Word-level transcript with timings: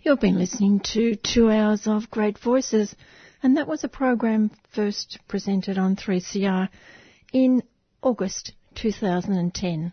You've 0.03 0.19
been 0.19 0.37
listening 0.37 0.81
to 0.95 1.15
two 1.15 1.49
hours 1.49 1.87
of 1.87 2.11
great 2.11 2.37
voices, 2.39 2.93
and 3.41 3.55
that 3.55 3.69
was 3.69 3.85
a 3.85 3.87
program 3.87 4.51
first 4.69 5.17
presented 5.29 5.77
on 5.77 5.95
3CR 5.95 6.67
in 7.31 7.63
August 8.03 8.51
2010, 8.77 9.91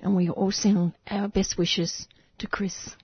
and 0.00 0.16
we 0.16 0.30
all 0.30 0.52
send 0.52 0.92
our 1.08 1.28
best 1.28 1.58
wishes 1.58 2.06
to 2.38 2.46
Chris. 2.46 2.94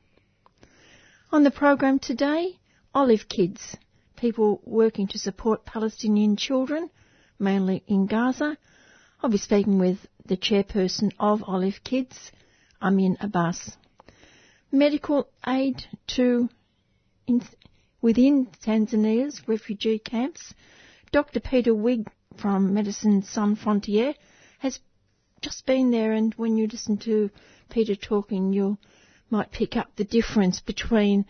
On 1.32 1.42
the 1.42 1.50
program 1.50 1.98
today, 1.98 2.56
Olive 2.94 3.28
Kids, 3.28 3.76
people 4.16 4.60
working 4.64 5.08
to 5.08 5.18
support 5.18 5.64
Palestinian 5.64 6.36
children, 6.36 6.88
mainly 7.38 7.82
in 7.88 8.06
Gaza. 8.06 8.56
I'll 9.20 9.30
be 9.30 9.38
speaking 9.38 9.80
with 9.80 9.98
the 10.26 10.36
chairperson 10.36 11.10
of 11.18 11.42
Olive 11.42 11.80
Kids, 11.82 12.30
Amin 12.80 13.16
Abbas. 13.20 13.76
Medical 14.70 15.28
aid 15.46 15.84
to 16.08 16.48
in, 17.26 17.42
within 18.00 18.46
Tanzania's 18.64 19.42
refugee 19.48 19.98
camps. 19.98 20.54
Dr. 21.10 21.40
Peter 21.40 21.74
Wigg 21.74 22.08
from 22.36 22.74
Medicine 22.74 23.22
Sans 23.22 23.58
Frontières 23.58 24.14
just 25.46 25.66
been 25.66 25.90
there, 25.92 26.12
and 26.12 26.34
when 26.34 26.56
you 26.56 26.66
listen 26.66 26.96
to 26.96 27.30
Peter 27.70 27.94
talking, 27.94 28.52
you 28.52 28.78
might 29.30 29.52
pick 29.52 29.76
up 29.76 29.94
the 29.94 30.04
difference 30.04 30.60
between 30.60 31.24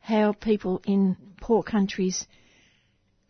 how 0.00 0.32
people 0.32 0.82
in 0.86 1.16
poor 1.40 1.62
countries 1.62 2.26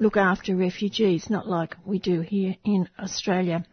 look 0.00 0.16
after 0.16 0.56
refugees, 0.56 1.30
not 1.30 1.46
like 1.46 1.76
we 1.84 1.98
do 1.98 2.22
here 2.22 2.56
in 2.64 2.88
Australia. 2.98 3.64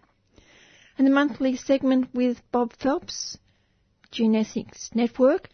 And 0.98 1.08
the 1.08 1.12
monthly 1.12 1.56
segment 1.56 2.14
with 2.14 2.40
Bob 2.52 2.74
Phelps, 2.74 3.38
GeneEthics 4.12 4.94
Network, 4.94 5.50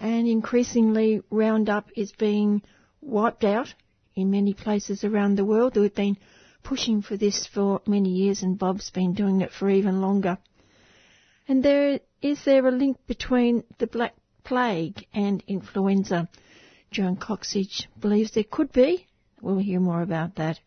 and 0.00 0.26
increasingly 0.26 1.22
Roundup 1.30 1.90
is 1.96 2.10
being 2.12 2.62
wiped 3.00 3.44
out 3.44 3.72
in 4.16 4.30
many 4.30 4.52
places 4.52 5.04
around 5.04 5.36
the 5.36 5.44
world. 5.44 5.76
We've 5.76 5.94
been 5.94 6.16
pushing 6.66 7.00
for 7.00 7.16
this 7.16 7.46
for 7.46 7.80
many 7.86 8.10
years 8.10 8.42
and 8.42 8.58
Bob's 8.58 8.90
been 8.90 9.14
doing 9.14 9.40
it 9.40 9.52
for 9.52 9.70
even 9.70 10.00
longer. 10.00 10.36
And 11.48 11.62
there 11.62 12.00
is 12.22 12.44
there 12.44 12.66
a 12.66 12.72
link 12.72 12.98
between 13.06 13.62
the 13.78 13.86
Black 13.86 14.14
Plague 14.42 15.06
and 15.14 15.44
influenza? 15.46 16.28
Joan 16.90 17.16
Coxsedge 17.16 17.86
believes 18.00 18.32
there 18.32 18.44
could 18.44 18.72
be. 18.72 19.06
We'll 19.40 19.58
hear 19.58 19.80
more 19.80 20.02
about 20.02 20.36
that. 20.36 20.58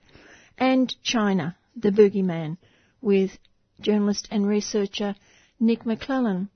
And 0.58 0.96
China, 1.04 1.58
the 1.76 1.92
boogeyman, 1.92 2.58
with 3.02 3.38
journalist 3.82 4.28
and 4.32 4.48
researcher 4.48 5.16
Nic 5.60 5.86
Maclellan. 5.86 6.50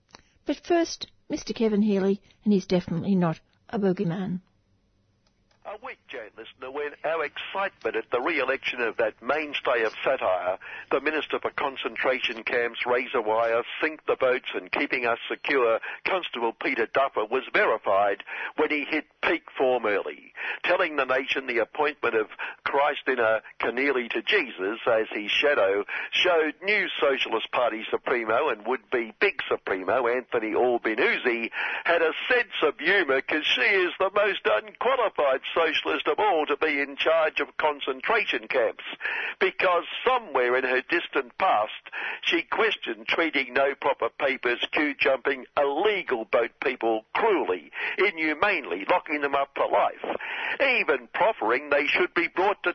But 0.46 0.58
first, 0.58 1.08
Mr. 1.30 1.54
Kevin 1.54 1.82
Healy, 1.82 2.22
and 2.44 2.54
he's 2.54 2.66
definitely 2.66 3.16
not 3.16 3.40
a 3.70 3.80
boogeyman. 3.80 4.42
A 5.74 5.84
week, 5.84 5.98
Jane 6.08 6.30
listener, 6.38 6.70
when 6.70 6.92
our 7.04 7.26
excitement 7.26 7.96
at 7.96 8.12
the 8.12 8.22
re-election 8.22 8.80
of 8.80 8.98
that 8.98 9.16
mainstay 9.24 9.82
of 9.84 9.94
satire, 10.04 10.60
the 10.92 11.02
Minister 11.02 11.40
for 11.40 11.50
Concentration 11.50 12.44
Camps, 12.44 12.86
Razor 12.86 13.24
Wire, 13.24 13.64
Sink 13.82 14.06
the 14.06 14.16
Boats 14.16 14.50
and 14.54 14.72
Keeping 14.72 15.08
Us 15.08 15.18
Secure, 15.28 15.80
Constable 16.06 16.54
Peter 16.54 16.86
Duffer, 16.86 17.26
was 17.26 17.42
verified 17.54 18.24
when 18.58 18.70
he 18.70 18.86
hit 18.86 19.06
peak 19.24 19.46
form 19.58 19.88
early, 19.88 20.34
telling 20.64 20.96
the 20.96 21.06
nation 21.06 21.48
the 21.48 21.58
appointment 21.58 22.14
of 22.14 22.28
Christ 22.64 23.08
in 23.08 23.18
a 23.18 23.42
Keneally 23.60 24.12
to 24.12 24.22
Jesus 24.22 24.78
as 24.86 25.08
his 25.12 25.32
shadow 25.32 25.86
showed 26.12 26.54
new 26.64 26.88
Socialist 27.02 27.52
Party 27.52 27.84
Supremo 27.90 28.50
and 28.50 28.68
would-be 28.68 29.14
big 29.20 29.42
Supremo, 29.50 30.08
Anthony 30.08 30.54
Albanese, 30.54 31.50
had 31.84 32.04
a 32.04 32.14
sense 32.30 32.54
of 32.62 32.78
humour 32.78 33.22
because 33.22 33.46
she 33.46 33.62
is 33.62 33.92
the 33.98 34.12
most 34.14 34.42
unqualified 34.46 35.42
socialist 35.66 36.08
of 36.08 36.20
all 36.20 36.46
to 36.46 36.58
be 36.58 36.80
in 36.80 36.96
charge 36.96 37.40
of 37.40 37.56
concentration 37.58 38.48
camps 38.48 38.84
because 39.40 39.84
somewhere 40.06 40.56
in 40.58 40.64
her 40.64 40.82
distant 40.90 41.38
past 41.38 41.72
she 42.22 42.44
questioned 42.44 43.08
treating 43.08 43.54
no 43.54 43.74
proper 43.80 44.10
papers, 44.10 44.60
queue 44.72 44.94
jumping, 45.00 45.46
illegal 45.58 46.26
boat 46.26 46.52
people 46.64 47.06
cruelly, 47.14 47.72
inhumanely, 47.98 48.86
locking 48.90 49.22
them 49.22 49.36
up 49.36 49.50
for 49.56 49.70
life, 49.70 50.18
even 50.60 51.08
proffering 51.14 51.70
they 51.70 51.88
should 51.88 52.14
be 52.14 52.28
brought 52.28 52.62
to 52.64 52.74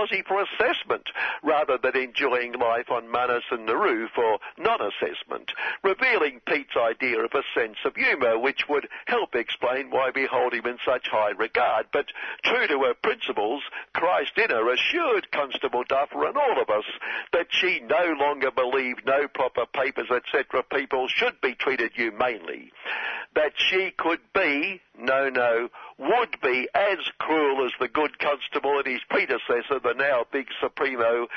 Aussie 0.00 0.26
for 0.26 0.42
assessment 0.42 1.08
rather 1.42 1.78
than 1.78 1.96
enjoying 1.96 2.52
life 2.52 2.90
on 2.90 3.10
Manus 3.10 3.44
and 3.50 3.66
Nauru 3.66 4.08
for 4.14 4.38
non-assessment, 4.58 5.52
revealing 5.82 6.40
Pete's 6.46 6.76
idea 6.76 7.20
of 7.20 7.32
a 7.34 7.42
sense 7.54 7.76
of 7.84 7.94
humour 7.96 8.38
which 8.38 8.68
would 8.68 8.88
help 9.06 9.34
explain 9.34 9.90
why 9.90 10.10
we 10.14 10.26
hold 10.26 10.54
him 10.54 10.66
in 10.66 10.78
such 10.84 11.08
high 11.08 11.30
regard. 11.30 11.86
But 11.92 12.06
true 12.44 12.66
to 12.66 12.84
her 12.84 12.94
principles, 12.94 13.62
Christ 13.94 14.32
in 14.36 14.50
her 14.50 14.72
assured 14.72 15.30
Constable 15.32 15.84
Duffer 15.88 16.26
and 16.26 16.36
all 16.36 16.60
of 16.60 16.70
us 16.70 16.84
that 17.32 17.48
she 17.50 17.80
no 17.80 18.14
longer 18.18 18.50
believed 18.50 19.02
no 19.06 19.28
proper 19.28 19.66
papers, 19.66 20.10
etc. 20.10 20.62
people 20.62 21.08
should 21.08 21.40
be 21.40 21.54
treated 21.54 21.92
humanely. 21.94 22.72
That 23.34 23.52
she 23.56 23.92
could 23.96 24.20
be, 24.34 24.80
no, 24.98 25.28
no, 25.28 25.68
would 26.00 26.40
be 26.42 26.66
as 26.74 26.98
cruel 27.18 27.66
as 27.66 27.72
the 27.78 27.88
good 27.88 28.18
constable 28.18 28.78
and 28.78 28.86
his 28.86 29.02
predecessor, 29.10 29.78
the 29.82 29.94
now 29.96 30.24
big 30.32 30.46
Supremo. 30.60 31.28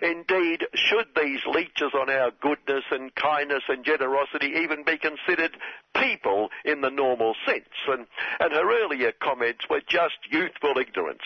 Indeed, 0.00 0.66
should 0.74 1.08
these 1.14 1.40
leeches 1.46 1.92
on 1.94 2.08
our 2.08 2.30
goodness 2.40 2.84
and 2.90 3.14
kindness 3.14 3.62
and 3.68 3.84
generosity 3.84 4.54
even 4.62 4.84
be 4.84 4.96
considered 4.96 5.56
people 5.94 6.48
in 6.64 6.80
the 6.80 6.90
normal 6.90 7.34
sense? 7.46 7.68
And, 7.88 8.06
and 8.40 8.52
her 8.52 8.84
earlier 8.84 9.12
comments 9.12 9.66
were 9.68 9.82
just 9.86 10.16
youthful 10.36 10.78
ignorance. 10.78 11.22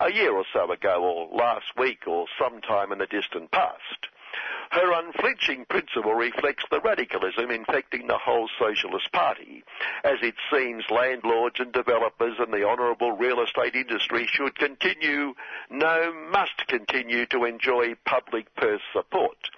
A 0.00 0.12
year 0.12 0.34
or 0.34 0.44
so 0.52 0.70
ago, 0.70 1.02
or 1.02 1.36
last 1.36 1.72
week, 1.78 2.06
or 2.06 2.26
sometime 2.38 2.92
in 2.92 2.98
the 2.98 3.06
distant 3.06 3.50
past. 3.50 4.08
Her 4.70 4.92
unflinching 4.92 5.66
principle 5.66 6.14
reflects 6.14 6.64
the 6.70 6.80
radicalism 6.80 7.50
infecting 7.50 8.08
the 8.08 8.18
whole 8.18 8.48
Socialist 8.58 9.12
Party, 9.12 9.62
as 10.02 10.18
it 10.20 10.34
seems 10.52 10.84
landlords 10.90 11.60
and 11.60 11.72
developers 11.72 12.34
and 12.40 12.52
the 12.52 12.66
honourable 12.66 13.12
real 13.12 13.40
estate 13.40 13.76
industry 13.76 14.26
should 14.26 14.58
continue, 14.58 15.34
no, 15.70 16.12
must 16.32 16.66
continue 16.66 17.24
to 17.26 17.44
enjoy 17.44 17.94
public 18.04 18.52
purse 18.56 18.82
support. 18.92 19.50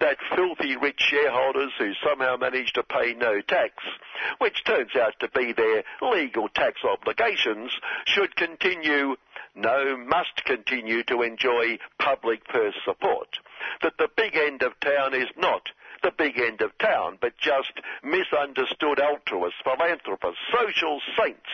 That 0.00 0.18
filthy 0.34 0.76
rich 0.76 1.00
shareholders 1.00 1.72
who 1.78 1.92
somehow 2.06 2.36
manage 2.36 2.72
to 2.74 2.82
pay 2.82 3.14
no 3.14 3.40
tax, 3.40 3.74
which 4.38 4.64
turns 4.64 4.94
out 4.96 5.14
to 5.20 5.28
be 5.28 5.52
their 5.52 5.84
legal 6.02 6.48
tax 6.48 6.80
obligations, 6.84 7.72
should 8.06 8.36
continue 8.36 9.16
no, 9.54 9.96
must 9.96 10.44
continue 10.44 11.04
to 11.04 11.22
enjoy 11.22 11.78
public 11.98 12.44
purse 12.48 12.74
support. 12.84 13.38
That 13.82 13.96
the 13.98 14.08
big 14.16 14.36
end 14.36 14.62
of 14.62 14.78
town 14.80 15.14
is 15.14 15.28
not 15.36 15.62
the 16.02 16.10
big 16.10 16.38
end 16.38 16.60
of 16.60 16.76
town, 16.78 17.18
but 17.20 17.38
just 17.38 17.72
misunderstood 18.02 19.00
altruists, 19.00 19.58
philanthropists, 19.64 20.38
social 20.52 21.00
saints. 21.18 21.48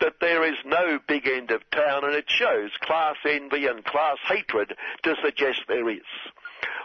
That 0.00 0.14
there 0.20 0.44
is 0.44 0.56
no 0.64 0.98
big 1.06 1.26
end 1.26 1.50
of 1.50 1.68
town 1.70 2.04
and 2.04 2.14
it 2.14 2.24
shows 2.28 2.70
class 2.80 3.16
envy 3.28 3.66
and 3.66 3.84
class 3.84 4.16
hatred 4.26 4.74
to 5.02 5.14
suggest 5.22 5.62
there 5.68 5.90
is. 5.90 6.00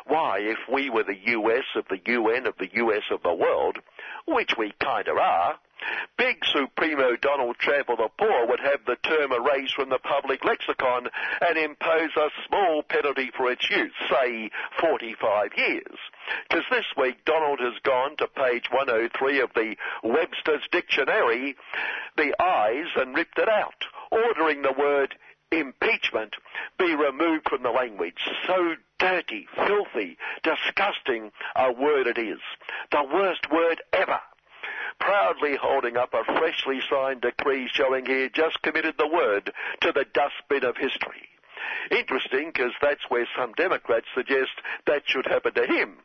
Why, 0.05 0.39
if 0.39 0.59
we 0.71 0.89
were 0.89 1.03
the 1.03 1.17
US 1.37 1.65
of 1.75 1.85
the 1.89 1.99
UN 2.05 2.47
of 2.47 2.57
the 2.57 2.69
US 2.73 3.03
of 3.11 3.23
the 3.23 3.33
world, 3.33 3.78
which 4.25 4.57
we 4.57 4.73
kinda 4.79 5.13
are, 5.13 5.59
Big 6.17 6.45
Supremo 6.45 7.16
Donald 7.16 7.57
Trump 7.57 7.89
of 7.89 7.97
the 7.97 8.09
poor 8.17 8.45
would 8.45 8.59
have 8.59 8.85
the 8.85 8.97
term 8.97 9.31
erased 9.31 9.73
from 9.73 9.89
the 9.89 9.97
public 9.97 10.45
lexicon 10.45 11.09
and 11.41 11.57
impose 11.57 12.16
a 12.16 12.29
small 12.47 12.83
penalty 12.83 13.31
for 13.35 13.51
its 13.51 13.67
use, 13.69 13.93
say 14.09 14.51
45 14.79 15.51
years. 15.57 15.97
Because 16.47 16.66
this 16.69 16.85
week 16.95 17.25
Donald 17.25 17.59
has 17.59 17.79
gone 17.81 18.16
to 18.17 18.27
page 18.27 18.69
103 18.69 19.39
of 19.39 19.53
the 19.55 19.75
Webster's 20.03 20.67
Dictionary, 20.72 21.55
the 22.16 22.35
eyes, 22.39 22.87
and 22.95 23.16
ripped 23.16 23.39
it 23.39 23.49
out, 23.49 23.85
ordering 24.11 24.61
the 24.61 24.73
word 24.73 25.16
impeachment 25.51 26.35
be 26.77 26.95
removed 26.95 27.49
from 27.49 27.63
the 27.63 27.71
language. 27.71 28.19
So 28.47 28.75
dirty, 28.99 29.47
filthy, 29.55 30.17
disgusting 30.43 31.31
a 31.55 31.71
word 31.71 32.07
it 32.07 32.17
is. 32.17 32.39
The 32.91 33.03
worst 33.03 33.51
word 33.51 33.81
ever 33.93 34.19
proudly 34.99 35.55
holding 35.59 35.97
up 35.97 36.13
a 36.13 36.23
freshly 36.23 36.79
signed 36.89 37.21
decree 37.21 37.67
showing 37.73 38.05
he 38.05 38.21
had 38.21 38.33
just 38.33 38.61
committed 38.61 38.95
the 38.97 39.07
word 39.07 39.51
to 39.81 39.91
the 39.91 40.05
dustbin 40.13 40.63
of 40.63 40.77
history. 40.77 41.27
Interesting, 41.89 42.51
because 42.53 42.71
that's 42.81 43.09
where 43.09 43.27
some 43.35 43.53
Democrats 43.53 44.05
suggest 44.15 44.51
that 44.85 45.03
should 45.05 45.25
happen 45.25 45.53
to 45.53 45.65
him. 45.65 45.97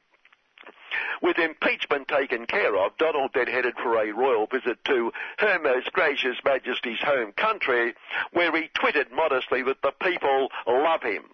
With 1.23 1.39
impeachment 1.39 2.09
taken 2.09 2.47
care 2.47 2.77
of, 2.77 2.97
Donald 2.97 3.33
then 3.35 3.47
headed 3.47 3.77
for 3.77 3.97
a 3.97 4.13
royal 4.13 4.47
visit 4.47 4.85
to 4.85 5.13
Her 5.39 5.59
Most 5.59 5.93
Gracious 5.93 6.39
Majesty's 6.45 7.01
home 7.01 7.33
country, 7.33 7.95
where 8.33 8.55
he 8.57 8.69
twitted 8.75 9.13
modestly 9.13 9.63
that 9.63 9.83
the 9.83 9.93
people 9.93 10.51
love 10.67 11.03
him. 11.03 11.25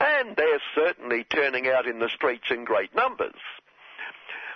And 0.00 0.36
they're 0.36 0.62
certainly 0.74 1.24
turning 1.24 1.68
out 1.68 1.86
in 1.86 1.98
the 1.98 2.08
streets 2.08 2.50
in 2.50 2.64
great 2.64 2.94
numbers 2.94 3.34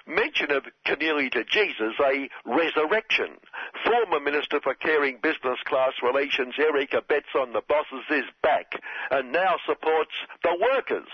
mention 0.07 0.51
of 0.51 0.65
Keneally 0.87 1.31
to 1.33 1.45
Jesus 1.45 1.95
a 2.01 2.29
resurrection. 2.45 3.37
Former 3.85 4.21
Minister 4.21 4.61
for 4.61 4.75
Caring 4.75 5.19
Business 5.23 5.59
Class 5.65 5.93
Relations 6.03 6.55
Eric 6.59 6.91
Abetz 6.93 7.35
on 7.35 7.53
the 7.53 7.63
bosses 7.69 8.05
is 8.11 8.25
back 8.43 8.81
and 9.11 9.33
now 9.33 9.57
supports 9.67 10.13
the 10.43 10.57
workers, 10.61 11.09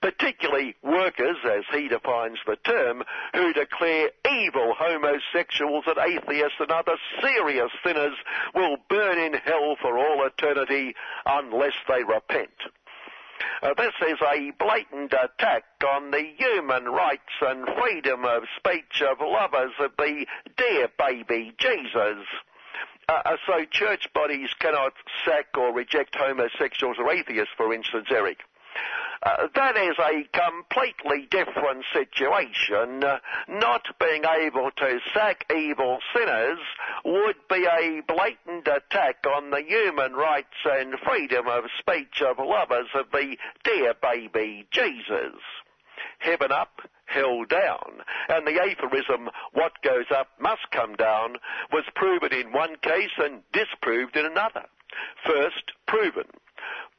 particularly 0.00 0.74
workers, 0.82 1.36
as 1.44 1.64
he 1.72 1.88
defines 1.88 2.38
the 2.46 2.56
term, 2.56 3.02
who 3.34 3.52
declare 3.52 4.10
evil 4.30 4.74
homosexuals 4.76 5.84
and 5.86 5.98
atheists 5.98 6.58
and 6.60 6.70
other 6.70 6.96
serious 7.20 7.70
sinners 7.84 8.16
will 8.54 8.76
burn 8.88 9.18
in 9.18 9.34
hell 9.34 9.76
for 9.80 9.98
all 9.98 10.26
eternity 10.26 10.94
unless 11.26 11.74
they 11.88 12.02
repent. 12.04 12.50
Uh, 13.62 13.74
this 13.76 13.94
is 14.08 14.18
a 14.20 14.50
blatant 14.58 15.12
attack 15.12 15.64
on 15.86 16.10
the 16.10 16.24
human 16.36 16.84
rights 16.84 17.32
and 17.40 17.66
freedom 17.80 18.24
of 18.24 18.42
speech 18.56 19.02
of 19.02 19.18
lovers 19.20 19.72
of 19.80 19.92
the 19.98 20.26
dear 20.56 20.88
baby 20.98 21.52
Jesus. 21.58 22.26
Uh, 23.08 23.22
uh, 23.24 23.36
so 23.46 23.64
church 23.70 24.08
bodies 24.14 24.50
cannot 24.58 24.92
sack 25.24 25.46
or 25.56 25.72
reject 25.72 26.14
homosexuals 26.14 26.96
or 26.98 27.10
atheists, 27.10 27.52
for 27.56 27.72
instance, 27.74 28.06
Eric. 28.10 28.38
Uh, 29.24 29.46
that 29.54 29.76
is 29.76 29.96
a 30.00 30.24
completely 30.36 31.28
different 31.30 31.84
situation. 31.92 33.04
Uh, 33.04 33.18
not 33.48 33.82
being 34.00 34.24
able 34.24 34.70
to 34.76 34.98
sack 35.14 35.44
evil 35.54 35.98
sinners 36.14 36.58
would 37.04 37.36
be 37.48 37.64
a 37.64 38.02
blatant 38.08 38.66
attack 38.66 39.24
on 39.36 39.50
the 39.50 39.62
human 39.62 40.14
rights 40.14 40.48
and 40.64 40.94
freedom 41.06 41.46
of 41.46 41.64
speech 41.78 42.20
of 42.20 42.38
lovers 42.38 42.88
of 42.94 43.06
the 43.12 43.36
dear 43.62 43.94
baby 44.02 44.66
Jesus. 44.72 45.38
Heaven 46.18 46.50
up, 46.50 46.80
hell 47.06 47.44
down. 47.44 48.02
And 48.28 48.44
the 48.44 48.60
aphorism, 48.60 49.30
what 49.52 49.82
goes 49.82 50.06
up 50.14 50.28
must 50.40 50.70
come 50.72 50.96
down, 50.96 51.36
was 51.72 51.84
proven 51.94 52.32
in 52.32 52.52
one 52.52 52.76
case 52.82 53.12
and 53.18 53.42
disproved 53.52 54.16
in 54.16 54.26
another. 54.26 54.64
First, 55.24 55.72
proven. 55.86 56.26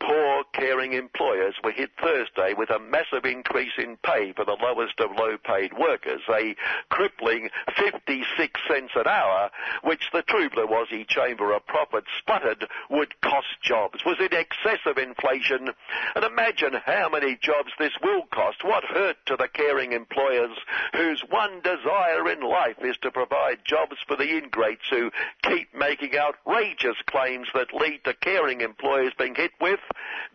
Poor, 0.05 0.43
caring 0.51 0.91
employers 0.91 1.55
were 1.63 1.71
hit 1.71 1.91
Thursday 2.01 2.53
with 2.53 2.69
a 2.69 2.79
massive 2.79 3.23
increase 3.23 3.71
in 3.77 3.95
pay 4.03 4.33
for 4.33 4.43
the 4.43 4.57
lowest 4.61 4.99
of 4.99 5.11
low-paid 5.17 5.71
workers, 5.77 6.19
a 6.29 6.55
crippling 6.89 7.49
56 7.77 8.61
cents 8.67 8.91
an 8.95 9.07
hour, 9.07 9.49
which 9.81 10.09
the 10.11 10.23
Trubler-Wazzy 10.23 11.07
Chamber 11.07 11.53
of 11.53 11.65
Profit 11.67 12.03
sputtered 12.19 12.67
would 12.89 13.19
cost 13.21 13.47
jobs, 13.61 14.03
was 14.05 14.17
in 14.19 14.33
excess 14.33 14.79
of 14.85 14.97
inflation. 14.97 15.69
And 16.15 16.25
imagine 16.25 16.73
how 16.85 17.07
many 17.09 17.37
jobs 17.41 17.71
this 17.79 17.93
will 18.03 18.23
cost. 18.33 18.63
What 18.65 18.83
hurt 18.83 19.15
to 19.27 19.37
the 19.37 19.47
caring 19.47 19.93
employers 19.93 20.57
whose 20.91 21.23
one 21.29 21.61
desire 21.61 22.29
in 22.29 22.41
life 22.41 22.77
is 22.81 22.97
to 23.03 23.11
provide 23.11 23.59
jobs 23.63 23.95
for 24.05 24.17
the 24.17 24.37
ingrates 24.37 24.89
who 24.89 25.11
keep 25.43 25.73
making 25.73 26.17
outrageous 26.17 26.97
claims 27.05 27.47
that 27.53 27.73
lead 27.73 28.01
to 28.03 28.13
caring 28.15 28.59
employers 28.59 29.13
being 29.17 29.35
hit 29.35 29.51
with 29.61 29.79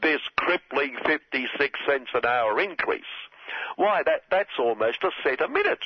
this 0.02 0.20
crippling 0.36 0.96
56 1.04 1.78
cents 1.86 2.10
an 2.14 2.26
hour 2.26 2.60
increase. 2.60 3.02
Why, 3.76 4.02
that, 4.04 4.22
that's 4.30 4.58
almost 4.58 5.02
a 5.04 5.10
cent 5.22 5.40
a 5.40 5.48
minute. 5.48 5.84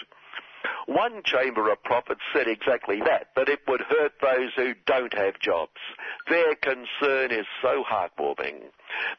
One 0.86 1.22
Chamber 1.24 1.70
of 1.70 1.82
Profits 1.82 2.20
said 2.32 2.48
exactly 2.48 3.00
that, 3.00 3.28
that 3.36 3.48
it 3.48 3.60
would 3.66 3.80
hurt 3.80 4.12
those 4.20 4.52
who 4.56 4.74
don't 4.86 5.14
have 5.14 5.38
jobs. 5.38 5.80
Their 6.28 6.54
concern 6.56 7.30
is 7.30 7.46
so 7.60 7.84
heartwarming. 7.84 8.62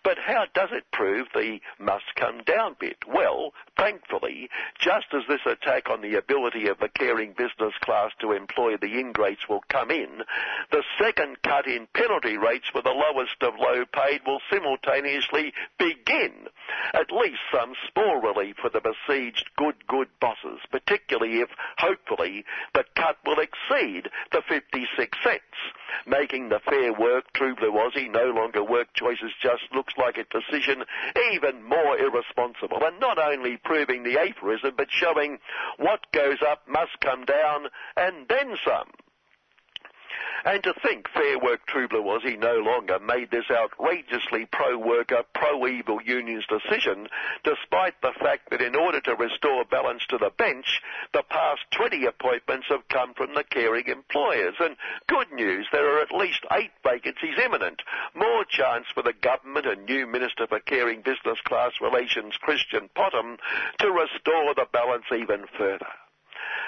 But 0.03 0.19
how 0.19 0.45
does 0.53 0.69
it 0.71 0.91
prove 0.91 1.27
the 1.33 1.59
must 1.79 2.15
come 2.15 2.43
down 2.43 2.75
bit? 2.79 2.97
Well, 3.07 3.53
thankfully, 3.77 4.49
just 4.79 5.07
as 5.13 5.23
this 5.27 5.45
attack 5.45 5.89
on 5.89 6.01
the 6.01 6.15
ability 6.15 6.67
of 6.67 6.79
the 6.79 6.89
caring 6.89 7.33
business 7.33 7.73
class 7.81 8.11
to 8.19 8.33
employ 8.33 8.77
the 8.77 8.99
ingrates 8.99 9.49
will 9.49 9.63
come 9.69 9.89
in, 9.89 10.23
the 10.71 10.83
second 11.01 11.41
cut 11.41 11.67
in 11.67 11.87
penalty 11.93 12.37
rates 12.37 12.67
for 12.71 12.81
the 12.81 12.91
lowest 12.91 13.41
of 13.41 13.55
low 13.57 13.83
paid 13.85 14.21
will 14.25 14.41
simultaneously 14.49 15.53
begin. 15.79 16.47
At 16.93 17.11
least 17.11 17.39
some 17.51 17.73
small 17.91 18.21
relief 18.21 18.57
for 18.61 18.69
the 18.69 18.81
besieged 18.81 19.49
good, 19.57 19.87
good 19.87 20.07
bosses, 20.19 20.59
particularly 20.71 21.41
if, 21.41 21.49
hopefully, 21.77 22.45
the 22.73 22.85
cut 22.95 23.17
will 23.25 23.39
exceed 23.39 24.09
the 24.31 24.41
56 24.47 25.17
cents, 25.23 25.41
making 26.05 26.49
the 26.49 26.59
Fair 26.59 26.93
Work 26.93 27.31
True 27.33 27.55
Blue 27.55 27.71
Aussie 27.71 28.11
no 28.11 28.31
longer 28.31 28.63
work 28.63 28.93
choices 28.93 29.31
just 29.41 29.63
looks 29.73 29.93
like 29.97 30.17
a 30.17 30.25
decision 30.25 30.83
even 31.33 31.63
more 31.63 31.97
irresponsible. 31.97 32.83
And 32.83 32.99
not 32.99 33.17
only 33.17 33.57
proving 33.57 34.03
the 34.03 34.19
aphorism, 34.19 34.73
but 34.77 34.87
showing 34.89 35.39
what 35.77 36.11
goes 36.11 36.41
up 36.41 36.67
must 36.67 36.99
come 37.01 37.25
down 37.25 37.67
and 37.97 38.27
then 38.27 38.57
some. 38.65 38.89
And 40.45 40.61
to 40.63 40.73
think 40.83 41.07
Fair 41.09 41.39
Work 41.39 41.65
True 41.67 41.87
Blue 41.87 42.19
he 42.21 42.35
no 42.35 42.55
longer 42.57 42.99
made 42.99 43.31
this 43.31 43.49
outrageously 43.49 44.45
pro-worker, 44.51 45.23
pro-evil 45.33 46.01
unions 46.01 46.45
decision, 46.47 47.07
despite 47.43 47.99
the 48.01 48.11
fact 48.19 48.49
that 48.51 48.61
in 48.61 48.75
order 48.75 48.99
to 49.01 49.15
restore 49.15 49.63
balance 49.63 50.05
to 50.09 50.17
the 50.17 50.31
bench, 50.37 50.81
the 51.13 51.23
past 51.29 51.61
20 51.71 52.05
appointments 52.05 52.67
have 52.67 52.87
come 52.89 53.13
from 53.13 53.33
the 53.35 53.43
caring 53.45 53.87
employers. 53.87 54.55
And 54.59 54.75
good 55.07 55.31
news, 55.31 55.67
there 55.71 55.95
are 55.95 56.01
at 56.01 56.11
least 56.11 56.45
eight 56.51 56.71
vacancies 56.83 57.39
imminent. 57.43 57.81
More 58.13 58.43
chance 58.43 58.85
for 58.93 59.01
the 59.01 59.13
government 59.13 59.65
and 59.65 59.85
new 59.85 60.05
Minister 60.05 60.45
for 60.47 60.59
Caring 60.59 61.01
Business 61.01 61.39
Class 61.45 61.71
Relations, 61.81 62.35
Christian 62.41 62.89
Potham, 62.95 63.37
to 63.79 63.91
restore 63.91 64.53
the 64.55 64.67
balance 64.71 65.05
even 65.11 65.45
further. 65.57 65.87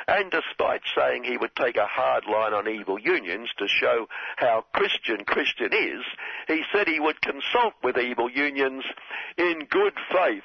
And 0.08 0.30
despite 0.30 0.82
saying 0.96 1.24
he 1.24 1.38
would 1.38 1.56
take 1.56 1.78
a 1.78 1.88
hard 1.88 2.26
line 2.26 2.54
on 2.54 2.68
evil 2.68 3.00
unions 3.00 3.50
to 3.58 3.68
show 3.68 4.08
how 4.38 4.66
Christian 4.74 5.26
Christian 5.26 5.74
is, 5.74 6.04
he 6.48 6.64
said 6.72 6.88
he 6.88 7.00
would 7.00 7.22
consult 7.22 7.74
with 7.84 7.98
evil 7.98 8.30
unions 8.30 8.84
in 9.38 9.66
good 9.70 9.94
faith 10.12 10.44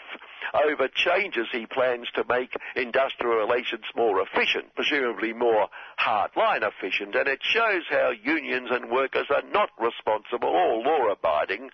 over 0.54 0.88
changes 0.88 1.46
he 1.52 1.66
plans 1.66 2.08
to 2.14 2.24
make 2.28 2.54
industrial 2.76 3.36
relations 3.36 3.84
more 3.96 4.20
efficient, 4.22 4.74
presumably 4.74 5.32
more 5.32 5.68
hardline 5.98 6.62
efficient, 6.62 7.14
and 7.14 7.28
it 7.28 7.40
shows 7.42 7.82
how 7.88 8.10
unions 8.10 8.68
and 8.70 8.90
workers 8.90 9.26
are 9.30 9.42
not 9.52 9.70
responsible 9.78 10.48
or 10.48 10.82
law-abiding. 10.82 11.70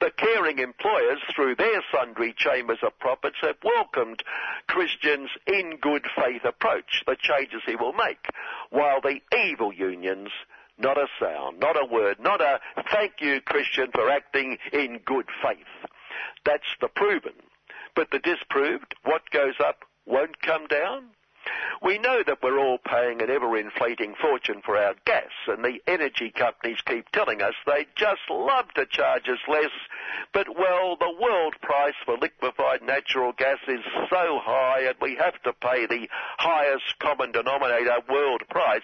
The 0.00 0.10
caring 0.10 0.58
employers, 0.58 1.20
through 1.34 1.56
their 1.56 1.82
sundry 1.92 2.34
chambers 2.36 2.78
of 2.82 2.98
profits, 2.98 3.36
have 3.42 3.56
welcomed 3.62 4.22
Christians' 4.66 5.30
in 5.46 5.78
good 5.80 6.06
faith 6.16 6.44
approach, 6.44 7.04
the 7.06 7.16
changes 7.20 7.62
he 7.66 7.76
will 7.76 7.92
make, 7.92 8.26
while 8.70 9.00
the 9.00 9.20
evil 9.46 9.72
unions 9.72 10.30
not 10.78 10.96
a 10.96 11.06
sound, 11.20 11.58
not 11.58 11.76
a 11.76 11.84
word, 11.84 12.18
not 12.20 12.40
a 12.40 12.60
thank 12.92 13.14
you, 13.20 13.40
Christian, 13.40 13.90
for 13.92 14.08
acting 14.10 14.58
in 14.72 15.00
good 15.04 15.26
faith. 15.42 15.90
That's 16.44 16.68
the 16.80 16.88
proven. 16.88 17.32
But 17.98 18.12
the 18.12 18.20
disproved, 18.20 18.94
what 19.02 19.28
goes 19.32 19.54
up 19.58 19.78
won't 20.06 20.40
come 20.40 20.68
down? 20.68 21.06
We 21.82 21.98
know 21.98 22.22
that 22.26 22.42
we're 22.42 22.58
all 22.58 22.78
paying 22.78 23.22
an 23.22 23.30
ever-inflating 23.30 24.14
fortune 24.20 24.62
for 24.64 24.76
our 24.76 24.94
gas, 25.04 25.30
and 25.46 25.64
the 25.64 25.80
energy 25.86 26.30
companies 26.30 26.80
keep 26.84 27.08
telling 27.10 27.40
us 27.40 27.54
they 27.66 27.86
just 27.94 28.22
love 28.28 28.66
to 28.74 28.84
charge 28.86 29.28
us 29.28 29.38
less, 29.46 29.70
but 30.32 30.58
well, 30.58 30.96
the 30.96 31.14
world 31.20 31.54
price 31.62 31.94
for 32.04 32.16
liquefied 32.16 32.82
natural 32.82 33.32
gas 33.32 33.58
is 33.68 33.80
so 34.10 34.40
high 34.42 34.80
and 34.88 34.96
we 35.00 35.14
have 35.16 35.40
to 35.42 35.52
pay 35.52 35.86
the 35.86 36.08
highest 36.38 36.98
common 36.98 37.32
denominator 37.32 37.98
world 38.08 38.42
price, 38.50 38.82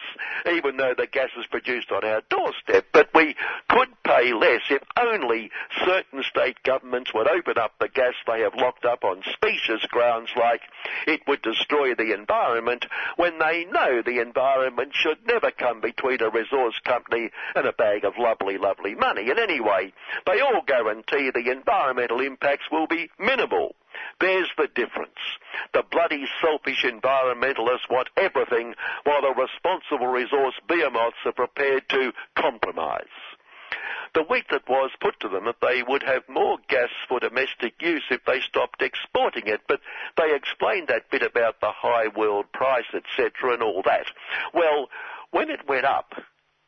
even 0.50 0.76
though 0.76 0.94
the 0.96 1.06
gas 1.06 1.30
is 1.38 1.46
produced 1.46 1.90
on 1.90 2.04
our 2.04 2.22
doorstep. 2.30 2.86
But 2.92 3.08
we 3.14 3.34
could 3.68 3.88
pay 4.04 4.32
less 4.32 4.62
if 4.70 4.82
only 4.98 5.50
certain 5.84 6.22
state 6.22 6.62
governments 6.62 7.12
would 7.12 7.28
open 7.28 7.58
up 7.58 7.72
the 7.80 7.88
gas 7.88 8.14
they 8.26 8.40
have 8.40 8.54
locked 8.54 8.84
up 8.84 9.04
on 9.04 9.22
specious 9.32 9.84
grounds 9.86 10.30
like 10.36 10.62
it 11.06 11.20
would 11.26 11.42
destroy 11.42 11.94
the 11.94 12.14
environment 12.14 12.53
when 13.16 13.38
they 13.38 13.64
know 13.64 14.02
the 14.02 14.20
environment 14.20 14.92
should 14.94 15.26
never 15.26 15.50
come 15.50 15.80
between 15.80 16.22
a 16.22 16.30
resource 16.30 16.78
company 16.84 17.30
and 17.54 17.66
a 17.66 17.72
bag 17.72 18.04
of 18.04 18.18
lovely, 18.18 18.58
lovely 18.58 18.94
money. 18.94 19.30
And 19.30 19.38
anyway, 19.38 19.92
they 20.26 20.40
all 20.40 20.62
guarantee 20.66 21.30
the 21.30 21.50
environmental 21.50 22.20
impacts 22.20 22.70
will 22.70 22.86
be 22.86 23.10
minimal. 23.18 23.74
There's 24.20 24.50
the 24.56 24.68
difference. 24.74 25.18
The 25.72 25.84
bloody 25.90 26.26
selfish 26.40 26.84
environmentalists 26.84 27.88
want 27.90 28.08
everything 28.16 28.74
while 29.04 29.22
the 29.22 29.34
responsible 29.34 30.08
resource 30.08 30.54
behemoths 30.68 31.16
are 31.24 31.32
prepared 31.32 31.88
to 31.90 32.12
compromise. 32.36 33.04
The 34.14 34.22
wheat 34.22 34.46
that 34.50 34.68
was 34.68 34.90
put 35.00 35.18
to 35.20 35.28
them 35.28 35.46
that 35.46 35.60
they 35.60 35.82
would 35.82 36.02
have 36.02 36.28
more 36.28 36.58
gas 36.68 36.90
for 37.08 37.20
domestic 37.20 37.74
use 37.80 38.04
if 38.10 38.24
they 38.24 38.40
stopped 38.40 38.82
exporting 38.82 39.46
it, 39.46 39.62
but 39.66 39.80
they 40.16 40.34
explained 40.34 40.88
that 40.88 41.10
bit 41.10 41.22
about 41.22 41.60
the 41.60 41.72
high 41.72 42.08
world 42.08 42.46
price, 42.52 42.86
etc., 42.94 43.54
and 43.54 43.62
all 43.62 43.82
that. 43.84 44.06
Well, 44.52 44.88
when 45.30 45.50
it 45.50 45.68
went 45.68 45.84
up, 45.84 46.14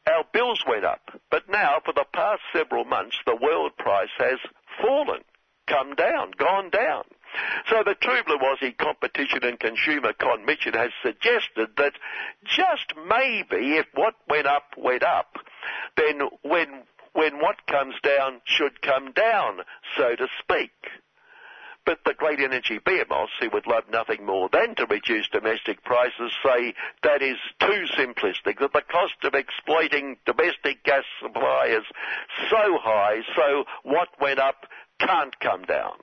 our 0.09 0.25
bills 0.33 0.65
went 0.67 0.85
up, 0.85 1.11
but 1.31 1.49
now 1.49 1.81
for 1.85 1.93
the 1.93 2.07
past 2.13 2.43
several 2.53 2.85
months, 2.85 3.17
the 3.27 3.37
world 3.37 3.77
price 3.77 4.11
has 4.19 4.39
fallen, 4.81 5.23
come 5.67 5.95
down, 5.95 6.33
gone 6.37 6.71
down. 6.71 7.05
So 7.69 7.83
the 7.85 7.95
Aussie 7.95 8.77
Competition 8.77 9.45
and 9.45 9.59
Consumer 9.59 10.13
Commission 10.13 10.75
has 10.75 10.91
suggested 11.03 11.71
that 11.77 11.93
just 12.45 12.95
maybe 13.09 13.77
if 13.77 13.87
what 13.95 14.15
went 14.29 14.47
up 14.47 14.75
went 14.77 15.03
up, 15.03 15.37
then 15.97 16.21
when 16.43 16.85
when 17.17 17.41
what 17.41 17.67
comes 17.67 17.95
down 18.03 18.41
should 18.45 18.83
come 18.83 19.13
down, 19.13 19.61
so 19.97 20.15
to 20.15 20.29
speak. 20.43 20.71
But 21.87 22.01
the 22.05 22.15
great 22.15 22.41
energy 22.41 22.79
behemoths, 22.85 23.33
who 23.41 23.49
would 23.51 23.67
love 23.67 23.85
nothing 23.91 24.27
more 24.27 24.49
than 24.53 24.75
to 24.75 24.87
reduce 24.87 25.29
domestic 25.29 25.83
prices, 25.85 26.33
say 26.45 26.75
that 27.03 27.23
is 27.23 27.39
too 27.61 27.87
simplistic, 27.97 28.59
that 28.59 28.73
the 28.73 28.83
cost 28.91 29.15
of 29.23 29.35
exploiting 29.35 30.17
domestic 30.27 30.83
gas 30.85 31.05
supply 31.23 31.69
is 31.71 31.85
so 32.51 32.79
high, 32.83 33.21
so 33.37 33.65
what 33.85 34.09
went 34.21 34.41
up 34.41 34.67
can't 34.99 35.39
come 35.41 35.63
down. 35.63 35.95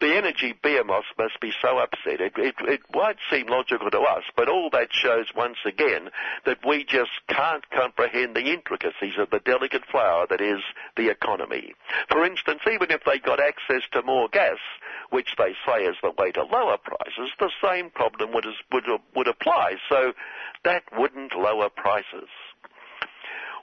The 0.00 0.16
energy 0.16 0.54
behemoths 0.62 1.08
must 1.18 1.40
be 1.40 1.52
so 1.60 1.78
upset. 1.78 2.20
It, 2.20 2.32
it, 2.36 2.54
it 2.60 2.80
won't 2.94 3.18
seem 3.30 3.46
logical 3.46 3.90
to 3.90 4.00
us, 4.00 4.24
but 4.36 4.48
all 4.48 4.70
that 4.70 4.88
shows 4.92 5.26
once 5.36 5.58
again 5.66 6.10
that 6.46 6.58
we 6.66 6.84
just 6.84 7.10
can't 7.28 7.68
comprehend 7.70 8.36
the 8.36 8.52
intricacies 8.52 9.18
of 9.18 9.30
the 9.30 9.40
delicate 9.40 9.84
flower 9.90 10.26
that 10.30 10.40
is 10.40 10.60
the 10.96 11.10
economy. 11.10 11.74
For 12.08 12.24
instance, 12.24 12.60
even 12.70 12.90
if 12.90 13.02
they 13.04 13.18
got 13.18 13.40
access 13.40 13.82
to 13.92 14.02
more 14.02 14.28
gas, 14.28 14.58
which 15.10 15.34
they 15.36 15.54
say 15.66 15.84
is 15.84 15.96
the 16.02 16.12
way 16.16 16.32
to 16.32 16.44
lower 16.44 16.78
prices, 16.78 17.30
the 17.38 17.50
same 17.62 17.90
problem 17.90 18.32
would, 18.32 18.46
would, 18.72 18.84
would 19.14 19.28
apply. 19.28 19.74
So 19.88 20.12
that 20.64 20.84
wouldn't 20.96 21.34
lower 21.34 21.68
prices. 21.68 22.28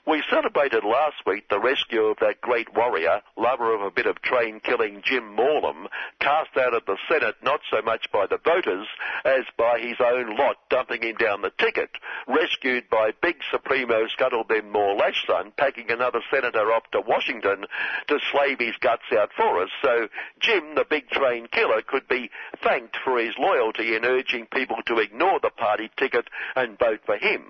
We 0.06 0.22
celebrated 0.30 0.84
last 0.84 1.26
week 1.26 1.48
the 1.48 1.58
rescue 1.58 2.04
of 2.04 2.18
that 2.20 2.40
great 2.40 2.72
warrior, 2.72 3.22
lover 3.36 3.74
of 3.74 3.80
a 3.80 3.90
bit 3.90 4.06
of 4.06 4.22
train 4.22 4.60
killing 4.60 5.02
Jim 5.04 5.34
Mallem, 5.36 5.88
cast 6.20 6.56
out 6.56 6.74
of 6.74 6.86
the 6.86 6.96
Senate 7.08 7.34
not 7.42 7.58
so 7.72 7.82
much 7.82 8.06
by 8.12 8.26
the 8.28 8.38
voters 8.38 8.86
as 9.24 9.42
by 9.58 9.80
his 9.80 9.96
own 9.98 10.36
lot 10.36 10.58
dumping 10.70 11.02
him 11.02 11.16
down 11.16 11.42
the 11.42 11.50
ticket, 11.58 11.90
rescued 12.28 12.88
by 12.88 13.10
big 13.20 13.38
Supremo 13.50 14.06
Scuttleben 14.06 14.70
Moore 14.70 14.96
son, 15.26 15.52
packing 15.56 15.90
another 15.90 16.20
senator 16.30 16.72
off 16.72 16.88
to 16.92 17.00
Washington 17.00 17.66
to 18.06 18.20
slave 18.30 18.60
his 18.60 18.76
guts 18.80 19.10
out 19.12 19.30
for 19.36 19.60
us. 19.60 19.70
So 19.82 20.06
Jim, 20.38 20.76
the 20.76 20.86
big 20.88 21.10
train 21.10 21.48
killer, 21.50 21.82
could 21.82 22.06
be 22.06 22.30
thanked 22.62 22.96
for 23.02 23.18
his 23.18 23.34
loyalty 23.40 23.96
in 23.96 24.04
urging 24.04 24.46
people 24.46 24.76
to 24.86 24.98
ignore 24.98 25.40
the 25.40 25.50
party 25.50 25.90
ticket 25.96 26.28
and 26.54 26.78
vote 26.78 27.00
for 27.04 27.16
him. 27.16 27.42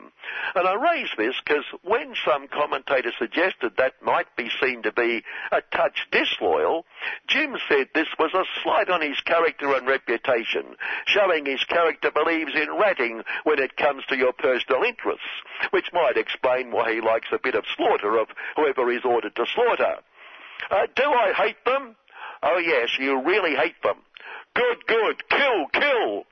And 0.55 0.67
I 0.67 0.75
raise 0.75 1.11
this 1.17 1.37
because 1.45 1.65
when 1.83 2.15
some 2.25 2.46
commentator 2.49 3.12
suggested 3.19 3.73
that 3.76 3.95
might 4.03 4.35
be 4.37 4.50
seen 4.61 4.83
to 4.83 4.93
be 4.93 5.23
a 5.53 5.61
touch 5.75 6.07
disloyal, 6.11 6.85
Jim 7.29 7.57
said 7.69 7.88
this 7.95 8.09
was 8.19 8.33
a 8.35 8.45
slight 8.62 8.88
on 8.88 9.00
his 9.00 9.21
character 9.21 9.75
and 9.75 9.87
reputation, 9.87 10.76
showing 11.07 11.47
his 11.47 11.62
character 11.65 12.11
believes 12.11 12.53
in 12.55 12.69
ratting 12.79 13.23
when 13.45 13.59
it 13.59 13.76
comes 13.76 14.05
to 14.07 14.17
your 14.17 14.33
personal 14.33 14.83
interests, 14.83 15.26
which 15.71 15.93
might 15.93 16.17
explain 16.17 16.71
why 16.71 16.93
he 16.93 17.00
likes 17.00 17.29
a 17.33 17.38
bit 17.43 17.55
of 17.55 17.65
slaughter 17.76 18.19
of 18.19 18.29
whoever 18.57 18.91
is 18.91 19.05
ordered 19.05 19.37
to 19.37 19.47
slaughter. 19.55 19.97
Uh, 20.71 20.87
do 20.95 21.05
I 21.05 21.33
hate 21.33 21.65
them? 21.65 21.97
Oh 22.43 22.59
yes, 22.59 22.91
you 22.99 23.21
really 23.23 23.55
hate 23.55 23.81
them. 23.83 23.97
Good, 24.55 24.87
good, 24.87 25.29
kill, 25.29 25.67
kill. 25.73 26.25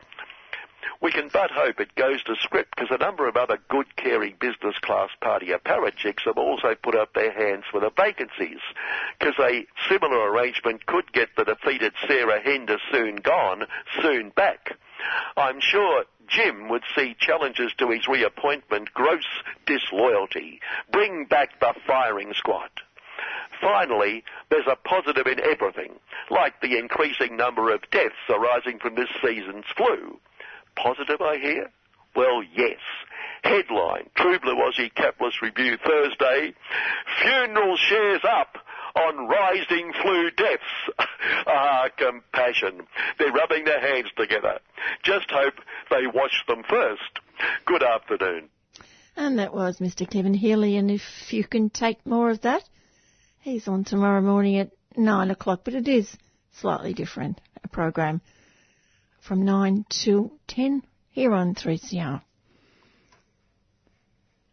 We 1.01 1.13
can 1.13 1.29
but 1.33 1.51
hope 1.51 1.81
it 1.81 1.95
goes 1.95 2.23
to 2.25 2.37
script 2.37 2.77
because 2.77 2.91
a 2.91 3.03
number 3.03 3.29
of 3.29 3.37
other 3.37 3.59
good, 3.69 3.97
caring 3.97 4.37
business 4.41 4.77
class 4.83 5.11
party 5.21 5.49
apparatchiks 5.49 6.25
have 6.25 6.39
also 6.39 6.75
put 6.75 6.97
up 6.97 7.15
their 7.15 7.33
hands 7.33 7.65
for 7.71 7.81
the 7.81 7.91
vacancies 7.97 8.61
because 9.19 9.35
a 9.39 9.67
similar 9.89 10.31
arrangement 10.31 10.87
could 10.87 11.13
get 11.13 11.29
the 11.37 11.45
defeated 11.45 11.93
Sarah 12.07 12.41
Henderson 12.43 12.85
soon 12.91 13.17
gone, 13.17 13.67
soon 14.03 14.31
back. 14.31 14.77
I'm 15.37 15.61
sure 15.61 16.05
Jim 16.29 16.69
would 16.69 16.85
see 16.97 17.17
challenges 17.19 17.73
to 17.79 17.91
his 17.91 18.09
reappointment 18.09 18.93
gross 18.95 19.27
disloyalty. 19.67 20.61
Bring 20.91 21.27
back 21.27 21.61
the 21.61 21.75
firing 21.87 22.33
squad. 22.35 22.71
Finally, 23.61 24.25
there's 24.51 24.67
a 24.67 24.77
positive 24.77 25.27
in 25.27 25.41
everything, 25.41 25.95
like 26.31 26.61
the 26.61 26.79
increasing 26.79 27.37
number 27.37 27.73
of 27.73 27.89
deaths 27.91 28.15
arising 28.29 28.79
from 28.79 28.95
this 28.95 29.09
season's 29.23 29.65
flu. 29.77 30.19
Positive, 30.77 31.21
I 31.21 31.39
hear? 31.39 31.71
Well, 32.15 32.43
yes. 32.43 32.79
Headline, 33.43 34.09
True 34.17 34.39
Blue 34.41 34.55
Aussie 34.55 34.95
Capitalist 34.95 35.43
Review 35.43 35.77
Thursday, 35.85 36.55
funeral 37.21 37.77
shares 37.77 38.23
up 38.25 38.57
on 38.97 39.29
rising 39.29 39.93
flu 40.03 40.31
deaths. 40.31 41.09
ah, 41.47 41.89
compassion. 41.97 42.87
They're 43.19 43.33
rubbing 43.33 43.65
their 43.65 43.81
hands 43.81 44.11
together. 44.17 44.61
Just 45.03 45.31
hope 45.31 45.55
they 45.91 46.07
wash 46.07 46.45
them 46.49 46.63
first. 46.69 47.21
Good 47.67 47.83
afternoon. 47.83 48.49
And 49.17 49.39
that 49.39 49.55
was 49.55 49.79
Mr. 49.79 50.09
Kevin 50.09 50.35
Healy, 50.35 50.77
and 50.77 50.91
if 50.91 51.03
you 51.33 51.45
can 51.45 51.71
take 51.71 52.05
more 52.07 52.31
of 52.31 52.41
that, 52.43 52.63
he's 53.41 53.69
on 53.69 53.85
tomorrow 53.85 54.21
morning 54.21 54.59
at 54.59 54.71
9 54.97 55.31
o'clock, 55.31 55.61
but 55.65 55.75
it 55.75 55.87
is 55.87 56.17
slightly 56.53 56.95
different, 56.95 57.41
a 57.63 57.69
program 57.69 58.21
from 59.27 59.43
9 59.43 59.87
to 59.89 60.31
10 60.49 60.83
here 61.11 61.33
on 61.33 61.55
3CR. 61.55 62.21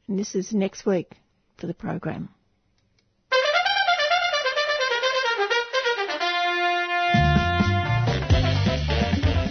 And 0.08 0.18
this 0.18 0.34
is 0.34 0.54
next 0.54 0.86
week 0.86 1.18
for 1.58 1.68
the 1.68 1.74
program. 1.74 2.30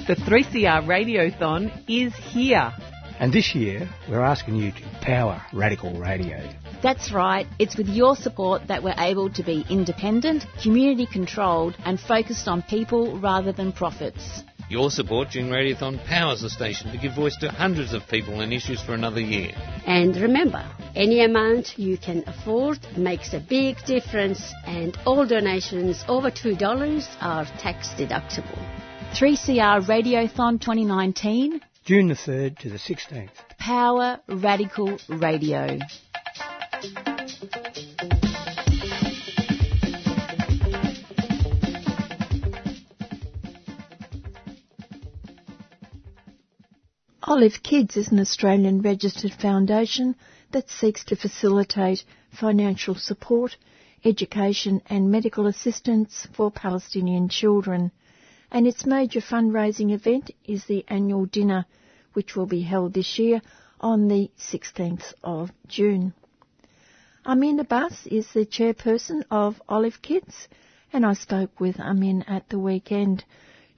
The 0.06 0.16
3CR 0.16 0.86
Radiothon 0.86 1.84
is 1.86 2.14
here. 2.14 2.72
And 3.20 3.30
this 3.32 3.54
year, 3.54 3.88
we're 4.08 4.22
asking 4.22 4.56
you 4.56 4.72
to 4.72 4.82
power 5.02 5.42
radical 5.52 5.92
radio. 6.00 6.50
That's 6.82 7.12
right. 7.12 7.46
It's 7.58 7.76
with 7.76 7.88
your 7.88 8.16
support 8.16 8.68
that 8.68 8.82
we're 8.82 8.94
able 8.96 9.28
to 9.34 9.42
be 9.42 9.66
independent, 9.68 10.46
community 10.62 11.06
controlled, 11.06 11.76
and 11.84 12.00
focused 12.00 12.48
on 12.48 12.62
people 12.62 13.20
rather 13.20 13.52
than 13.52 13.72
profits. 13.72 14.42
Your 14.70 14.88
support 14.88 15.30
during 15.30 15.50
Radiothon 15.50 15.98
powers 16.06 16.42
the 16.42 16.48
station 16.48 16.92
to 16.92 16.96
give 16.96 17.16
voice 17.16 17.36
to 17.38 17.50
hundreds 17.50 17.92
of 17.92 18.06
people 18.06 18.40
and 18.40 18.52
issues 18.52 18.80
for 18.80 18.94
another 18.94 19.20
year. 19.20 19.50
And 19.84 20.14
remember, 20.14 20.64
any 20.94 21.24
amount 21.24 21.76
you 21.76 21.98
can 21.98 22.22
afford 22.28 22.78
makes 22.96 23.34
a 23.34 23.40
big 23.40 23.84
difference, 23.84 24.40
and 24.64 24.96
all 25.04 25.26
donations 25.26 26.04
over 26.06 26.30
$2 26.30 27.04
are 27.20 27.46
tax 27.58 27.88
deductible. 27.98 28.64
3CR 29.12 29.88
Radiothon 29.88 30.60
2019, 30.60 31.60
June 31.84 32.06
the 32.06 32.14
3rd 32.14 32.58
to 32.60 32.70
the 32.70 32.78
16th. 32.78 33.30
Power 33.58 34.20
Radical 34.28 35.00
Radio. 35.08 35.80
Olive 47.30 47.62
Kids 47.62 47.96
is 47.96 48.08
an 48.08 48.18
Australian 48.18 48.82
registered 48.82 49.32
foundation 49.32 50.16
that 50.50 50.68
seeks 50.68 51.04
to 51.04 51.14
facilitate 51.14 52.02
financial 52.32 52.96
support, 52.96 53.56
education 54.04 54.82
and 54.86 55.12
medical 55.12 55.46
assistance 55.46 56.26
for 56.32 56.50
Palestinian 56.50 57.28
children. 57.28 57.92
And 58.50 58.66
its 58.66 58.84
major 58.84 59.20
fundraising 59.20 59.92
event 59.92 60.32
is 60.44 60.64
the 60.64 60.84
annual 60.88 61.24
dinner, 61.24 61.66
which 62.14 62.34
will 62.34 62.46
be 62.46 62.62
held 62.62 62.94
this 62.94 63.16
year 63.16 63.42
on 63.80 64.08
the 64.08 64.28
16th 64.36 65.14
of 65.22 65.52
June. 65.68 66.12
Amin 67.24 67.60
Abbas 67.60 68.08
is 68.08 68.26
the 68.32 68.44
chairperson 68.44 69.22
of 69.30 69.62
Olive 69.68 70.02
Kids, 70.02 70.48
and 70.92 71.06
I 71.06 71.12
spoke 71.12 71.60
with 71.60 71.78
Amin 71.78 72.24
at 72.26 72.48
the 72.48 72.58
weekend 72.58 73.22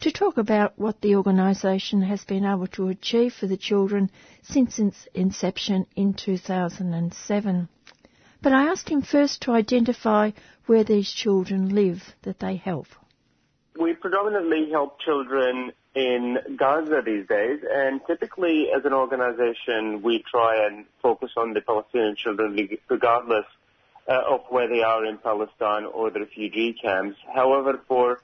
to 0.03 0.11
talk 0.11 0.37
about 0.37 0.77
what 0.77 1.01
the 1.01 1.15
organisation 1.15 2.03
has 2.03 2.25
been 2.25 2.45
able 2.45 2.67
to 2.67 2.89
achieve 2.89 3.33
for 3.33 3.47
the 3.47 3.57
children 3.57 4.11
since 4.43 4.81
its 4.81 5.07
inception 5.15 5.87
in 5.95 6.13
2007. 6.13 7.69
But 8.43 8.53
I 8.53 8.65
asked 8.65 8.89
him 8.89 9.03
first 9.03 9.43
to 9.43 9.53
identify 9.53 10.33
where 10.67 10.83
these 10.83 11.09
children 11.09 11.73
live 11.73 12.03
that 12.23 12.41
they 12.41 12.57
help. 12.57 12.89
We 13.79 13.95
predominantly 13.95 14.71
help 14.73 15.01
children 15.01 15.71
in 15.95 16.39
Gaza 16.57 17.03
these 17.07 17.29
days, 17.29 17.61
and 17.71 18.01
typically 18.05 18.71
as 18.77 18.85
an 18.85 18.93
organisation 18.93 20.03
we 20.03 20.25
try 20.29 20.67
and 20.67 20.85
focus 21.01 21.31
on 21.37 21.53
the 21.53 21.61
Palestinian 21.61 22.17
children 22.17 22.59
regardless 22.89 23.45
uh, 24.09 24.21
of 24.29 24.41
where 24.49 24.69
they 24.69 24.83
are 24.83 25.05
in 25.05 25.19
Palestine 25.19 25.85
or 25.85 26.11
the 26.11 26.21
refugee 26.21 26.73
camps. 26.73 27.17
However, 27.33 27.81
for 27.87 28.19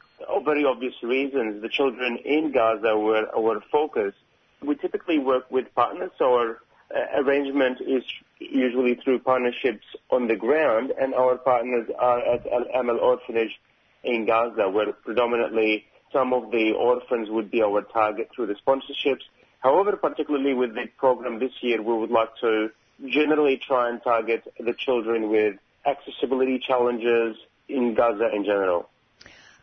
very 0.45 0.65
obvious 0.65 0.95
reasons, 1.03 1.63
the 1.63 1.69
children 1.69 2.19
in 2.25 2.53
Gaza 2.53 2.97
were 2.97 3.27
our 3.37 3.61
focus. 3.71 4.15
We 4.63 4.75
typically 4.77 5.19
work 5.19 5.51
with 5.51 5.67
partners, 5.75 6.11
so 6.19 6.35
our 6.35 6.61
uh, 6.95 7.21
arrangement 7.23 7.81
is 7.81 8.03
usually 8.39 8.95
through 8.95 9.19
partnerships 9.21 9.85
on 10.11 10.27
the 10.27 10.37
ground, 10.37 10.93
and 11.01 11.15
our 11.15 11.37
partners 11.37 11.89
are 11.99 12.19
at 12.19 12.47
Al 12.47 12.65
Amal 12.81 12.99
Orphanage 12.99 13.61
in 14.03 14.27
Gaza, 14.27 14.69
where 14.69 14.93
predominantly 14.93 15.85
some 16.13 16.33
of 16.33 16.51
the 16.51 16.73
orphans 16.73 17.29
would 17.31 17.51
be 17.51 17.63
our 17.63 17.83
target 17.83 18.31
through 18.35 18.47
the 18.47 18.55
sponsorships. 18.55 19.23
However, 19.61 19.97
particularly 19.97 20.55
with 20.55 20.75
the 20.75 20.87
program 20.97 21.39
this 21.39 21.53
year, 21.61 21.83
we 21.83 21.93
would 21.93 22.11
like 22.11 22.31
to 22.41 22.71
generally 23.07 23.59
try 23.59 23.91
and 23.91 24.03
target 24.03 24.43
the 24.59 24.73
children 24.73 25.31
with 25.31 25.57
accessibility 25.85 26.59
challenges 26.59 27.37
in 27.69 27.95
Gaza 27.95 28.31
in 28.35 28.45
general. 28.45 28.89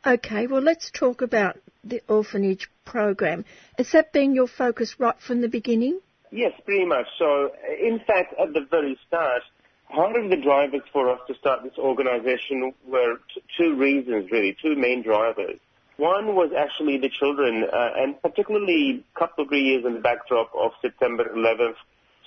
Okay, 0.07 0.45
well, 0.45 0.61
let's 0.61 0.91
talk 0.91 1.23
about 1.23 1.57
the 1.83 1.99
orphanage 2.07 2.69
program. 2.85 3.43
Has 3.79 3.91
that 3.93 4.13
been 4.13 4.35
your 4.35 4.45
focus 4.45 4.99
right 4.99 5.19
from 5.19 5.41
the 5.41 5.49
beginning? 5.49 5.99
Yes, 6.31 6.51
pretty 6.63 6.85
much. 6.85 7.07
So, 7.17 7.49
in 7.81 7.99
fact, 8.05 8.35
at 8.39 8.53
the 8.53 8.67
very 8.69 8.99
start, 9.07 9.41
part 9.89 10.15
of 10.15 10.29
the 10.29 10.37
drivers 10.37 10.83
for 10.93 11.09
us 11.09 11.19
to 11.27 11.33
start 11.35 11.63
this 11.63 11.77
organization 11.79 12.71
were 12.85 13.17
t- 13.33 13.41
two 13.57 13.75
reasons, 13.75 14.29
really, 14.29 14.55
two 14.61 14.75
main 14.75 15.01
drivers. 15.01 15.59
One 15.97 16.35
was 16.35 16.51
actually 16.55 16.99
the 16.99 17.09
children, 17.09 17.63
uh, 17.63 17.89
and 17.95 18.21
particularly 18.21 19.03
a 19.15 19.19
couple 19.19 19.45
of 19.45 19.51
years 19.51 19.85
in 19.85 19.95
the 19.95 20.01
backdrop 20.01 20.51
of 20.53 20.73
September 20.83 21.23
11th, 21.35 21.77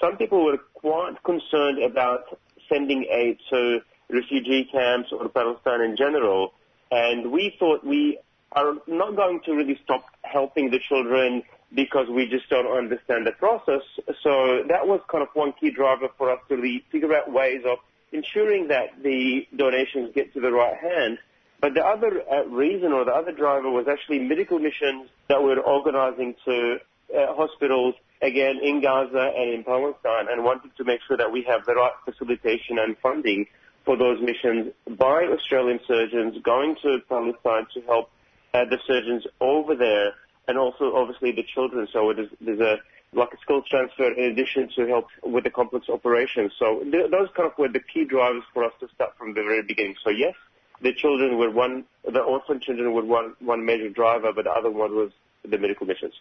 some 0.00 0.16
people 0.16 0.44
were 0.44 0.58
quite 0.74 1.22
concerned 1.22 1.80
about 1.82 2.38
sending 2.68 3.04
aid 3.04 3.38
to 3.50 3.80
refugee 4.10 4.68
camps 4.72 5.12
or 5.12 5.28
Palestine 5.28 5.82
in 5.82 5.96
general. 5.96 6.54
And 6.90 7.32
we 7.32 7.54
thought 7.58 7.84
we 7.84 8.18
are 8.52 8.74
not 8.86 9.16
going 9.16 9.40
to 9.44 9.52
really 9.52 9.78
stop 9.84 10.04
helping 10.22 10.70
the 10.70 10.78
children 10.88 11.42
because 11.74 12.08
we 12.08 12.26
just 12.26 12.48
don't 12.48 12.66
understand 12.66 13.26
the 13.26 13.32
process. 13.32 13.82
So 14.22 14.62
that 14.68 14.86
was 14.86 15.00
kind 15.10 15.22
of 15.22 15.28
one 15.34 15.52
key 15.60 15.70
driver 15.70 16.08
for 16.16 16.30
us 16.30 16.38
to 16.48 16.56
really 16.56 16.84
figure 16.90 17.14
out 17.14 17.30
ways 17.30 17.62
of 17.66 17.78
ensuring 18.12 18.68
that 18.68 19.02
the 19.02 19.46
donations 19.54 20.12
get 20.14 20.32
to 20.34 20.40
the 20.40 20.50
right 20.50 20.76
hand. 20.76 21.18
But 21.60 21.74
the 21.74 21.84
other 21.84 22.22
uh, 22.30 22.46
reason 22.46 22.92
or 22.92 23.04
the 23.04 23.12
other 23.12 23.32
driver 23.32 23.70
was 23.70 23.86
actually 23.90 24.20
medical 24.20 24.58
missions 24.58 25.10
that 25.28 25.42
we're 25.42 25.60
organizing 25.60 26.36
to 26.44 26.76
uh, 27.14 27.34
hospitals, 27.34 27.94
again, 28.22 28.60
in 28.62 28.80
Gaza 28.80 29.32
and 29.36 29.50
in 29.52 29.64
Palestine, 29.64 30.26
and 30.30 30.44
wanted 30.44 30.70
to 30.76 30.84
make 30.84 31.00
sure 31.06 31.16
that 31.16 31.32
we 31.32 31.42
have 31.48 31.66
the 31.66 31.74
right 31.74 31.92
facilitation 32.04 32.78
and 32.78 32.96
funding 32.98 33.46
for 33.84 33.96
those 33.96 34.20
missions 34.20 34.72
by 34.98 35.24
Australian 35.24 35.80
surgeons 35.86 36.36
going 36.42 36.76
to 36.82 36.98
Palestine 37.08 37.66
to 37.74 37.80
help 37.82 38.10
uh, 38.54 38.64
the 38.64 38.78
surgeons 38.86 39.26
over 39.40 39.74
there 39.74 40.12
and 40.46 40.58
also 40.58 40.94
obviously 40.94 41.32
the 41.32 41.44
children. 41.54 41.86
So 41.92 42.12
there's 42.40 42.60
a 42.60 42.76
like 43.12 43.32
a 43.32 43.38
skills 43.42 43.64
transfer 43.70 44.12
in 44.12 44.32
addition 44.32 44.68
to 44.76 44.86
help 44.86 45.06
with 45.22 45.44
the 45.44 45.50
complex 45.50 45.88
operations. 45.88 46.52
So 46.58 46.80
th- 46.80 47.10
those 47.10 47.28
kind 47.36 47.50
of 47.50 47.56
were 47.58 47.68
the 47.68 47.80
key 47.80 48.04
drivers 48.04 48.42
for 48.52 48.64
us 48.64 48.72
to 48.80 48.88
start 48.94 49.16
from 49.16 49.28
the 49.28 49.42
very 49.42 49.62
beginning. 49.62 49.94
So 50.04 50.10
yes, 50.10 50.34
the 50.82 50.92
children 50.92 51.38
were 51.38 51.50
one, 51.50 51.84
the 52.04 52.20
orphan 52.20 52.60
children 52.60 52.92
were 52.92 53.04
one, 53.04 53.34
one 53.40 53.64
major 53.64 53.88
driver, 53.88 54.32
but 54.34 54.44
the 54.44 54.50
other 54.50 54.70
one 54.70 54.94
was 54.94 55.10
the 55.42 55.58
medical 55.58 55.86
missions. 55.86 56.14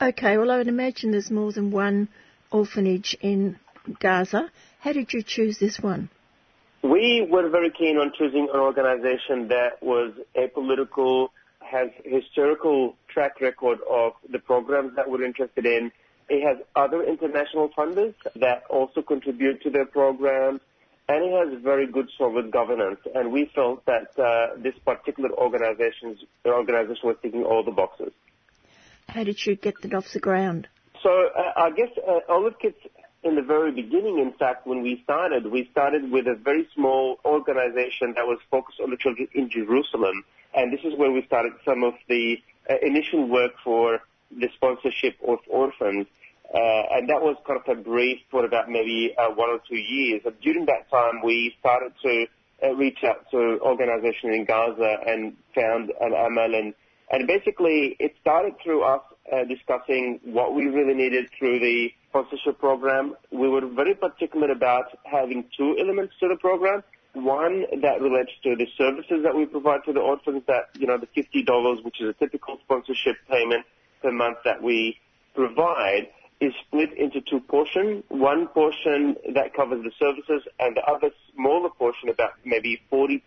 Okay, 0.00 0.38
well 0.38 0.50
I 0.50 0.58
would 0.58 0.68
imagine 0.68 1.10
there's 1.10 1.30
more 1.30 1.52
than 1.52 1.70
one 1.70 2.08
orphanage 2.50 3.16
in 3.20 3.58
Gaza. 3.98 4.50
How 4.80 4.92
did 4.92 5.12
you 5.12 5.22
choose 5.22 5.58
this 5.58 5.78
one? 5.80 6.10
We 6.82 7.26
were 7.30 7.48
very 7.50 7.70
keen 7.70 7.98
on 7.98 8.12
choosing 8.16 8.48
an 8.52 8.58
organization 8.58 9.48
that 9.48 9.82
was 9.82 10.12
apolitical, 10.36 11.28
has 11.60 11.88
historical 12.04 12.96
track 13.08 13.40
record 13.40 13.78
of 13.88 14.12
the 14.30 14.38
programs 14.38 14.96
that 14.96 15.10
we're 15.10 15.24
interested 15.24 15.66
in. 15.66 15.92
It 16.28 16.42
has 16.46 16.58
other 16.74 17.02
international 17.02 17.68
funders 17.76 18.14
that 18.36 18.62
also 18.70 19.02
contribute 19.02 19.62
to 19.62 19.70
their 19.70 19.84
programs, 19.84 20.60
and 21.08 21.24
it 21.24 21.32
has 21.32 21.62
very 21.62 21.86
good, 21.86 22.08
solid 22.16 22.50
governance. 22.50 23.00
And 23.14 23.30
we 23.30 23.50
felt 23.54 23.84
that 23.84 24.18
uh, 24.18 24.56
this 24.62 24.74
particular 24.84 25.30
organization 25.32 26.16
organization 26.46 27.02
was 27.04 27.16
ticking 27.20 27.44
all 27.44 27.62
the 27.62 27.72
boxes. 27.72 28.12
How 29.08 29.24
did 29.24 29.44
you 29.44 29.56
get 29.56 29.74
that 29.82 29.92
off 29.92 30.12
the 30.12 30.20
ground? 30.20 30.68
So 31.02 31.10
uh, 31.10 31.60
I 31.60 31.70
guess 31.70 31.90
uh, 32.06 32.20
Olive 32.32 32.58
Kids 32.58 32.76
in 33.22 33.34
the 33.34 33.42
very 33.42 33.70
beginning, 33.70 34.18
in 34.18 34.32
fact, 34.38 34.66
when 34.66 34.82
we 34.82 35.00
started, 35.04 35.50
we 35.50 35.68
started 35.72 36.10
with 36.10 36.26
a 36.26 36.34
very 36.34 36.66
small 36.74 37.18
organization 37.24 38.14
that 38.16 38.26
was 38.26 38.38
focused 38.50 38.80
on 38.80 38.90
the 38.90 38.96
children 38.96 39.28
in 39.34 39.50
Jerusalem. 39.50 40.24
And 40.54 40.72
this 40.72 40.80
is 40.84 40.98
where 40.98 41.10
we 41.10 41.22
started 41.26 41.52
some 41.64 41.84
of 41.84 41.94
the 42.08 42.38
uh, 42.68 42.74
initial 42.82 43.28
work 43.28 43.52
for 43.62 44.00
the 44.30 44.48
sponsorship 44.54 45.16
of 45.26 45.38
orphans. 45.48 46.06
Uh, 46.52 46.82
and 46.96 47.08
that 47.08 47.20
was 47.20 47.36
kind 47.46 47.60
of 47.64 47.78
a 47.78 47.80
brief 47.80 48.18
for 48.30 48.44
about 48.44 48.68
maybe 48.68 49.14
uh, 49.16 49.28
one 49.28 49.50
or 49.50 49.60
two 49.68 49.76
years. 49.76 50.22
And 50.24 50.34
during 50.40 50.66
that 50.66 50.90
time, 50.90 51.20
we 51.22 51.54
started 51.60 51.92
to 52.02 52.26
uh, 52.62 52.74
reach 52.74 53.04
out 53.04 53.30
to 53.30 53.60
organizations 53.60 54.34
in 54.34 54.44
Gaza 54.46 54.96
and 55.06 55.36
found 55.54 55.92
an 56.00 56.12
Amal. 56.14 56.54
And, 56.54 56.74
and 57.10 57.26
basically, 57.28 57.96
it 58.00 58.14
started 58.20 58.54
through 58.64 58.82
us 58.82 59.02
Uh, 59.30 59.44
discussing 59.44 60.18
what 60.24 60.56
we 60.56 60.64
really 60.66 60.94
needed 60.94 61.30
through 61.38 61.60
the 61.60 61.92
sponsorship 62.08 62.58
program. 62.58 63.14
We 63.30 63.48
were 63.48 63.64
very 63.64 63.94
particular 63.94 64.50
about 64.50 64.86
having 65.04 65.44
two 65.56 65.76
elements 65.78 66.14
to 66.18 66.26
the 66.26 66.34
program. 66.34 66.82
One 67.12 67.64
that 67.80 68.00
relates 68.00 68.32
to 68.42 68.56
the 68.56 68.66
services 68.76 69.22
that 69.22 69.36
we 69.36 69.46
provide 69.46 69.84
to 69.84 69.92
the 69.92 70.00
orphans 70.00 70.42
that, 70.48 70.70
you 70.76 70.88
know, 70.88 70.98
the 70.98 71.06
$50, 71.06 71.84
which 71.84 72.00
is 72.00 72.08
a 72.08 72.12
typical 72.14 72.58
sponsorship 72.64 73.18
payment 73.30 73.64
per 74.02 74.10
month 74.10 74.38
that 74.44 74.60
we 74.64 74.98
provide, 75.36 76.08
is 76.40 76.52
split 76.66 76.92
into 76.98 77.20
two 77.20 77.38
portions. 77.38 78.02
One 78.08 78.48
portion 78.48 79.14
that 79.34 79.54
covers 79.54 79.84
the 79.84 79.92
services 79.96 80.42
and 80.58 80.76
the 80.76 80.82
other 80.90 81.10
smaller 81.36 81.70
portion, 81.70 82.08
about 82.08 82.32
maybe 82.44 82.82
40%, 82.90 83.22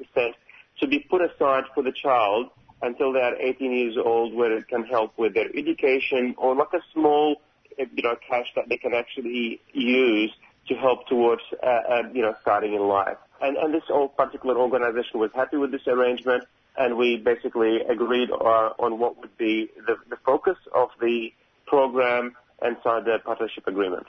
to 0.81 0.87
be 0.87 0.99
put 0.99 1.21
aside 1.21 1.63
for 1.73 1.81
the 1.81 1.93
child 1.93 2.49
until 2.83 3.13
they 3.13 3.19
are 3.19 3.35
18 3.35 3.71
years 3.71 3.97
old 3.97 4.33
where 4.33 4.55
it 4.55 4.67
can 4.67 4.83
help 4.83 5.17
with 5.17 5.33
their 5.33 5.49
education 5.57 6.35
or 6.37 6.55
like 6.55 6.73
a 6.73 6.81
small, 6.93 7.41
you 7.77 8.03
know, 8.03 8.15
cash 8.29 8.47
that 8.55 8.69
they 8.69 8.77
can 8.77 8.93
actually 8.93 9.61
use 9.73 10.31
to 10.67 10.75
help 10.75 11.07
towards, 11.07 11.41
uh, 11.61 11.65
uh, 11.65 12.03
you 12.13 12.21
know, 12.21 12.35
starting 12.41 12.73
in 12.73 12.81
life. 12.81 13.17
And, 13.41 13.57
and 13.57 13.73
this 13.73 13.83
particular 14.15 14.57
organization 14.57 15.19
was 15.19 15.31
happy 15.33 15.57
with 15.57 15.71
this 15.71 15.87
arrangement 15.87 16.43
and 16.77 16.97
we 16.97 17.17
basically 17.17 17.79
agreed 17.89 18.29
uh, 18.31 18.73
on 18.79 18.99
what 18.99 19.17
would 19.19 19.37
be 19.37 19.69
the, 19.87 19.95
the 20.09 20.17
focus 20.25 20.57
of 20.73 20.89
the 20.99 21.31
program 21.67 22.35
and 22.61 22.77
signed 22.83 23.05
the 23.05 23.17
partnership 23.23 23.67
agreement. 23.67 24.05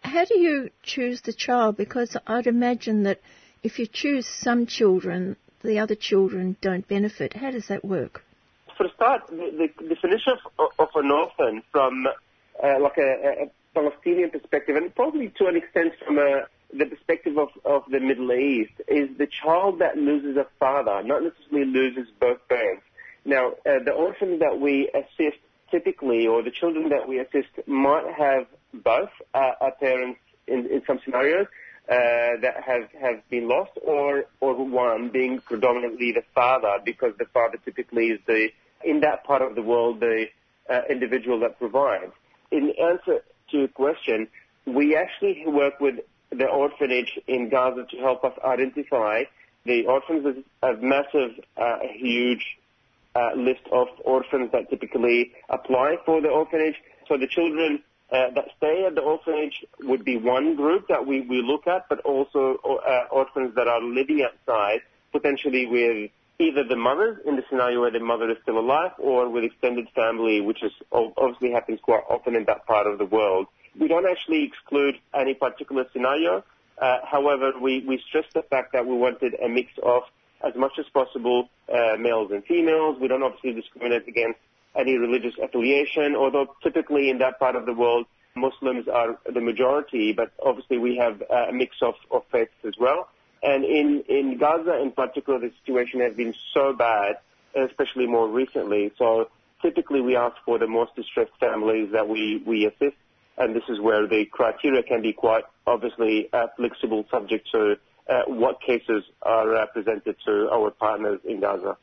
How 0.00 0.24
do 0.24 0.38
you 0.38 0.70
choose 0.82 1.20
the 1.22 1.32
child? 1.32 1.76
Because 1.76 2.16
I'd 2.26 2.46
imagine 2.46 3.02
that 3.02 3.20
if 3.62 3.78
you 3.78 3.86
choose 3.86 4.26
some 4.26 4.66
children, 4.66 5.36
the 5.62 5.78
other 5.78 5.94
children 5.94 6.56
don't 6.60 6.86
benefit. 6.88 7.34
How 7.34 7.50
does 7.50 7.68
that 7.68 7.84
work? 7.84 8.24
For 8.76 8.86
a 8.86 8.92
start, 8.94 9.26
the, 9.28 9.68
the 9.78 9.94
definition 9.94 10.34
of, 10.58 10.68
of 10.78 10.88
an 10.94 11.10
orphan 11.10 11.62
from 11.72 12.06
uh, 12.62 12.80
like 12.80 12.98
a, 12.98 13.44
a, 13.44 13.50
Palestinian 13.74 14.30
perspective, 14.30 14.74
and 14.74 14.92
probably 14.94 15.32
to 15.38 15.46
an 15.46 15.54
extent 15.54 15.92
from 16.04 16.18
a, 16.18 16.46
the 16.76 16.86
perspective 16.86 17.38
of, 17.38 17.48
of 17.64 17.82
the 17.90 18.00
Middle 18.00 18.32
East, 18.32 18.72
is 18.88 19.08
the 19.18 19.26
child 19.26 19.78
that 19.80 19.96
loses 19.96 20.36
a 20.36 20.46
father, 20.58 21.02
not 21.04 21.22
necessarily 21.22 21.70
loses 21.70 22.08
both 22.18 22.38
parents. 22.48 22.82
Now, 23.24 23.50
uh, 23.50 23.84
the 23.84 23.92
orphans 23.92 24.40
that 24.40 24.58
we 24.58 24.90
assist 24.94 25.38
typically, 25.70 26.26
or 26.26 26.42
the 26.42 26.50
children 26.50 26.88
that 26.88 27.06
we 27.08 27.20
assist, 27.20 27.48
might 27.66 28.06
have 28.16 28.46
both 28.72 29.10
uh, 29.34 29.52
parents 29.78 30.18
in, 30.46 30.66
in 30.66 30.82
some 30.86 30.98
scenarios, 31.04 31.46
that 31.88 32.62
have, 32.64 33.28
been 33.30 33.48
lost 33.48 33.72
or, 33.82 34.24
or 34.40 34.54
one 34.54 35.08
being 35.10 35.40
predominantly 35.40 36.12
the 36.12 36.22
father 36.34 36.78
because 36.84 37.12
the 37.18 37.24
father 37.26 37.58
typically 37.64 38.08
is 38.08 38.20
the, 38.26 38.48
in 38.84 39.00
that 39.00 39.24
part 39.24 39.42
of 39.42 39.54
the 39.54 39.62
world, 39.62 40.00
the 40.00 40.26
uh, 40.68 40.82
individual 40.90 41.40
that 41.40 41.58
provides. 41.58 42.12
In 42.50 42.72
answer 42.80 43.22
to 43.50 43.58
your 43.58 43.68
question, 43.68 44.28
we 44.66 44.96
actually 44.96 45.44
work 45.46 45.80
with 45.80 45.96
the 46.30 46.46
orphanage 46.46 47.18
in 47.26 47.48
Gaza 47.48 47.86
to 47.90 47.96
help 47.98 48.22
us 48.24 48.32
identify 48.44 49.24
the 49.64 49.86
orphans 49.86 50.24
is 50.24 50.44
a 50.62 50.74
massive, 50.80 51.32
uh, 51.56 51.78
huge 51.94 52.58
uh, 53.14 53.30
list 53.36 53.60
of 53.72 53.88
orphans 54.04 54.50
that 54.52 54.70
typically 54.70 55.32
apply 55.48 55.96
for 56.04 56.20
the 56.20 56.28
orphanage. 56.28 56.76
So 57.06 57.16
the 57.18 57.26
children 57.26 57.82
uh, 58.10 58.30
that 58.34 58.46
stay 58.56 58.84
at 58.86 58.94
the 58.94 59.02
orphanage 59.02 59.64
would 59.80 60.04
be 60.04 60.16
one 60.16 60.56
group 60.56 60.88
that 60.88 61.06
we, 61.06 61.20
we 61.22 61.42
look 61.42 61.66
at, 61.66 61.88
but 61.88 62.00
also 62.00 62.56
uh, 62.64 63.04
orphans 63.10 63.54
that 63.54 63.68
are 63.68 63.82
living 63.82 64.26
outside, 64.26 64.80
potentially 65.12 65.66
with 65.66 66.10
either 66.38 66.64
the 66.64 66.76
mothers 66.76 67.18
in 67.26 67.36
the 67.36 67.42
scenario 67.50 67.80
where 67.80 67.90
the 67.90 68.00
mother 68.00 68.30
is 68.30 68.36
still 68.42 68.58
alive 68.58 68.92
or 68.98 69.28
with 69.28 69.44
extended 69.44 69.88
family, 69.94 70.40
which 70.40 70.62
is 70.62 70.72
obviously 70.92 71.50
happens 71.50 71.80
quite 71.82 72.02
often 72.08 72.34
in 72.34 72.44
that 72.46 72.64
part 72.66 72.86
of 72.86 72.98
the 72.98 73.04
world. 73.04 73.46
We 73.78 73.88
don't 73.88 74.06
actually 74.06 74.44
exclude 74.44 74.94
any 75.14 75.34
particular 75.34 75.84
scenario. 75.92 76.44
Uh, 76.80 76.98
however, 77.04 77.52
we, 77.60 77.84
we 77.86 78.00
the 78.34 78.42
fact 78.42 78.72
that 78.72 78.86
we 78.86 78.94
wanted 78.94 79.34
a 79.34 79.48
mix 79.48 79.70
of 79.82 80.02
as 80.46 80.54
much 80.54 80.72
as 80.78 80.86
possible 80.94 81.48
uh, 81.68 81.96
males 81.98 82.30
and 82.30 82.44
females. 82.44 82.96
We 83.00 83.08
don't 83.08 83.22
obviously 83.22 83.52
discriminate 83.52 84.06
against 84.06 84.38
any 84.78 84.96
religious 84.96 85.34
affiliation, 85.42 86.14
although 86.16 86.54
typically 86.62 87.10
in 87.10 87.18
that 87.18 87.38
part 87.38 87.56
of 87.56 87.66
the 87.66 87.72
world, 87.72 88.06
Muslims 88.36 88.86
are 88.88 89.18
the 89.32 89.40
majority, 89.40 90.12
but 90.12 90.32
obviously 90.44 90.78
we 90.78 90.96
have 90.96 91.20
a 91.22 91.52
mix 91.52 91.76
of, 91.82 91.94
of 92.10 92.22
faiths 92.30 92.52
as 92.66 92.74
well. 92.78 93.08
And 93.42 93.64
in, 93.64 94.04
in 94.08 94.38
Gaza 94.38 94.80
in 94.80 94.92
particular, 94.92 95.38
the 95.40 95.50
situation 95.60 96.00
has 96.00 96.14
been 96.14 96.34
so 96.54 96.72
bad, 96.72 97.16
especially 97.54 98.06
more 98.06 98.28
recently. 98.28 98.92
So 98.98 99.30
typically 99.62 100.00
we 100.00 100.16
ask 100.16 100.36
for 100.44 100.58
the 100.58 100.68
most 100.68 100.94
distressed 100.94 101.32
families 101.40 101.90
that 101.92 102.08
we, 102.08 102.42
we 102.46 102.66
assist 102.66 102.96
and 103.38 103.54
this 103.54 103.62
is 103.68 103.80
where 103.80 104.06
the 104.06 104.26
criteria 104.26 104.82
can 104.82 105.00
be 105.00 105.12
quite 105.12 105.44
obviously 105.66 106.28
uh, 106.32 106.48
flexible 106.56 107.04
subject 107.10 107.48
to 107.52 107.76
uh, 108.08 108.22
what 108.26 108.60
cases 108.60 109.04
are 109.22 109.54
uh, 109.54 109.66
presented 109.66 110.16
to 110.26 110.48
our 110.52 110.70
partners 110.70 111.20
in 111.24 111.40
Gaza. 111.40 111.76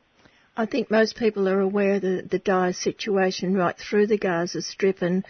I 0.56 0.64
think 0.64 0.90
most 0.90 1.16
people 1.16 1.48
are 1.48 1.60
aware 1.60 1.94
of 1.94 2.02
the, 2.02 2.26
the 2.28 2.38
dire 2.38 2.72
situation 2.72 3.54
right 3.54 3.76
through 3.76 4.06
the 4.06 4.16
Gaza 4.16 4.62
Strip 4.62 5.02
and 5.02 5.24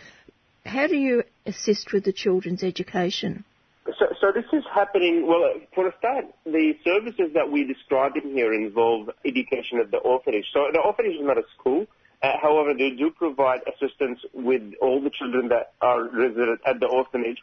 how 0.64 0.86
do 0.86 0.96
you 0.96 1.24
assist 1.44 1.92
with 1.92 2.04
the 2.04 2.12
children's 2.12 2.62
education? 2.62 3.44
So, 3.86 4.06
so 4.20 4.32
this 4.32 4.44
is 4.52 4.64
happening, 4.72 5.26
well, 5.26 5.54
for 5.74 5.88
a 5.88 5.92
start, 5.98 6.26
the 6.44 6.74
services 6.84 7.32
that 7.34 7.50
we 7.50 7.64
described 7.64 8.16
in 8.16 8.32
here 8.32 8.52
involve 8.52 9.10
education 9.24 9.78
at 9.80 9.90
the 9.90 9.98
orphanage. 9.98 10.46
So 10.52 10.66
the 10.72 10.80
orphanage 10.80 11.16
is 11.16 11.22
not 11.24 11.38
a 11.38 11.44
school. 11.58 11.86
Uh, 12.22 12.32
however, 12.40 12.72
they 12.74 12.90
do 12.90 13.10
provide 13.10 13.60
assistance 13.66 14.20
with 14.32 14.62
all 14.80 15.00
the 15.00 15.10
children 15.10 15.48
that 15.48 15.72
are 15.80 16.04
resident 16.04 16.60
at 16.66 16.80
the 16.80 16.86
orphanage, 16.86 17.38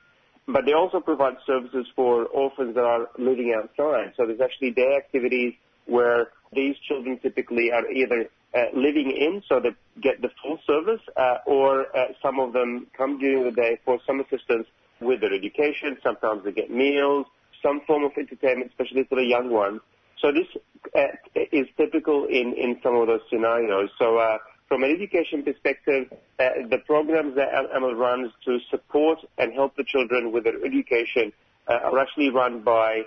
but 0.48 0.66
they 0.66 0.74
also 0.74 1.00
provide 1.00 1.36
services 1.46 1.86
for 1.96 2.26
orphans 2.26 2.76
that 2.76 2.84
are 2.84 3.08
living 3.18 3.56
outside. 3.56 4.14
So 4.18 4.26
there's 4.26 4.42
actually 4.42 4.72
day 4.72 4.98
activities 4.98 5.54
where 5.86 6.28
these 6.56 6.76
children 6.88 7.20
typically 7.20 7.72
are 7.72 7.90
either 7.90 8.30
uh, 8.56 8.66
living 8.76 9.12
in, 9.12 9.42
so 9.48 9.60
they 9.60 9.72
get 10.02 10.22
the 10.22 10.30
full 10.42 10.60
service, 10.68 11.02
uh, 11.18 11.38
or 11.48 11.86
uh, 11.98 12.08
some 12.22 12.40
of 12.40 12.54
them 12.54 12.88
come 12.98 13.18
during 13.20 13.44
the 13.44 13.52
day 13.52 13.80
for 13.84 14.00
some 14.06 14.20
assistance 14.20 14.68
with 15.02 15.22
their 15.22 15.34
education. 15.34 15.98
Sometimes 16.04 16.44
they 16.44 16.52
get 16.52 16.70
meals, 16.70 17.26
some 17.62 17.82
form 17.88 18.04
of 18.04 18.12
entertainment, 18.18 18.72
especially 18.72 19.04
for 19.06 19.16
the 19.16 19.26
young 19.26 19.50
ones. 19.50 19.82
So 20.22 20.32
this 20.32 20.48
uh, 20.96 21.42
is 21.52 21.68
typical 21.78 22.26
in, 22.26 22.54
in 22.54 22.80
some 22.84 22.96
of 22.96 23.08
those 23.08 23.22
scenarios. 23.30 23.90
So 24.00 24.18
uh, 24.18 24.38
from 24.68 24.84
an 24.84 24.92
education 24.92 25.44
perspective, 25.44 26.08
uh, 26.40 26.68
the 26.70 26.78
programs 26.86 27.36
that 27.36 27.50
Amal 27.76 27.96
runs 27.96 28.32
to 28.46 28.60
support 28.70 29.20
and 29.38 29.54
help 29.54 29.76
the 29.76 29.84
children 29.84 30.32
with 30.32 30.46
their 30.46 30.64
education 30.64 31.34
uh, 31.68 31.74
are 31.84 32.00
actually 32.00 32.30
run 32.30 32.62
by 32.64 33.02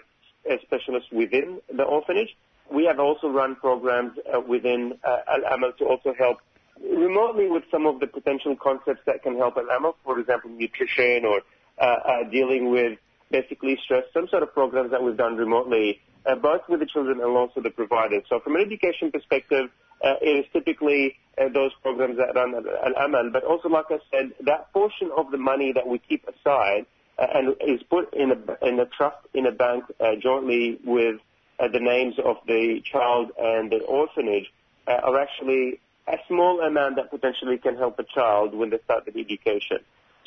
specialists 0.63 1.11
within 1.11 1.61
the 1.75 1.83
orphanage. 1.83 2.37
We 2.73 2.85
have 2.87 2.99
also 2.99 3.29
run 3.29 3.57
programs 3.57 4.19
uh, 4.33 4.41
within 4.41 4.99
uh, 5.05 5.19
Al-Amal 5.29 5.73
to 5.79 5.85
also 5.85 6.13
help 6.19 6.39
remotely 6.83 7.49
with 7.49 7.63
some 7.71 7.87
of 7.87 8.01
the 8.01 8.07
potential 8.07 8.57
concepts 8.61 9.01
that 9.07 9.23
can 9.23 9.37
help 9.37 9.57
Al-Amal, 9.57 9.97
for 10.05 10.19
example, 10.19 10.51
nutrition 10.51 11.25
or 11.25 11.43
uh, 11.79 12.29
dealing 12.31 12.71
with 12.71 12.99
basically 13.31 13.79
stress, 13.85 14.05
some 14.13 14.29
sort 14.29 14.43
of 14.43 14.53
programs 14.53 14.91
that 14.91 15.03
we've 15.03 15.17
done 15.17 15.37
remotely, 15.37 16.01
both 16.43 16.63
with 16.69 16.81
the 16.81 16.87
children 16.87 17.21
and 17.21 17.37
also 17.37 17.61
the 17.61 17.71
providers. 17.71 18.23
So 18.29 18.41
from 18.41 18.57
an 18.57 18.63
education 18.63 19.11
perspective, 19.11 19.71
it 20.03 20.45
is 20.45 20.45
typically 20.53 21.17
those 21.55 21.73
programs 21.83 22.19
that 22.19 22.35
run 22.35 22.55
Al-Amal. 22.55 23.31
But 23.33 23.45
also, 23.45 23.69
like 23.69 23.87
I 23.91 23.99
said, 24.11 24.33
that 24.45 24.73
portion 24.73 25.11
of 25.17 25.31
the 25.31 25.39
money 25.39 25.73
that 25.73 25.87
we 25.87 25.99
keep 25.99 26.27
aside 26.29 26.87
and 27.19 27.55
is 27.61 27.83
put 27.89 28.13
in 28.15 28.33
a, 28.33 28.67
in 28.67 28.79
a 28.81 28.87
trust 28.87 29.17
in 29.35 29.47
a 29.47 29.53
bank 29.53 29.85
jointly 30.23 30.79
with 30.85 31.17
the 31.59 31.81
names 31.81 32.15
of 32.23 32.37
the 32.47 32.81
child 32.85 33.31
and 33.39 33.71
the 33.71 33.79
orphanage 33.79 34.53
uh, 34.87 34.93
are 34.93 35.19
actually 35.19 35.81
a 36.07 36.17
small 36.29 36.61
amount 36.61 36.97
that 36.97 37.11
potentially 37.11 37.59
can 37.59 37.77
help 37.77 37.99
a 37.99 38.05
child 38.05 38.55
when 38.55 38.71
they 38.71 38.79
start 38.85 39.05
their 39.07 39.19
education. 39.19 39.79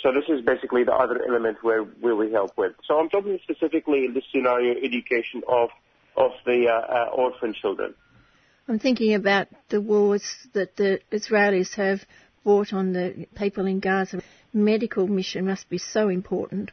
So 0.02 0.12
this 0.14 0.24
is 0.30 0.44
basically 0.46 0.84
the 0.84 0.94
other 0.94 1.22
element 1.28 1.58
where, 1.62 1.84
where 1.84 2.16
we 2.16 2.32
help 2.32 2.58
with. 2.58 2.74
So 2.86 3.00
I'm 3.00 3.10
talking 3.10 3.38
specifically 3.44 4.06
in 4.06 4.14
this 4.14 4.24
scenario, 4.32 4.76
education 4.82 5.44
of, 5.48 5.70
of 6.16 6.32
the 6.46 6.68
uh, 6.68 6.72
uh, 6.72 7.10
orphan 7.14 7.54
children. 7.54 7.94
I'm 8.68 8.80
thinking 8.80 9.14
about 9.14 9.48
the 9.70 9.82
wars 9.82 10.24
that 10.54 10.76
the 10.78 11.02
Israelis 11.12 11.74
have 11.76 12.06
brought 12.44 12.72
on 12.72 12.94
the 12.94 13.28
people 13.36 13.66
in 13.66 13.80
Gaza. 13.80 14.22
Medical 14.54 15.08
mission 15.08 15.46
must 15.46 15.70
be 15.70 15.78
so 15.78 16.08
important. 16.10 16.72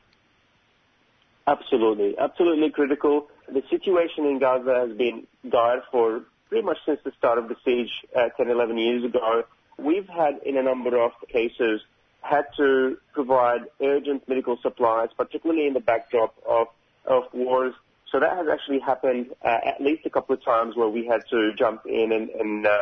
Absolutely, 1.47 2.17
absolutely 2.19 2.71
critical. 2.71 3.29
The 3.53 3.63
situation 3.71 4.27
in 4.27 4.39
Gaza 4.39 4.87
has 4.87 4.97
been 4.97 5.27
dire 5.49 5.83
for 5.91 6.23
pretty 6.49 6.65
much 6.65 6.79
since 6.85 7.01
the 7.05 7.13
start 7.19 7.39
of 7.39 7.49
the 7.49 7.57
siege 7.65 7.91
uh, 8.17 8.29
10, 8.37 8.51
11 8.51 8.79
years 8.79 9.05
ago. 9.05 9.45
We've 9.79 10.09
had, 10.09 10.41
in 10.45 10.57
a 10.57 10.63
number 10.63 11.01
of 11.01 11.13
cases, 11.29 11.81
had 12.21 12.47
to 12.57 12.99
provide 13.13 13.63
urgent 13.81 14.29
medical 14.29 14.59
supplies, 14.63 15.11
particularly 15.17 15.67
in 15.67 15.75
the 15.75 15.81
backdrop 15.81 16.35
of, 16.49 16.69
of 17.05 17.25
wars 17.33 17.75
so 18.13 18.21
that 18.21 18.37
has 18.37 18.47
actually 18.51 18.81
happened 18.81 19.35
uh, 19.45 19.59
at 19.65 19.81
least 19.81 20.07
a 20.07 20.11
couple 20.11 20.35
of 20.35 20.45
times 20.45 20.77
where 20.77 20.89
we 20.89 21.07
had 21.07 21.23
to 21.31 21.53
jump 21.59 21.83
in 21.87 22.13
and, 22.13 22.31
and 22.31 22.67
uh, 22.67 22.79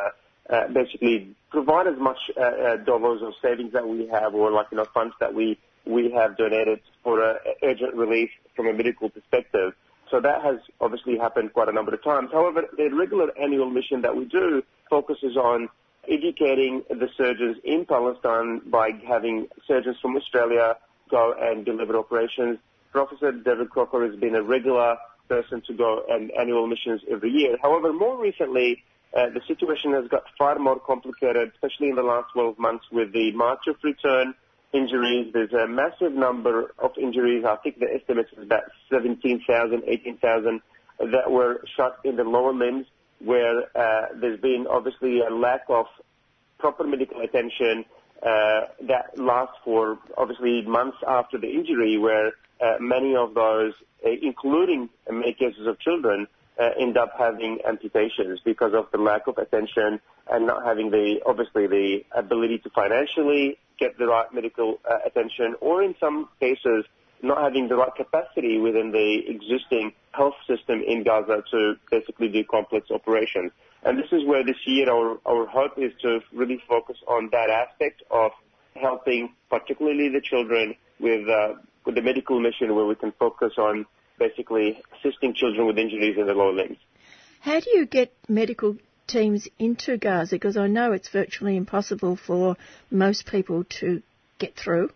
uh, 0.50 0.68
basically 0.68 1.34
provide 1.50 1.86
as 1.86 1.98
much 1.98 2.18
uh, 2.36 2.40
uh, 2.40 2.76
dollars 2.76 3.20
or 3.22 3.32
savings 3.40 3.72
that 3.72 3.88
we 3.88 4.06
have 4.06 4.34
or 4.34 4.50
like, 4.50 4.66
you 4.70 4.76
know, 4.76 4.84
funds 4.92 5.14
that 5.20 5.34
we, 5.34 5.58
we 5.86 6.10
have 6.12 6.36
donated 6.36 6.80
for 7.02 7.22
uh, 7.22 7.34
urgent 7.62 7.94
relief 7.94 8.30
from 8.54 8.68
a 8.68 8.72
medical 8.72 9.08
perspective. 9.08 9.72
So 10.14 10.20
that 10.20 10.44
has 10.44 10.60
obviously 10.80 11.18
happened 11.18 11.52
quite 11.54 11.68
a 11.68 11.72
number 11.72 11.92
of 11.92 12.04
times. 12.04 12.30
However, 12.32 12.62
the 12.76 12.88
regular 12.90 13.36
annual 13.36 13.68
mission 13.68 14.02
that 14.02 14.16
we 14.16 14.26
do 14.26 14.62
focuses 14.88 15.36
on 15.36 15.68
educating 16.08 16.84
the 16.88 17.08
surgeons 17.16 17.56
in 17.64 17.84
Palestine 17.84 18.60
by 18.64 18.90
having 19.08 19.48
surgeons 19.66 19.96
from 20.00 20.16
Australia 20.16 20.76
go 21.10 21.34
and 21.36 21.64
deliver 21.64 21.98
operations. 21.98 22.60
Professor 22.92 23.32
David 23.32 23.70
Crocker 23.70 24.08
has 24.08 24.14
been 24.14 24.36
a 24.36 24.42
regular 24.44 24.98
person 25.28 25.60
to 25.66 25.74
go 25.74 26.04
on 26.08 26.30
annual 26.38 26.68
missions 26.68 27.00
every 27.10 27.30
year. 27.32 27.56
However, 27.60 27.92
more 27.92 28.16
recently, 28.16 28.84
uh, 29.16 29.30
the 29.30 29.40
situation 29.48 29.94
has 29.94 30.06
got 30.06 30.22
far 30.38 30.60
more 30.60 30.78
complicated, 30.78 31.50
especially 31.54 31.88
in 31.88 31.96
the 31.96 32.04
last 32.04 32.32
12 32.34 32.56
months 32.56 32.84
with 32.92 33.12
the 33.12 33.32
March 33.32 33.66
of 33.66 33.74
Return 33.82 34.32
injuries. 34.74 35.32
There's 35.32 35.52
a 35.52 35.66
massive 35.66 36.12
number 36.12 36.74
of 36.78 36.92
injuries. 37.00 37.44
I 37.44 37.56
think 37.56 37.78
the 37.78 37.86
estimate 37.94 38.26
is 38.36 38.42
about 38.42 38.64
17,000, 38.90 39.82
18,000 39.86 40.60
that 41.12 41.30
were 41.30 41.62
shot 41.76 41.98
in 42.04 42.16
the 42.16 42.24
lower 42.24 42.52
limbs 42.52 42.86
where 43.20 43.62
uh, 43.76 44.06
there's 44.20 44.40
been 44.40 44.66
obviously 44.68 45.20
a 45.20 45.30
lack 45.30 45.62
of 45.68 45.86
proper 46.58 46.84
medical 46.84 47.20
attention 47.20 47.84
uh, 48.22 48.62
that 48.82 49.18
lasts 49.18 49.56
for 49.64 49.98
obviously 50.16 50.62
months 50.62 50.96
after 51.06 51.38
the 51.38 51.48
injury 51.48 51.98
where 51.98 52.32
uh, 52.60 52.76
many 52.80 53.14
of 53.16 53.34
those, 53.34 53.72
uh, 54.04 54.10
including 54.22 54.88
in 55.08 55.20
many 55.20 55.32
cases 55.34 55.66
of 55.66 55.78
children, 55.78 56.26
uh, 56.58 56.70
end 56.78 56.96
up 56.96 57.12
having 57.18 57.58
amputations 57.66 58.40
because 58.44 58.72
of 58.74 58.86
the 58.92 58.98
lack 58.98 59.26
of 59.26 59.38
attention 59.38 60.00
and 60.30 60.46
not 60.46 60.64
having 60.64 60.90
the 60.90 61.20
obviously 61.26 61.66
the 61.66 62.04
ability 62.16 62.58
to 62.58 62.70
financially 62.70 63.58
get 63.78 63.98
the 63.98 64.06
right 64.06 64.32
medical 64.32 64.80
uh, 64.88 64.98
attention, 65.06 65.54
or 65.60 65.82
in 65.82 65.94
some 66.00 66.28
cases 66.40 66.84
not 67.22 67.42
having 67.42 67.68
the 67.68 67.74
right 67.74 67.94
capacity 67.96 68.58
within 68.58 68.92
the 68.92 69.22
existing 69.26 69.92
health 70.12 70.34
system 70.46 70.82
in 70.86 71.04
Gaza 71.04 71.42
to 71.50 71.74
basically 71.90 72.28
do 72.28 72.44
complex 72.44 72.90
operations. 72.90 73.50
And 73.82 73.98
this 73.98 74.12
is 74.12 74.24
where 74.26 74.44
this 74.44 74.56
year 74.66 74.90
our, 74.90 75.18
our 75.26 75.46
hope 75.46 75.78
is 75.78 75.92
to 76.02 76.20
really 76.32 76.62
focus 76.68 76.96
on 77.08 77.30
that 77.32 77.50
aspect 77.50 78.02
of 78.10 78.32
helping 78.76 79.34
particularly 79.50 80.08
the 80.08 80.20
children 80.20 80.74
with 81.00 81.28
uh, 81.28 81.54
with 81.84 81.94
the 81.94 82.02
medical 82.02 82.40
mission 82.40 82.74
where 82.74 82.86
we 82.86 82.94
can 82.94 83.12
focus 83.18 83.52
on 83.58 83.86
basically 84.18 84.80
assisting 84.96 85.34
children 85.34 85.66
with 85.66 85.78
injuries 85.78 86.16
in 86.18 86.26
the 86.26 86.32
lower 86.32 86.52
limbs. 86.52 86.78
How 87.40 87.60
do 87.60 87.70
you 87.74 87.84
get 87.84 88.16
medical 88.28 88.76
teams 89.06 89.48
into 89.58 89.96
Gaza? 89.96 90.36
Because 90.36 90.56
I 90.56 90.66
know 90.66 90.92
it's 90.92 91.08
virtually 91.08 91.56
impossible 91.56 92.16
for 92.16 92.56
most 92.90 93.26
people 93.26 93.64
to 93.80 94.02
get 94.38 94.56
through. 94.56 94.90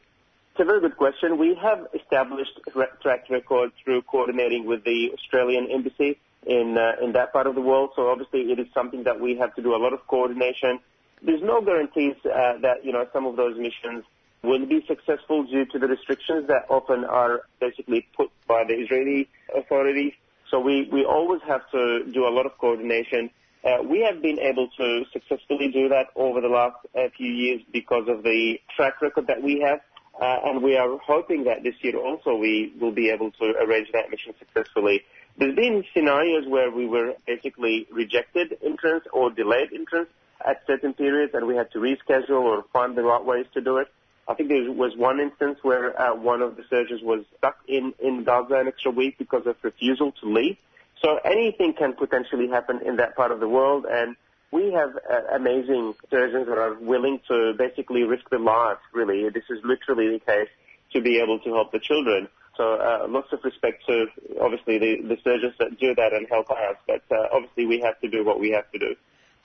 It's 0.53 0.61
a 0.61 0.65
very 0.65 0.81
good 0.81 0.97
question. 0.97 1.39
We 1.39 1.55
have 1.63 1.87
established 1.95 2.61
track 3.01 3.31
record 3.31 3.71
through 3.85 4.03
coordinating 4.03 4.67
with 4.67 4.85
the 4.85 5.13
Australian 5.15 5.71
Embassy 5.71 6.19
in 6.47 6.77
uh, 6.77 7.05
in 7.05 7.13
that 7.13 7.33
part 7.33 7.47
of 7.47 7.55
the 7.55 7.61
world. 7.61 7.91
So 7.95 8.09
obviously, 8.09 8.41
it 8.53 8.59
is 8.59 8.67
something 8.75 9.05
that 9.05 9.21
we 9.21 9.37
have 9.37 9.55
to 9.55 9.63
do 9.63 9.75
a 9.75 9.79
lot 9.79 9.93
of 9.93 10.07
coordination. 10.07 10.81
There's 11.23 11.43
no 11.43 11.61
guarantees 11.61 12.15
uh, 12.25 12.59
that 12.63 12.85
you 12.85 12.93
know 12.93 13.07
some 13.13 13.27
of 13.27 13.37
those 13.37 13.57
missions 13.57 14.05
will 14.43 14.67
be 14.67 14.85
successful 14.87 15.45
due 15.45 15.67
to 15.67 15.79
the 15.79 15.87
restrictions 15.87 16.47
that 16.49 16.67
often 16.69 17.05
are 17.05 17.43
basically 17.61 18.07
put 18.17 18.31
by 18.47 18.65
the 18.67 18.75
Israeli 18.75 19.29
authorities. 19.55 20.13
So 20.51 20.61
we, 20.61 20.89
we 20.93 21.05
always 21.05 21.43
have 21.47 21.69
to 21.73 22.05
do 22.05 22.27
a 22.27 22.31
lot 22.31 22.47
of 22.47 22.57
coordination. 22.59 23.31
Uh, 23.65 23.83
we 23.83 24.01
have 24.01 24.23
been 24.23 24.39
able 24.39 24.69
to 24.79 25.05
successfully 25.13 25.69
do 25.73 25.89
that 25.89 26.07
over 26.15 26.41
the 26.41 26.49
last 26.49 26.77
uh, 26.97 27.09
few 27.17 27.31
years 27.31 27.61
because 27.73 28.09
of 28.09 28.23
the 28.23 28.61
track 28.77 29.03
record 29.03 29.27
that 29.27 29.43
we 29.43 29.61
have. 29.61 29.81
Uh, 30.21 30.51
and 30.51 30.63
we 30.63 30.77
are 30.77 30.99
hoping 30.99 31.45
that 31.45 31.63
this 31.63 31.75
year 31.83 31.97
also 31.97 32.35
we 32.35 32.73
will 32.81 32.93
be 32.93 33.11
able 33.11 33.31
to 33.31 33.55
arrange 33.63 33.89
that 33.93 34.11
mission 34.11 34.35
successfully. 34.39 35.03
There's 35.37 35.55
been 35.55 35.85
scenarios 35.95 36.45
where 36.49 36.71
we 36.71 36.87
were 36.87 37.15
basically 37.27 37.87
rejected 37.93 38.59
entrance 38.65 39.05
or 39.13 39.31
delayed 39.31 39.69
entrance 39.73 40.09
at 40.45 40.63
certain 40.67 40.93
periods 40.93 41.35
and 41.35 41.47
we 41.47 41.55
had 41.55 41.71
to 41.73 41.79
reschedule 41.79 42.43
or 42.43 42.65
find 42.73 42.97
the 42.97 43.03
right 43.03 43.25
ways 43.25 43.47
to 43.55 43.61
do 43.61 43.77
it. 43.77 43.89
I 44.27 44.35
think 44.35 44.49
there 44.49 44.71
was 44.71 44.97
one 44.97 45.21
instance 45.21 45.59
where 45.63 45.99
uh, 46.01 46.15
one 46.15 46.43
of 46.43 46.57
the 46.57 46.63
surgeons 46.69 47.01
was 47.03 47.25
stuck 47.39 47.57
in, 47.67 47.95
in 47.99 48.25
Gaza 48.25 48.55
an 48.55 48.69
extra 48.69 48.91
week 48.91 49.17
because 49.19 49.47
of 49.47 49.57
refusal 49.63 50.13
to 50.21 50.29
leave. 50.29 50.57
So 51.03 51.19
anything 51.25 51.75
can 51.75 51.95
potentially 51.95 52.49
happen 52.49 52.81
in 52.85 52.97
that 52.97 53.17
part 53.17 53.31
of 53.33 53.41
the 53.41 53.49
world 53.49 53.87
and 53.91 54.17
we 54.51 54.73
have 54.73 54.97
uh, 54.97 55.37
amazing 55.37 55.95
surgeons 56.11 56.47
that 56.49 56.59
are 56.59 56.75
willing 56.75 57.21
to 57.29 57.53
basically 57.59 58.03
risk 58.03 58.29
their 58.31 58.41
lives, 58.41 58.81
really. 58.93 59.29
This 59.29 59.45
is 59.51 59.59
literally 59.63 60.09
the 60.19 60.21
case 60.25 60.49
to 60.95 61.03
be 61.03 61.21
able 61.21 61.39
to 61.41 61.51
help 61.51 61.73
the 61.73 61.81
children. 61.81 62.29
So 62.57 62.75
uh, 62.75 63.07
lots 63.09 63.33
of 63.33 63.41
respect 63.45 63.85
to 63.87 64.07
obviously 64.41 64.79
the, 64.79 65.03
the 65.03 65.17
surgeons 65.23 65.55
that 65.59 65.79
do 65.79 65.95
that 65.95 66.13
and 66.13 66.27
help 66.29 66.51
us, 66.51 66.77
but 66.87 67.03
uh, 67.11 67.29
obviously 67.33 67.67
we 67.67 67.81
have 67.81 68.01
to 68.01 68.09
do 68.09 68.25
what 68.25 68.41
we 68.41 68.51
have 68.51 68.71
to 68.73 68.79
do. 68.79 68.97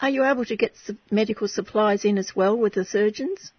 Are 0.02 0.10
you 0.10 0.24
able 0.26 0.46
to 0.46 0.56
get 0.56 0.74
medical 1.12 1.48
supplies 1.48 2.06
in 2.06 2.18
as 2.18 2.36
well 2.36 2.58
with 2.58 2.74
the 2.74 2.86
surgeons? 2.86 3.52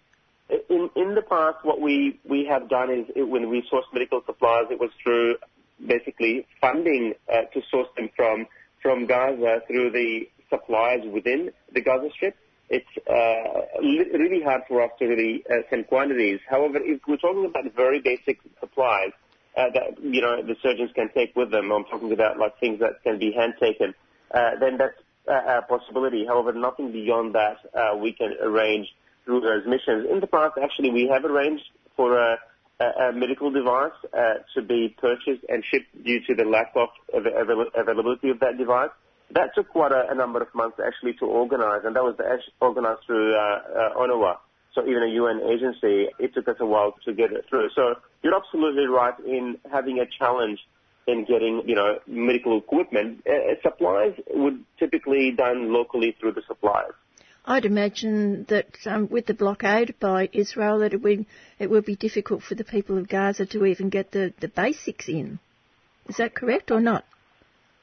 In 0.69 0.89
in 0.95 1.15
the 1.15 1.23
past, 1.23 1.57
what 1.63 1.81
we 1.81 2.19
we 2.27 2.45
have 2.45 2.69
done 2.69 2.91
is 2.91 3.05
it, 3.15 3.23
when 3.23 3.49
we 3.49 3.65
source 3.67 3.85
medical 3.93 4.21
supplies, 4.25 4.65
it 4.69 4.79
was 4.79 4.91
through 5.01 5.37
basically 5.85 6.47
funding 6.61 7.13
uh, 7.31 7.41
to 7.53 7.61
source 7.71 7.87
them 7.95 8.09
from 8.15 8.47
from 8.81 9.07
Gaza 9.07 9.61
through 9.67 9.91
the 9.91 10.29
suppliers 10.49 11.01
within 11.11 11.51
the 11.73 11.81
Gaza 11.81 12.09
Strip. 12.13 12.35
It's 12.69 12.85
uh, 13.07 13.79
really 13.81 14.41
hard 14.43 14.61
for 14.67 14.81
us 14.81 14.91
to 14.99 15.05
really 15.05 15.43
uh, 15.49 15.61
send 15.69 15.87
quantities. 15.87 16.39
However, 16.49 16.79
if 16.81 17.01
we're 17.07 17.17
talking 17.17 17.45
about 17.45 17.63
very 17.75 18.01
basic 18.01 18.39
supplies 18.59 19.11
uh, 19.57 19.65
that 19.73 20.01
you 20.01 20.21
know 20.21 20.41
the 20.41 20.55
surgeons 20.61 20.91
can 20.95 21.09
take 21.13 21.35
with 21.35 21.51
them, 21.51 21.71
I'm 21.71 21.85
talking 21.85 22.11
about 22.11 22.37
like 22.39 22.59
things 22.59 22.79
that 22.79 23.03
can 23.03 23.19
be 23.19 23.31
hand 23.33 23.53
taken, 23.59 23.93
uh, 24.31 24.51
then 24.59 24.77
that's 24.77 24.97
a 25.27 25.61
possibility. 25.63 26.25
However, 26.25 26.53
nothing 26.53 26.91
beyond 26.91 27.35
that 27.35 27.57
uh, 27.73 27.97
we 27.97 28.13
can 28.13 28.33
arrange 28.41 28.87
through 29.25 29.41
those 29.41 29.65
missions. 29.65 30.07
In 30.09 30.19
the 30.19 30.27
past, 30.27 30.53
actually, 30.61 30.91
we 30.91 31.07
have 31.07 31.25
arranged 31.25 31.63
for 31.95 32.17
a, 32.17 32.33
a, 32.33 32.37
a 32.79 33.13
medical 33.13 33.51
device 33.51 33.95
uh, 34.13 34.43
to 34.53 34.61
be 34.61 34.95
purchased 34.99 35.45
and 35.47 35.63
shipped 35.63 36.03
due 36.03 36.19
to 36.27 36.35
the 36.35 36.43
lack 36.43 36.73
of 36.75 36.89
avail- 37.13 37.69
availability 37.75 38.29
of 38.29 38.39
that 38.39 38.57
device. 38.57 38.89
That 39.31 39.55
took 39.55 39.69
quite 39.69 39.91
a, 39.91 40.11
a, 40.11 40.15
number 40.15 40.41
of 40.41 40.53
months 40.53 40.77
actually 40.85 41.13
to 41.13 41.25
organize, 41.25 41.81
and 41.83 41.95
that 41.95 42.03
was 42.03 42.15
organized 42.61 43.01
through 43.07 43.33
uh, 43.35 43.93
uh, 43.97 44.35
So 44.73 44.85
even 44.85 45.03
a 45.03 45.07
UN 45.07 45.41
agency, 45.41 46.07
it 46.19 46.33
took 46.33 46.47
us 46.47 46.57
a 46.59 46.65
while 46.65 46.93
to 47.05 47.13
get 47.13 47.31
it 47.31 47.45
through. 47.49 47.69
So 47.75 47.95
you're 48.21 48.35
absolutely 48.35 48.85
right 48.85 49.17
in 49.25 49.57
having 49.71 49.99
a 49.99 50.05
challenge 50.05 50.59
in 51.07 51.25
getting, 51.25 51.63
you 51.65 51.75
know, 51.75 51.99
medical 52.07 52.57
equipment. 52.57 53.23
Uh, 53.27 53.55
supplies 53.63 54.13
would 54.31 54.63
typically 54.77 55.31
done 55.31 55.71
locally 55.71 56.15
through 56.19 56.33
the 56.33 56.41
suppliers. 56.47 56.93
I'd 57.47 57.65
imagine 57.65 58.45
that 58.49 58.67
um, 58.85 59.07
with 59.07 59.27
the 59.27 59.33
blockade 59.33 59.95
by 59.99 60.29
Israel, 60.33 60.79
that 60.79 60.93
it 60.93 61.01
would 61.01 61.25
it 61.59 61.69
would 61.69 61.85
be 61.85 61.95
difficult 61.95 62.41
for 62.43 62.55
the 62.55 62.63
people 62.63 62.97
of 62.97 63.07
Gaza 63.07 63.45
to 63.45 63.65
even 63.65 63.89
get 63.89 64.11
the, 64.11 64.33
the 64.39 64.47
basics 64.47 65.07
in. 65.07 65.39
Is 66.09 66.17
that 66.17 66.33
correct 66.33 66.71
or 66.71 66.81
not? 66.81 67.05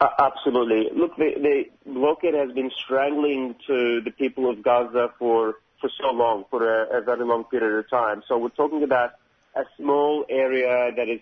Uh, 0.00 0.08
absolutely. 0.18 0.88
Look, 0.96 1.16
the, 1.16 1.30
the 1.36 1.90
blockade 1.90 2.34
has 2.34 2.50
been 2.52 2.70
strangling 2.84 3.54
to 3.68 4.00
the 4.04 4.10
people 4.10 4.50
of 4.50 4.62
Gaza 4.62 5.12
for 5.18 5.54
for 5.80 5.90
so 6.00 6.12
long, 6.12 6.44
for 6.50 6.62
a, 6.62 6.98
a 6.98 7.00
very 7.02 7.24
long 7.24 7.44
period 7.44 7.78
of 7.78 7.90
time. 7.90 8.22
So 8.28 8.38
we're 8.38 8.48
talking 8.50 8.82
about 8.84 9.10
a 9.54 9.64
small 9.76 10.24
area 10.28 10.92
that 10.96 11.08
is 11.08 11.20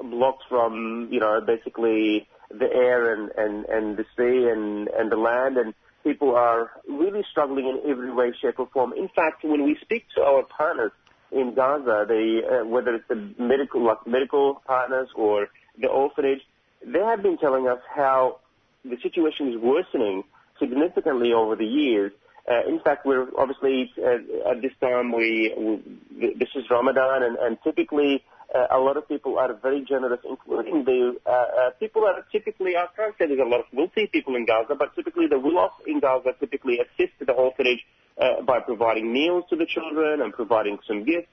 blocked 0.00 0.44
from, 0.48 1.08
you 1.10 1.20
know, 1.20 1.40
basically 1.40 2.26
the 2.50 2.64
air 2.64 3.14
and, 3.14 3.30
and, 3.36 3.64
and 3.66 3.96
the 3.96 4.04
sea 4.16 4.48
and, 4.50 4.88
and 4.88 5.12
the 5.12 5.16
land 5.16 5.58
and 5.58 5.74
people 6.02 6.34
are 6.34 6.70
really 6.88 7.22
struggling 7.30 7.66
in 7.66 7.90
every 7.90 8.12
way, 8.12 8.32
shape 8.40 8.58
or 8.58 8.68
form. 8.72 8.92
In 8.92 9.08
fact, 9.08 9.44
when 9.44 9.64
we 9.64 9.76
speak 9.82 10.06
to 10.16 10.22
our 10.22 10.42
partners 10.44 10.92
in 11.32 11.54
Gaza, 11.54 12.06
they, 12.08 12.42
uh, 12.44 12.64
whether 12.66 12.94
it's 12.94 13.08
the 13.08 13.34
medical, 13.38 13.84
like 13.84 14.06
medical 14.06 14.62
partners 14.66 15.08
or 15.14 15.48
the 15.80 15.88
orphanage, 15.88 16.40
they 16.84 16.98
have 16.98 17.22
been 17.22 17.38
telling 17.38 17.68
us 17.68 17.78
how 17.94 18.40
the 18.84 18.96
situation 19.02 19.48
is 19.48 19.56
worsening 19.58 20.24
significantly 20.58 21.32
over 21.32 21.56
the 21.56 21.66
years. 21.66 22.12
Uh, 22.50 22.66
in 22.68 22.80
fact, 22.80 23.04
we're 23.04 23.28
obviously 23.38 23.92
uh, 23.98 24.50
at 24.50 24.62
this 24.62 24.72
time 24.80 25.12
we, 25.12 25.54
we, 25.56 26.34
this 26.34 26.48
is 26.56 26.64
Ramadan, 26.70 27.22
and, 27.22 27.36
and 27.36 27.58
typically 27.62 28.24
uh, 28.54 28.66
a 28.70 28.78
lot 28.78 28.96
of 28.96 29.06
people 29.08 29.38
are 29.38 29.54
very 29.54 29.84
generous, 29.88 30.20
including 30.28 30.84
the 30.84 31.16
uh, 31.24 31.30
uh, 31.30 31.70
people 31.78 32.02
that 32.02 32.16
are 32.16 32.26
typically, 32.32 32.76
I 32.76 32.86
can't 32.96 33.14
say 33.18 33.26
there's 33.26 33.40
a 33.40 33.48
lot 33.48 33.60
of 33.60 33.66
wealthy 33.72 34.08
people 34.08 34.34
in 34.34 34.44
Gaza, 34.44 34.74
but 34.74 34.94
typically 34.96 35.26
the 35.28 35.38
well-off 35.38 35.72
in 35.86 36.00
Gaza 36.00 36.30
typically 36.38 36.78
assist 36.80 37.12
the 37.24 37.32
orphanage 37.32 37.84
uh, 38.20 38.42
by 38.42 38.60
providing 38.60 39.12
meals 39.12 39.44
to 39.50 39.56
the 39.56 39.66
children 39.66 40.20
and 40.20 40.32
providing 40.32 40.78
some 40.86 41.04
gifts. 41.04 41.28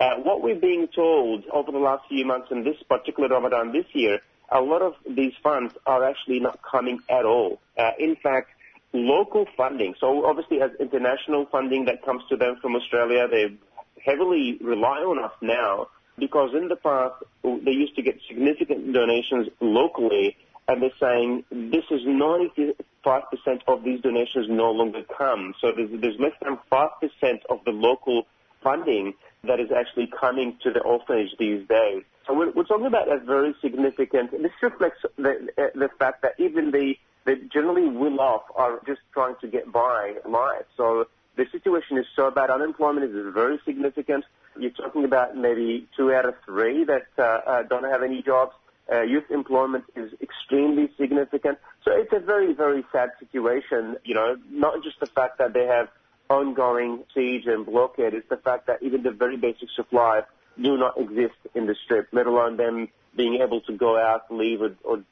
Uh, 0.00 0.16
what 0.22 0.42
we're 0.42 0.58
being 0.58 0.88
told 0.94 1.44
over 1.52 1.72
the 1.72 1.78
last 1.78 2.04
few 2.08 2.24
months 2.24 2.48
in 2.50 2.64
this 2.64 2.76
particular 2.88 3.28
Ramadan 3.28 3.72
this 3.72 3.86
year, 3.92 4.20
a 4.50 4.60
lot 4.60 4.82
of 4.82 4.94
these 5.08 5.32
funds 5.42 5.74
are 5.86 6.04
actually 6.04 6.40
not 6.40 6.58
coming 6.68 6.98
at 7.08 7.24
all. 7.24 7.60
Uh, 7.76 7.90
in 7.98 8.16
fact, 8.22 8.50
local 8.92 9.46
funding, 9.56 9.94
so 10.00 10.24
obviously 10.24 10.60
as 10.62 10.70
international 10.80 11.46
funding 11.52 11.84
that 11.84 12.04
comes 12.04 12.22
to 12.30 12.36
them 12.36 12.56
from 12.62 12.74
Australia, 12.74 13.28
they 13.28 13.56
heavily 14.04 14.58
rely 14.60 14.98
on 14.98 15.22
us 15.22 15.32
now 15.42 15.88
because 16.18 16.50
in 16.54 16.68
the 16.68 16.76
past 16.76 17.22
they 17.42 17.70
used 17.70 17.96
to 17.96 18.02
get 18.02 18.18
significant 18.28 18.92
donations 18.92 19.48
locally, 19.60 20.36
and 20.66 20.82
they're 20.82 20.90
saying 21.00 21.44
this 21.50 21.84
is 21.90 22.02
95% 22.02 22.74
of 23.66 23.84
these 23.84 24.00
donations 24.00 24.46
no 24.48 24.70
longer 24.70 25.02
come. 25.16 25.54
So 25.60 25.72
there's, 25.74 25.90
there's 26.00 26.18
less 26.18 26.34
than 26.42 26.58
5% 26.70 26.90
of 27.48 27.64
the 27.64 27.70
local 27.70 28.26
funding 28.62 29.14
that 29.44 29.60
is 29.60 29.70
actually 29.74 30.10
coming 30.20 30.56
to 30.62 30.70
the 30.70 30.80
orphanage 30.80 31.30
these 31.38 31.66
days. 31.68 32.02
So 32.26 32.34
we're, 32.34 32.50
we're 32.50 32.64
talking 32.64 32.86
about 32.86 33.10
a 33.10 33.18
very 33.18 33.54
significant. 33.62 34.32
This 34.32 34.52
reflects 34.60 35.00
the, 35.16 35.48
the 35.74 35.88
fact 35.98 36.22
that 36.22 36.34
even 36.38 36.70
the 36.70 36.96
the 37.24 37.36
generally 37.52 37.88
well 37.88 38.20
off 38.20 38.42
are 38.54 38.80
just 38.86 39.00
trying 39.12 39.34
to 39.42 39.48
get 39.48 39.70
by 39.70 40.14
life. 40.26 40.64
So 40.78 41.08
the 41.36 41.44
situation 41.52 41.98
is 41.98 42.06
so 42.16 42.30
bad. 42.30 42.50
Unemployment 42.50 43.04
is 43.04 43.34
very 43.34 43.58
significant. 43.66 44.24
You're 44.58 44.70
talking 44.70 45.04
about 45.04 45.36
maybe 45.36 45.88
two 45.96 46.12
out 46.12 46.26
of 46.26 46.34
three 46.44 46.84
that 46.84 47.06
uh, 47.18 47.22
uh, 47.22 47.62
don't 47.62 47.84
have 47.84 48.02
any 48.02 48.22
jobs. 48.22 48.52
Uh, 48.90 49.02
youth 49.02 49.30
employment 49.30 49.84
is 49.94 50.12
extremely 50.20 50.90
significant. 50.98 51.58
So 51.84 51.92
it's 51.92 52.12
a 52.12 52.20
very, 52.20 52.54
very 52.54 52.84
sad 52.90 53.10
situation. 53.20 53.96
You 54.04 54.14
know, 54.14 54.36
not 54.50 54.82
just 54.82 54.98
the 55.00 55.06
fact 55.06 55.38
that 55.38 55.52
they 55.52 55.66
have 55.66 55.88
ongoing 56.30 57.04
siege 57.14 57.46
and 57.46 57.66
blockade, 57.66 58.14
it's 58.14 58.28
the 58.28 58.38
fact 58.38 58.66
that 58.66 58.82
even 58.82 59.02
the 59.02 59.10
very 59.10 59.36
basic 59.36 59.68
supplies 59.76 60.24
do 60.60 60.76
not 60.76 60.98
exist 60.98 61.36
in 61.54 61.66
the 61.66 61.74
strip, 61.84 62.08
let 62.12 62.26
alone 62.26 62.56
them 62.56 62.88
being 63.16 63.40
able 63.42 63.60
to 63.62 63.76
go 63.76 63.98
out, 63.98 64.30
leave, 64.30 64.62
or, 64.62 64.74
or 64.84 65.02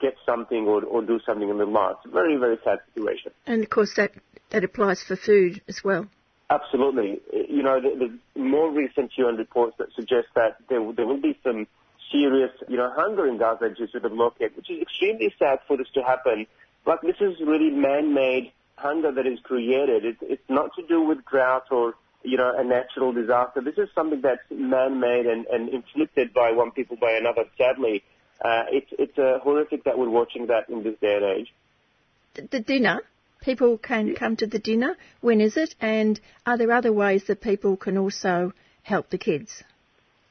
get 0.00 0.16
something 0.26 0.66
or, 0.66 0.82
or 0.82 1.02
do 1.02 1.20
something 1.24 1.48
in 1.48 1.58
their 1.58 1.66
lives. 1.66 1.98
Very, 2.06 2.36
very 2.36 2.58
sad 2.64 2.78
situation. 2.94 3.32
And 3.46 3.62
of 3.62 3.70
course, 3.70 3.94
that, 3.96 4.12
that 4.50 4.64
applies 4.64 5.02
for 5.02 5.16
food 5.16 5.62
as 5.68 5.84
well. 5.84 6.08
Absolutely. 6.50 7.20
You 7.48 7.62
know, 7.62 7.80
the, 7.80 8.18
the 8.34 8.40
more 8.40 8.72
recent 8.72 9.12
UN 9.16 9.36
reports 9.36 9.76
that 9.78 9.92
suggest 9.94 10.26
that 10.34 10.56
there, 10.68 10.80
there 10.92 11.06
will 11.06 11.20
be 11.20 11.38
some 11.44 11.68
serious, 12.10 12.50
you 12.68 12.76
know, 12.76 12.92
hunger 12.92 13.28
in 13.28 13.38
Gaza 13.38 13.70
due 13.70 13.86
to 13.86 14.00
the 14.00 14.08
blockade, 14.08 14.56
which 14.56 14.68
is 14.68 14.82
extremely 14.82 15.32
sad 15.38 15.60
for 15.68 15.76
this 15.76 15.86
to 15.94 16.02
happen. 16.02 16.48
But 16.84 17.02
this 17.02 17.14
is 17.20 17.38
really 17.40 17.70
man-made 17.70 18.50
hunger 18.74 19.12
that 19.12 19.28
is 19.28 19.38
created. 19.44 20.04
It, 20.04 20.16
it's 20.22 20.48
not 20.48 20.74
to 20.74 20.84
do 20.88 21.02
with 21.02 21.24
drought 21.24 21.66
or, 21.70 21.94
you 22.24 22.36
know, 22.36 22.52
a 22.56 22.64
natural 22.64 23.12
disaster. 23.12 23.60
This 23.60 23.78
is 23.78 23.88
something 23.94 24.20
that's 24.20 24.42
man-made 24.50 25.26
and, 25.26 25.46
and 25.46 25.68
inflicted 25.68 26.34
by 26.34 26.50
one 26.50 26.72
people 26.72 26.96
by 26.96 27.12
another, 27.12 27.44
sadly. 27.56 28.02
Uh, 28.44 28.64
it's 28.72 28.90
it's 28.98 29.18
uh, 29.18 29.38
horrific 29.42 29.84
that 29.84 29.98
we're 29.98 30.08
watching 30.08 30.46
that 30.46 30.68
in 30.70 30.82
this 30.82 30.94
day 31.00 31.14
and 31.14 31.24
age. 31.24 32.64
Dinner 32.64 33.02
people 33.40 33.78
can 33.78 34.14
come 34.14 34.36
to 34.36 34.46
the 34.46 34.58
dinner? 34.58 34.96
When 35.20 35.40
is 35.40 35.56
it? 35.56 35.74
And 35.80 36.20
are 36.46 36.56
there 36.56 36.72
other 36.72 36.92
ways 36.92 37.24
that 37.28 37.40
people 37.40 37.76
can 37.76 37.96
also 37.98 38.52
help 38.82 39.10
the 39.10 39.18
kids? 39.18 39.62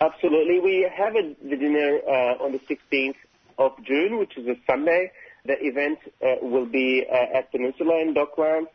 Absolutely. 0.02 0.60
We 0.60 0.90
have 0.96 1.16
a, 1.16 1.36
the 1.44 1.58
dinner 1.58 2.00
uh, 2.08 2.44
on 2.44 2.52
the 2.54 2.60
16th 2.60 3.16
of 3.58 3.72
June, 3.84 4.18
which 4.18 4.38
is 4.38 4.48
a 4.48 4.56
Sunday. 4.66 5.12
The 5.46 5.56
event 5.60 6.00
uh, 6.22 6.36
will 6.42 6.66
be 6.66 7.06
uh, 7.12 7.38
at 7.38 7.52
Peninsula 7.52 8.02
in 8.02 8.14
Docklands. 8.14 8.68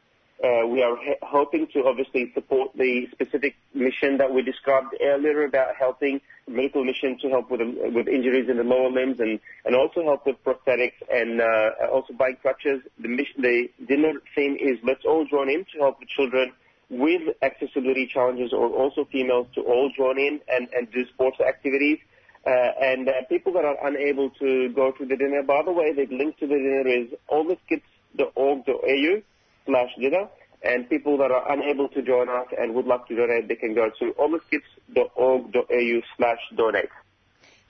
Uh, 0.42 0.66
we 0.66 0.82
are 0.82 0.96
hoping 1.22 1.66
to 1.72 1.84
obviously 1.86 2.30
support 2.34 2.72
the 2.76 3.06
specific 3.12 3.54
mission 3.72 4.18
that 4.18 4.34
we 4.34 4.42
described 4.42 4.94
earlier 5.00 5.44
about 5.44 5.76
helping 5.76 6.20
medical 6.46 6.84
mission 6.84 7.18
to 7.22 7.28
help 7.28 7.50
with 7.50 7.60
with 7.60 8.08
injuries 8.08 8.48
in 8.48 8.56
the 8.56 8.64
lower 8.64 8.90
limbs 8.90 9.18
and 9.20 9.40
and 9.64 9.74
also 9.74 10.02
help 10.04 10.26
with 10.26 10.36
prosthetics 10.44 10.98
and 11.10 11.40
uh, 11.40 11.70
also 11.92 12.12
bike 12.12 12.40
crutches. 12.42 12.80
The 12.98 13.08
mission, 13.08 13.42
the 13.42 13.70
dinner 13.86 14.12
theme 14.34 14.56
is 14.60 14.78
let's 14.82 15.04
all 15.04 15.24
join 15.26 15.48
in 15.48 15.64
to 15.72 15.78
help 15.80 16.00
the 16.00 16.06
children 16.06 16.52
with 16.90 17.22
accessibility 17.42 18.06
challenges 18.06 18.52
or 18.52 18.68
also 18.68 19.06
females 19.10 19.46
to 19.54 19.62
all 19.62 19.90
join 19.96 20.18
in 20.18 20.40
and, 20.48 20.68
and 20.74 20.90
do 20.92 21.06
sports 21.14 21.40
activities. 21.40 21.98
Uh, 22.46 22.50
and 22.82 23.08
uh, 23.08 23.12
people 23.30 23.52
that 23.54 23.64
are 23.64 23.86
unable 23.86 24.28
to 24.30 24.68
go 24.74 24.92
to 24.92 25.06
the 25.06 25.16
dinner, 25.16 25.42
by 25.42 25.62
the 25.64 25.72
way, 25.72 25.92
the 25.94 26.06
link 26.14 26.36
to 26.38 26.46
the 26.46 26.54
dinner 26.54 26.86
is 26.86 27.08
olivekids.org.au 27.30 29.22
slash 29.66 29.90
dinner. 29.98 30.28
And 30.64 30.88
people 30.88 31.18
that 31.18 31.30
are 31.30 31.52
unable 31.52 31.88
to 31.90 32.02
join 32.02 32.28
us 32.28 32.46
and 32.58 32.74
would 32.74 32.86
like 32.86 33.06
to 33.08 33.14
donate, 33.14 33.46
they 33.48 33.54
can 33.54 33.74
go 33.74 33.90
to 33.98 34.14
olivekids.org.au 34.18 36.00
slash 36.16 36.38
donate. 36.56 36.88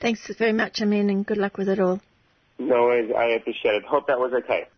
Thanks 0.00 0.30
very 0.38 0.52
much, 0.52 0.80
Amin, 0.80 1.10
and 1.10 1.26
good 1.26 1.38
luck 1.38 1.58
with 1.58 1.68
it 1.68 1.80
all. 1.80 2.00
No 2.58 2.84
worries. 2.84 3.10
I 3.16 3.30
appreciate 3.30 3.74
it. 3.74 3.84
Hope 3.84 4.06
that 4.06 4.20
was 4.20 4.32
okay. 4.44 4.68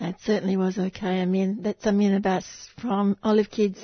That 0.00 0.20
certainly 0.22 0.56
was 0.56 0.76
okay. 0.78 1.22
I 1.22 1.26
mean, 1.26 1.62
that's 1.62 1.86
Amin 1.86 2.14
Abbas 2.14 2.44
from 2.80 3.16
Olive 3.22 3.50
Kids. 3.50 3.78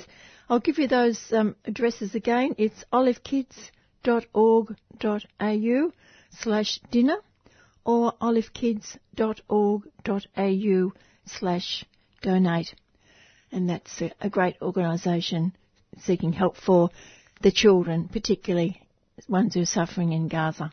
I'll 0.49 0.59
give 0.59 0.77
you 0.77 0.89
those 0.89 1.31
um, 1.31 1.55
addresses 1.63 2.15
again. 2.15 2.55
It's 2.57 2.83
olivekids.org.au 2.91 5.91
slash 6.31 6.79
dinner 6.91 7.17
or 7.85 8.11
olivekids.org.au 8.21 10.91
slash 11.25 11.85
donate. 12.21 12.75
And 13.51 13.69
that's 13.69 14.01
a, 14.01 14.11
a 14.21 14.29
great 14.29 14.57
organisation 14.61 15.53
seeking 16.01 16.33
help 16.33 16.55
for 16.57 16.89
the 17.41 17.51
children, 17.51 18.07
particularly 18.07 18.81
ones 19.27 19.53
who 19.55 19.61
are 19.61 19.65
suffering 19.65 20.13
in 20.13 20.27
Gaza. 20.27 20.71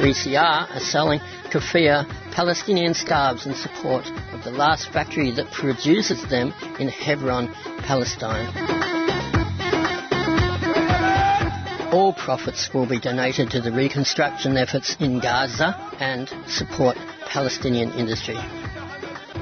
3CR 0.00 0.74
are 0.74 0.80
selling 0.80 1.20
kafia 1.50 2.06
Palestinian 2.32 2.94
scarves 2.94 3.44
in 3.44 3.54
support 3.54 4.06
of 4.32 4.42
the 4.44 4.50
last 4.50 4.90
factory 4.92 5.30
that 5.32 5.50
produces 5.52 6.22
them 6.30 6.54
in 6.78 6.88
Hebron, 6.88 7.52
Palestine. 7.84 8.48
All 11.92 12.14
profits 12.14 12.72
will 12.72 12.86
be 12.86 12.98
donated 13.00 13.50
to 13.50 13.60
the 13.60 13.72
reconstruction 13.72 14.56
efforts 14.56 14.96
in 15.00 15.18
Gaza 15.18 15.74
and 15.98 16.28
support 16.46 16.96
Palestinian 17.26 17.90
industry. 17.92 18.38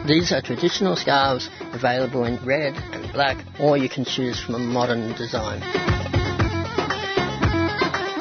These 0.07 0.33
are 0.33 0.41
traditional 0.41 0.97
scarves 0.97 1.51
available 1.73 2.25
in 2.25 2.37
red 2.45 2.75
and 2.93 3.13
black, 3.13 3.45
or 3.61 3.77
you 3.77 3.89
can 3.89 4.05
choose 4.05 4.41
from 4.41 4.55
a 4.55 4.59
modern 4.59 5.13
design. 5.15 5.61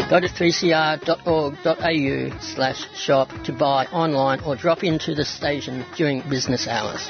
Go 0.10 0.20
to 0.22 0.28
3cr.org.au 0.28 2.40
slash 2.40 2.98
shop 2.98 3.30
to 3.44 3.52
buy 3.52 3.86
online 3.88 4.40
or 4.40 4.56
drop 4.56 4.82
into 4.84 5.14
the 5.14 5.26
station 5.26 5.86
during 5.98 6.22
business 6.30 6.66
hours. 6.68 7.10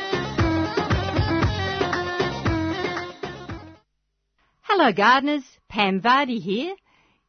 Hello 4.62 4.92
gardeners, 4.92 5.44
Pam 5.70 6.02
Vardy 6.02 6.42
here. 6.42 6.76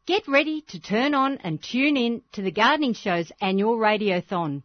Get 0.07 0.27
ready 0.27 0.63
to 0.69 0.81
turn 0.81 1.15
on 1.15 1.37
and 1.45 1.63
tune 1.63 1.99
in 1.99 2.23
to 2.33 2.41
the 2.41 2.51
Gardening 2.51 2.95
Show's 2.95 3.31
annual 3.41 3.77
Radiothon. 3.77 4.63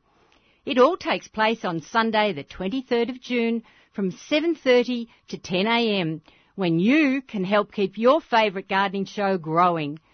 It 0.66 0.78
all 0.78 0.98
takes 0.98 1.28
place 1.28 1.66
on 1.66 1.82
Sunday 1.82 2.34
the 2.34 2.44
23rd 2.44 3.10
of 3.10 3.22
June 3.22 3.64
from 3.92 4.12
7.30 4.12 5.08
to 5.30 5.38
10am 5.38 6.22
when 6.56 6.80
you 6.80 7.22
can 7.22 7.44
help 7.44 7.72
keep 7.72 7.98
your 7.98 8.22
favourite 8.22 8.68
gardening 8.68 9.06
show 9.06 9.38
growing– 9.38 10.00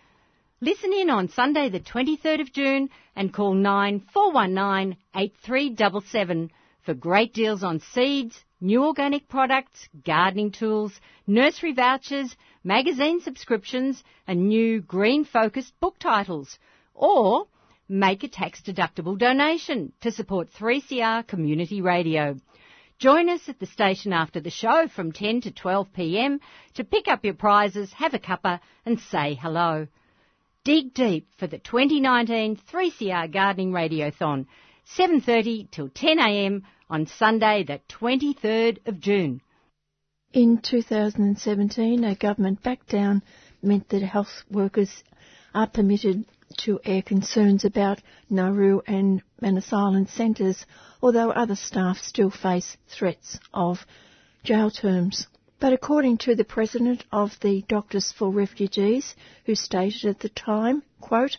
Listen 0.62 0.92
in 0.92 1.10
on 1.10 1.30
Sunday 1.30 1.70
the 1.70 1.80
23rd 1.80 2.42
of 2.42 2.52
June 2.52 2.90
and 3.16 3.34
call 3.34 3.54
9419 3.54 4.98
8377 5.16 6.52
for 6.82 6.94
great 6.94 7.34
deals 7.34 7.64
on 7.64 7.80
seeds, 7.80 8.44
new 8.60 8.84
organic 8.84 9.30
products, 9.30 9.88
gardening 10.06 10.52
tools, 10.52 11.00
nursery 11.26 11.72
vouchers, 11.72 12.36
magazine 12.62 13.22
subscriptions 13.22 14.04
and 14.28 14.50
new 14.50 14.82
green 14.82 15.24
focused 15.24 15.80
book 15.80 15.98
titles. 15.98 16.60
Or 16.94 17.48
make 17.90 18.24
a 18.24 18.28
tax 18.28 18.62
deductible 18.62 19.18
donation 19.18 19.92
to 20.02 20.12
support 20.12 20.54
3CR 20.54 21.26
Community 21.26 21.82
Radio. 21.82 22.38
Join 23.00 23.30
us 23.30 23.50
at 23.50 23.60
the 23.60 23.66
station 23.66 24.14
after 24.14 24.40
the 24.40 24.52
show 24.52 24.88
from 24.88 25.12
10 25.12 25.42
to 25.42 25.52
12 25.52 25.92
p.m. 25.94 26.40
to 26.76 26.84
pick 26.84 27.08
up 27.08 27.26
your 27.26 27.34
prizes, 27.34 27.92
have 27.94 28.14
a 28.14 28.20
cuppa 28.20 28.60
and 28.86 29.00
say 29.00 29.34
hello. 29.34 29.88
Dig 30.64 30.94
deep 30.94 31.28
for 31.38 31.48
the 31.48 31.58
2019 31.58 32.58
3CR 32.72 33.32
Gardening 33.32 33.72
Radiothon, 33.72 34.46
7.30 34.98 35.72
till 35.72 35.90
10am 35.90 36.62
on 36.90 37.08
Sunday 37.08 37.64
the 37.64 37.80
23rd 37.90 38.86
of 38.86 39.00
June. 39.00 39.42
In 40.34 40.60
2017, 40.60 42.04
a 42.04 42.16
government 42.16 42.62
backdown 42.62 43.24
meant 43.64 43.90
that 43.90 44.04
health 44.04 44.44
workers 44.52 45.04
are 45.56 45.68
permitted 45.68 46.26
to 46.66 46.80
air 46.84 47.02
concerns 47.02 47.66
about 47.66 48.02
Nauru 48.30 48.82
and 48.88 49.22
Manus 49.42 49.72
Island 49.74 50.10
centres, 50.10 50.66
although 51.02 51.32
other 51.32 51.56
staff 51.56 51.98
still 51.98 52.30
face 52.30 52.78
threats 52.88 53.40
of 53.54 53.86
jail 54.44 54.72
terms. 54.72 55.28
But 55.60 55.74
according 55.74 56.20
to 56.20 56.36
the 56.36 56.46
president 56.46 57.04
of 57.12 57.38
the 57.42 57.64
Doctors 57.68 58.12
for 58.12 58.30
Refugees, 58.30 59.16
who 59.46 59.56
stated 59.56 60.06
at 60.06 60.20
the 60.20 60.30
time, 60.30 60.84
quote, 61.02 61.38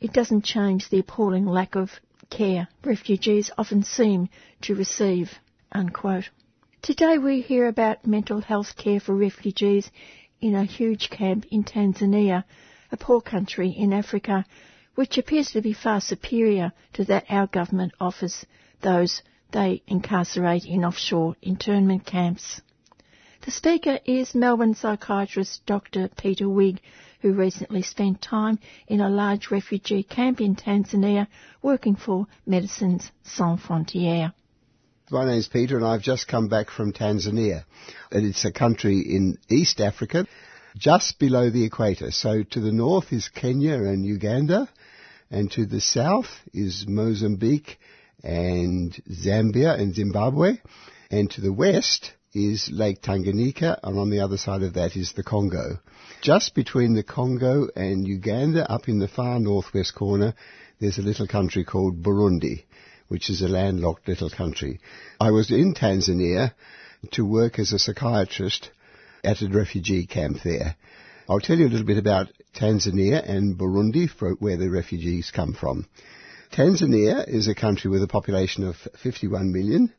it 0.00 0.12
doesn't 0.12 0.44
change 0.44 0.88
the 0.88 0.98
appalling 0.98 1.46
lack 1.46 1.74
of 1.74 1.90
care 2.30 2.68
refugees 2.84 3.50
often 3.56 3.82
seem 3.82 4.28
to 4.62 4.74
receive, 4.74 5.30
unquote. 5.72 6.28
Today 6.82 7.16
we 7.16 7.40
hear 7.40 7.68
about 7.68 8.06
mental 8.06 8.40
health 8.40 8.76
care 8.76 9.00
for 9.00 9.14
refugees 9.14 9.90
in 10.40 10.54
a 10.54 10.64
huge 10.64 11.08
camp 11.10 11.46
in 11.50 11.64
Tanzania, 11.64 12.44
a 12.94 12.96
poor 12.96 13.20
country 13.20 13.70
in 13.70 13.92
Africa, 13.92 14.46
which 14.94 15.18
appears 15.18 15.50
to 15.50 15.60
be 15.60 15.72
far 15.72 16.00
superior 16.00 16.72
to 16.92 17.04
that 17.04 17.24
our 17.28 17.48
government 17.48 17.92
offers 18.00 18.46
those 18.82 19.20
they 19.50 19.82
incarcerate 19.88 20.64
in 20.64 20.84
offshore 20.84 21.34
internment 21.42 22.06
camps. 22.06 22.60
The 23.44 23.50
speaker 23.50 23.98
is 24.04 24.34
Melbourne 24.34 24.74
psychiatrist 24.74 25.66
Dr. 25.66 26.08
Peter 26.16 26.48
Wigg, 26.48 26.80
who 27.20 27.32
recently 27.32 27.82
spent 27.82 28.22
time 28.22 28.60
in 28.86 29.00
a 29.00 29.08
large 29.08 29.50
refugee 29.50 30.04
camp 30.04 30.40
in 30.40 30.54
Tanzania 30.54 31.26
working 31.62 31.96
for 31.96 32.26
Médecins 32.48 33.10
Sans 33.24 33.60
Frontières. 33.60 34.32
My 35.10 35.26
name's 35.26 35.48
Peter 35.48 35.76
and 35.76 35.84
I've 35.84 36.00
just 36.00 36.28
come 36.28 36.48
back 36.48 36.70
from 36.70 36.92
Tanzania. 36.92 37.64
And 38.12 38.24
it's 38.24 38.44
a 38.44 38.52
country 38.52 39.00
in 39.00 39.38
East 39.50 39.80
Africa, 39.80 40.26
just 40.76 41.18
below 41.18 41.50
the 41.50 41.64
equator. 41.64 42.10
So 42.10 42.42
to 42.42 42.60
the 42.60 42.72
north 42.72 43.12
is 43.12 43.28
Kenya 43.28 43.74
and 43.74 44.04
Uganda, 44.04 44.68
and 45.30 45.50
to 45.52 45.66
the 45.66 45.80
south 45.80 46.28
is 46.52 46.86
Mozambique 46.88 47.78
and 48.22 48.92
Zambia 49.10 49.78
and 49.78 49.94
Zimbabwe, 49.94 50.58
and 51.10 51.30
to 51.32 51.40
the 51.40 51.52
west 51.52 52.12
is 52.32 52.68
Lake 52.72 53.00
Tanganyika, 53.00 53.78
and 53.82 53.98
on 53.98 54.10
the 54.10 54.20
other 54.20 54.36
side 54.36 54.62
of 54.62 54.74
that 54.74 54.96
is 54.96 55.12
the 55.12 55.22
Congo. 55.22 55.78
Just 56.20 56.54
between 56.54 56.94
the 56.94 57.04
Congo 57.04 57.68
and 57.76 58.06
Uganda, 58.06 58.68
up 58.70 58.88
in 58.88 58.98
the 58.98 59.08
far 59.08 59.38
northwest 59.38 59.94
corner, 59.94 60.34
there's 60.80 60.98
a 60.98 61.02
little 61.02 61.28
country 61.28 61.64
called 61.64 62.02
Burundi, 62.02 62.64
which 63.06 63.30
is 63.30 63.40
a 63.42 63.48
landlocked 63.48 64.08
little 64.08 64.30
country. 64.30 64.80
I 65.20 65.30
was 65.30 65.52
in 65.52 65.74
Tanzania 65.74 66.54
to 67.12 67.24
work 67.24 67.60
as 67.60 67.72
a 67.72 67.78
psychiatrist 67.78 68.70
at 69.24 69.42
a 69.42 69.48
refugee 69.48 70.06
camp 70.06 70.38
there. 70.44 70.76
I'll 71.28 71.40
tell 71.40 71.58
you 71.58 71.66
a 71.66 71.68
little 71.68 71.86
bit 71.86 71.98
about 71.98 72.28
Tanzania 72.54 73.28
and 73.28 73.58
Burundi, 73.58 74.08
where 74.40 74.56
the 74.56 74.70
refugees 74.70 75.30
come 75.30 75.54
from. 75.54 75.86
Tanzania 76.52 77.26
is 77.26 77.48
a 77.48 77.54
country 77.54 77.90
with 77.90 78.02
a 78.02 78.08
population 78.08 78.64
of 78.64 78.76
51 79.02 79.50
million, 79.50 79.92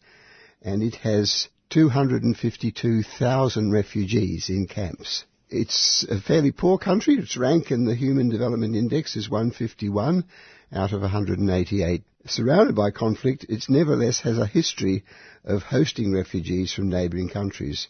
and 0.61 0.83
it 0.83 0.95
has 0.95 1.49
252,000 1.69 3.71
refugees 3.71 4.49
in 4.49 4.67
camps. 4.67 5.25
It's 5.49 6.05
a 6.09 6.21
fairly 6.21 6.51
poor 6.51 6.77
country. 6.77 7.15
Its 7.15 7.37
rank 7.37 7.71
in 7.71 7.85
the 7.85 7.95
Human 7.95 8.29
Development 8.29 8.75
Index 8.75 9.15
is 9.15 9.29
151 9.29 10.23
out 10.73 10.93
of 10.93 11.01
188. 11.01 12.03
Surrounded 12.27 12.75
by 12.75 12.91
conflict, 12.91 13.45
it 13.49 13.65
nevertheless 13.69 14.19
has 14.21 14.37
a 14.37 14.47
history 14.47 15.03
of 15.43 15.63
hosting 15.63 16.13
refugees 16.13 16.73
from 16.73 16.89
neighbouring 16.89 17.29
countries. 17.29 17.87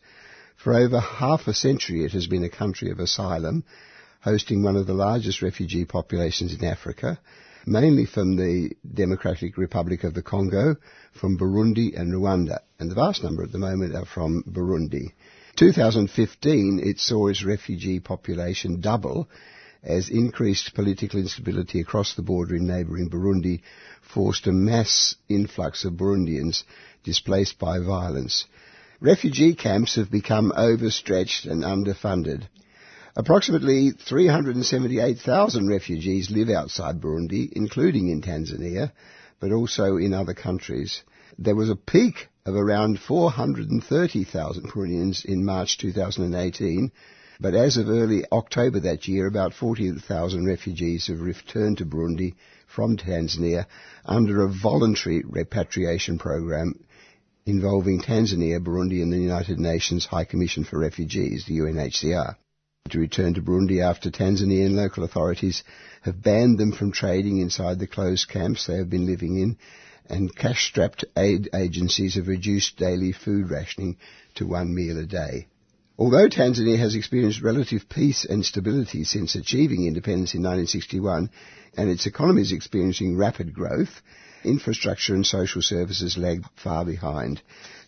For 0.56 0.74
over 0.74 1.00
half 1.00 1.48
a 1.48 1.54
century 1.54 2.06
it 2.06 2.14
has 2.14 2.28
been 2.28 2.44
a 2.44 2.50
country 2.50 2.90
of 2.90 3.00
asylum, 3.00 3.64
hosting 4.22 4.64
one 4.64 4.76
of 4.76 4.88
the 4.88 4.94
largest 4.94 5.42
refugee 5.42 5.86
populations 5.86 6.54
in 6.54 6.64
Africa 6.64 7.20
mainly 7.68 8.06
from 8.06 8.36
the 8.36 8.72
Democratic 8.94 9.58
Republic 9.58 10.04
of 10.04 10.14
the 10.14 10.22
Congo, 10.22 10.76
from 11.12 11.38
Burundi 11.38 11.96
and 11.96 12.14
Rwanda, 12.14 12.60
and 12.80 12.92
the 12.92 12.96
vast 12.96 13.24
number 13.24 13.44
at 13.44 13.52
the 13.52 13.58
moment 13.58 13.96
are 13.96 14.06
from 14.06 14.44
Burundi. 14.44 15.14
2015, 15.56 16.80
it 16.84 17.00
saw 17.00 17.28
its 17.28 17.44
refugee 17.44 18.00
population 18.00 18.82
double 18.82 19.28
as 19.84 20.10
increased 20.10 20.74
political 20.74 21.20
instability 21.20 21.80
across 21.80 22.16
the 22.16 22.22
border 22.22 22.56
in 22.56 22.68
neighbouring 22.68 23.10
Burundi 23.10 23.62
forced 24.02 24.48
a 24.48 24.52
mass 24.52 25.16
influx 25.30 25.86
of 25.86 25.94
Burundians 25.94 26.64
displaced 27.04 27.58
by 27.58 27.80
violence. 27.80 28.46
Refugee 29.02 29.56
camps 29.56 29.96
have 29.96 30.10
become 30.10 30.54
overstretched 30.56 31.46
and 31.46 31.64
underfunded. 31.64 32.44
Approximately 33.18 33.92
378,000 33.92 35.68
refugees 35.68 36.32
live 36.32 36.50
outside 36.50 37.02
Burundi, 37.02 37.50
including 37.52 38.08
in 38.08 38.22
Tanzania, 38.22 38.94
but 39.42 39.52
also 39.52 39.98
in 39.98 40.14
other 40.14 40.34
countries. 40.34 41.04
There 41.38 41.58
was 41.58 41.70
a 41.70 41.76
peak 41.76 42.30
of 42.46 42.56
around 42.56 43.00
430,000 43.00 44.64
Burundians 44.72 45.26
in 45.26 45.44
March 45.44 45.78
2018, 45.78 46.92
but 47.42 47.54
as 47.54 47.76
of 47.76 47.90
early 47.90 48.24
October 48.32 48.80
that 48.80 49.10
year, 49.10 49.28
about 49.28 49.54
40,000 49.54 50.46
refugees 50.46 51.08
have 51.08 51.20
returned 51.20 51.80
to 51.80 51.86
Burundi 51.86 52.36
from 52.66 52.96
Tanzania 52.96 53.66
under 54.06 54.42
a 54.42 54.50
voluntary 54.50 55.22
repatriation 55.26 56.18
program 56.18 56.80
involving 57.46 58.02
Tanzania, 58.02 58.60
Burundi 58.60 59.04
and 59.04 59.14
the 59.14 59.18
United 59.18 59.60
Nations 59.60 60.06
High 60.06 60.26
Commission 60.26 60.64
for 60.64 60.80
Refugees, 60.80 61.46
the 61.46 61.60
UNHCR 61.60 62.36
to 62.90 63.00
return 63.00 63.34
to 63.34 63.42
Burundi 63.42 63.82
after 63.82 64.12
Tanzanian 64.12 64.76
local 64.76 65.04
authorities 65.04 65.64
have 66.04 66.22
banned 66.22 66.60
them 66.60 66.72
from 66.72 66.92
trading 66.92 67.40
inside 67.40 67.80
the 67.80 67.88
closed 67.88 68.30
camps 68.30 68.68
they 68.68 68.78
have 68.78 68.92
been 68.92 69.08
living 69.08 69.38
in, 69.38 69.58
and 70.08 70.36
cash-strapped 70.36 71.04
aid 71.18 71.50
agencies 71.56 72.14
have 72.14 72.28
reduced 72.28 72.78
daily 72.78 73.12
food 73.12 73.50
rationing 73.50 73.98
to 74.36 74.46
one 74.46 74.74
meal 74.74 75.00
a 75.00 75.06
day. 75.06 75.48
Although 75.98 76.30
Tanzania 76.30 76.78
has 76.78 76.94
experienced 76.94 77.42
relative 77.42 77.90
peace 77.90 78.26
and 78.26 78.46
stability 78.46 79.04
since 79.04 79.34
achieving 79.34 79.88
independence 79.88 80.36
in 80.36 80.42
1961, 80.42 81.32
and 81.78 81.90
its 81.90 82.06
economy 82.06 82.44
is 82.44 82.52
experiencing 82.52 83.18
rapid 83.18 83.54
growth, 83.54 84.02
infrastructure 84.46 85.14
and 85.14 85.26
social 85.26 85.62
services 85.62 86.18
lag 86.18 86.46
far 86.56 86.86
behind. 86.86 87.42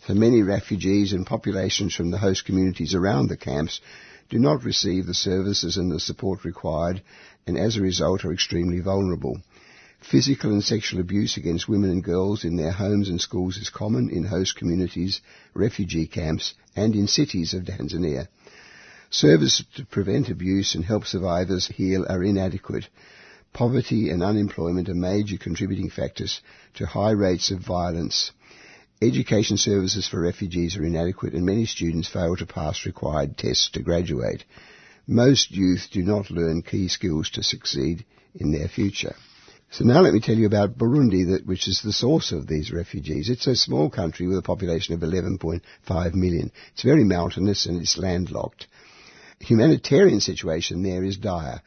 So 0.07 0.13
many 0.13 0.43
refugees 0.43 1.13
and 1.13 1.25
populations 1.25 1.95
from 1.95 2.11
the 2.11 2.17
host 2.17 2.45
communities 2.45 2.93
around 2.93 3.27
the 3.27 3.37
camps 3.37 3.79
do 4.29 4.39
not 4.39 4.63
receive 4.63 5.05
the 5.05 5.13
services 5.13 5.77
and 5.77 5.91
the 5.91 5.99
support 5.99 6.43
required 6.43 7.01
and 7.45 7.57
as 7.57 7.77
a 7.77 7.81
result 7.81 8.25
are 8.25 8.33
extremely 8.33 8.79
vulnerable. 8.81 9.41
Physical 9.99 10.51
and 10.51 10.63
sexual 10.63 10.99
abuse 10.99 11.37
against 11.37 11.67
women 11.67 11.89
and 11.89 12.03
girls 12.03 12.43
in 12.43 12.55
their 12.55 12.71
homes 12.71 13.09
and 13.09 13.19
schools 13.19 13.57
is 13.57 13.69
common 13.69 14.09
in 14.09 14.23
host 14.23 14.55
communities, 14.55 15.21
refugee 15.53 16.07
camps 16.07 16.53
and 16.75 16.95
in 16.95 17.07
cities 17.07 17.53
of 17.53 17.63
Tanzania. 17.63 18.27
Services 19.09 19.65
to 19.75 19.85
prevent 19.85 20.29
abuse 20.29 20.75
and 20.75 20.83
help 20.85 21.05
survivors 21.05 21.67
heal 21.67 22.05
are 22.09 22.23
inadequate. 22.23 22.87
Poverty 23.53 24.09
and 24.09 24.21
unemployment 24.23 24.89
are 24.89 24.95
major 24.95 25.37
contributing 25.37 25.89
factors 25.89 26.41
to 26.75 26.85
high 26.85 27.11
rates 27.11 27.51
of 27.51 27.59
violence 27.59 28.31
Education 29.01 29.57
services 29.57 30.07
for 30.07 30.19
refugees 30.19 30.75
are 30.75 30.83
inadequate 30.83 31.33
and 31.33 31.45
many 31.45 31.65
students 31.67 32.07
fail 32.07 32.35
to 32.35 32.47
pass 32.47 32.83
required 32.83 33.37
tests 33.37 33.69
to 33.69 33.83
graduate. 33.83 34.43
Most 35.05 35.51
youth 35.51 35.89
do 35.91 36.01
not 36.01 36.31
learn 36.31 36.63
key 36.63 36.87
skills 36.87 37.29
to 37.31 37.43
succeed 37.43 38.05
in 38.33 38.51
their 38.51 38.67
future. 38.67 39.15
So 39.69 39.85
now 39.85 40.01
let 40.01 40.13
me 40.13 40.19
tell 40.19 40.35
you 40.35 40.47
about 40.47 40.79
Burundi, 40.79 41.45
which 41.45 41.67
is 41.67 41.81
the 41.81 41.93
source 41.93 42.31
of 42.31 42.47
these 42.47 42.71
refugees. 42.71 43.29
It's 43.29 43.45
a 43.45 43.55
small 43.55 43.91
country 43.91 44.25
with 44.27 44.39
a 44.39 44.41
population 44.41 44.95
of 44.95 45.01
11.5 45.01 46.13
million. 46.15 46.51
It's 46.73 46.83
very 46.83 47.03
mountainous 47.03 47.67
and 47.67 47.79
it's 47.79 47.99
landlocked. 47.99 48.65
Humanitarian 49.41 50.21
situation 50.21 50.81
there 50.81 51.03
is 51.03 51.17
dire. 51.17 51.61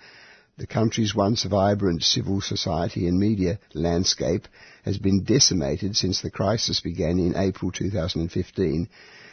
The 0.61 0.67
country's 0.67 1.15
once 1.15 1.45
vibrant 1.45 2.03
civil 2.03 2.43
society 2.43 3.09
and 3.09 3.19
media 3.19 3.59
landscape 3.73 4.47
has 4.85 4.99
been 4.99 5.25
decimated 5.25 5.97
since 5.97 6.21
the 6.21 6.31
crisis 6.31 6.81
began 6.81 7.19
in 7.19 7.35
April 7.35 7.71
2015 7.71 8.87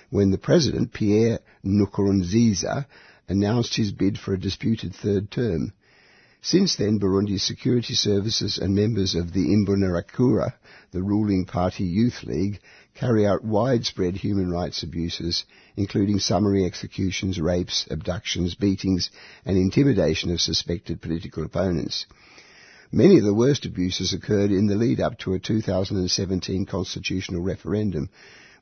when 0.09 0.31
the 0.31 0.37
president, 0.37 0.93
Pierre 0.93 1.39
Nkurunziza, 1.65 2.85
announced 3.27 3.75
his 3.75 3.91
bid 3.91 4.17
for 4.17 4.35
a 4.35 4.39
disputed 4.39 4.95
third 4.95 5.29
term. 5.29 5.73
Since 6.41 6.77
then, 6.77 6.97
Burundi's 6.97 7.43
security 7.43 7.95
services 7.95 8.57
and 8.57 8.73
members 8.73 9.13
of 9.13 9.33
the 9.33 9.47
Imbonerakure, 9.53 10.53
the 10.91 11.03
ruling 11.03 11.43
party 11.43 11.83
youth 11.83 12.23
league, 12.23 12.61
carry 12.99 13.27
out 13.27 13.43
widespread 13.43 14.15
human 14.15 14.49
rights 14.49 14.81
abuses, 14.81 15.45
including 15.75 16.19
summary 16.19 16.65
executions, 16.65 17.39
rapes, 17.39 17.85
abductions, 17.91 18.55
beatings, 18.55 19.11
and 19.45 19.55
intimidation 19.55 20.31
of 20.31 20.41
suspected 20.41 20.99
political 20.99 21.43
opponents. 21.43 22.07
Many 22.91 23.19
of 23.19 23.23
the 23.23 23.33
worst 23.33 23.65
abuses 23.65 24.13
occurred 24.13 24.51
in 24.51 24.65
the 24.65 24.75
lead 24.75 24.99
up 24.99 25.19
to 25.19 25.33
a 25.33 25.39
2017 25.39 26.65
constitutional 26.65 27.41
referendum, 27.41 28.09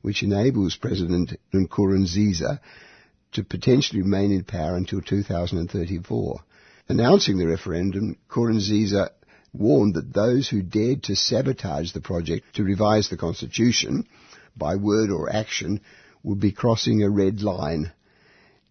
which 0.02 0.22
enables 0.22 0.76
President 0.76 1.32
Nkurunziza 1.54 2.60
to 3.32 3.44
potentially 3.44 4.02
remain 4.02 4.32
in 4.32 4.44
power 4.44 4.76
until 4.76 5.00
2034. 5.00 6.40
Announcing 6.88 7.38
the 7.38 7.46
referendum, 7.46 8.16
Nkurunziza 8.28 9.10
warned 9.54 9.94
that 9.94 10.12
those 10.12 10.48
who 10.48 10.60
dared 10.60 11.04
to 11.04 11.16
sabotage 11.16 11.92
the 11.92 12.00
project 12.00 12.54
to 12.56 12.64
revise 12.64 13.08
the 13.08 13.16
constitution 13.16 14.04
by 14.56 14.76
word 14.76 15.10
or 15.10 15.30
action 15.30 15.80
would 16.22 16.40
be 16.40 16.52
crossing 16.52 17.02
a 17.02 17.10
red 17.10 17.42
line. 17.42 17.92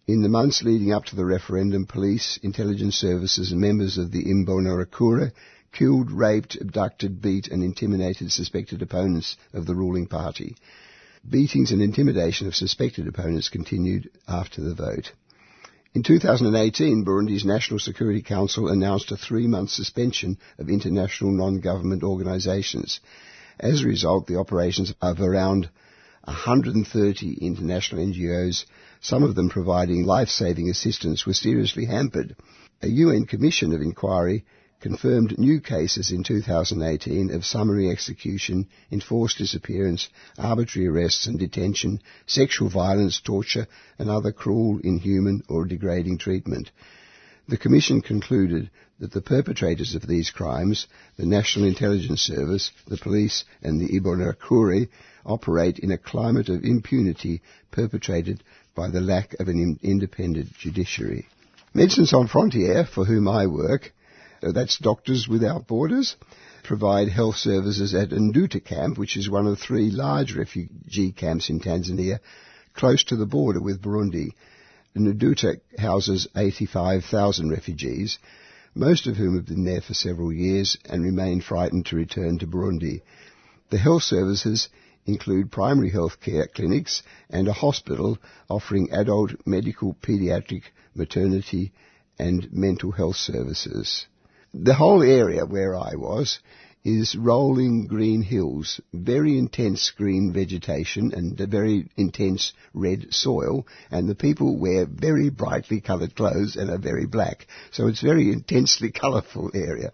In 0.06 0.22
the 0.22 0.28
months 0.28 0.62
leading 0.62 0.92
up 0.92 1.06
to 1.06 1.16
the 1.16 1.24
referendum, 1.24 1.86
police, 1.86 2.38
intelligence 2.42 2.96
services 2.96 3.50
and 3.50 3.60
members 3.60 3.98
of 3.98 4.12
the 4.12 4.24
Imbonerakure 4.24 5.32
killed, 5.72 6.10
raped, 6.10 6.56
abducted, 6.60 7.20
beat 7.20 7.48
and 7.48 7.62
intimidated 7.62 8.30
suspected 8.30 8.82
opponents 8.82 9.36
of 9.52 9.66
the 9.66 9.74
ruling 9.74 10.06
party. 10.06 10.56
Beatings 11.28 11.72
and 11.72 11.82
intimidation 11.82 12.46
of 12.46 12.54
suspected 12.54 13.08
opponents 13.08 13.48
continued 13.48 14.10
after 14.28 14.60
the 14.62 14.74
vote. 14.74 15.12
In 15.92 16.02
2018, 16.02 17.04
Burundi's 17.04 17.44
National 17.44 17.80
Security 17.80 18.22
Council 18.22 18.68
announced 18.68 19.10
a 19.10 19.16
three-month 19.16 19.70
suspension 19.70 20.38
of 20.58 20.68
international 20.68 21.32
non-government 21.32 22.02
organizations. 22.04 23.00
As 23.58 23.80
a 23.80 23.86
result, 23.86 24.26
the 24.26 24.38
operations 24.38 24.92
of 25.00 25.20
around 25.20 25.70
130 26.24 27.38
international 27.40 28.04
NGOs, 28.04 28.64
some 29.00 29.22
of 29.22 29.34
them 29.34 29.48
providing 29.48 30.04
life-saving 30.04 30.68
assistance, 30.68 31.24
were 31.24 31.32
seriously 31.32 31.86
hampered. 31.86 32.36
A 32.82 32.88
UN 32.88 33.24
Commission 33.24 33.72
of 33.72 33.80
Inquiry 33.80 34.44
confirmed 34.80 35.38
new 35.38 35.60
cases 35.60 36.10
in 36.10 36.22
2018 36.22 37.30
of 37.30 37.46
summary 37.46 37.88
execution, 37.88 38.68
enforced 38.92 39.38
disappearance, 39.38 40.08
arbitrary 40.36 40.88
arrests 40.88 41.26
and 41.26 41.38
detention, 41.38 42.00
sexual 42.26 42.68
violence, 42.68 43.20
torture 43.20 43.66
and 43.98 44.10
other 44.10 44.32
cruel, 44.32 44.78
inhuman 44.84 45.42
or 45.48 45.64
degrading 45.64 46.18
treatment. 46.18 46.70
The 47.48 47.56
Commission 47.56 48.00
concluded 48.00 48.70
that 48.98 49.12
the 49.12 49.20
perpetrators 49.20 49.94
of 49.94 50.06
these 50.06 50.30
crimes, 50.30 50.88
the 51.16 51.26
National 51.26 51.66
Intelligence 51.66 52.22
Service, 52.22 52.72
the 52.88 52.96
police 52.96 53.44
and 53.62 53.80
the 53.80 53.88
Imbonerakure, 53.98 54.88
operate 55.24 55.78
in 55.78 55.92
a 55.92 55.98
climate 55.98 56.48
of 56.48 56.64
impunity 56.64 57.42
perpetrated 57.70 58.42
by 58.74 58.88
the 58.88 59.00
lack 59.00 59.34
of 59.38 59.46
an 59.48 59.78
independent 59.82 60.54
judiciary. 60.54 61.28
Médecins 61.72 62.08
Sans 62.08 62.28
Frontières, 62.28 62.88
for 62.88 63.04
whom 63.04 63.28
I 63.28 63.46
work, 63.46 63.92
uh, 64.42 64.50
that's 64.50 64.78
Doctors 64.78 65.28
Without 65.28 65.68
Borders, 65.68 66.16
provide 66.64 67.08
health 67.08 67.36
services 67.36 67.94
at 67.94 68.10
Nduta 68.10 68.64
camp, 68.64 68.98
which 68.98 69.16
is 69.16 69.30
one 69.30 69.46
of 69.46 69.58
three 69.58 69.90
large 69.90 70.34
refugee 70.34 71.12
camps 71.12 71.48
in 71.48 71.60
Tanzania, 71.60 72.18
close 72.74 73.04
to 73.04 73.16
the 73.16 73.26
border 73.26 73.60
with 73.60 73.80
Burundi. 73.80 74.30
Nduta 74.96 75.60
houses 75.78 76.26
85,000 76.34 77.50
refugees, 77.50 78.18
most 78.74 79.06
of 79.06 79.16
whom 79.16 79.36
have 79.36 79.44
been 79.44 79.64
there 79.64 79.82
for 79.82 79.92
several 79.92 80.32
years 80.32 80.78
and 80.86 81.02
remain 81.02 81.42
frightened 81.42 81.84
to 81.86 81.96
return 81.96 82.38
to 82.38 82.46
Burundi. 82.46 83.02
The 83.68 83.76
health 83.76 84.04
services 84.04 84.70
include 85.04 85.52
primary 85.52 85.90
health 85.90 86.20
care 86.20 86.46
clinics 86.46 87.02
and 87.28 87.46
a 87.46 87.52
hospital 87.52 88.18
offering 88.48 88.90
adult, 88.90 89.32
medical, 89.46 89.94
pediatric, 89.94 90.62
maternity 90.94 91.72
and 92.18 92.50
mental 92.50 92.92
health 92.92 93.16
services. 93.16 94.06
The 94.54 94.74
whole 94.74 95.02
area 95.02 95.44
where 95.44 95.74
I 95.74 95.94
was 95.96 96.38
is 96.86 97.16
rolling 97.16 97.84
green 97.88 98.22
hills, 98.22 98.80
very 98.92 99.36
intense 99.36 99.90
green 99.90 100.32
vegetation 100.32 101.12
and 101.12 101.40
a 101.40 101.46
very 101.48 101.90
intense 101.96 102.52
red 102.72 103.12
soil, 103.12 103.66
and 103.90 104.08
the 104.08 104.14
people 104.14 104.56
wear 104.56 104.86
very 104.86 105.28
brightly 105.28 105.80
coloured 105.80 106.14
clothes 106.14 106.54
and 106.54 106.70
are 106.70 106.78
very 106.78 107.04
black. 107.04 107.48
So 107.72 107.88
it's 107.88 108.04
a 108.04 108.06
very 108.06 108.30
intensely 108.32 108.92
colourful 109.02 109.50
area. 109.52 109.90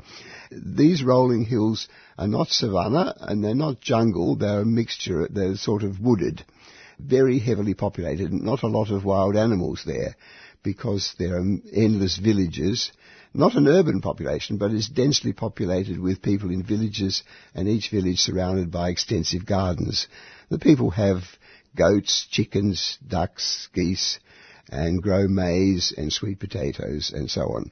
These 0.50 1.02
rolling 1.02 1.46
hills 1.46 1.88
are 2.18 2.28
not 2.28 2.48
savanna 2.48 3.14
and 3.20 3.42
they're 3.42 3.54
not 3.54 3.80
jungle, 3.80 4.36
they're 4.36 4.60
a 4.60 4.66
mixture, 4.66 5.26
they're 5.30 5.56
sort 5.56 5.84
of 5.84 5.98
wooded, 5.98 6.44
very 6.98 7.38
heavily 7.38 7.72
populated, 7.72 8.34
not 8.34 8.64
a 8.64 8.68
lot 8.68 8.90
of 8.90 9.06
wild 9.06 9.34
animals 9.34 9.82
there 9.86 10.14
because 10.62 11.14
there 11.18 11.38
are 11.38 11.56
endless 11.72 12.18
villages 12.18 12.92
not 13.34 13.54
an 13.54 13.66
urban 13.66 14.00
population, 14.00 14.58
but 14.58 14.72
is 14.72 14.88
densely 14.88 15.32
populated 15.32 15.98
with 15.98 16.22
people 16.22 16.50
in 16.50 16.62
villages 16.62 17.22
and 17.54 17.68
each 17.68 17.90
village 17.90 18.20
surrounded 18.20 18.70
by 18.70 18.90
extensive 18.90 19.46
gardens. 19.46 20.06
The 20.50 20.58
people 20.58 20.90
have 20.90 21.22
goats, 21.74 22.26
chickens, 22.30 22.98
ducks, 23.06 23.68
geese, 23.74 24.18
and 24.68 25.02
grow 25.02 25.28
maize 25.28 25.92
and 25.96 26.12
sweet 26.12 26.38
potatoes 26.38 27.12
and 27.14 27.30
so 27.30 27.42
on. 27.42 27.70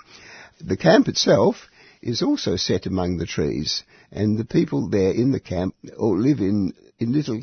The 0.61 0.77
camp 0.77 1.09
itself 1.09 1.69
is 2.03 2.23
also 2.23 2.57
set 2.57 2.87
among 2.87 3.19
the 3.19 3.27
trees, 3.27 3.83
and 4.11 4.39
the 4.39 4.45
people 4.45 4.89
there 4.89 5.13
in 5.13 5.33
the 5.33 5.41
camp 5.41 5.75
all 5.99 6.19
live 6.19 6.41
in, 6.41 6.73
in 6.99 7.13
little 7.13 7.43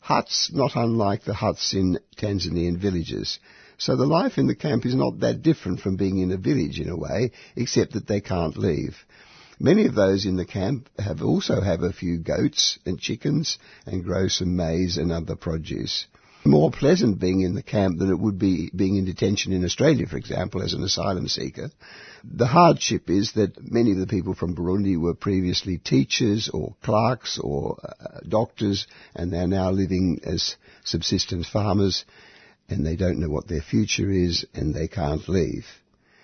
huts, 0.00 0.50
not 0.52 0.72
unlike 0.74 1.24
the 1.24 1.34
huts 1.34 1.74
in 1.74 1.98
Tanzanian 2.16 2.78
villages. 2.78 3.38
So 3.78 3.96
the 3.96 4.06
life 4.06 4.38
in 4.38 4.46
the 4.46 4.54
camp 4.54 4.86
is 4.86 4.94
not 4.94 5.20
that 5.20 5.42
different 5.42 5.80
from 5.80 5.96
being 5.96 6.18
in 6.18 6.32
a 6.32 6.36
village 6.36 6.80
in 6.80 6.88
a 6.88 6.96
way, 6.96 7.32
except 7.56 7.92
that 7.92 8.06
they 8.06 8.20
can't 8.20 8.56
leave. 8.56 8.96
Many 9.58 9.86
of 9.86 9.94
those 9.94 10.26
in 10.26 10.36
the 10.36 10.44
camp 10.44 10.88
have 10.98 11.22
also 11.22 11.60
have 11.60 11.82
a 11.82 11.92
few 11.92 12.18
goats 12.18 12.78
and 12.84 12.98
chickens 12.98 13.58
and 13.86 14.04
grow 14.04 14.28
some 14.28 14.56
maize 14.56 14.96
and 14.96 15.12
other 15.12 15.36
produce 15.36 16.06
more 16.44 16.70
pleasant 16.70 17.20
being 17.20 17.40
in 17.40 17.54
the 17.54 17.62
camp 17.62 17.98
than 17.98 18.10
it 18.10 18.18
would 18.18 18.38
be 18.38 18.70
being 18.74 18.96
in 18.96 19.04
detention 19.04 19.52
in 19.52 19.64
Australia, 19.64 20.06
for 20.06 20.16
example, 20.16 20.62
as 20.62 20.72
an 20.72 20.82
asylum 20.82 21.28
seeker. 21.28 21.70
The 22.24 22.46
hardship 22.46 23.10
is 23.10 23.32
that 23.32 23.70
many 23.70 23.92
of 23.92 23.98
the 23.98 24.06
people 24.06 24.34
from 24.34 24.56
Burundi 24.56 24.96
were 24.96 25.14
previously 25.14 25.78
teachers 25.78 26.48
or 26.48 26.74
clerks 26.82 27.38
or 27.38 27.78
uh, 27.82 28.20
doctors, 28.28 28.86
and 29.14 29.32
they're 29.32 29.46
now 29.46 29.70
living 29.70 30.20
as 30.24 30.56
subsistence 30.84 31.48
farmers, 31.48 32.04
and 32.68 32.86
they 32.86 32.96
don't 32.96 33.18
know 33.18 33.28
what 33.28 33.48
their 33.48 33.60
future 33.62 34.10
is, 34.10 34.44
and 34.54 34.74
they 34.74 34.88
can't 34.88 35.28
leave. 35.28 35.66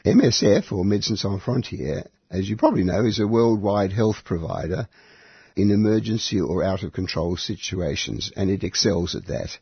MSF, 0.05 0.73
or 0.73 0.85
Médecins 0.85 1.19
Sans 1.19 1.43
Frontières, 1.43 2.07
as 2.31 2.49
you 2.49 2.57
probably 2.57 2.85
know, 2.85 3.05
is 3.05 3.19
a 3.19 3.27
worldwide 3.27 3.93
health 3.93 4.25
provider 4.25 4.89
in 5.57 5.71
emergency 5.71 6.41
or 6.41 6.63
out 6.63 6.83
of 6.83 6.93
control 6.93 7.37
situations, 7.37 8.31
and 8.37 8.51
it 8.51 8.63
excels 8.63 9.15
at 9.15 9.27
that. 9.27 9.59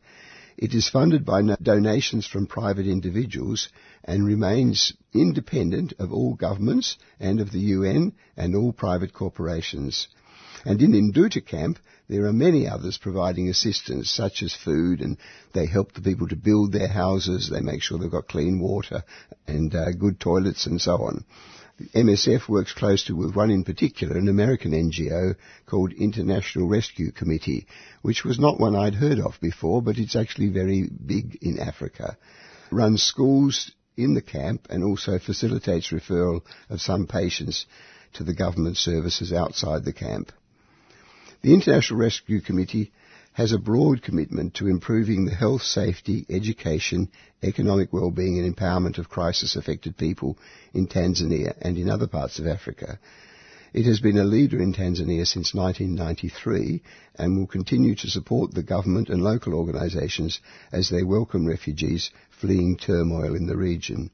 It 0.59 0.74
is 0.74 0.89
funded 0.89 1.24
by 1.24 1.43
donations 1.62 2.27
from 2.27 2.47
private 2.47 2.87
individuals 2.87 3.68
and 4.05 4.24
remains 4.24 4.93
independent 5.12 5.93
of 5.99 6.12
all 6.12 6.35
governments 6.35 6.97
and 7.20 7.41
of 7.41 7.53
the 7.53 7.61
UN 7.61 8.12
and 8.37 8.55
all 8.55 8.72
private 8.72 9.12
corporations. 9.12 10.09
And 10.64 10.81
in 10.81 10.93
Nduta 10.93 11.45
camp, 11.45 11.79
there 12.09 12.27
are 12.27 12.33
many 12.33 12.69
others 12.69 12.99
providing 12.99 13.49
assistance, 13.49 14.11
such 14.11 14.43
as 14.43 14.55
food, 14.55 15.01
and 15.01 15.17
they 15.53 15.67
help 15.67 15.93
the 15.93 16.01
people 16.01 16.29
to 16.29 16.37
build 16.37 16.73
their 16.73 16.89
houses, 16.89 17.49
they 17.51 17.61
make 17.61 17.83
sure 17.83 17.99
they've 17.99 18.11
got 18.11 18.29
clean 18.29 18.61
water 18.61 19.03
and 19.47 19.75
uh, 19.75 19.93
good 19.93 20.21
toilets 20.21 20.67
and 20.67 20.81
so 20.81 20.93
on. 20.93 21.25
MSF 21.95 22.49
works 22.49 22.73
closely 22.73 23.15
with 23.15 23.37
one 23.37 23.51
in 23.51 23.63
particular, 23.63 24.17
an 24.17 24.29
American 24.29 24.73
NGO 24.73 25.37
called 25.67 25.93
International 25.93 26.67
Rescue 26.69 27.13
Committee, 27.13 27.67
which 28.01 28.25
was 28.25 28.39
not 28.39 28.59
one 28.59 28.75
I'd 28.75 28.95
heard 28.95 29.19
of 29.19 29.39
before, 29.43 29.83
but 29.83 29.99
it's 29.99 30.17
actually 30.17 30.49
very 30.49 30.89
big 30.89 31.37
in 31.43 31.59
Africa. 31.59 32.17
Runs 32.71 33.03
schools 33.03 33.73
in 33.97 34.15
the 34.15 34.23
camp 34.23 34.69
and 34.71 34.83
also 34.85 35.19
facilitates 35.19 35.91
referral 35.91 36.43
of 36.71 36.81
some 36.81 37.07
patients 37.07 37.67
to 38.15 38.25
the 38.25 38.35
government 38.35 38.79
services 38.79 39.33
outside 39.33 39.85
the 39.85 39.93
camp. 39.93 40.33
The 41.47 41.55
International 41.55 42.01
Rescue 42.01 42.41
Committee 42.41 42.91
has 43.35 43.53
a 43.53 43.59
broad 43.59 44.03
commitment 44.03 44.55
to 44.55 44.67
improving 44.67 45.25
the 45.27 45.35
health, 45.37 45.63
safety, 45.63 46.27
education, 46.29 47.09
economic 47.41 47.93
well-being 47.93 48.41
and 48.41 48.53
empowerment 48.53 48.99
of 48.99 49.09
crisis-affected 49.09 49.97
people 49.97 50.37
in 50.75 50.89
Tanzania 50.89 51.55
and 51.63 51.79
in 51.79 51.89
other 51.89 52.09
parts 52.09 52.41
of 52.41 52.49
Africa. 52.49 52.99
It 53.73 53.85
has 53.85 54.01
been 54.01 54.19
a 54.19 54.25
leader 54.25 54.61
in 54.61 54.75
Tanzania 54.75 55.25
since 55.25 55.55
1993 55.55 56.83
and 57.15 57.39
will 57.39 57.47
continue 57.47 57.95
to 57.95 58.11
support 58.11 58.53
the 58.53 58.65
government 58.65 59.09
and 59.09 59.23
local 59.23 59.55
organisations 59.55 60.41
as 60.73 60.89
they 60.89 61.05
welcome 61.05 61.47
refugees 61.47 62.11
fleeing 62.41 62.77
turmoil 62.77 63.37
in 63.37 63.47
the 63.47 63.57
region. 63.57 64.11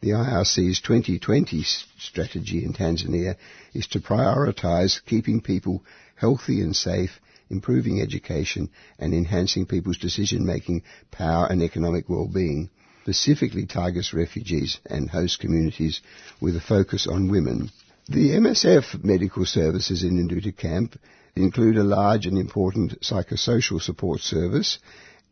The 0.00 0.10
IRC's 0.10 0.80
2020 0.80 1.62
strategy 1.98 2.64
in 2.64 2.72
Tanzania 2.72 3.36
is 3.72 3.86
to 3.88 4.00
prioritise 4.00 5.00
keeping 5.06 5.40
people 5.40 5.84
healthy 6.22 6.60
and 6.60 6.74
safe 6.74 7.20
improving 7.52 8.00
education, 8.00 8.70
and 8.98 9.12
enhancing 9.12 9.66
people's 9.66 9.98
decision-making 9.98 10.82
power 11.10 11.46
and 11.46 11.62
economic 11.62 12.08
well-being, 12.08 12.70
specifically 13.02 13.66
targets 13.66 14.14
refugees 14.14 14.78
and 14.86 15.10
host 15.10 15.38
communities 15.38 16.00
with 16.40 16.56
a 16.56 16.60
focus 16.60 17.06
on 17.06 17.30
women. 17.30 17.70
The 18.08 18.30
MSF 18.30 19.04
medical 19.04 19.44
services 19.44 20.02
in 20.02 20.16
Nduta 20.16 20.56
camp 20.56 20.98
include 21.36 21.76
a 21.76 21.84
large 21.84 22.26
and 22.26 22.38
important 22.38 23.00
psychosocial 23.00 23.80
support 23.80 24.20
service 24.20 24.78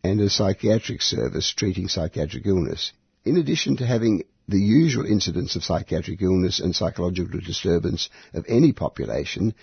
and 0.05 0.21
a 0.21 0.31
psychiatric 0.31 1.03
service 1.03 1.53
treating 1.53 1.89
psychiatric 1.89 2.47
illness. 2.47 2.93
In 3.25 3.37
addition 3.37 3.77
to 3.79 3.87
having 3.87 4.25
the 4.49 4.61
usual 4.61 5.07
incidence 5.07 5.57
of 5.57 5.65
psychiatric 5.65 6.23
illness 6.23 6.61
and 6.61 6.75
psychological 6.75 7.41
disturbance 7.41 8.09
of 8.35 8.45
any 8.49 8.73
population, 8.73 9.55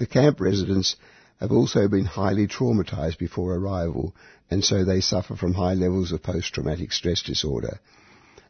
the 0.00 0.06
camp 0.06 0.40
residents 0.40 0.96
have 1.40 1.52
also 1.52 1.86
been 1.86 2.06
highly 2.06 2.46
traumatized 2.46 3.18
before 3.18 3.54
arrival, 3.54 4.16
and 4.50 4.64
so 4.64 4.82
they 4.82 5.02
suffer 5.02 5.36
from 5.36 5.52
high 5.52 5.74
levels 5.74 6.10
of 6.10 6.22
post-traumatic 6.22 6.90
stress 6.90 7.22
disorder. 7.22 7.78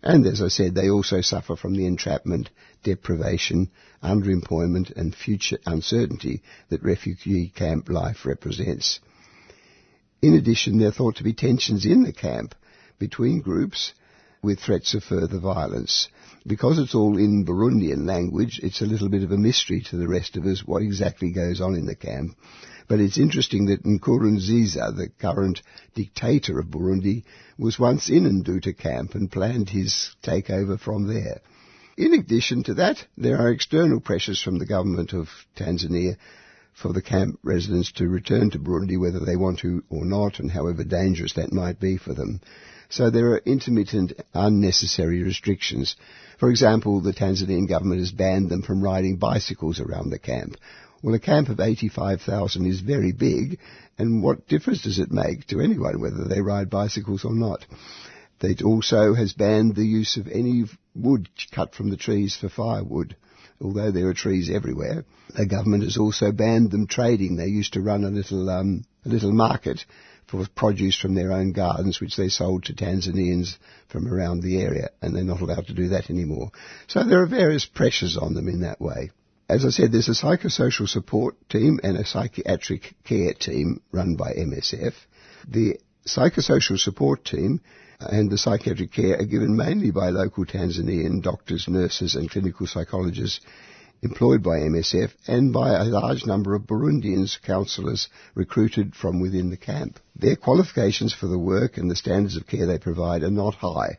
And 0.00 0.24
as 0.26 0.40
I 0.40 0.46
said, 0.46 0.76
they 0.76 0.88
also 0.88 1.20
suffer 1.20 1.56
from 1.56 1.74
the 1.74 1.86
entrapment, 1.86 2.50
deprivation, 2.84 3.68
underemployment 4.00 4.96
and 4.96 5.12
future 5.12 5.58
uncertainty 5.66 6.40
that 6.68 6.84
refugee 6.84 7.52
camp 7.52 7.88
life 7.88 8.24
represents. 8.24 9.00
In 10.22 10.34
addition, 10.34 10.78
there 10.78 10.88
are 10.88 10.92
thought 10.92 11.16
to 11.16 11.24
be 11.24 11.32
tensions 11.32 11.84
in 11.84 12.04
the 12.04 12.12
camp 12.12 12.54
between 13.00 13.40
groups 13.40 13.92
with 14.40 14.60
threats 14.60 14.94
of 14.94 15.02
further 15.02 15.40
violence. 15.40 16.08
Because 16.46 16.78
it's 16.78 16.94
all 16.94 17.18
in 17.18 17.44
Burundian 17.44 18.06
language, 18.06 18.60
it's 18.62 18.80
a 18.80 18.86
little 18.86 19.10
bit 19.10 19.22
of 19.22 19.30
a 19.30 19.36
mystery 19.36 19.82
to 19.90 19.96
the 19.96 20.08
rest 20.08 20.36
of 20.36 20.46
us 20.46 20.66
what 20.66 20.82
exactly 20.82 21.32
goes 21.32 21.60
on 21.60 21.74
in 21.74 21.84
the 21.84 21.94
camp. 21.94 22.34
But 22.88 22.98
it's 22.98 23.18
interesting 23.18 23.66
that 23.66 23.84
Nkurunziza, 23.84 24.96
the 24.96 25.10
current 25.18 25.60
dictator 25.94 26.58
of 26.58 26.66
Burundi, 26.70 27.24
was 27.58 27.78
once 27.78 28.08
in 28.08 28.24
Nduta 28.24 28.76
camp 28.76 29.14
and 29.14 29.30
planned 29.30 29.68
his 29.68 30.10
takeover 30.22 30.80
from 30.80 31.06
there. 31.06 31.40
In 31.98 32.14
addition 32.14 32.62
to 32.64 32.74
that, 32.74 33.06
there 33.18 33.36
are 33.36 33.52
external 33.52 34.00
pressures 34.00 34.40
from 34.40 34.58
the 34.58 34.66
government 34.66 35.12
of 35.12 35.28
Tanzania 35.54 36.16
for 36.72 36.94
the 36.94 37.02
camp 37.02 37.38
residents 37.42 37.92
to 37.92 38.08
return 38.08 38.50
to 38.50 38.58
Burundi 38.58 38.98
whether 38.98 39.20
they 39.20 39.36
want 39.36 39.58
to 39.58 39.84
or 39.90 40.06
not 40.06 40.38
and 40.38 40.50
however 40.50 40.84
dangerous 40.84 41.34
that 41.34 41.52
might 41.52 41.78
be 41.78 41.98
for 41.98 42.14
them. 42.14 42.40
So 42.90 43.08
there 43.08 43.32
are 43.32 43.38
intermittent 43.38 44.12
unnecessary 44.34 45.22
restrictions. 45.22 45.96
For 46.38 46.50
example, 46.50 47.00
the 47.00 47.12
Tanzanian 47.12 47.68
government 47.68 48.00
has 48.00 48.12
banned 48.12 48.50
them 48.50 48.62
from 48.62 48.82
riding 48.82 49.16
bicycles 49.16 49.80
around 49.80 50.10
the 50.10 50.18
camp 50.18 50.56
well, 51.02 51.14
a 51.14 51.18
camp 51.18 51.48
of 51.48 51.60
85,000 51.60 52.66
is 52.66 52.80
very 52.80 53.12
big, 53.12 53.58
and 53.96 54.22
what 54.22 54.46
difference 54.48 54.82
does 54.82 54.98
it 54.98 55.10
make 55.10 55.46
to 55.46 55.60
anyone 55.60 56.00
whether 56.00 56.24
they 56.24 56.42
ride 56.42 56.68
bicycles 56.68 57.24
or 57.24 57.34
not? 57.34 57.64
It 58.42 58.62
also 58.62 59.14
has 59.14 59.32
banned 59.32 59.74
the 59.74 59.84
use 59.84 60.16
of 60.16 60.28
any 60.28 60.64
wood 60.94 61.28
cut 61.54 61.74
from 61.74 61.90
the 61.90 61.96
trees 61.96 62.36
for 62.36 62.48
firewood. 62.48 63.16
Although 63.62 63.90
there 63.90 64.08
are 64.08 64.14
trees 64.14 64.50
everywhere, 64.50 65.04
the 65.36 65.46
government 65.46 65.84
has 65.84 65.98
also 65.98 66.32
banned 66.32 66.70
them 66.70 66.86
trading. 66.86 67.36
They 67.36 67.48
used 67.48 67.74
to 67.74 67.82
run 67.82 68.04
a 68.04 68.10
little 68.10 68.48
um, 68.48 68.84
a 69.04 69.08
little 69.08 69.32
market 69.32 69.84
produce 70.54 70.98
from 70.98 71.14
their 71.14 71.32
own 71.32 71.52
gardens, 71.52 72.00
which 72.00 72.16
they 72.16 72.28
sold 72.28 72.64
to 72.64 72.74
Tanzanians 72.74 73.56
from 73.88 74.06
around 74.06 74.42
the 74.42 74.60
area, 74.60 74.90
and 75.02 75.14
they're 75.14 75.24
not 75.24 75.40
allowed 75.40 75.66
to 75.66 75.74
do 75.74 75.88
that 75.88 76.10
anymore. 76.10 76.50
So 76.86 77.04
there 77.04 77.22
are 77.22 77.26
various 77.26 77.66
pressures 77.66 78.16
on 78.16 78.34
them 78.34 78.48
in 78.48 78.60
that 78.60 78.80
way. 78.80 79.10
As 79.48 79.64
I 79.64 79.70
said, 79.70 79.90
there's 79.90 80.08
a 80.08 80.12
psychosocial 80.12 80.88
support 80.88 81.36
team 81.48 81.80
and 81.82 81.96
a 81.96 82.06
psychiatric 82.06 82.94
care 83.04 83.34
team 83.34 83.80
run 83.90 84.14
by 84.14 84.32
MSF. 84.32 84.94
The 85.48 85.78
psychosocial 86.06 86.78
support 86.78 87.24
team 87.24 87.60
and 87.98 88.30
the 88.30 88.38
psychiatric 88.38 88.92
care 88.92 89.18
are 89.18 89.24
given 89.24 89.56
mainly 89.56 89.90
by 89.90 90.10
local 90.10 90.46
Tanzanian 90.46 91.22
doctors, 91.22 91.66
nurses 91.68 92.14
and 92.14 92.30
clinical 92.30 92.66
psychologists 92.66 93.40
employed 94.02 94.42
by 94.42 94.58
MSF 94.58 95.10
and 95.26 95.52
by 95.52 95.74
a 95.74 95.84
large 95.84 96.24
number 96.24 96.54
of 96.54 96.66
Burundians 96.66 97.40
counsellors 97.42 98.08
recruited 98.34 98.94
from 98.94 99.20
within 99.20 99.50
the 99.50 99.56
camp. 99.56 100.00
Their 100.16 100.36
qualifications 100.36 101.12
for 101.12 101.26
the 101.26 101.38
work 101.38 101.76
and 101.76 101.90
the 101.90 101.96
standards 101.96 102.36
of 102.36 102.46
care 102.46 102.66
they 102.66 102.78
provide 102.78 103.22
are 103.22 103.30
not 103.30 103.54
high. 103.56 103.98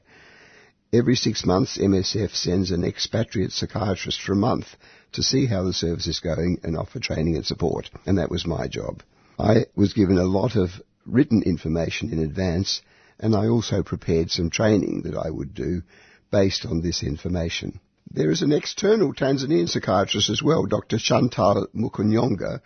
Every 0.93 1.15
six 1.15 1.45
months, 1.45 1.77
MSF 1.77 2.35
sends 2.35 2.71
an 2.71 2.83
expatriate 2.83 3.51
psychiatrist 3.51 4.21
for 4.21 4.33
a 4.33 4.35
month 4.35 4.75
to 5.13 5.23
see 5.23 5.45
how 5.45 5.63
the 5.63 5.73
service 5.73 6.07
is 6.07 6.19
going 6.19 6.59
and 6.63 6.75
offer 6.75 6.99
training 6.99 7.35
and 7.35 7.45
support. 7.45 7.89
And 8.05 8.17
that 8.17 8.31
was 8.31 8.45
my 8.45 8.67
job. 8.67 9.01
I 9.39 9.65
was 9.75 9.93
given 9.93 10.17
a 10.17 10.23
lot 10.23 10.55
of 10.55 10.69
written 11.05 11.43
information 11.43 12.11
in 12.11 12.19
advance 12.19 12.81
and 13.19 13.35
I 13.35 13.47
also 13.47 13.83
prepared 13.83 14.31
some 14.31 14.49
training 14.49 15.03
that 15.03 15.15
I 15.15 15.29
would 15.29 15.53
do 15.53 15.83
based 16.31 16.65
on 16.65 16.81
this 16.81 17.03
information. 17.03 17.79
There 18.13 18.29
is 18.29 18.41
an 18.41 18.51
external 18.51 19.13
Tanzanian 19.13 19.69
psychiatrist 19.69 20.29
as 20.29 20.43
well, 20.43 20.65
Dr. 20.65 20.97
Chantal 20.97 21.67
Mukunyonga, 21.73 22.59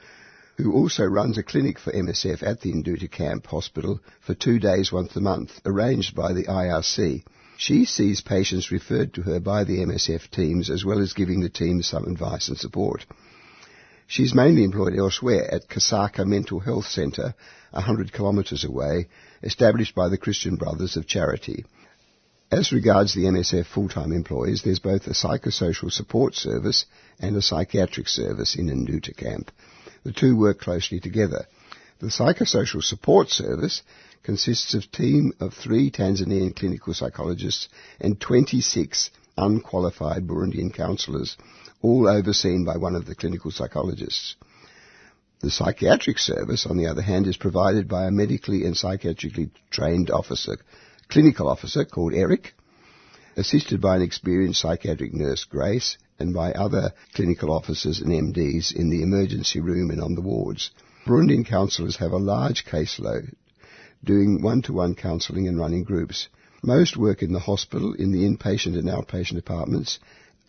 who 0.58 0.74
also 0.74 1.04
runs 1.04 1.38
a 1.38 1.44
clinic 1.44 1.78
for 1.78 1.92
MSF 1.92 2.42
at 2.42 2.62
the 2.62 2.74
Nduta 2.74 3.12
Camp 3.12 3.46
Hospital 3.46 4.00
for 4.22 4.34
two 4.34 4.58
days 4.58 4.92
once 4.92 5.16
a 5.16 5.22
month, 5.22 5.62
arranged 5.64 6.16
by 6.16 6.34
the 6.34 6.46
IRC. 6.46 7.24
She 7.58 7.86
sees 7.86 8.22
patients 8.22 8.72
referred 8.72 9.14
to 9.14 9.22
her 9.22 9.40
by 9.40 9.66
the 9.66 9.86
MSF 9.86 10.32
teams 10.32 10.72
as 10.72 10.84
well 10.84 10.98
as 10.98 11.14
giving 11.14 11.42
the 11.42 11.50
teams 11.50 11.86
some 11.86 12.06
advice 12.06 12.48
and 12.48 12.58
support. 12.58 13.06
She's 14.08 14.34
mainly 14.34 14.64
employed 14.64 14.98
elsewhere 14.98 15.54
at 15.54 15.70
Kasaka 15.70 16.26
Mental 16.26 16.60
Health 16.60 16.88
Centre, 16.88 17.36
100 17.70 18.12
kilometres 18.12 18.64
away, 18.64 19.10
established 19.44 19.94
by 19.94 20.10
the 20.10 20.18
Christian 20.18 20.56
Brothers 20.56 20.98
of 20.98 21.06
Charity. 21.06 21.66
As 22.52 22.72
regards 22.72 23.14
the 23.14 23.24
MSF 23.24 23.66
full-time 23.66 24.12
employees, 24.12 24.62
there's 24.62 24.80
both 24.80 25.08
a 25.08 25.14
psychosocial 25.14 25.92
support 25.92 26.36
service 26.36 26.86
and 27.20 27.36
a 27.36 27.42
psychiatric 27.42 28.08
service 28.08 28.56
in 28.56 28.68
Nduta 28.68 29.18
camp. 29.18 29.52
The 30.04 30.12
two 30.14 30.38
work 30.38 30.60
closely 30.60 31.00
together. 31.00 31.48
The 32.00 32.08
psychosocial 32.08 32.84
support 32.84 33.30
service 33.30 33.82
consists 34.22 34.76
of 34.76 34.84
a 34.84 34.96
team 34.96 35.34
of 35.40 35.54
three 35.56 35.90
Tanzanian 35.90 36.56
clinical 36.56 36.94
psychologists 36.94 37.68
and 38.00 38.22
26 38.22 39.10
unqualified 39.38 40.28
Burundian 40.28 40.72
counsellors, 40.72 41.38
all 41.82 42.08
overseen 42.08 42.64
by 42.64 42.78
one 42.78 42.96
of 42.96 43.08
the 43.08 43.16
clinical 43.16 43.50
psychologists. 43.50 44.36
The 45.42 45.50
psychiatric 45.50 46.20
service, 46.20 46.68
on 46.68 46.78
the 46.78 46.88
other 46.88 47.02
hand, 47.02 47.26
is 47.26 47.38
provided 47.38 47.88
by 47.88 48.06
a 48.06 48.12
medically 48.12 48.66
and 48.66 48.76
psychiatrically 48.76 49.50
trained 49.72 50.12
officer, 50.12 50.58
clinical 51.10 51.48
officer 51.48 51.86
called 51.86 52.14
Eric, 52.14 52.54
assisted 53.38 53.82
by 53.82 53.98
an 53.98 54.02
experienced 54.02 54.62
psychiatric 54.62 55.14
nurse, 55.14 55.44
Grace, 55.44 55.98
and 56.20 56.34
by 56.34 56.52
other 56.54 56.94
clinical 57.14 57.52
officers 57.52 58.00
and 58.00 58.12
MDs 58.12 58.74
in 58.74 58.90
the 58.90 59.02
emergency 59.02 59.60
room 59.60 59.92
and 59.92 60.02
on 60.02 60.16
the 60.16 60.22
wards. 60.22 60.72
Burundian 61.06 61.46
counsellors 61.46 61.98
have 61.98 62.12
a 62.12 62.18
large 62.18 62.66
caseload, 62.66 63.34
doing 64.04 64.42
one-to-one 64.42 64.96
counselling 64.96 65.48
and 65.48 65.60
running 65.60 65.84
groups. 65.84 66.30
Most 66.64 66.98
work 66.98 67.22
in 67.22 67.34
the 67.34 67.40
hospital, 67.40 67.94
in 67.94 68.12
the 68.12 68.24
inpatient 68.24 68.78
and 68.78 68.88
outpatient 68.88 69.36
departments. 69.36 70.00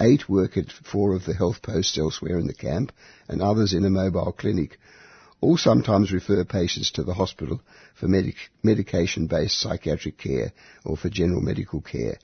Eight 0.01 0.29
work 0.29 0.57
at 0.57 0.71
four 0.71 1.15
of 1.15 1.25
the 1.25 1.35
health 1.35 1.63
posts 1.63 1.99
elsewhere 1.99 2.39
in 2.39 2.47
the 2.47 2.55
camp, 2.55 2.93
and 3.29 3.43
others 3.43 3.75
in 3.75 3.85
a 3.85 3.91
mobile 3.91 4.33
clinic. 4.33 4.79
All 5.47 5.57
sometimes 5.57 6.11
refer 6.11 6.45
patients 6.45 6.91
to 6.91 7.05
the 7.05 7.15
hospital 7.15 7.61
for 7.95 8.09
medic- 8.09 8.51
medication-based 8.65 9.57
psychiatric 9.57 10.19
care 10.19 10.53
or 10.85 10.97
for 10.97 11.09
general 11.09 11.41
medical 11.41 11.81
care. 11.81 12.19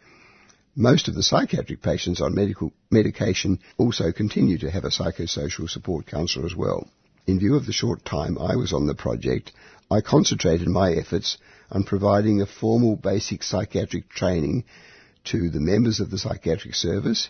Most 0.75 1.07
of 1.07 1.15
the 1.15 1.23
psychiatric 1.23 1.83
patients 1.83 2.21
on 2.21 2.35
medical 2.35 2.73
medication 2.91 3.61
also 3.79 4.11
continue 4.11 4.59
to 4.59 4.73
have 4.73 4.85
a 4.85 4.91
psychosocial 4.91 5.71
support 5.71 6.07
counsellor 6.07 6.47
as 6.47 6.57
well. 6.57 6.89
In 7.29 7.39
view 7.39 7.55
of 7.55 7.65
the 7.65 7.73
short 7.73 8.05
time 8.05 8.37
I 8.39 8.57
was 8.57 8.73
on 8.73 8.89
the 8.89 9.03
project, 9.07 9.53
I 9.89 10.01
concentrated 10.01 10.67
my 10.67 10.91
efforts 10.91 11.39
on 11.71 11.85
providing 11.85 12.43
a 12.43 12.47
formal 12.47 12.97
basic 12.97 13.45
psychiatric 13.45 14.09
training 14.09 14.65
to 15.27 15.49
the 15.49 15.61
members 15.61 16.01
of 16.01 16.11
the 16.11 16.19
psychiatric 16.19 16.75
service, 16.75 17.29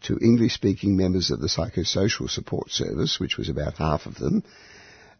to 0.00 0.18
English 0.18 0.54
speaking 0.54 0.96
members 0.96 1.30
of 1.30 1.38
the 1.38 1.46
psychosocial 1.46 2.28
support 2.28 2.72
service, 2.72 3.20
which 3.20 3.36
was 3.36 3.48
about 3.48 3.74
half 3.74 4.06
of 4.06 4.16
them, 4.16 4.42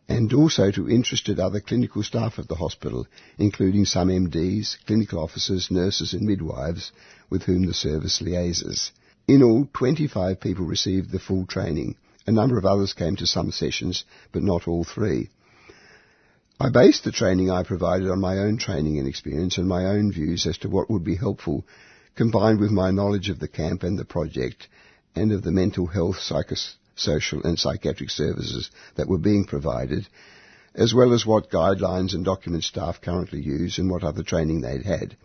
and 0.08 0.32
also 0.32 0.70
to 0.70 0.88
interested 0.88 1.38
other 1.38 1.60
clinical 1.60 2.02
staff 2.02 2.38
at 2.38 2.48
the 2.48 2.54
hospital, 2.54 3.06
including 3.36 3.84
some 3.84 4.08
MDs, 4.08 4.76
clinical 4.86 5.18
officers, 5.18 5.70
nurses 5.70 6.14
and 6.14 6.22
midwives 6.22 6.92
with 7.28 7.42
whom 7.42 7.66
the 7.66 7.74
service 7.74 8.22
liaises. 8.22 8.90
In 9.26 9.42
all, 9.42 9.68
25 9.74 10.40
people 10.40 10.64
received 10.64 11.10
the 11.10 11.18
full 11.18 11.44
training. 11.44 11.96
A 12.26 12.32
number 12.32 12.56
of 12.56 12.64
others 12.64 12.94
came 12.94 13.16
to 13.16 13.26
some 13.26 13.52
sessions, 13.52 14.04
but 14.32 14.42
not 14.42 14.66
all 14.66 14.84
three. 14.84 15.28
I 16.58 16.70
based 16.70 17.04
the 17.04 17.12
training 17.12 17.50
I 17.50 17.62
provided 17.62 18.10
on 18.10 18.20
my 18.20 18.38
own 18.38 18.56
training 18.56 18.98
and 18.98 19.06
experience 19.06 19.58
and 19.58 19.68
my 19.68 19.84
own 19.84 20.10
views 20.10 20.46
as 20.46 20.58
to 20.58 20.68
what 20.68 20.90
would 20.90 21.04
be 21.04 21.16
helpful, 21.16 21.64
combined 22.16 22.58
with 22.58 22.70
my 22.70 22.90
knowledge 22.90 23.28
of 23.28 23.38
the 23.38 23.46
camp 23.46 23.82
and 23.82 23.98
the 23.98 24.04
project, 24.04 24.68
and 25.14 25.32
of 25.32 25.42
the 25.42 25.52
mental 25.52 25.86
health, 25.86 26.16
psychos- 26.16 26.74
social 26.98 27.42
and 27.44 27.58
psychiatric 27.58 28.10
services 28.10 28.70
that 28.96 29.08
were 29.08 29.18
being 29.18 29.44
provided, 29.44 30.06
as 30.74 30.94
well 30.94 31.12
as 31.12 31.26
what 31.26 31.50
guidelines 31.50 32.14
and 32.14 32.24
documents 32.24 32.66
staff 32.66 33.00
currently 33.00 33.40
use 33.40 33.78
and 33.78 33.90
what 33.90 34.04
other 34.04 34.22
training 34.22 34.60
they'd 34.60 34.84
had. 34.84 35.16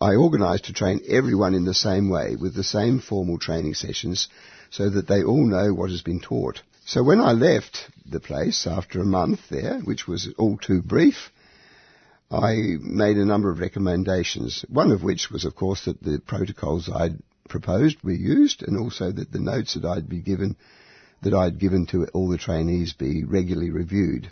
I 0.00 0.14
organised 0.14 0.64
to 0.64 0.72
train 0.72 1.00
everyone 1.08 1.54
in 1.54 1.64
the 1.64 1.74
same 1.74 2.10
way 2.10 2.36
with 2.36 2.54
the 2.54 2.64
same 2.64 2.98
formal 2.98 3.38
training 3.38 3.74
sessions 3.74 4.28
so 4.70 4.90
that 4.90 5.06
they 5.06 5.22
all 5.22 5.46
know 5.46 5.72
what 5.72 5.90
has 5.90 6.02
been 6.02 6.20
taught. 6.20 6.62
So 6.84 7.02
when 7.02 7.20
I 7.20 7.32
left 7.32 7.88
the 8.04 8.20
place 8.20 8.66
after 8.66 9.00
a 9.00 9.06
month 9.06 9.40
there, 9.50 9.78
which 9.80 10.06
was 10.06 10.28
all 10.36 10.58
too 10.58 10.82
brief, 10.82 11.30
I 12.30 12.76
made 12.80 13.16
a 13.16 13.24
number 13.24 13.50
of 13.50 13.60
recommendations, 13.60 14.64
one 14.68 14.90
of 14.90 15.02
which 15.02 15.30
was 15.30 15.44
of 15.44 15.54
course 15.54 15.84
that 15.84 16.02
the 16.02 16.20
protocols 16.26 16.90
I'd 16.92 17.18
proposed 17.48 18.02
be 18.02 18.16
used 18.16 18.62
and 18.62 18.78
also 18.78 19.12
that 19.12 19.30
the 19.30 19.38
notes 19.38 19.74
that 19.74 19.84
I'd 19.84 20.08
be 20.08 20.20
given 20.20 20.56
that 21.24 21.34
I'd 21.34 21.58
given 21.58 21.86
to 21.86 22.06
all 22.14 22.28
the 22.28 22.38
trainees 22.38 22.92
be 22.92 23.24
regularly 23.24 23.70
reviewed. 23.70 24.28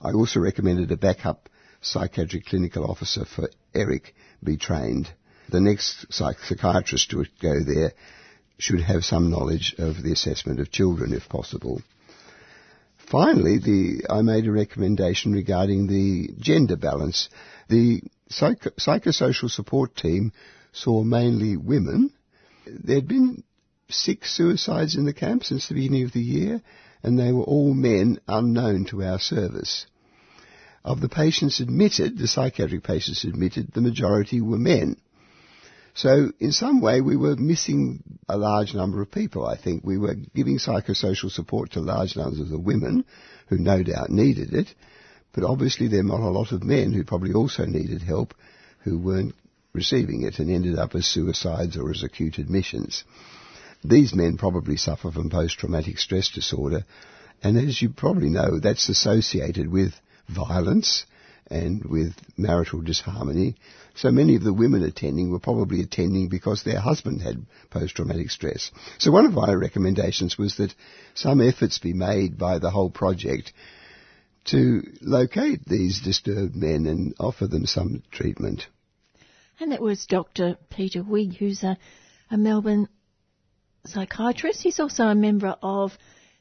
I 0.00 0.12
also 0.12 0.40
recommended 0.40 0.90
a 0.90 0.96
backup 0.96 1.48
psychiatric 1.80 2.46
clinical 2.46 2.84
officer 2.90 3.24
for 3.24 3.48
Eric 3.74 4.14
be 4.42 4.56
trained. 4.56 5.08
The 5.48 5.60
next 5.60 6.06
psych- 6.12 6.40
psychiatrist 6.40 7.10
to 7.10 7.24
go 7.40 7.62
there 7.62 7.92
should 8.58 8.80
have 8.80 9.04
some 9.04 9.30
knowledge 9.30 9.74
of 9.78 10.02
the 10.02 10.12
assessment 10.12 10.60
of 10.60 10.70
children 10.70 11.12
if 11.12 11.28
possible. 11.28 11.80
Finally, 13.10 13.58
the, 13.58 14.06
I 14.08 14.22
made 14.22 14.46
a 14.46 14.52
recommendation 14.52 15.32
regarding 15.32 15.86
the 15.86 16.30
gender 16.38 16.76
balance. 16.76 17.28
The 17.68 18.02
psycho- 18.28 18.70
psychosocial 18.70 19.50
support 19.50 19.96
team 19.96 20.32
saw 20.72 21.02
mainly 21.02 21.56
women. 21.56 22.12
There'd 22.66 23.08
been 23.08 23.42
six 23.92 24.34
suicides 24.36 24.96
in 24.96 25.04
the 25.04 25.12
camp 25.12 25.44
since 25.44 25.68
the 25.68 25.74
beginning 25.74 26.04
of 26.04 26.12
the 26.12 26.20
year, 26.20 26.62
and 27.02 27.18
they 27.18 27.32
were 27.32 27.44
all 27.44 27.74
men 27.74 28.20
unknown 28.28 28.86
to 28.86 29.02
our 29.02 29.18
service. 29.18 29.86
Of 30.84 31.00
the 31.00 31.08
patients 31.08 31.60
admitted, 31.60 32.18
the 32.18 32.26
psychiatric 32.26 32.82
patients 32.82 33.24
admitted, 33.24 33.72
the 33.72 33.80
majority 33.80 34.40
were 34.40 34.58
men. 34.58 34.96
So 35.94 36.32
in 36.40 36.52
some 36.52 36.80
way 36.80 37.00
we 37.00 37.16
were 37.16 37.36
missing 37.36 38.02
a 38.28 38.36
large 38.36 38.74
number 38.74 39.02
of 39.02 39.10
people, 39.10 39.46
I 39.46 39.56
think. 39.56 39.84
We 39.84 39.98
were 39.98 40.14
giving 40.34 40.58
psychosocial 40.58 41.30
support 41.30 41.72
to 41.72 41.80
large 41.80 42.16
numbers 42.16 42.50
of 42.50 42.64
women 42.64 43.04
who 43.48 43.58
no 43.58 43.82
doubt 43.82 44.10
needed 44.10 44.54
it, 44.54 44.74
but 45.32 45.44
obviously 45.44 45.88
there 45.88 46.02
were 46.02 46.08
not 46.08 46.20
a 46.20 46.30
lot 46.30 46.52
of 46.52 46.64
men 46.64 46.92
who 46.92 47.04
probably 47.04 47.34
also 47.34 47.64
needed 47.64 48.02
help 48.02 48.34
who 48.80 48.98
weren't 48.98 49.34
receiving 49.72 50.22
it 50.22 50.38
and 50.38 50.50
ended 50.50 50.78
up 50.78 50.94
as 50.94 51.06
suicides 51.06 51.76
or 51.76 51.90
as 51.90 52.02
acute 52.02 52.38
admissions. 52.38 53.04
These 53.84 54.14
men 54.14 54.36
probably 54.36 54.76
suffer 54.76 55.10
from 55.10 55.30
post-traumatic 55.30 55.98
stress 55.98 56.30
disorder, 56.30 56.84
and 57.42 57.58
as 57.58 57.82
you 57.82 57.90
probably 57.90 58.30
know, 58.30 58.60
that's 58.60 58.88
associated 58.88 59.68
with 59.68 59.94
violence 60.28 61.04
and 61.48 61.84
with 61.84 62.14
marital 62.36 62.80
disharmony. 62.80 63.56
So 63.94 64.10
many 64.10 64.36
of 64.36 64.44
the 64.44 64.54
women 64.54 64.84
attending 64.84 65.30
were 65.30 65.40
probably 65.40 65.82
attending 65.82 66.28
because 66.28 66.62
their 66.62 66.80
husband 66.80 67.20
had 67.20 67.44
post-traumatic 67.70 68.30
stress. 68.30 68.70
So 68.98 69.10
one 69.10 69.26
of 69.26 69.32
my 69.32 69.52
recommendations 69.52 70.38
was 70.38 70.56
that 70.56 70.74
some 71.14 71.40
efforts 71.40 71.78
be 71.78 71.92
made 71.92 72.38
by 72.38 72.58
the 72.58 72.70
whole 72.70 72.90
project 72.90 73.52
to 74.44 74.82
locate 75.02 75.64
these 75.66 76.00
disturbed 76.00 76.56
men 76.56 76.86
and 76.86 77.14
offer 77.20 77.46
them 77.46 77.66
some 77.66 78.02
treatment. 78.10 78.66
And 79.60 79.72
that 79.72 79.82
was 79.82 80.06
Dr. 80.06 80.56
Peter 80.70 81.02
Wigg, 81.02 81.36
who's 81.36 81.62
a, 81.62 81.76
a 82.30 82.38
Melbourne 82.38 82.88
psychiatrist. 83.86 84.62
He's 84.62 84.80
also 84.80 85.04
a 85.04 85.14
member 85.14 85.56
of 85.62 85.92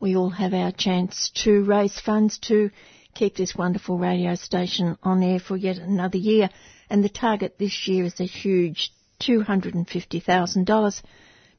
we 0.00 0.16
all 0.16 0.30
have 0.30 0.54
our 0.54 0.72
chance 0.72 1.30
to 1.44 1.62
raise 1.64 2.00
funds 2.00 2.38
to 2.38 2.70
keep 3.16 3.34
this 3.34 3.54
wonderful 3.54 3.98
radio 3.98 4.34
station 4.34 4.98
on 5.02 5.22
air 5.22 5.40
for 5.40 5.56
yet 5.56 5.78
another 5.78 6.18
year. 6.18 6.50
And 6.90 7.02
the 7.02 7.08
target 7.08 7.56
this 7.58 7.88
year 7.88 8.04
is 8.04 8.20
a 8.20 8.24
huge 8.24 8.92
$250,000. 9.20 11.02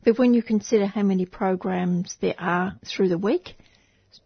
But 0.03 0.19
when 0.19 0.33
you 0.33 0.43
consider 0.43 0.85
how 0.85 1.01
many 1.01 1.25
programs 1.25 2.15
there 2.21 2.35
are 2.37 2.75
through 2.85 3.09
the 3.09 3.17
week, 3.17 3.55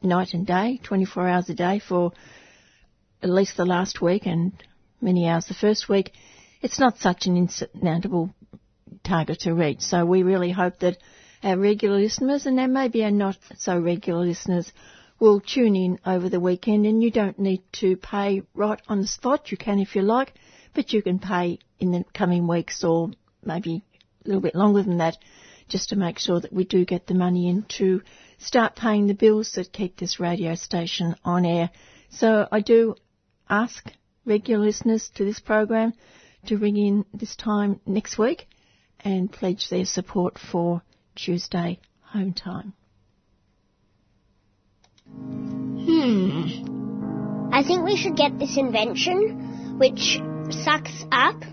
night 0.03 0.33
and 0.33 0.45
day, 0.45 0.79
24 0.83 1.27
hours 1.27 1.49
a 1.49 1.53
day 1.53 1.79
for 1.79 2.11
at 3.23 3.29
least 3.29 3.55
the 3.55 3.65
last 3.65 4.01
week 4.01 4.25
and 4.25 4.51
many 4.99 5.27
hours 5.27 5.45
the 5.45 5.53
first 5.53 5.87
week, 5.87 6.11
it's 6.61 6.79
not 6.79 6.97
such 6.97 7.25
an 7.25 7.37
insurmountable 7.37 8.33
target 9.03 9.39
to 9.41 9.53
reach. 9.53 9.81
So 9.81 10.05
we 10.05 10.23
really 10.23 10.51
hope 10.51 10.79
that 10.79 10.97
our 11.43 11.57
regular 11.57 11.97
listeners 11.97 12.45
and 12.45 12.57
there 12.57 12.67
maybe 12.67 13.03
our 13.03 13.11
not 13.11 13.37
so 13.57 13.79
regular 13.79 14.25
listeners 14.25 14.71
will 15.21 15.39
tune 15.39 15.75
in 15.75 15.99
over 16.03 16.29
the 16.29 16.39
weekend 16.39 16.87
and 16.87 17.03
you 17.03 17.11
don't 17.11 17.37
need 17.37 17.61
to 17.71 17.95
pay 17.95 18.41
right 18.55 18.81
on 18.87 18.99
the 18.99 19.07
spot. 19.07 19.51
You 19.51 19.57
can 19.57 19.79
if 19.79 19.95
you 19.95 20.01
like, 20.01 20.33
but 20.73 20.91
you 20.91 21.03
can 21.03 21.19
pay 21.19 21.59
in 21.79 21.91
the 21.91 22.03
coming 22.11 22.47
weeks 22.47 22.83
or 22.83 23.11
maybe 23.45 23.83
a 24.25 24.27
little 24.27 24.41
bit 24.41 24.55
longer 24.55 24.81
than 24.81 24.97
that 24.97 25.19
just 25.69 25.89
to 25.89 25.95
make 25.95 26.17
sure 26.17 26.39
that 26.39 26.51
we 26.51 26.63
do 26.63 26.85
get 26.85 27.05
the 27.05 27.13
money 27.13 27.47
in 27.47 27.61
to 27.77 28.01
start 28.39 28.75
paying 28.75 29.05
the 29.05 29.13
bills 29.13 29.51
that 29.51 29.71
keep 29.71 29.95
this 29.95 30.19
radio 30.19 30.55
station 30.55 31.15
on 31.23 31.45
air. 31.45 31.69
So 32.09 32.47
I 32.51 32.61
do 32.61 32.95
ask 33.47 33.93
regular 34.25 34.65
listeners 34.65 35.11
to 35.15 35.23
this 35.23 35.39
program 35.39 35.93
to 36.47 36.57
ring 36.57 36.77
in 36.77 37.05
this 37.13 37.35
time 37.35 37.79
next 37.85 38.17
week 38.17 38.47
and 38.99 39.31
pledge 39.31 39.69
their 39.69 39.85
support 39.85 40.39
for 40.39 40.81
Tuesday 41.15 41.79
home 42.01 42.33
time. 42.33 42.73
Hmm. 45.13 47.49
I 47.53 47.63
think 47.63 47.83
we 47.83 47.97
should 47.97 48.15
get 48.15 48.39
this 48.39 48.57
invention 48.57 49.77
which 49.77 50.21
sucks 50.49 51.05
up 51.11 51.43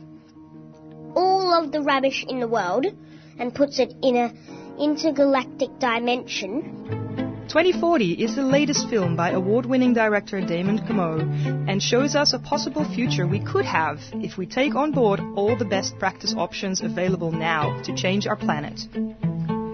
all 1.15 1.53
of 1.53 1.73
the 1.73 1.81
rubbish 1.81 2.25
in 2.29 2.41
the 2.41 2.49
world 2.49 2.87
and 3.39 3.55
puts 3.55 3.79
it 3.79 3.95
in 4.03 4.17
a 4.17 4.33
intergalactic 4.79 5.79
dimension. 5.79 7.07
2040 7.49 8.13
is 8.13 8.37
the 8.37 8.43
latest 8.43 8.91
film 8.91 9.17
by 9.17 9.31
award-winning 9.31 9.95
director 9.95 10.41
Damon 10.41 10.79
Gameau 10.79 11.21
and 11.69 11.83
shows 11.83 12.15
us 12.15 12.35
a 12.35 12.39
possible 12.39 12.85
future 12.95 13.27
we 13.27 13.41
could 13.41 13.65
have 13.65 13.99
if 14.13 14.37
we 14.37 14.45
take 14.45 14.75
on 14.75 14.93
board 14.93 15.21
all 15.35 15.57
the 15.57 15.65
best 15.65 15.99
practice 15.99 16.35
options 16.37 16.83
available 16.83 17.33
now 17.33 17.81
to 17.83 17.95
change 17.95 18.27
our 18.27 18.37
planet. 18.37 18.79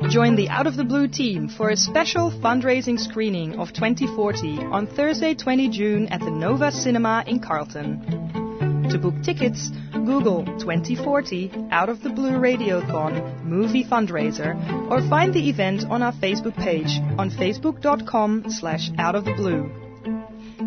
Join 0.08 0.36
the 0.36 0.48
Out 0.50 0.66
of 0.66 0.76
the 0.76 0.84
Blue 0.84 1.08
team 1.08 1.48
for 1.48 1.70
a 1.70 1.76
special 1.76 2.30
fundraising 2.30 3.00
screening 3.00 3.58
of 3.58 3.72
2040 3.72 4.58
on 4.58 4.86
Thursday 4.86 5.34
20 5.34 5.68
June 5.70 6.08
at 6.08 6.20
the 6.20 6.30
Nova 6.30 6.70
Cinema 6.70 7.24
in 7.26 7.40
Carlton. 7.40 8.88
To 8.90 8.98
book 8.98 9.14
tickets, 9.22 9.70
Google 9.92 10.44
2040 10.58 11.68
Out 11.70 11.88
of 11.88 12.02
the 12.02 12.10
Blue 12.10 12.32
Radiothon 12.32 13.44
Movie 13.44 13.84
Fundraiser 13.84 14.54
or 14.90 15.00
find 15.08 15.32
the 15.32 15.48
event 15.48 15.84
on 15.86 16.02
our 16.02 16.12
Facebook 16.12 16.54
page 16.54 17.00
on 17.18 17.30
facebook.com 17.30 18.44
slash 18.50 18.90
out 18.98 19.14
of 19.14 19.24
the 19.24 19.34
blue. 19.34 19.83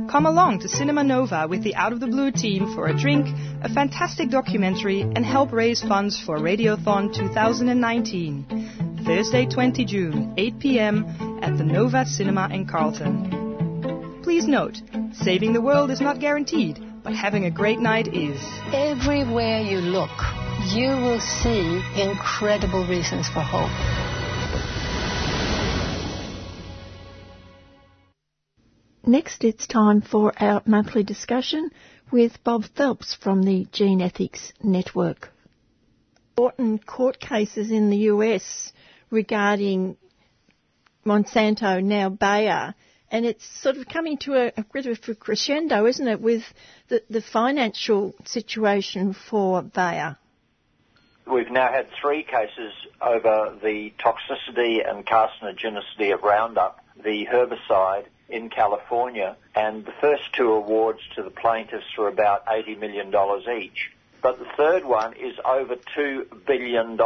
Come 0.10 0.26
along 0.26 0.60
to 0.60 0.70
Cinema 0.70 1.04
Nova 1.04 1.48
with 1.48 1.64
the 1.64 1.76
Out 1.76 1.94
of 1.94 2.00
the 2.00 2.08
Blue 2.08 2.32
team 2.32 2.74
for 2.76 2.88
a 2.88 2.98
drink, 2.98 3.28
a 3.62 3.70
fantastic 3.70 4.30
documentary, 4.30 5.02
and 5.02 5.26
help 5.26 5.52
raise 5.52 5.82
funds 5.82 6.20
for 6.20 6.38
Radiothon 6.38 7.14
2019. 7.14 9.04
Thursday 9.06 9.46
20 9.46 9.86
June, 9.86 10.34
8 10.38 10.60
p.m. 10.60 11.06
at 11.42 11.58
the 11.58 11.64
Nova 11.64 12.06
Cinema 12.06 12.50
in 12.52 12.66
Carlton. 12.66 14.22
Please 14.24 14.48
note, 14.48 14.82
saving 15.14 15.54
the 15.54 15.62
world 15.62 15.92
is 15.92 16.02
not 16.02 16.20
guaranteed 16.20 16.84
but 17.08 17.16
having 17.16 17.46
a 17.46 17.50
great 17.50 17.80
night 17.80 18.14
is. 18.14 18.38
Everywhere 18.74 19.62
you 19.62 19.78
look, 19.78 20.12
you 20.76 20.90
will 20.90 21.22
see 21.22 21.82
incredible 21.96 22.86
reasons 22.86 23.30
for 23.30 23.40
hope. 23.40 24.17
Next, 29.08 29.46
it's 29.46 29.66
time 29.66 30.02
for 30.02 30.34
our 30.38 30.62
monthly 30.66 31.02
discussion 31.02 31.72
with 32.12 32.44
Bob 32.44 32.66
Phelps 32.76 33.14
from 33.14 33.42
the 33.42 33.66
GeneEthics 33.72 34.52
Network. 34.62 35.30
Important 36.38 36.86
court 36.86 37.18
cases 37.18 37.72
in 37.72 37.90
the 37.90 38.10
US 38.12 38.74
regarding 39.10 39.96
Monsanto, 41.06 41.82
now 41.82 42.10
Bayer, 42.10 42.76
and 43.10 43.26
it's 43.26 43.48
sort 43.62 43.78
of 43.78 43.88
coming 43.88 44.18
to 44.18 44.34
a, 44.34 44.52
a 44.58 44.66
bit 44.74 44.88
of 44.88 45.00
a 45.08 45.16
crescendo, 45.16 45.86
isn't 45.86 46.08
it, 46.10 46.20
with 46.20 46.44
the, 46.90 47.02
the 47.10 47.22
financial 47.22 48.14
situation 48.26 49.14
for 49.14 49.62
Bayer? 49.62 50.18
We've 51.26 51.50
now 51.50 51.72
had 51.72 51.88
three 52.02 52.24
cases 52.24 52.74
over 53.02 53.58
the 53.64 53.94
toxicity 54.04 54.80
and 54.86 55.06
carcinogenicity 55.06 56.14
of 56.14 56.24
Roundup, 56.24 56.82
the 57.02 57.26
herbicide 57.32 58.08
in 58.30 58.50
California, 58.50 59.36
and 59.56 59.86
the 59.86 59.94
first 60.02 60.24
two 60.34 60.52
awards 60.52 61.00
to 61.16 61.24
the 61.24 61.30
plaintiffs 61.30 61.86
were 61.98 62.08
about 62.08 62.46
$80 62.46 62.80
million 62.80 63.14
each. 63.62 63.92
But 64.22 64.40
the 64.40 64.48
third 64.58 64.84
one 64.84 65.14
is 65.14 65.36
over 65.46 65.76
$2 65.76 66.46
billion. 66.46 66.98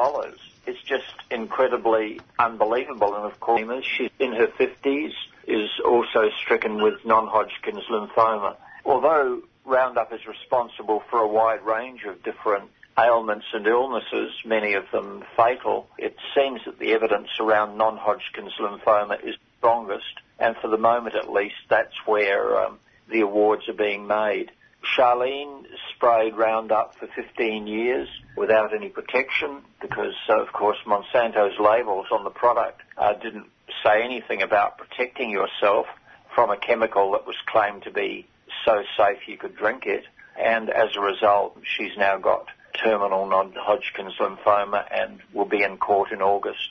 It's 0.65 0.81
just 0.83 1.13
incredibly 1.29 2.19
unbelievable. 2.39 3.15
And 3.15 3.25
of 3.25 3.39
course, 3.39 3.85
she's 3.97 4.09
in 4.19 4.33
her 4.33 4.47
50s, 4.47 5.11
is 5.47 5.69
also 5.85 6.29
stricken 6.43 6.81
with 6.81 7.05
non-Hodgkin's 7.05 7.83
lymphoma. 7.91 8.55
Although 8.85 9.41
Roundup 9.65 10.13
is 10.13 10.25
responsible 10.25 11.03
for 11.09 11.19
a 11.19 11.27
wide 11.27 11.63
range 11.63 12.03
of 12.05 12.23
different 12.23 12.69
ailments 12.97 13.45
and 13.53 13.65
illnesses, 13.67 14.31
many 14.45 14.73
of 14.73 14.85
them 14.91 15.23
fatal, 15.35 15.87
it 15.97 16.15
seems 16.35 16.61
that 16.65 16.79
the 16.79 16.93
evidence 16.93 17.29
around 17.39 17.77
non-Hodgkin's 17.77 18.53
lymphoma 18.59 19.23
is 19.23 19.35
strongest, 19.57 20.19
and 20.41 20.55
for 20.57 20.67
the 20.67 20.77
moment 20.77 21.15
at 21.15 21.31
least, 21.31 21.55
that's 21.69 21.95
where 22.05 22.65
um, 22.65 22.79
the 23.09 23.21
awards 23.21 23.69
are 23.69 23.73
being 23.73 24.07
made. 24.07 24.51
Charlene 24.97 25.65
sprayed 25.95 26.35
Roundup 26.35 26.95
for 26.95 27.07
15 27.15 27.67
years 27.67 28.09
without 28.35 28.73
any 28.73 28.89
protection 28.89 29.61
because, 29.79 30.15
uh, 30.27 30.41
of 30.41 30.51
course, 30.51 30.77
Monsanto's 30.87 31.59
labels 31.59 32.07
on 32.11 32.23
the 32.23 32.31
product 32.31 32.81
uh, 32.97 33.13
didn't 33.13 33.45
say 33.83 34.03
anything 34.03 34.41
about 34.41 34.79
protecting 34.79 35.29
yourself 35.29 35.85
from 36.33 36.49
a 36.49 36.57
chemical 36.57 37.11
that 37.11 37.27
was 37.27 37.35
claimed 37.45 37.83
to 37.83 37.91
be 37.91 38.25
so 38.65 38.81
safe 38.97 39.19
you 39.27 39.37
could 39.37 39.55
drink 39.55 39.85
it. 39.85 40.05
And 40.39 40.71
as 40.71 40.95
a 40.95 41.01
result, 41.01 41.57
she's 41.63 41.95
now 41.97 42.17
got 42.17 42.47
terminal 42.83 43.27
non-Hodgkin's 43.27 44.13
lymphoma 44.19 44.85
and 44.89 45.19
will 45.33 45.45
be 45.45 45.61
in 45.61 45.77
court 45.77 46.11
in 46.11 46.21
August. 46.21 46.69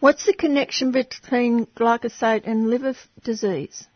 What's 0.00 0.26
the 0.26 0.34
connection 0.34 0.90
between 0.90 1.66
glyphosate 1.66 2.46
and 2.46 2.68
liver 2.68 2.94
disease? 3.22 3.86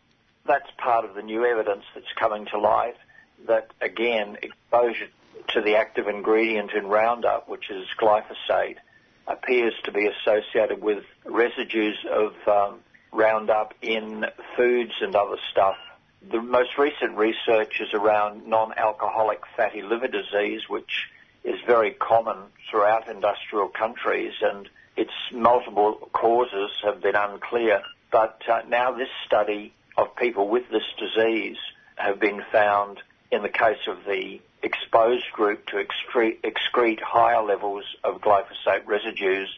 That's 0.45 0.69
part 0.77 1.05
of 1.05 1.13
the 1.13 1.21
new 1.21 1.45
evidence 1.45 1.83
that's 1.93 2.11
coming 2.17 2.47
to 2.47 2.59
light 2.59 2.95
that, 3.47 3.71
again, 3.81 4.37
exposure 4.41 5.07
to 5.49 5.61
the 5.61 5.75
active 5.75 6.07
ingredient 6.07 6.71
in 6.71 6.87
Roundup, 6.87 7.47
which 7.47 7.69
is 7.69 7.85
glyphosate, 7.99 8.77
appears 9.27 9.73
to 9.83 9.91
be 9.91 10.07
associated 10.07 10.81
with 10.81 11.03
residues 11.25 11.97
of 12.11 12.33
um, 12.47 12.79
Roundup 13.11 13.73
in 13.81 14.25
foods 14.55 14.93
and 15.01 15.15
other 15.15 15.37
stuff. 15.51 15.77
The 16.31 16.41
most 16.41 16.77
recent 16.77 17.17
research 17.17 17.79
is 17.79 17.93
around 17.93 18.47
non-alcoholic 18.47 19.41
fatty 19.55 19.81
liver 19.81 20.07
disease, 20.07 20.61
which 20.67 21.09
is 21.43 21.59
very 21.65 21.91
common 21.91 22.37
throughout 22.69 23.07
industrial 23.07 23.69
countries 23.69 24.33
and 24.41 24.69
its 24.99 25.13
multiple 25.31 26.09
causes 26.11 26.71
have 26.83 27.01
been 27.01 27.15
unclear. 27.15 27.81
But 28.11 28.41
uh, 28.49 28.63
now 28.67 28.91
this 28.91 29.07
study 29.25 29.73
of 29.97 30.13
people 30.17 30.49
with 30.49 30.69
this 30.69 30.83
disease 30.97 31.55
have 31.95 32.19
been 32.19 32.43
found 32.51 33.01
in 33.31 33.41
the 33.41 33.49
case 33.49 33.87
of 33.87 34.03
the 34.05 34.41
exposed 34.61 35.31
group 35.31 35.65
to 35.67 35.77
excrete, 35.77 36.41
excrete 36.41 36.99
higher 36.99 37.41
levels 37.41 37.85
of 38.03 38.19
glyphosate 38.19 38.85
residues 38.85 39.49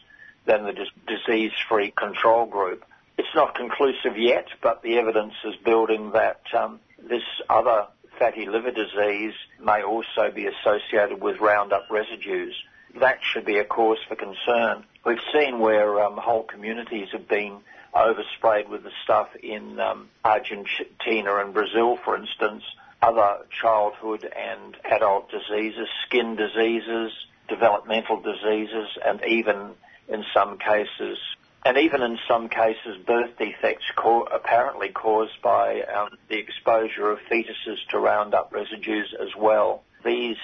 than 0.46 0.64
the 0.64 0.72
dis- 0.72 0.88
disease-free 1.08 1.90
control 1.90 2.46
group. 2.46 2.84
It's 3.18 3.34
not 3.34 3.56
conclusive 3.56 4.16
yet, 4.16 4.46
but 4.62 4.82
the 4.82 4.98
evidence 4.98 5.34
is 5.44 5.56
building 5.56 6.12
that 6.12 6.42
um, 6.56 6.78
this 6.98 7.22
other 7.50 7.86
fatty 8.16 8.46
liver 8.46 8.70
disease 8.70 9.34
may 9.60 9.82
also 9.82 10.30
be 10.32 10.46
associated 10.46 11.20
with 11.20 11.40
Roundup 11.40 11.90
residues. 11.90 12.54
That 13.00 13.18
should 13.22 13.44
be 13.44 13.58
a 13.58 13.64
cause 13.64 13.98
for 14.08 14.16
concern. 14.16 14.84
We've 15.04 15.18
seen 15.32 15.58
where 15.58 16.02
um, 16.04 16.16
whole 16.16 16.44
communities 16.44 17.08
have 17.12 17.26
been 17.28 17.58
oversprayed 17.94 18.68
with 18.68 18.84
the 18.84 18.92
stuff 19.02 19.28
in 19.42 19.80
um, 19.80 20.08
Argentina 20.24 21.36
and 21.36 21.52
Brazil, 21.52 21.98
for 22.04 22.16
instance, 22.16 22.62
other 23.00 23.38
childhood 23.60 24.24
and 24.24 24.76
adult 24.84 25.30
diseases, 25.30 25.88
skin 26.06 26.36
diseases, 26.36 27.12
developmental 27.48 28.20
diseases, 28.20 28.88
and 29.04 29.20
even 29.26 29.72
in 30.08 30.24
some 30.32 30.58
cases, 30.58 31.18
and 31.64 31.78
even 31.78 32.02
in 32.02 32.18
some 32.28 32.48
cases, 32.48 32.96
birth 33.06 33.36
defects 33.38 33.84
co- 33.96 34.24
apparently 34.24 34.88
caused 34.88 35.40
by 35.42 35.82
um, 35.82 36.10
the 36.28 36.38
exposure 36.38 37.10
of 37.10 37.18
fetuses 37.30 37.78
to 37.90 37.98
Roundup 37.98 38.52
residues 38.52 39.14
as 39.20 39.34
well. 39.36 39.82
These 40.04 40.36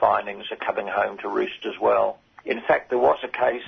findings 0.00 0.44
are 0.50 0.56
coming 0.56 0.86
home 0.86 1.18
to 1.18 1.28
roost 1.28 1.64
as 1.66 1.78
well. 1.80 2.18
In 2.44 2.60
fact, 2.60 2.90
there 2.90 2.98
was 2.98 3.18
a 3.24 3.28
case 3.28 3.66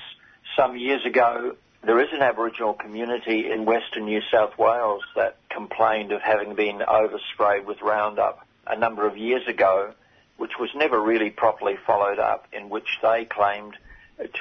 some 0.55 0.77
years 0.77 1.05
ago. 1.05 1.55
There 1.83 1.99
is 2.01 2.09
an 2.11 2.21
Aboriginal 2.21 2.73
community 2.73 3.51
in 3.51 3.65
western 3.65 4.05
New 4.05 4.21
South 4.31 4.57
Wales 4.57 5.03
that 5.15 5.37
complained 5.49 6.11
of 6.11 6.21
having 6.21 6.55
been 6.55 6.79
oversprayed 6.79 7.65
with 7.65 7.81
Roundup 7.81 8.45
a 8.67 8.77
number 8.77 9.07
of 9.07 9.17
years 9.17 9.47
ago, 9.47 9.93
which 10.37 10.51
was 10.59 10.69
never 10.75 11.01
really 11.01 11.29
properly 11.29 11.75
followed 11.85 12.19
up, 12.19 12.47
in 12.53 12.69
which 12.69 12.99
they 13.01 13.25
claimed 13.25 13.75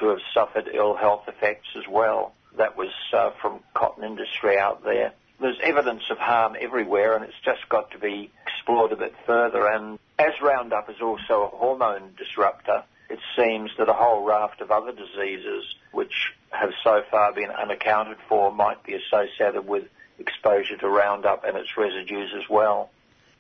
to 0.01 0.09
have 0.09 0.19
suffered 0.35 0.69
ill 0.73 0.97
health 0.97 1.25
effects 1.29 1.69
as 1.77 1.85
well. 1.89 2.35
That 2.57 2.77
was 2.77 2.91
uh, 3.13 3.31
from 3.41 3.61
cotton 3.75 4.05
industry 4.05 4.59
out 4.59 4.83
there. 4.85 5.13
There's 5.41 5.59
evidence 5.63 6.03
of 6.11 6.19
harm 6.19 6.57
everywhere, 6.61 7.15
and 7.15 7.25
it's 7.25 7.41
just 7.45 7.69
got 7.69 7.93
to 7.93 7.99
be 7.99 8.31
explored 8.47 8.93
a 8.93 8.97
bit 8.97 9.15
further. 9.27 9.67
And 9.69 9.99
as 10.19 10.33
Roundup 10.43 10.91
is 10.91 10.97
also 11.01 11.51
a 11.53 11.57
hormone 11.57 12.15
disruptor, 12.17 12.85
it 13.09 13.19
seems 13.37 13.71
that 13.79 13.89
a 13.89 13.93
whole 13.93 14.25
raft 14.25 14.61
of 14.61 14.71
other 14.71 14.93
diseases 14.93 15.65
which 15.93 16.33
have 16.51 16.71
so 16.83 17.03
far 17.11 17.33
been 17.33 17.51
unaccounted 17.51 18.19
for 18.29 18.53
might 18.53 18.83
be 18.85 18.95
associated 18.95 19.67
with 19.67 19.85
exposure 20.19 20.77
to 20.77 20.89
Roundup 20.89 21.45
and 21.45 21.57
its 21.57 21.77
residues 21.77 22.33
as 22.37 22.49
well. 22.51 22.91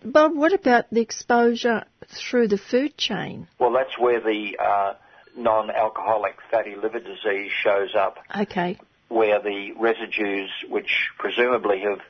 Bob, 0.05 0.37
what 0.37 0.53
about 0.53 0.87
the 0.91 1.01
exposure 1.01 1.85
through 2.07 2.49
the 2.49 2.59
food 2.59 2.97
chain? 2.97 3.49
Well, 3.59 3.72
that's 3.72 3.99
where 3.99 4.20
the 4.20 4.57
uh, 4.59 4.95
non-alcoholic 5.37 6.37
fatty 6.51 6.76
liver 6.76 7.01
disease 7.01 7.51
shows 7.62 7.95
up. 7.97 8.18
Okay. 8.37 8.79
Where 9.09 9.41
the 9.43 9.72
residues, 9.72 10.51
which 10.68 11.11
presumably 11.18 11.81
have 11.81 12.01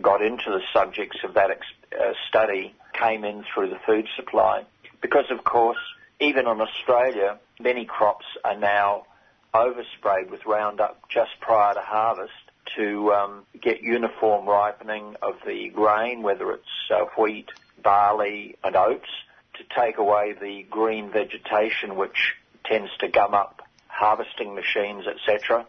got 0.00 0.22
into 0.22 0.50
the 0.50 0.62
subjects 0.72 1.18
of 1.24 1.34
that 1.34 1.50
ex- 1.50 1.66
uh, 1.92 2.12
study, 2.28 2.74
came 2.92 3.24
in 3.24 3.44
through 3.52 3.70
the 3.70 3.78
food 3.86 4.06
supply. 4.16 4.64
Because, 5.00 5.26
of 5.30 5.44
course, 5.44 5.78
even 6.20 6.46
in 6.46 6.60
Australia, 6.60 7.38
many 7.60 7.84
crops 7.84 8.26
are 8.44 8.56
now 8.56 9.06
oversprayed 9.54 10.30
with 10.30 10.44
Roundup 10.46 11.08
just 11.08 11.30
prior 11.40 11.74
to 11.74 11.80
harvest 11.80 12.32
to 12.76 13.12
um, 13.12 13.42
get 13.60 13.82
uniform 13.82 14.46
ripening 14.46 15.16
of 15.22 15.36
the 15.46 15.68
grain, 15.68 16.22
whether 16.22 16.52
it's 16.52 16.90
uh, 16.90 17.04
wheat, 17.16 17.48
barley, 17.82 18.56
and 18.64 18.76
oats, 18.76 19.08
to 19.54 19.64
take 19.78 19.98
away 19.98 20.34
the 20.38 20.64
green 20.68 21.10
vegetation 21.10 21.96
which 21.96 22.34
tends 22.64 22.90
to 22.98 23.08
gum 23.08 23.34
up 23.34 23.62
harvesting 23.86 24.54
machines, 24.54 25.04
etc. 25.06 25.66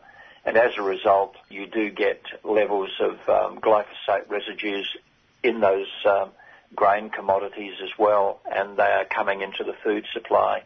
And 0.48 0.56
as 0.56 0.72
a 0.78 0.82
result, 0.82 1.36
you 1.50 1.68
do 1.68 1.90
get 1.90 2.22
levels 2.46 2.90
of 3.02 3.16
um, 3.28 3.60
glyphosate 3.60 4.30
residues 4.30 4.88
in 5.44 5.60
those 5.60 5.88
um, 6.06 6.30
grain 6.74 7.10
commodities 7.10 7.74
as 7.84 7.90
well, 8.00 8.40
and 8.50 8.78
they 8.78 8.84
are 8.84 9.04
coming 9.04 9.42
into 9.42 9.66
the 9.66 9.74
food 9.84 10.06
supply. 10.14 10.64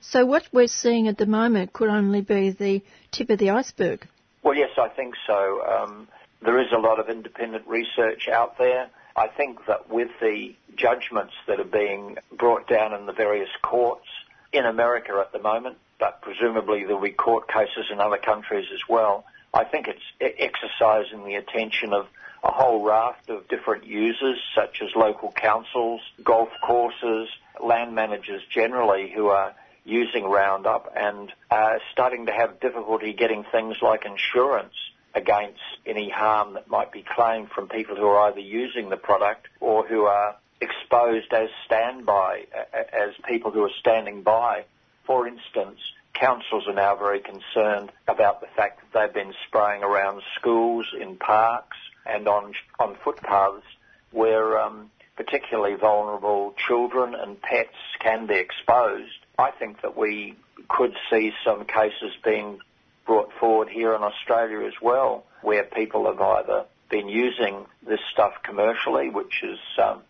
So 0.00 0.24
what 0.24 0.48
we're 0.52 0.68
seeing 0.68 1.06
at 1.08 1.18
the 1.18 1.26
moment 1.26 1.74
could 1.74 1.90
only 1.90 2.22
be 2.22 2.50
the 2.50 2.82
tip 3.10 3.28
of 3.28 3.38
the 3.38 3.50
iceberg. 3.50 4.08
Well, 4.42 4.56
yes, 4.56 4.70
I 4.78 4.88
think 4.88 5.16
so. 5.26 5.62
Um, 5.66 6.08
there 6.40 6.58
is 6.58 6.72
a 6.72 6.78
lot 6.78 6.98
of 6.98 7.10
independent 7.10 7.66
research 7.66 8.28
out 8.28 8.56
there. 8.56 8.88
I 9.16 9.28
think 9.28 9.66
that 9.66 9.90
with 9.90 10.08
the 10.22 10.54
judgments 10.76 11.34
that 11.46 11.60
are 11.60 11.64
being 11.64 12.16
brought 12.32 12.68
down 12.68 12.94
in 12.94 13.04
the 13.04 13.12
various 13.12 13.50
courts 13.62 14.06
in 14.50 14.64
America 14.64 15.12
at 15.20 15.32
the 15.32 15.40
moment, 15.40 15.76
but 16.04 16.20
presumably 16.20 16.84
there'll 16.84 17.00
be 17.00 17.08
court 17.08 17.48
cases 17.48 17.86
in 17.90 17.98
other 17.98 18.18
countries 18.18 18.66
as 18.74 18.80
well, 18.90 19.24
I 19.54 19.64
think 19.64 19.88
it's 19.88 20.02
exercising 20.20 21.24
the 21.24 21.36
attention 21.36 21.94
of 21.94 22.08
a 22.42 22.50
whole 22.50 22.84
raft 22.84 23.30
of 23.30 23.48
different 23.48 23.86
users, 23.86 24.38
such 24.54 24.82
as 24.82 24.90
local 24.94 25.32
councils, 25.32 26.02
golf 26.22 26.50
courses, 26.62 27.30
land 27.58 27.94
managers 27.94 28.42
generally, 28.50 29.10
who 29.14 29.28
are 29.28 29.54
using 29.86 30.24
Roundup 30.24 30.92
and 30.94 31.32
are 31.50 31.80
starting 31.92 32.26
to 32.26 32.32
have 32.32 32.60
difficulty 32.60 33.14
getting 33.14 33.42
things 33.50 33.76
like 33.80 34.04
insurance 34.04 34.74
against 35.14 35.62
any 35.86 36.10
harm 36.10 36.52
that 36.52 36.68
might 36.68 36.92
be 36.92 37.02
claimed 37.16 37.48
from 37.48 37.66
people 37.66 37.96
who 37.96 38.04
are 38.04 38.28
either 38.28 38.40
using 38.40 38.90
the 38.90 38.98
product 38.98 39.46
or 39.58 39.86
who 39.86 40.02
are 40.02 40.36
exposed 40.60 41.32
as 41.32 41.48
standby, 41.64 42.44
as 42.92 43.14
people 43.26 43.50
who 43.52 43.64
are 43.64 43.74
standing 43.80 44.22
by. 44.22 44.64
For 45.06 45.26
instance, 45.26 45.80
councils 46.14 46.66
are 46.66 46.74
now 46.74 46.96
very 46.96 47.20
concerned 47.20 47.92
about 48.08 48.40
the 48.40 48.46
fact 48.56 48.80
that 48.80 48.98
they've 48.98 49.14
been 49.14 49.34
spraying 49.46 49.82
around 49.82 50.22
schools, 50.38 50.86
in 50.98 51.16
parks, 51.16 51.76
and 52.06 52.26
on 52.28 52.54
on 52.78 52.96
footpaths 53.04 53.64
where 54.10 54.58
um, 54.58 54.90
particularly 55.16 55.74
vulnerable 55.74 56.54
children 56.66 57.14
and 57.14 57.40
pets 57.40 57.74
can 58.00 58.26
be 58.26 58.34
exposed. 58.34 59.12
I 59.38 59.50
think 59.50 59.82
that 59.82 59.96
we 59.96 60.36
could 60.68 60.94
see 61.10 61.32
some 61.44 61.64
cases 61.64 62.12
being 62.24 62.60
brought 63.06 63.32
forward 63.38 63.68
here 63.68 63.94
in 63.94 64.02
Australia 64.02 64.66
as 64.66 64.74
well, 64.80 65.24
where 65.42 65.64
people 65.64 66.06
have 66.06 66.20
either 66.20 66.64
been 66.90 67.08
using 67.08 67.66
this 67.86 68.00
stuff 68.12 68.32
commercially, 68.42 69.10
which 69.10 69.42
is 69.42 69.58
um, 69.82 70.02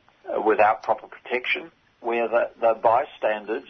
without 0.45 0.83
proper 0.83 1.07
protection, 1.07 1.71
where 2.01 2.29
the, 2.29 2.51
the 2.61 2.79
bystanders, 2.81 3.69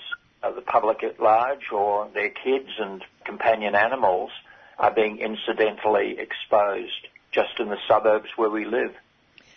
the 0.52 0.62
public 0.62 1.02
at 1.02 1.20
large, 1.20 1.70
or 1.72 2.08
their 2.12 2.30
kids 2.30 2.70
and 2.78 3.02
companion 3.24 3.74
animals 3.74 4.30
are 4.78 4.92
being 4.92 5.18
incidentally 5.18 6.16
exposed 6.18 7.08
just 7.32 7.58
in 7.58 7.68
the 7.68 7.78
suburbs 7.88 8.28
where 8.36 8.50
we 8.50 8.64
live. 8.64 8.92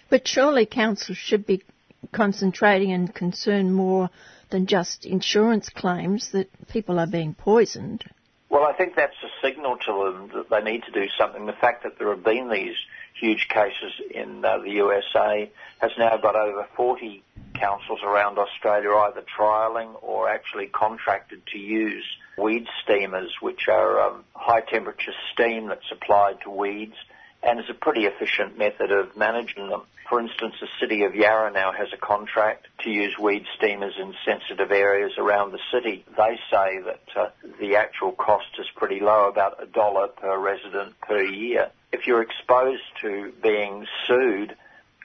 But 0.09 0.27
surely 0.27 0.65
councils 0.65 1.17
should 1.17 1.45
be 1.45 1.63
concentrating 2.11 2.91
and 2.91 3.13
concerned 3.13 3.73
more 3.75 4.09
than 4.49 4.65
just 4.65 5.05
insurance 5.05 5.69
claims 5.69 6.31
that 6.31 6.49
people 6.69 6.99
are 6.99 7.07
being 7.07 7.33
poisoned. 7.33 8.03
Well, 8.49 8.63
I 8.63 8.73
think 8.73 8.95
that's 8.95 9.15
a 9.23 9.45
signal 9.45 9.77
to 9.85 10.11
them 10.13 10.31
that 10.33 10.49
they 10.49 10.71
need 10.71 10.83
to 10.83 10.91
do 10.91 11.07
something. 11.19 11.45
The 11.45 11.53
fact 11.53 11.83
that 11.83 11.99
there 11.99 12.09
have 12.09 12.23
been 12.23 12.49
these 12.49 12.75
huge 13.19 13.47
cases 13.49 13.91
in 14.13 14.45
uh, 14.45 14.59
the 14.59 14.69
USA 14.71 15.51
has 15.79 15.91
now 15.97 16.15
got 16.17 16.35
over 16.35 16.65
40 16.75 17.23
councils 17.59 17.99
around 18.03 18.37
Australia 18.37 18.91
either 18.91 19.23
trialling 19.37 19.95
or 20.01 20.29
actually 20.29 20.67
contracted 20.67 21.41
to 21.47 21.57
use 21.57 22.05
weed 22.37 22.67
steamers, 22.83 23.31
which 23.41 23.67
are 23.67 24.01
um, 24.01 24.23
high 24.33 24.61
temperature 24.61 25.13
steam 25.33 25.67
that's 25.67 25.91
applied 25.91 26.39
to 26.43 26.49
weeds 26.49 26.95
and 27.43 27.59
is 27.59 27.69
a 27.69 27.73
pretty 27.73 28.05
efficient 28.05 28.57
method 28.57 28.91
of 28.91 29.15
managing 29.15 29.69
them. 29.69 29.81
For 30.09 30.19
instance, 30.19 30.55
the 30.61 30.67
city 30.79 31.03
of 31.03 31.15
Yarra 31.15 31.51
now 31.51 31.71
has 31.71 31.89
a 31.93 31.97
contract 31.97 32.67
to 32.83 32.89
use 32.89 33.17
weed 33.19 33.45
steamers 33.57 33.93
in 33.99 34.13
sensitive 34.25 34.71
areas 34.71 35.13
around 35.17 35.51
the 35.51 35.59
city. 35.71 36.05
They 36.15 36.39
say 36.49 36.79
that 36.85 37.01
uh, 37.15 37.29
the 37.59 37.75
actual 37.75 38.13
cost 38.13 38.47
is 38.57 38.67
pretty 38.75 39.01
low, 39.01 39.27
about 39.27 39.61
a 39.61 39.65
dollar 39.65 40.07
per 40.07 40.37
resident 40.39 40.99
per 41.01 41.21
year. 41.21 41.71
If 41.91 42.07
you're 42.07 42.21
exposed 42.21 42.83
to 43.01 43.33
being 43.41 43.85
sued 44.07 44.55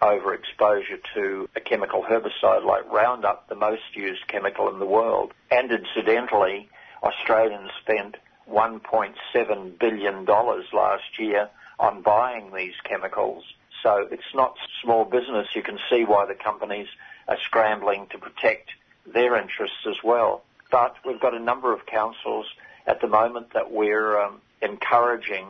over 0.02 0.34
exposure 0.34 0.98
to 1.14 1.48
a 1.54 1.60
chemical 1.60 2.02
herbicide 2.02 2.64
like 2.64 2.90
Roundup, 2.90 3.48
the 3.48 3.54
most 3.54 3.94
used 3.94 4.26
chemical 4.26 4.68
in 4.68 4.78
the 4.78 4.86
world, 4.86 5.32
and 5.50 5.70
incidentally, 5.70 6.68
Australians 7.02 7.70
spent 7.80 8.16
$1.7 8.50 9.78
billion 9.78 10.24
last 10.24 11.18
year 11.18 11.48
on 11.78 12.02
buying 12.02 12.52
these 12.54 12.74
chemicals. 12.84 13.44
So 13.82 14.08
it's 14.10 14.34
not 14.34 14.56
small 14.82 15.04
business. 15.04 15.48
You 15.54 15.62
can 15.62 15.78
see 15.90 16.04
why 16.04 16.26
the 16.26 16.34
companies 16.34 16.88
are 17.28 17.38
scrambling 17.44 18.06
to 18.10 18.18
protect 18.18 18.70
their 19.06 19.36
interests 19.36 19.86
as 19.88 19.96
well. 20.04 20.42
But 20.70 20.96
we've 21.04 21.20
got 21.20 21.34
a 21.34 21.40
number 21.40 21.72
of 21.72 21.86
councils 21.86 22.46
at 22.86 23.00
the 23.00 23.08
moment 23.08 23.52
that 23.54 23.70
we're 23.70 24.18
um, 24.20 24.40
encouraging 24.60 25.46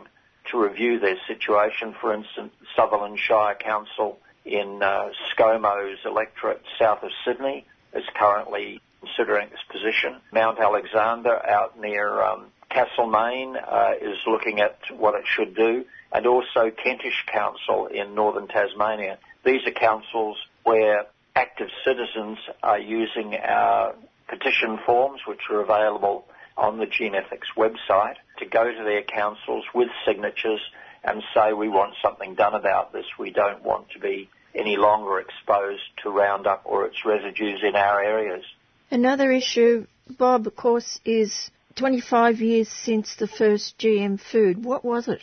to 0.51 0.59
review 0.59 0.99
their 0.99 1.17
situation. 1.27 1.95
For 2.01 2.13
instance, 2.13 2.53
Sutherland 2.75 3.19
Shire 3.19 3.55
Council 3.55 4.19
in 4.45 4.83
uh, 4.83 5.11
ScoMo's 5.35 5.99
electorate 6.05 6.63
south 6.79 7.03
of 7.03 7.11
Sydney 7.25 7.65
is 7.95 8.05
currently 8.15 8.81
considering 9.01 9.49
this 9.51 9.61
position. 9.71 10.21
Mount 10.33 10.59
Alexander 10.59 11.45
out 11.47 11.79
near 11.79 12.23
um, 12.23 12.47
Castlemaine 12.71 13.57
uh, 13.57 13.93
is 14.01 14.19
looking 14.27 14.61
at 14.61 14.79
what 14.97 15.15
it 15.15 15.25
should 15.27 15.55
do, 15.55 15.85
and 16.13 16.27
also 16.27 16.71
Kentish 16.71 17.27
Council 17.27 17.87
in 17.87 18.15
northern 18.15 18.49
Tasmania. 18.49 19.19
These 19.45 19.67
are 19.67 19.73
councils 19.73 20.37
where 20.63 21.07
active 21.35 21.69
citizens 21.85 22.39
are 22.63 22.79
using 22.79 23.35
our 23.35 23.95
petition 24.29 24.79
forms, 24.87 25.21
which 25.27 25.41
are 25.51 25.61
available 25.61 26.25
on 26.57 26.79
the 26.79 26.87
GeneEthics 26.87 27.51
website, 27.57 28.17
to 28.39 28.47
go 28.47 28.65
to 28.65 28.85
their 28.85 29.03
councils 29.03 29.65
with 29.75 29.89
signatures 30.07 30.61
and 31.05 31.23
say 31.35 31.53
we 31.53 31.69
want 31.69 31.95
something 32.03 32.35
done 32.35 32.55
about 32.55 32.93
this. 32.93 33.07
We 33.19 33.31
don't 33.31 33.63
want 33.63 33.91
to 33.91 33.99
be 33.99 34.29
any 34.55 34.77
longer 34.77 35.19
exposed 35.19 35.83
to 36.03 36.11
Roundup 36.11 36.63
or 36.65 36.87
its 36.87 37.05
residues 37.05 37.61
in 37.63 37.75
our 37.75 38.03
areas. 38.03 38.45
Another 38.91 39.33
issue, 39.33 39.87
Bob, 40.19 40.47
of 40.47 40.55
course, 40.55 41.01
is 41.05 41.51
25 41.77 42.41
years 42.41 42.69
since 42.69 43.17
the 43.17 43.27
first 43.27 43.79
GM 43.79 44.21
food. 44.21 44.65
What 44.65 44.85
was 44.85 45.09
it? 45.09 45.21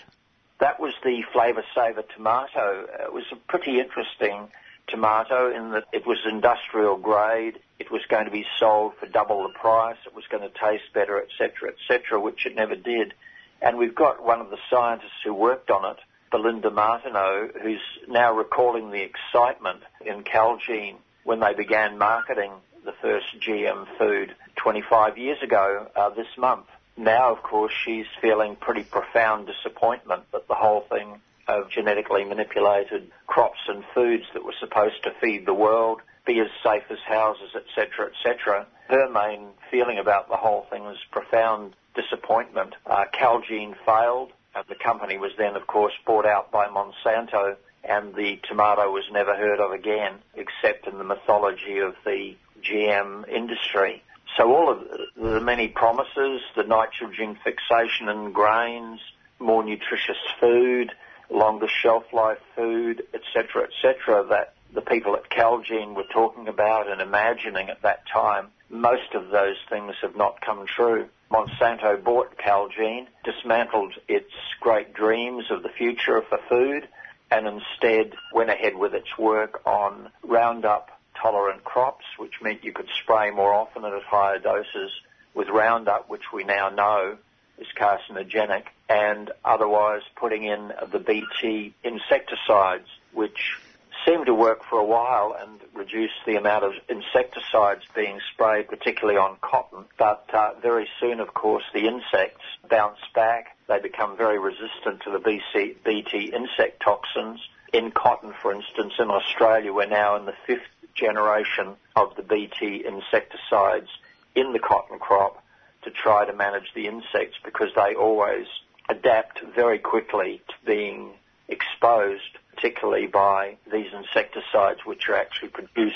That 0.59 0.79
was 0.79 0.93
the 1.03 1.23
Flavr 1.33 1.63
Savr 1.75 2.03
tomato. 2.15 2.85
It 3.05 3.13
was 3.13 3.23
a 3.31 3.35
pretty 3.35 3.79
interesting 3.79 4.49
tomato 4.87 5.55
in 5.55 5.71
that 5.71 5.85
it 5.93 6.05
was 6.05 6.17
industrial 6.29 6.97
grade. 6.97 7.59
It 7.77 7.91
was 7.91 8.01
going 8.09 8.25
to 8.25 8.31
be 8.31 8.45
sold 8.59 8.93
for 8.99 9.05
double 9.05 9.43
the 9.43 9.53
price. 9.53 9.97
It 10.05 10.15
was 10.15 10.25
going 10.29 10.43
to 10.43 10.49
taste 10.49 10.91
better, 10.93 11.21
etc., 11.21 11.71
etc., 11.71 12.19
which 12.19 12.45
it 12.45 12.55
never 12.55 12.75
did. 12.75 13.13
And 13.61 13.77
we've 13.77 13.95
got 13.95 14.23
one 14.23 14.41
of 14.41 14.49
the 14.49 14.57
scientists 14.69 15.21
who 15.23 15.33
worked 15.33 15.69
on 15.69 15.91
it, 15.91 15.97
Belinda 16.31 16.71
Martineau, 16.71 17.49
who's 17.61 17.81
now 18.07 18.33
recalling 18.33 18.91
the 18.91 19.01
excitement 19.01 19.81
in 20.05 20.23
Calgene 20.23 20.97
when 21.23 21.39
they 21.39 21.53
began 21.53 21.97
marketing 21.97 22.51
the 22.85 22.93
first 23.01 23.25
GM 23.39 23.85
food 23.97 24.33
25 24.55 25.17
years 25.17 25.41
ago 25.43 25.87
uh, 25.95 26.09
this 26.09 26.27
month. 26.37 26.65
Now, 26.97 27.31
of 27.33 27.43
course, 27.43 27.73
she's 27.85 28.05
feeling 28.21 28.55
pretty 28.55 28.83
profound 28.83 29.47
disappointment 29.47 30.23
that 30.31 30.47
the 30.47 30.55
whole 30.55 30.81
thing 30.81 31.21
of 31.47 31.69
genetically 31.69 32.23
manipulated 32.25 33.09
crops 33.25 33.59
and 33.67 33.83
foods 33.93 34.25
that 34.33 34.45
were 34.45 34.53
supposed 34.59 35.03
to 35.03 35.11
feed 35.19 35.45
the 35.45 35.53
world, 35.53 36.01
be 36.25 36.39
as 36.39 36.47
safe 36.63 36.83
as 36.89 36.99
houses, 37.07 37.55
etc., 37.55 38.11
etc. 38.11 38.67
Her 38.87 39.09
main 39.09 39.47
feeling 39.71 39.97
about 39.97 40.29
the 40.29 40.35
whole 40.35 40.67
thing 40.69 40.83
was 40.83 40.97
profound 41.11 41.73
disappointment. 41.95 42.75
Uh, 42.85 43.05
Calgene 43.13 43.75
failed, 43.85 44.31
and 44.55 44.65
the 44.67 44.75
company 44.75 45.17
was 45.17 45.31
then, 45.37 45.55
of 45.55 45.67
course, 45.67 45.93
bought 46.05 46.25
out 46.25 46.51
by 46.51 46.67
Monsanto, 46.67 47.55
and 47.83 48.13
the 48.13 48.39
tomato 48.47 48.91
was 48.91 49.05
never 49.11 49.35
heard 49.35 49.59
of 49.59 49.71
again, 49.71 50.15
except 50.35 50.87
in 50.87 50.97
the 50.97 51.03
mythology 51.03 51.79
of 51.79 51.95
the 52.05 52.35
GM 52.61 53.27
industry. 53.29 54.03
So 54.37 54.53
all 54.53 54.71
of 54.71 54.83
the 55.15 55.39
many 55.41 55.69
promises, 55.69 56.41
the 56.55 56.63
nitrogen 56.63 57.37
fixation 57.43 58.09
in 58.09 58.31
grains, 58.31 58.99
more 59.39 59.63
nutritious 59.63 60.17
food, 60.39 60.91
longer 61.29 61.67
shelf 61.67 62.03
life 62.13 62.39
food, 62.55 63.03
etc., 63.13 63.67
etc., 63.67 64.25
that 64.29 64.53
the 64.73 64.81
people 64.81 65.15
at 65.15 65.29
Calgene 65.29 65.95
were 65.95 66.05
talking 66.11 66.47
about 66.47 66.89
and 66.89 67.01
imagining 67.01 67.69
at 67.69 67.81
that 67.81 68.07
time, 68.07 68.47
most 68.69 69.13
of 69.13 69.29
those 69.29 69.57
things 69.69 69.95
have 70.01 70.15
not 70.15 70.41
come 70.41 70.65
true. 70.67 71.07
Monsanto 71.31 72.03
bought 72.03 72.37
Calgene, 72.37 73.07
dismantled 73.23 73.93
its 74.07 74.31
great 74.59 74.93
dreams 74.93 75.45
of 75.49 75.63
the 75.63 75.69
future 75.69 76.17
the 76.29 76.39
food, 76.49 76.87
and 77.31 77.47
instead 77.47 78.13
went 78.33 78.49
ahead 78.49 78.75
with 78.75 78.93
its 78.93 79.17
work 79.17 79.61
on 79.65 80.09
Roundup 80.23 80.89
tolerant 81.21 81.63
crops, 81.63 82.05
which 82.17 82.41
meant 82.41 82.63
you 82.63 82.71
could 82.71 82.87
spray 83.01 83.29
more 83.31 83.53
often 83.53 83.83
and 83.85 83.93
at 83.93 84.03
higher 84.03 84.39
doses 84.39 84.91
with 85.33 85.49
Roundup, 85.49 86.09
which 86.09 86.31
we 86.33 86.43
now 86.43 86.69
know 86.69 87.17
is 87.59 87.67
carcinogenic, 87.75 88.63
and 88.87 89.31
otherwise 89.43 90.01
putting 90.15 90.43
in 90.43 90.71
the 90.91 90.99
BT 90.99 91.73
insecticides, 91.83 92.87
which 93.13 93.57
seemed 94.05 94.25
to 94.25 94.33
work 94.33 94.63
for 94.69 94.79
a 94.79 94.85
while 94.85 95.35
and 95.39 95.59
reduce 95.73 96.11
the 96.25 96.35
amount 96.35 96.63
of 96.63 96.73
insecticides 96.89 97.83
being 97.95 98.19
sprayed, 98.33 98.67
particularly 98.67 99.17
on 99.17 99.37
cotton. 99.41 99.85
But 99.97 100.25
uh, 100.33 100.53
very 100.61 100.87
soon, 100.99 101.19
of 101.19 101.33
course, 101.33 101.63
the 101.73 101.87
insects 101.87 102.43
bounce 102.69 102.99
back. 103.13 103.57
They 103.67 103.79
become 103.79 104.17
very 104.17 104.39
resistant 104.39 105.01
to 105.03 105.11
the 105.11 105.19
BC, 105.19 105.77
BT 105.83 106.33
insect 106.33 106.81
toxins. 106.81 107.39
In 107.71 107.91
cotton, 107.91 108.33
for 108.41 108.51
instance, 108.51 108.93
in 108.99 109.09
Australia, 109.09 109.71
we're 109.71 109.85
now 109.85 110.15
in 110.15 110.25
the 110.25 110.35
fifth 110.47 110.67
generation 110.95 111.75
of 111.95 112.15
the 112.15 112.23
BT 112.23 112.83
insecticides 112.85 113.89
in 114.35 114.53
the 114.53 114.59
cotton 114.59 114.99
crop 114.99 115.43
to 115.83 115.91
try 115.91 116.25
to 116.25 116.33
manage 116.33 116.73
the 116.73 116.87
insects 116.87 117.37
because 117.43 117.69
they 117.75 117.95
always 117.95 118.47
adapt 118.89 119.41
very 119.55 119.79
quickly 119.79 120.41
to 120.47 120.53
being 120.65 121.11
exposed, 121.47 122.37
particularly 122.59 123.07
by 123.07 123.57
these 123.71 123.87
insecticides 123.93 124.79
which 124.85 125.07
are 125.09 125.15
actually 125.15 125.49
produced 125.49 125.95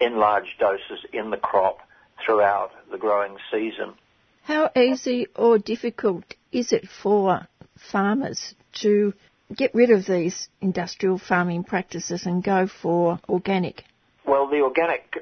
in 0.00 0.16
large 0.18 0.56
doses 0.58 1.04
in 1.12 1.30
the 1.30 1.36
crop 1.36 1.78
throughout 2.24 2.70
the 2.90 2.98
growing 2.98 3.36
season. 3.50 3.94
How 4.42 4.70
easy 4.76 5.26
or 5.34 5.58
difficult 5.58 6.24
is 6.52 6.72
it 6.72 6.88
for 7.02 7.46
farmers 7.90 8.54
to 8.82 9.12
get 9.54 9.74
rid 9.74 9.90
of 9.90 10.06
these 10.06 10.48
industrial 10.60 11.18
farming 11.18 11.64
practices 11.64 12.26
and 12.26 12.42
go 12.42 12.68
for 12.68 13.18
organic? 13.28 13.82
Well, 14.26 14.48
the 14.48 14.60
organic 14.60 15.14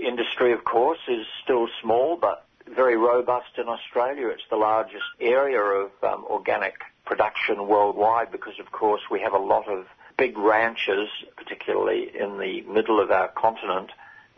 industry, 0.00 0.52
of 0.52 0.64
course, 0.64 0.98
is 1.08 1.26
still 1.44 1.68
small 1.82 2.16
but 2.16 2.44
very 2.74 2.96
robust 2.96 3.58
in 3.58 3.68
Australia. 3.68 4.28
It's 4.28 4.42
the 4.50 4.56
largest 4.56 5.04
area 5.20 5.60
of 5.60 5.90
um, 6.02 6.24
organic 6.28 6.74
production 7.04 7.66
worldwide 7.66 8.30
because, 8.30 8.60
of 8.60 8.70
course, 8.70 9.00
we 9.10 9.20
have 9.20 9.32
a 9.32 9.38
lot 9.38 9.66
of 9.66 9.86
big 10.18 10.36
ranches, 10.36 11.08
particularly 11.36 12.10
in 12.14 12.38
the 12.38 12.60
middle 12.62 13.00
of 13.00 13.10
our 13.10 13.28
continent, 13.28 13.90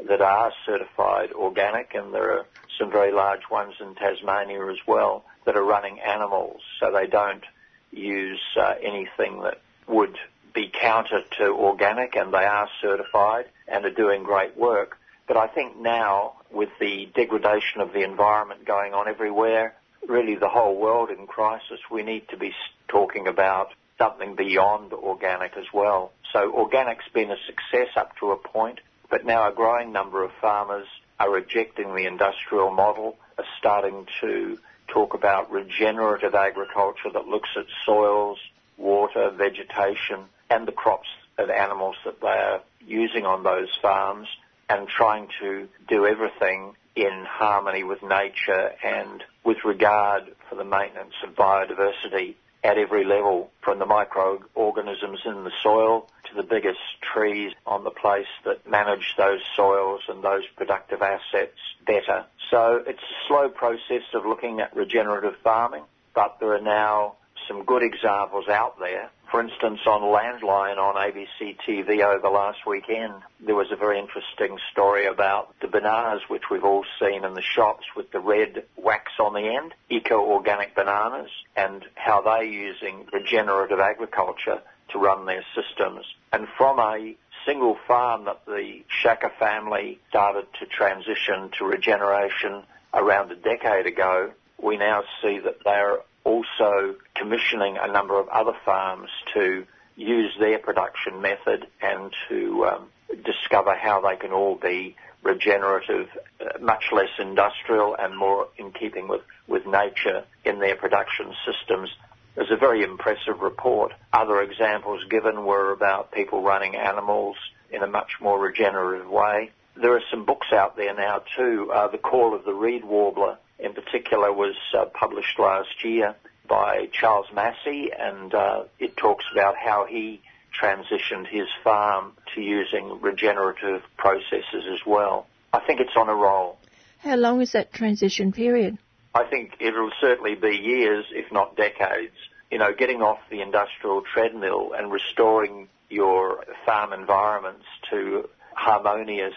that 0.09 0.21
are 0.21 0.53
certified 0.65 1.33
organic, 1.33 1.95
and 1.95 2.15
there 2.15 2.39
are 2.39 2.47
some 2.79 2.91
very 2.91 3.13
large 3.13 3.51
ones 3.51 3.75
in 3.81 3.95
Tasmania 3.95 4.67
as 4.71 4.79
well 4.87 5.25
that 5.45 5.57
are 5.57 5.65
running 5.65 5.99
animals, 6.01 6.61
so 6.79 6.93
they 6.93 7.07
don't 7.07 7.45
use 7.91 8.41
uh, 8.57 8.75
anything 8.83 9.41
that 9.43 9.61
would 9.89 10.17
be 10.55 10.71
counter 10.73 11.23
to 11.39 11.47
organic, 11.47 12.15
and 12.15 12.33
they 12.33 12.45
are 12.45 12.69
certified 12.81 13.47
and 13.67 13.85
are 13.85 13.91
doing 13.91 14.23
great 14.23 14.57
work. 14.57 14.99
But 15.27 15.37
I 15.37 15.47
think 15.47 15.79
now, 15.79 16.35
with 16.51 16.71
the 16.81 17.09
degradation 17.15 17.81
of 17.81 17.93
the 17.93 18.03
environment 18.03 18.65
going 18.65 18.95
on 18.95 19.09
everywhere, 19.09 19.75
really 20.07 20.35
the 20.35 20.49
whole 20.49 20.77
world 20.77 21.11
in 21.11 21.27
crisis, 21.27 21.79
we 21.91 22.03
need 22.03 22.29
to 22.31 22.37
be 22.37 22.53
talking 22.89 23.29
about 23.29 23.69
something 24.01 24.35
beyond 24.35 24.93
organic 24.93 25.57
as 25.57 25.67
well. 25.75 26.13
So 26.33 26.51
organic's 26.51 27.05
been 27.13 27.31
a 27.31 27.37
success 27.47 27.89
up 27.97 28.17
to 28.21 28.31
a 28.31 28.37
point, 28.37 28.81
but 29.11 29.27
now 29.27 29.49
a 29.49 29.55
growing 29.55 29.93
number 29.93 30.25
of 30.25 30.31
farmers 30.41 30.87
are 31.19 31.31
rejecting 31.31 31.95
the 31.95 32.07
industrial 32.07 32.71
model, 32.71 33.17
are 33.37 33.45
starting 33.59 34.07
to 34.23 34.59
talk 34.89 35.15
about 35.15 35.53
regenerative 35.53 36.35
agriculture 36.35 37.11
that 37.13 37.27
looks 37.27 37.51
at 37.57 37.67
soils, 37.85 38.39
water, 38.79 39.31
vegetation, 39.31 40.25
and 40.49 40.67
the 40.67 40.73
crops 40.73 41.09
and 41.37 41.51
animals 41.51 41.97
that 42.05 42.21
they 42.21 42.27
are 42.27 42.61
using 42.87 43.27
on 43.27 43.43
those 43.43 43.69
farms 43.83 44.29
and 44.69 44.89
trying 44.89 45.29
to 45.41 45.69
do 45.89 46.07
everything 46.07 46.75
in 46.97 47.25
harmony 47.29 47.85
with 47.85 48.03
nature 48.03 48.73
and 48.83 49.23
with 49.45 49.59
regard 49.65 50.25
for 50.49 50.57
the 50.57 50.65
maintenance 50.65 51.15
of 51.27 51.35
biodiversity 51.35 52.35
at 52.63 52.79
every 52.79 53.05
level, 53.05 53.51
from 53.63 53.79
the 53.79 53.87
microorganisms 53.87 55.21
in 55.25 55.45
the 55.45 55.53
soil 55.63 56.09
to 56.29 56.35
the 56.35 56.43
biggest 56.43 56.81
trees 57.01 57.53
on 57.67 57.85
the 57.85 57.91
place 57.91 58.27
that 58.45 58.69
manage 58.69 59.15
those 59.17 59.41
soils 59.57 60.03
and 60.09 60.23
those 60.23 60.47
productive 60.57 61.03
assets 61.03 61.59
better. 61.87 62.25
So 62.51 62.83
it's 62.87 63.03
a 63.03 63.29
slow 63.29 63.49
process 63.49 64.03
of 64.15 64.27
looking 64.27 64.61
at 64.61 64.77
regenerative 64.77 65.37
farming, 65.43 65.85
but 66.15 66.39
there 66.41 66.55
are 66.55 66.61
now 66.61 67.15
some 67.49 67.65
good 67.65 67.83
examples 67.83 68.49
out 68.49 68.79
there 68.79 69.11
For 69.31 69.41
instance, 69.41 69.79
on 69.87 70.01
Landline 70.03 70.77
on 70.79 70.97
ABC 70.97 71.57
TV 71.65 72.03
over 72.03 72.29
last 72.29 72.67
weekend, 72.67 73.15
there 73.39 73.55
was 73.55 73.71
a 73.71 73.77
very 73.77 74.01
interesting 74.01 74.59
story 74.73 75.07
about 75.07 75.55
the 75.61 75.69
bananas 75.69 76.23
which 76.27 76.51
we've 76.51 76.65
all 76.65 76.85
seen 77.01 77.25
in 77.25 77.35
the 77.35 77.43
shops 77.43 77.85
with 77.95 78.11
the 78.11 78.19
red 78.19 78.65
wax 78.77 79.13
on 79.21 79.35
the 79.35 79.57
end, 79.57 79.73
eco-organic 79.89 80.75
bananas, 80.75 81.31
and 81.55 81.85
how 81.95 82.21
they're 82.23 82.43
using 82.43 83.07
regenerative 83.13 83.79
agriculture 83.79 84.63
to 84.89 84.99
run 84.99 85.27
their 85.27 85.45
systems. 85.55 86.05
And 86.33 86.49
from 86.59 86.81
a 86.81 87.15
single 87.47 87.77
farm 87.87 88.25
that 88.25 88.45
the 88.47 88.83
Sciacca 89.01 89.31
family 89.39 90.01
started 90.09 90.47
to 90.59 90.67
transition 90.67 91.51
to 91.57 91.65
regeneration 91.65 92.65
around 92.93 93.31
a 93.31 93.37
decade 93.37 93.87
ago, 93.87 94.33
we 94.61 94.77
now 94.77 95.05
see 95.23 95.39
that 95.39 95.63
they're 95.65 95.99
also 96.25 96.97
commissioning 97.15 97.77
a 97.81 97.91
number 97.91 98.19
of 98.19 98.29
other 98.29 98.55
farms 98.65 99.09
to 99.35 99.67
use 99.97 100.35
their 100.39 100.59
production 100.59 101.21
method 101.21 101.67
and 101.83 102.13
to 102.29 102.67
um, 102.67 102.89
discover 103.25 103.75
how 103.75 104.01
they 104.01 104.17
can 104.17 104.33
all 104.33 104.57
be 104.57 104.97
regenerative, 105.23 106.09
uh, 106.41 106.59
much 106.61 106.85
less 106.93 107.11
industrial 107.19 107.95
and 107.99 108.17
more 108.17 108.49
in 108.57 108.73
keeping 108.73 109.09
with, 109.09 109.23
with 109.47 109.67
nature 109.67 110.25
in 110.45 110.59
their 110.59 110.77
production 110.77 111.33
systems. 111.45 111.91
There's 112.35 112.51
a 112.51 112.57
very 112.57 112.83
impressive 112.83 113.41
report. 113.41 113.93
Other 114.13 114.41
examples 114.41 115.05
given 115.11 115.45
were 115.45 115.73
about 115.73 116.13
people 116.13 116.43
running 116.43 116.77
animals 116.77 117.37
in 117.71 117.83
a 117.83 117.87
much 117.87 118.13
more 118.21 118.39
regenerative 118.41 119.09
way. 119.09 119.51
There 119.77 119.95
are 119.95 120.03
some 120.11 120.25
books 120.25 120.49
out 120.53 120.77
there 120.77 120.95
now 120.95 121.23
too. 121.37 121.71
Uh, 121.73 121.89
the 121.89 121.99
Call 121.99 122.35
of 122.35 122.45
the 122.45 122.55
Reed 122.55 122.85
Warbler 122.85 123.39
in 123.63 123.73
particular 123.75 124.33
was 124.33 124.57
uh, 124.77 124.87
published 124.87 125.39
last 125.39 125.85
year 125.85 126.15
by 126.49 126.89
Charles 126.93 127.27
Massy, 127.33 127.91
and 127.97 128.35
uh, 128.35 128.65
it 128.79 128.97
talks 128.97 129.25
about 129.33 129.57
how 129.57 129.87
he 129.87 130.21
transitioned 130.61 131.29
his 131.29 131.47
farm 131.63 132.13
to 132.35 132.41
using 132.41 133.01
regenerative 133.01 133.83
processes 133.97 134.65
as 134.73 134.85
well. 134.87 135.27
I 135.53 135.61
think 135.61 135.81
it's 135.81 135.97
on 135.97 136.09
a 136.09 136.15
roll. 136.15 136.59
How 136.99 137.17
long 137.17 137.41
is 137.41 137.53
that 137.53 137.73
transition 137.73 138.33
period? 138.33 138.79
I 139.15 139.25
think 139.25 139.57
it'll 139.61 139.93
certainly 140.01 140.35
be 140.35 140.57
years, 140.57 141.07
if 141.13 141.33
not 141.33 141.57
decades. 141.57 142.15
You 142.51 142.59
know, 142.59 142.73
getting 142.77 143.01
off 143.01 143.19
the 143.31 143.43
industrial 143.43 144.03
treadmill 144.03 144.73
and 144.77 144.91
restoring 144.91 145.69
your 145.89 146.45
farm 146.67 146.93
environments 146.93 147.65
to 147.91 148.29
harmonious 148.55 149.35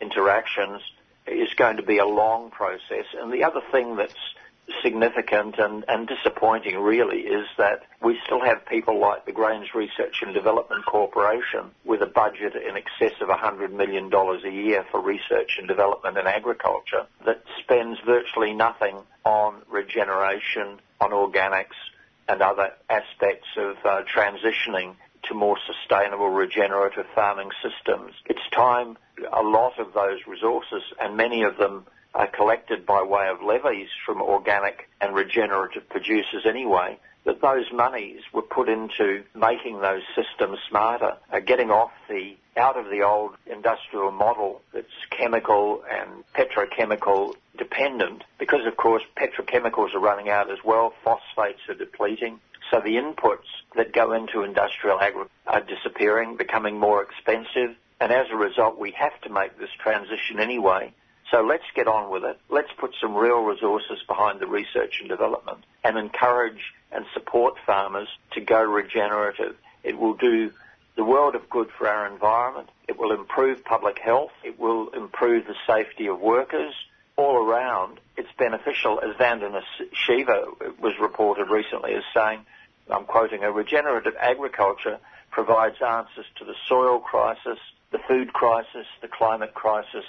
interactions 0.00 0.82
is 1.26 1.52
going 1.54 1.76
to 1.76 1.82
be 1.82 1.98
a 1.98 2.06
long 2.06 2.50
process. 2.50 3.06
And 3.20 3.32
the 3.32 3.44
other 3.44 3.60
thing 3.72 3.96
that's 3.96 4.14
significant 4.82 5.58
and, 5.58 5.84
and 5.88 6.08
disappointing 6.08 6.78
really 6.78 7.20
is 7.20 7.46
that 7.58 7.82
we 8.02 8.18
still 8.24 8.40
have 8.44 8.64
people 8.66 9.00
like 9.00 9.26
the 9.26 9.32
Grains 9.32 9.74
Research 9.74 10.22
and 10.22 10.32
Development 10.32 10.84
Corporation 10.84 11.70
with 11.84 12.02
a 12.02 12.06
budget 12.06 12.54
in 12.54 12.76
excess 12.76 13.20
of 13.20 13.28
$100 13.28 13.72
million 13.72 14.12
a 14.12 14.50
year 14.50 14.84
for 14.90 15.00
research 15.00 15.56
and 15.58 15.66
development 15.66 16.16
in 16.16 16.26
agriculture 16.26 17.06
that 17.26 17.42
spends 17.60 17.98
virtually 18.06 18.52
nothing 18.52 18.96
on 19.24 19.62
regeneration, 19.70 20.80
on 21.00 21.10
organics 21.10 21.78
and 22.28 22.42
other 22.42 22.70
aspects 22.88 23.48
of 23.56 23.76
uh, 23.84 24.02
transitioning 24.14 24.94
to 25.24 25.34
more 25.34 25.58
sustainable 25.66 26.30
regenerative 26.30 27.06
farming 27.14 27.50
systems. 27.62 28.14
It's 28.26 28.48
time 28.52 28.96
a 29.32 29.42
lot 29.42 29.78
of 29.78 29.92
those 29.92 30.20
resources, 30.26 30.82
and 31.00 31.16
many 31.16 31.42
of 31.42 31.56
them 31.56 31.86
are 32.14 32.26
collected 32.26 32.86
by 32.86 33.02
way 33.02 33.28
of 33.28 33.42
levies 33.42 33.88
from 34.04 34.20
organic 34.20 34.88
and 35.00 35.14
regenerative 35.14 35.88
producers 35.88 36.44
anyway, 36.46 36.98
that 37.24 37.40
those 37.40 37.66
monies 37.72 38.22
were 38.32 38.42
put 38.42 38.68
into 38.68 39.22
making 39.34 39.80
those 39.80 40.02
systems 40.16 40.58
smarter, 40.68 41.16
uh, 41.32 41.40
getting 41.40 41.70
off 41.70 41.92
the 42.08 42.36
out 42.56 42.76
of 42.76 42.86
the 42.86 43.02
old 43.02 43.36
industrial 43.46 44.10
model 44.10 44.60
that's 44.72 44.86
chemical 45.10 45.82
and 45.88 46.24
petrochemical 46.34 47.34
dependent, 47.56 48.24
because 48.38 48.66
of 48.66 48.76
course 48.76 49.02
petrochemicals 49.16 49.94
are 49.94 50.00
running 50.00 50.28
out 50.28 50.50
as 50.50 50.58
well, 50.64 50.92
phosphates 51.04 51.60
are 51.68 51.74
depleting, 51.74 52.40
so 52.70 52.80
the 52.80 52.96
inputs 52.96 53.48
that 53.76 53.92
go 53.92 54.12
into 54.12 54.42
industrial 54.42 55.00
agriculture 55.00 55.30
are 55.46 55.60
disappearing, 55.60 56.36
becoming 56.36 56.78
more 56.78 57.02
expensive, 57.02 57.76
and 58.00 58.12
as 58.12 58.26
a 58.30 58.36
result, 58.36 58.78
we 58.78 58.92
have 58.92 59.20
to 59.22 59.30
make 59.30 59.58
this 59.58 59.70
transition 59.82 60.38
anyway. 60.38 60.92
So 61.30 61.42
let's 61.42 61.64
get 61.74 61.86
on 61.86 62.10
with 62.10 62.24
it. 62.24 62.38
Let's 62.48 62.70
put 62.78 62.94
some 63.00 63.14
real 63.14 63.42
resources 63.42 63.98
behind 64.08 64.40
the 64.40 64.46
research 64.46 64.98
and 65.00 65.08
development 65.08 65.64
and 65.84 65.96
encourage 65.96 66.72
and 66.90 67.04
support 67.14 67.54
farmers 67.66 68.08
to 68.32 68.40
go 68.40 68.62
regenerative. 68.62 69.56
It 69.84 69.98
will 69.98 70.14
do 70.14 70.50
the 70.96 71.04
world 71.04 71.34
of 71.34 71.48
good 71.48 71.70
for 71.78 71.88
our 71.88 72.06
environment. 72.06 72.68
It 72.88 72.98
will 72.98 73.12
improve 73.12 73.64
public 73.64 73.98
health. 73.98 74.32
It 74.42 74.58
will 74.58 74.88
improve 74.90 75.46
the 75.46 75.54
safety 75.66 76.08
of 76.08 76.20
workers. 76.20 76.74
All 77.16 77.36
around, 77.36 78.00
it's 78.16 78.32
beneficial, 78.38 79.00
as 79.00 79.14
Vandana 79.16 79.62
Shiva 79.92 80.46
was 80.80 80.94
reported 80.98 81.48
recently 81.50 81.94
as 81.94 82.02
saying, 82.14 82.40
I'm 82.88 83.04
quoting, 83.04 83.42
a 83.42 83.52
regenerative 83.52 84.14
agriculture 84.18 84.98
provides 85.30 85.76
answers 85.80 86.26
to 86.38 86.44
the 86.44 86.54
soil 86.68 86.98
crisis, 86.98 87.58
the 87.92 87.98
food 88.08 88.32
crisis, 88.32 88.86
the 89.00 89.08
climate 89.08 89.54
crisis, 89.54 90.04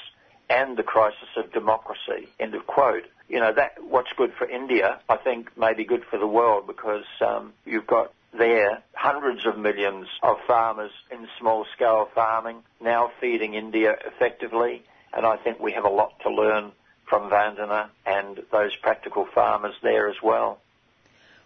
and 0.49 0.77
the 0.77 0.83
crisis 0.83 1.29
of 1.37 1.51
democracy. 1.53 2.27
End 2.39 2.55
of 2.55 2.67
quote. 2.67 3.05
You 3.29 3.39
know, 3.39 3.53
that 3.53 3.81
what's 3.81 4.11
good 4.17 4.33
for 4.37 4.49
India, 4.49 4.99
I 5.07 5.17
think, 5.17 5.57
may 5.57 5.73
be 5.73 5.85
good 5.85 6.03
for 6.09 6.19
the 6.19 6.27
world 6.27 6.67
because 6.67 7.05
um, 7.25 7.53
you've 7.65 7.87
got 7.87 8.11
there 8.37 8.81
hundreds 8.93 9.45
of 9.45 9.57
millions 9.57 10.07
of 10.23 10.37
farmers 10.47 10.91
in 11.11 11.27
small 11.39 11.65
scale 11.75 12.09
farming 12.13 12.63
now 12.81 13.11
feeding 13.19 13.53
India 13.53 13.95
effectively, 14.05 14.83
and 15.13 15.25
I 15.25 15.37
think 15.37 15.59
we 15.59 15.73
have 15.73 15.85
a 15.85 15.89
lot 15.89 16.13
to 16.23 16.29
learn 16.29 16.71
from 17.05 17.29
Vandana 17.29 17.89
and 18.05 18.39
those 18.51 18.75
practical 18.77 19.27
farmers 19.33 19.75
there 19.83 20.09
as 20.09 20.15
well. 20.23 20.59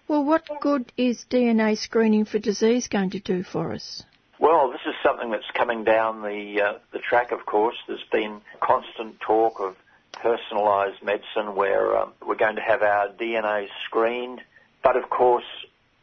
Well, 0.07 0.23
what 0.23 0.47
good 0.61 0.91
is 0.97 1.25
DNA 1.31 1.77
screening 1.79 2.25
for 2.25 2.37
disease 2.37 2.87
going 2.87 3.09
to 3.11 3.19
do 3.19 3.41
for 3.41 3.73
us? 3.73 4.03
Well, 4.37 4.69
this 4.69 4.81
is 4.85 4.93
something 5.01 5.31
that's 5.31 5.49
coming 5.55 5.83
down 5.83 6.21
the 6.21 6.61
uh, 6.61 6.73
the 6.91 6.99
track. 6.99 7.31
Of 7.31 7.47
course, 7.47 7.75
there's 7.87 8.05
been 8.11 8.41
constant 8.59 9.19
talk 9.19 9.59
of 9.59 9.75
personalised 10.13 11.01
medicine, 11.01 11.55
where 11.55 11.97
um, 11.97 12.13
we're 12.23 12.35
going 12.35 12.57
to 12.57 12.61
have 12.61 12.83
our 12.83 13.07
DNA 13.07 13.67
screened. 13.85 14.41
But 14.83 14.95
of 14.95 15.09
course, 15.09 15.45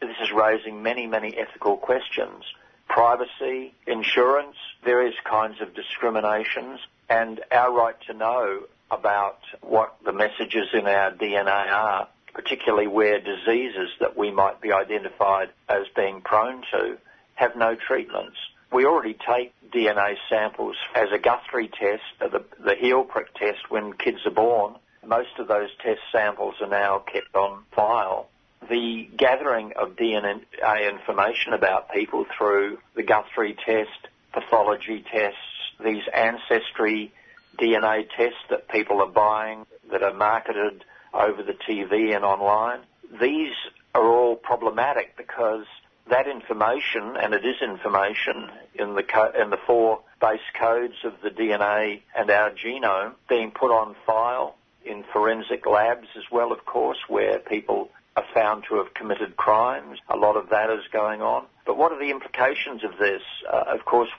this 0.00 0.16
is 0.20 0.32
raising 0.32 0.82
many, 0.82 1.06
many 1.06 1.36
ethical 1.36 1.76
questions: 1.76 2.42
privacy, 2.88 3.72
insurance, 3.86 4.56
various 4.82 5.14
kinds 5.24 5.60
of 5.60 5.74
discriminations, 5.74 6.80
and 7.08 7.40
our 7.52 7.72
right 7.72 8.00
to 8.08 8.14
know 8.14 8.62
about 8.90 9.38
what 9.60 9.94
the 10.04 10.12
messages 10.12 10.68
in 10.72 10.88
our 10.88 11.12
DNA 11.12 11.70
are 11.72 12.08
particularly 12.34 12.86
where 12.86 13.20
diseases 13.20 13.90
that 14.00 14.16
we 14.16 14.30
might 14.30 14.60
be 14.60 14.72
identified 14.72 15.50
as 15.68 15.86
being 15.94 16.20
prone 16.20 16.62
to 16.72 16.98
have 17.34 17.56
no 17.56 17.74
treatments. 17.74 18.36
We 18.72 18.86
already 18.86 19.14
take 19.14 19.52
DNA 19.70 20.16
samples 20.28 20.76
as 20.94 21.08
a 21.12 21.18
Guthrie 21.18 21.68
test, 21.68 22.02
uh, 22.20 22.28
the, 22.28 22.44
the 22.64 22.74
heel 22.74 23.04
prick 23.04 23.34
test 23.34 23.70
when 23.70 23.92
kids 23.92 24.24
are 24.24 24.30
born. 24.30 24.76
Most 25.04 25.38
of 25.38 25.48
those 25.48 25.68
test 25.82 26.00
samples 26.10 26.54
are 26.60 26.68
now 26.68 27.00
kept 27.00 27.34
on 27.34 27.64
file. 27.72 28.28
The 28.70 29.10
gathering 29.16 29.72
of 29.76 29.96
DNA 29.96 30.40
information 30.88 31.52
about 31.52 31.92
people 31.92 32.24
through 32.38 32.78
the 32.94 33.02
Guthrie 33.02 33.56
test, 33.66 34.08
pathology 34.32 35.04
tests, 35.10 35.38
these 35.84 36.04
ancestry 36.14 37.12
DNA 37.58 38.08
tests 38.16 38.38
that 38.50 38.68
people 38.68 39.02
are 39.02 39.10
buying 39.10 39.66
that 39.90 40.02
are 40.02 40.14
marketed 40.14 40.84
over 41.12 41.42
the 41.42 41.54
TV 41.54 42.14
and 42.14 42.24
online. 42.24 42.80
These 43.20 43.52
are 43.94 44.04
all 44.04 44.36
problematic 44.36 45.16
because 45.16 45.66
that 46.10 46.26
information, 46.26 47.16
and 47.16 47.34
it 47.34 47.44
is 47.44 47.56
information 47.62 48.50
in 48.74 48.94
the 48.94 49.02
co- 49.02 49.32
in 49.40 49.50
the 49.50 49.58
four 49.66 50.00
base 50.20 50.40
codes 50.58 50.96
of 51.04 51.14
the 51.22 51.30
DNA 51.30 52.00
and 52.16 52.30
our 52.30 52.50
genome, 52.50 53.12
being 53.28 53.50
put 53.50 53.70
on 53.70 53.94
file 54.06 54.56
in 54.84 55.04
forensic 55.12 55.66
labs 55.66 56.08
as 56.16 56.24
well, 56.30 56.52
of 56.52 56.64
course, 56.64 56.98
where 57.08 57.38
people 57.38 57.90
are 58.16 58.24
found 58.34 58.64
to 58.68 58.76
have 58.76 58.92
committed 58.94 59.36
crimes. 59.36 59.98
A 60.08 60.16
lot 60.16 60.36
of 60.36 60.50
that 60.50 60.70
is 60.70 60.84
going 60.92 61.22
on. 61.22 61.46
But 61.64 61.76
what 61.76 61.92
are 61.92 61.98
the 61.98 62.10
implications 62.10 62.82
of 62.84 62.98
this? 62.98 63.22
Uh, 63.50 63.64
of 63.68 63.84
course, 63.84 64.10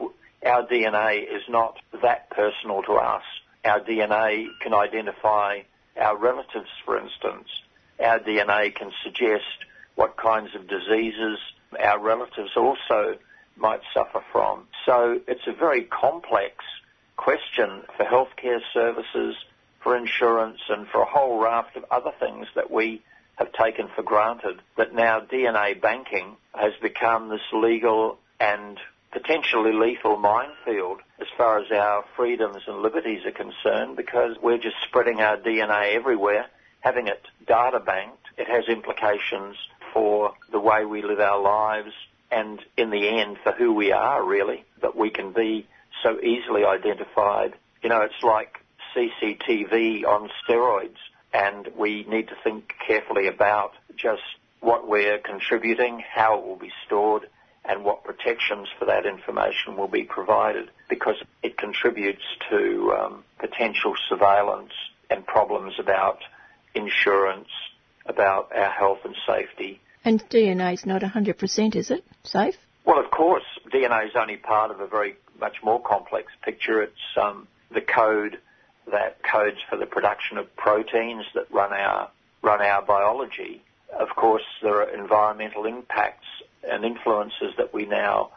our 0.46 0.66
DNA 0.66 1.24
is 1.24 1.44
not 1.50 1.78
that 2.02 2.30
personal 2.30 2.82
to 2.84 2.94
us. 2.94 3.24
Our 3.66 3.82
DNA 3.82 4.48
can 4.62 4.74
identify 4.74 5.60
our 6.00 6.18
relatives, 6.18 6.70
for 6.86 6.98
instance, 6.98 7.48
our 8.04 8.20
DNA 8.20 8.74
can 8.74 8.92
suggest 9.04 9.66
what 9.96 10.18
kinds 10.18 10.56
of 10.56 10.68
diseases 10.68 11.38
our 11.80 12.00
relatives 12.00 12.52
also 12.56 13.18
might 13.56 13.82
suffer 13.94 14.24
from. 14.32 14.68
So 14.86 15.20
it's 15.28 15.48
a 15.48 15.54
very 15.54 15.84
complex 15.84 16.56
question 17.18 17.84
for 17.96 18.06
healthcare 18.06 18.62
services, 18.74 19.36
for 19.82 19.96
insurance, 19.96 20.60
and 20.70 20.88
for 20.88 21.02
a 21.02 21.06
whole 21.06 21.40
raft 21.40 21.76
of 21.76 21.86
other 21.92 22.12
things 22.20 22.48
that 22.56 22.72
we 22.72 23.02
have 23.36 23.52
taken 23.54 23.88
for 23.96 24.04
granted 24.04 24.62
that 24.78 24.94
now 24.94 25.20
DNA 25.20 25.80
banking 25.80 26.36
has 26.54 26.74
become 26.82 27.30
this 27.30 27.42
legal 27.52 28.18
and 28.40 28.80
potentially 29.14 29.72
lethal 29.72 30.18
minefield 30.18 31.00
as 31.22 31.28
far 31.38 31.60
as 31.60 31.72
our 31.72 32.04
freedoms 32.16 32.64
and 32.68 32.82
liberties 32.82 33.22
are 33.26 33.32
concerned 33.32 33.96
because 33.96 34.36
we're 34.42 34.58
just 34.58 34.76
spreading 34.88 35.22
our 35.22 35.38
DNA 35.38 35.94
everywhere, 35.96 36.48
having 36.82 37.08
it 37.08 37.22
data 37.48 37.80
banked. 37.80 38.26
It 38.38 38.48
has 38.48 38.66
implications 38.68 39.56
for 39.94 40.34
the 40.52 40.60
way 40.60 40.84
we 40.86 41.04
live 41.04 41.20
our 41.20 41.40
lives 41.40 41.94
and 42.32 42.60
in 42.76 42.90
the 42.90 43.08
end 43.08 43.38
for 43.44 43.52
who 43.52 43.74
we 43.74 43.92
are 43.92 44.26
really, 44.26 44.66
that 44.82 44.96
we 44.96 45.12
can 45.12 45.32
be 45.32 45.68
so 46.02 46.20
easily 46.20 46.66
identified. 46.66 47.54
You 47.84 47.90
know, 47.90 48.02
it's 48.02 48.24
like 48.24 48.58
CCTV 48.96 50.06
on 50.06 50.30
steroids 50.44 50.98
and 51.32 51.70
we 51.78 52.04
need 52.10 52.30
to 52.30 52.36
think 52.44 52.74
carefully 52.86 53.28
about 53.28 53.74
just 53.96 54.24
what 54.60 54.88
we're 54.88 55.20
contributing, 55.20 56.04
how 56.14 56.40
it 56.40 56.46
will 56.46 56.56
be 56.56 56.72
stored, 56.86 57.28
and 57.66 57.84
what 57.84 58.04
protections 58.04 58.68
for 58.78 58.86
that 58.86 59.06
information 59.06 59.78
will 59.78 59.88
be 59.88 60.04
provided 60.04 60.70
because 60.90 61.16
it 61.42 61.58
contributes 61.58 62.24
to 62.50 62.94
um, 63.00 63.24
potential 63.40 63.94
surveillance 64.10 64.74
and 65.10 65.26
problems 65.26 65.74
about 65.80 66.20
insurance, 66.76 67.48
about 68.06 68.52
our 68.56 68.70
health 68.70 69.00
and 69.06 69.16
safety. 69.28 69.80
And 70.04 70.22
DNA 70.30 70.74
is 70.74 70.86
not 70.86 71.02
100%, 71.02 71.76
is 71.76 71.90
it? 71.90 72.04
Safe? 72.24 72.56
Well, 72.86 73.00
of 73.00 73.10
course, 73.12 73.44
DNA 73.74 74.08
is 74.08 74.12
only 74.20 74.38
part 74.38 74.72
of 74.72 74.82
a 74.82 74.88
very 74.88 75.16
much 75.40 75.56
more 75.64 75.82
complex 75.82 76.32
picture. 76.44 76.82
It's 76.82 77.18
um, 77.22 77.48
the 77.74 77.82
code 77.82 78.40
that 78.92 79.20
codes 79.24 79.58
for 79.70 79.78
the 79.78 79.86
production 79.86 80.38
of 80.38 80.54
proteins 80.58 81.24
that 81.34 81.50
run 81.52 81.72
our 81.72 82.10
run 82.42 82.62
our 82.62 82.82
biology. 82.82 83.64
Of 83.98 84.10
course, 84.18 84.44
there 84.62 84.82
are 84.82 84.90
environmental 84.90 85.66
impacts 85.66 86.28
and 86.70 86.86
influences 86.86 87.54
that 87.58 87.74
we 87.74 87.86
now 87.86 88.32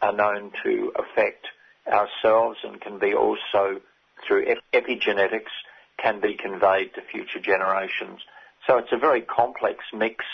are 0.00 0.12
known 0.12 0.52
to 0.64 0.92
affect 0.96 1.46
ourselves 1.86 2.58
and 2.64 2.80
can 2.80 2.98
be 2.98 3.14
also 3.14 3.80
through 4.26 4.46
epigenetics 4.72 5.50
can 5.98 6.20
be 6.20 6.34
conveyed 6.34 6.94
to 6.94 7.02
future 7.02 7.40
generations. 7.40 8.20
So 8.66 8.78
it's 8.78 8.92
a 8.92 8.98
very 8.98 9.22
complex 9.22 9.84
mix 9.92 10.24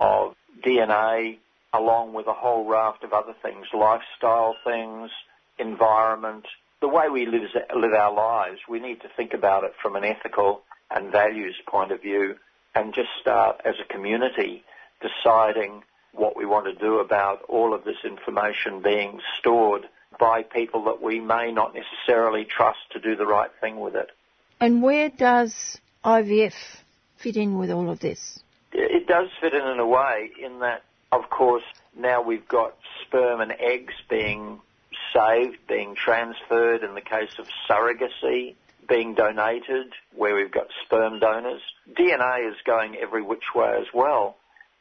of 0.00 0.34
DNA 0.64 1.38
along 1.72 2.14
with 2.14 2.26
a 2.26 2.32
whole 2.32 2.64
raft 2.64 3.04
of 3.04 3.12
other 3.12 3.34
things, 3.42 3.66
lifestyle 3.74 4.56
things, 4.64 5.10
environment, 5.58 6.46
the 6.80 6.88
way 6.88 7.08
we 7.10 7.26
live, 7.26 7.42
live 7.76 7.92
our 7.92 8.14
lives. 8.14 8.60
We 8.68 8.80
need 8.80 9.02
to 9.02 9.08
think 9.16 9.34
about 9.34 9.64
it 9.64 9.72
from 9.82 9.96
an 9.96 10.04
ethical 10.04 10.62
and 10.90 11.12
values 11.12 11.56
point 11.68 11.92
of 11.92 12.00
view 12.00 12.36
and 12.74 12.94
just 12.94 13.08
start 13.20 13.60
as 13.64 13.74
a 13.80 13.92
community 13.92 14.64
deciding 15.00 15.82
what 16.18 16.36
we 16.36 16.44
want 16.44 16.66
to 16.66 16.74
do 16.74 16.98
about 16.98 17.42
all 17.48 17.74
of 17.74 17.84
this 17.84 17.96
information 18.04 18.82
being 18.82 19.20
stored 19.38 19.88
by 20.18 20.42
people 20.42 20.84
that 20.84 21.00
we 21.00 21.20
may 21.20 21.52
not 21.52 21.74
necessarily 21.74 22.44
trust 22.44 22.78
to 22.92 23.00
do 23.00 23.16
the 23.16 23.26
right 23.26 23.50
thing 23.60 23.78
with 23.80 23.94
it. 23.94 24.10
And 24.60 24.82
where 24.82 25.08
does 25.08 25.78
IVF 26.04 26.54
fit 27.16 27.36
in 27.36 27.58
with 27.58 27.70
all 27.70 27.88
of 27.90 28.00
this? 28.00 28.40
It 28.72 29.06
does 29.06 29.28
fit 29.40 29.54
in 29.54 29.66
in 29.66 29.78
a 29.78 29.86
way 29.86 30.30
in 30.42 30.60
that, 30.60 30.82
of 31.12 31.30
course, 31.30 31.64
now 31.96 32.22
we've 32.22 32.48
got 32.48 32.76
sperm 33.02 33.40
and 33.40 33.52
eggs 33.52 33.94
being 34.10 34.60
saved, 35.14 35.58
being 35.68 35.94
transferred 35.94 36.82
in 36.82 36.94
the 36.94 37.00
case 37.00 37.38
of 37.38 37.46
surrogacy, 37.68 38.54
being 38.88 39.14
donated 39.14 39.92
where 40.14 40.34
we've 40.34 40.50
got 40.50 40.66
sperm 40.84 41.18
donors. 41.20 41.62
DNA 41.92 42.50
is 42.50 42.56
going 42.64 42.96
every 42.96 43.22
which 43.22 43.54
way 43.54 43.76
as 43.80 43.86
well 43.94 44.36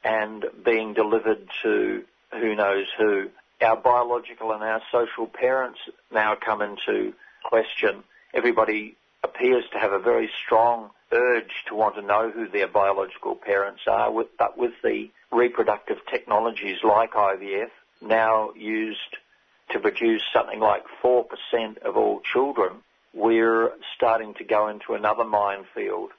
and 0.08 0.46
being 0.64 0.94
delivered 0.94 1.50
to 1.64 2.04
who 2.32 2.56
knows 2.56 2.86
who. 2.98 3.30
Our 3.62 3.76
biological 3.76 4.52
and 4.54 4.64
our 4.64 4.82
social 4.92 5.28
parents 5.28 5.80
now 6.12 6.36
come 6.36 6.62
into 6.62 7.14
question. 7.44 8.04
Everybody 8.34 8.96
appears 9.24 9.66
to 9.74 9.80
have 9.80 9.92
a 9.92 10.00
very 10.00 10.30
strong 10.46 10.92
urge 11.12 11.52
to 11.68 11.76
want 11.76 11.96
to 11.96 12.02
know 12.02 12.30
who 12.30 12.48
their 12.48 12.68
biological 12.68 13.36
parents 13.36 13.82
are, 13.88 14.12
but 14.38 14.58
with 14.58 14.74
the 14.84 15.10
reproductive 15.32 15.98
technologies 16.10 16.78
like 16.84 17.12
IVF 17.12 17.72
now 18.02 18.52
used 18.56 19.18
to 19.72 19.80
produce 19.80 20.22
something 20.34 20.60
like 20.60 20.84
4% 21.04 21.26
of 21.80 21.98
all 21.98 22.22
children, 22.22 22.78
we're 23.14 23.72
starting 23.96 24.36
to 24.36 24.44
go 24.44 24.70
into 24.70 24.94
another 24.94 25.26
minefield. 25.26 26.12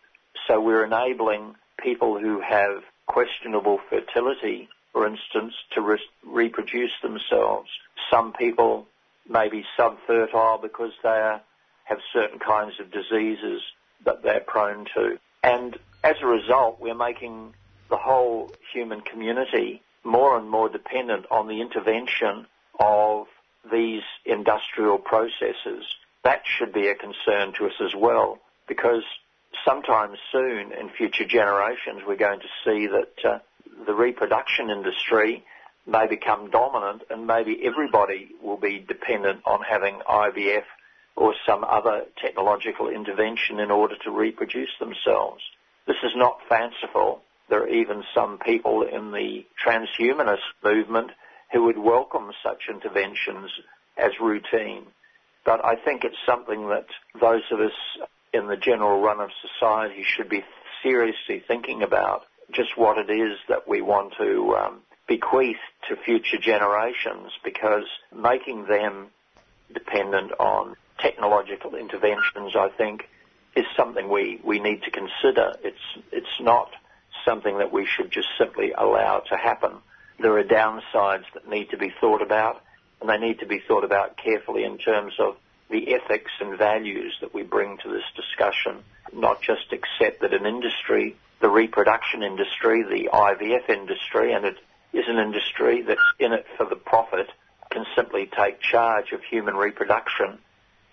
So 0.47 0.61
we're 0.61 0.85
enabling 0.85 1.55
people 1.83 2.19
who 2.19 2.41
have 2.41 2.83
questionable 3.09 3.81
fertility, 3.91 4.69
for 4.93 5.07
instance, 5.07 5.55
to 5.75 5.81
re- 5.81 5.99
reproduce 6.25 6.93
themselves. 7.03 7.69
Some 8.11 8.33
people 8.33 8.87
may 9.29 9.49
be 9.49 9.65
subfertile 9.79 10.63
because 10.63 10.93
they 11.03 11.09
are, 11.09 11.41
have 11.85 11.99
certain 12.13 12.39
kinds 12.39 12.75
of 12.81 12.91
diseases 12.91 13.63
that 14.05 14.23
they're 14.23 14.41
prone 14.47 14.87
to. 14.95 15.19
And 15.43 15.77
as 16.05 16.17
a 16.23 16.27
result, 16.27 16.81
we're 16.81 16.95
making 16.95 17.55
the 17.91 17.97
whole 17.97 18.53
human 18.73 19.01
community 19.01 19.83
more 20.05 20.39
and 20.39 20.49
more 20.49 20.69
dependent 20.69 21.27
on 21.31 21.49
the 21.49 21.61
intervention 21.61 22.47
of 22.79 23.27
these 23.71 24.03
industrial 24.25 24.99
processes. 24.99 25.85
That 26.25 26.43
should 26.45 26.73
be 26.73 26.89
a 26.89 26.95
concern 26.95 27.53
to 27.55 27.67
us 27.67 27.81
as 27.81 27.95
well 27.95 28.39
because 28.67 29.03
sometime 29.65 30.15
soon 30.33 30.73
in 30.73 30.91
future 30.97 31.25
generations, 31.25 32.03
we're 32.07 32.17
going 32.17 32.41
to 32.41 32.49
see 32.65 32.87
that 32.87 33.31
uh, 33.31 33.39
the 33.87 33.95
reproduction 33.95 34.71
industry 34.71 35.45
may 35.87 36.07
become 36.07 36.51
dominant 36.51 37.03
and 37.11 37.27
maybe 37.27 37.61
everybody 37.65 38.29
will 38.43 38.59
be 38.59 38.79
dependent 38.79 39.41
on 39.47 39.61
having 39.63 40.01
IVF 40.09 40.65
or 41.17 41.35
some 41.47 41.65
other 41.65 42.05
technological 42.23 42.89
intervention 42.89 43.59
in 43.59 43.71
order 43.71 43.97
to 44.05 44.11
reproduce 44.11 44.71
themselves. 44.79 45.43
This 45.87 45.97
is 46.05 46.13
not 46.15 46.39
fanciful. 46.49 47.23
There 47.49 47.63
are 47.63 47.69
even 47.69 48.05
some 48.15 48.39
people 48.39 48.83
in 48.83 49.11
the 49.11 49.47
transhumanist 49.65 50.47
movement 50.63 51.11
who 51.53 51.65
would 51.65 51.79
welcome 51.79 52.31
such 52.43 52.65
interventions 52.69 53.51
as 53.97 54.13
routine. 54.21 54.85
But 55.45 55.65
I 55.65 55.77
think 55.77 56.05
it's 56.05 56.17
something 56.27 56.69
that 56.69 56.87
those 57.19 57.43
of 57.51 57.61
us 57.61 57.73
in 58.33 58.47
the 58.47 58.57
general 58.57 59.01
run 59.01 59.21
of 59.21 59.31
society 59.43 60.05
should 60.05 60.29
be 60.29 60.45
seriously 60.83 61.43
thinking 61.47 61.83
about 61.83 62.25
just 62.53 62.77
what 62.77 62.99
it 62.99 63.11
is 63.11 63.39
that 63.49 63.69
we 63.69 63.83
want 63.83 64.15
to 64.19 64.57
um, 64.57 64.81
bequeath 65.07 65.57
to 65.89 65.97
future 65.97 66.39
generations 66.39 67.33
because 67.45 67.85
making 68.15 68.67
them 68.67 69.09
dependent 69.73 70.33
on 70.39 70.77
technological 70.99 71.75
interventions, 71.75 72.55
I 72.57 72.69
think, 72.69 73.09
is 73.55 73.65
something 73.77 74.09
we, 74.09 74.41
we 74.45 74.61
need 74.61 74.83
to 74.83 74.91
consider. 74.91 75.55
It's, 75.63 76.05
it's 76.13 76.41
not 76.41 76.71
something 77.25 77.59
that 77.59 77.73
we 77.73 77.87
should 77.87 78.11
just 78.11 78.29
simply 78.39 78.73
allow 78.73 79.21
to 79.31 79.37
happen. 79.37 79.73
There 80.21 80.37
are 80.39 80.45
downsides 80.45 81.25
that 81.35 81.49
need 81.49 81.71
to 81.71 81.77
be 81.77 81.93
thought 82.01 82.23
about, 82.23 82.63
and 83.01 83.09
they 83.09 83.19
need 83.19 83.41
to 83.41 83.47
be 83.47 83.61
thought 83.67 83.85
about 83.85 84.17
carefully 84.17 84.65
in 84.65 84.79
terms 84.79 85.15
of 85.19 85.37
the 85.71 85.95
ethics 85.95 86.33
and 86.41 86.57
values 86.59 87.17
that 87.21 87.35
we 87.35 87.43
bring 87.43 87.79
to 87.79 87.89
this 87.89 88.05
discussion, 88.17 88.83
not 89.13 89.43
just 89.43 89.73
accept 89.73 90.21
that 90.23 90.33
an 90.33 90.47
industry, 90.47 91.17
the 91.41 91.49
reproduction 91.49 92.23
industry, 92.23 92.83
the 92.83 93.11
IVF 93.13 93.69
industry, 93.69 94.33
and 94.33 94.45
it 94.45 94.57
is 94.93 95.05
an 95.09 95.19
industry 95.19 95.83
that's 95.83 96.01
in 96.19 96.33
it 96.33 96.47
for 96.57 96.67
the 96.67 96.77
profit, 96.77 97.29
can 97.71 97.85
simply 97.95 98.27
take 98.27 98.61
charge 98.61 99.13
of 99.13 99.23
human 99.23 99.55
reproduction, 99.55 100.39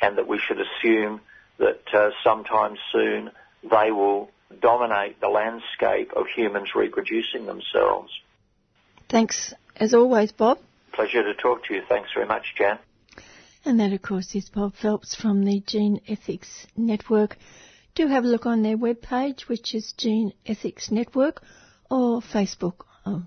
and 0.02 0.18
that 0.18 0.28
we 0.28 0.40
should 0.40 0.60
assume 0.60 1.22
that 1.58 1.82
uh, 1.94 2.10
sometime 2.24 2.76
soon 2.92 3.32
they 3.64 3.92
will 3.92 4.30
dominate 4.62 5.20
the 5.22 5.30
landscape 5.30 6.12
of 6.16 6.26
humans 6.28 6.76
reproducing 6.76 7.46
themselves. 7.46 8.12
Thanks 9.10 9.54
as 9.78 9.94
always, 9.94 10.32
Bob. 10.32 10.60
Pleasure 10.94 11.24
to 11.24 11.34
talk 11.34 11.66
to 11.66 11.74
you. 11.74 11.82
Thanks 11.88 12.10
very 12.14 12.26
much, 12.26 12.56
Jan. 12.58 12.80
And 13.68 13.80
that, 13.80 13.94
of 13.94 14.04
course, 14.04 14.36
is 14.36 14.48
Bob 14.50 14.76
Phelps 14.76 15.16
from 15.16 15.44
the 15.44 15.60
GeneEthics 15.60 16.68
Network. 16.78 17.36
Do 17.96 18.06
have 18.06 18.24
a 18.24 18.28
look 18.28 18.46
on 18.46 18.62
their 18.62 18.78
webpage, 18.78 19.48
which 19.48 19.74
is 19.74 19.92
Gene 19.98 20.34
Ethics 20.46 20.92
Network, 20.92 21.42
or 21.90 22.22
Facebook. 22.22 22.86
I 23.08 23.22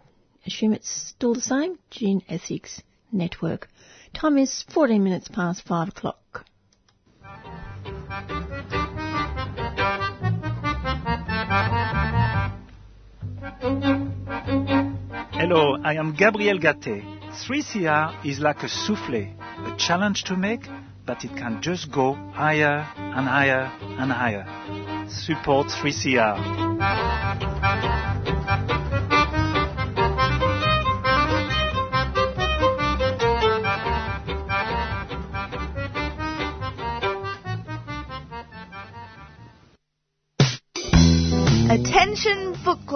assume 0.47 0.75
it's 0.75 0.89
still 0.89 1.35
the 1.35 1.41
same, 1.41 1.81
GeneEthics 1.91 2.83
Network. 3.11 3.69
Time 4.15 4.39
is 4.39 4.65
14 4.73 5.03
minutes 5.03 5.27
past 5.27 5.63
5 5.67 5.89
o'clock. 5.89 6.45
Hello, 15.33 15.79
I 15.83 15.95
am 15.95 16.15
Gabriel 16.15 16.61
Gaté. 16.61 17.03
3CR 17.33 18.25
is 18.25 18.39
like 18.39 18.63
a 18.63 18.69
souffle 18.69 19.35
a 19.67 19.75
challenge 19.77 20.25
to 20.25 20.37
make, 20.37 20.69
but 21.07 21.25
it 21.25 21.35
can 21.37 21.63
just 21.63 21.91
go 21.91 22.15
higher 22.33 22.87
and 22.97 23.27
higher 23.27 23.71
and 23.99 24.13
higher. 24.13 24.47
Support 25.09 25.69
3CR. 25.69 27.98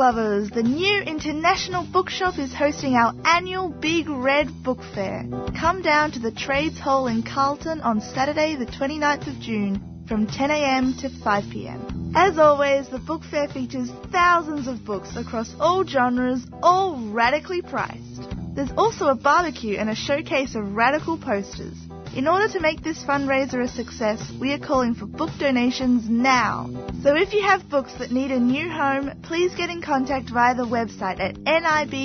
Lovers! 0.03 0.51
The 0.51 0.65
new 0.65 1.01
International 1.03 1.87
Bookshop 1.87 2.37
is 2.37 2.53
hosting 2.53 2.95
our 2.95 3.15
annual 3.25 3.69
Big 3.69 4.09
Red 4.09 4.49
Book 4.65 4.81
Fair. 4.97 5.23
Come 5.57 5.81
down 5.81 6.11
to 6.11 6.19
the 6.19 6.33
Trades 6.33 6.77
Hall 6.77 7.07
in 7.07 7.23
Carlton 7.23 7.81
on 7.83 8.01
Saturday 8.01 8.57
the 8.57 8.67
29th 8.67 9.29
of 9.29 9.39
June 9.41 10.05
from 10.09 10.27
10am 10.27 11.01
to 11.03 11.09
5pm. 11.09 12.15
As 12.17 12.37
always, 12.37 12.89
the 12.89 12.99
book 12.99 13.23
fair 13.31 13.47
features 13.47 13.91
thousands 14.11 14.67
of 14.67 14.85
books 14.85 15.15
across 15.15 15.55
all 15.61 15.87
genres, 15.87 16.45
all 16.65 16.99
radically 17.13 17.63
priced. 17.63 18.27
There's 18.57 18.73
also 18.77 19.07
a 19.07 19.15
barbecue 19.15 19.77
and 19.79 19.89
a 19.89 19.95
showcase 19.95 20.57
of 20.57 20.75
radical 20.75 21.17
posters. 21.17 21.77
In 22.15 22.29
order 22.29 22.47
to 22.49 22.61
make 22.61 22.83
this 22.83 23.03
fundraiser 23.03 23.65
a 23.65 23.69
success, 23.69 24.31
we 24.39 24.53
are 24.53 24.59
calling 24.59 24.95
for 24.95 25.07
book 25.07 25.31
donations 25.39 26.11
now. 26.11 26.69
So 27.03 27.17
if 27.17 27.33
you 27.33 27.41
have 27.43 27.71
books 27.71 27.95
that 27.95 28.11
need 28.11 28.31
a 28.31 28.39
new 28.39 28.69
home, 28.69 29.13
please 29.23 29.55
get 29.55 29.71
in 29.71 29.81
contact 29.81 30.29
via 30.29 30.55
the 30.55 30.67
website 30.67 31.21
at 31.21 31.39
nibs.org.au 31.39 32.03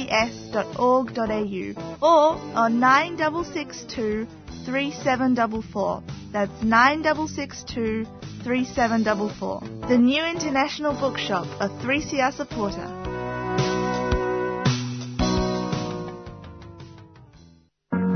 or 2.01 2.37
on 2.55 2.79
9662 2.79 4.27
3744. 4.63 6.03
That's 6.31 6.63
9662 6.63 8.05
3744. 8.43 9.89
The 9.89 9.97
New 9.97 10.23
International 10.23 10.93
Bookshop, 10.93 11.47
a 11.59 11.67
3CR 11.67 12.33
supporter. 12.33 13.06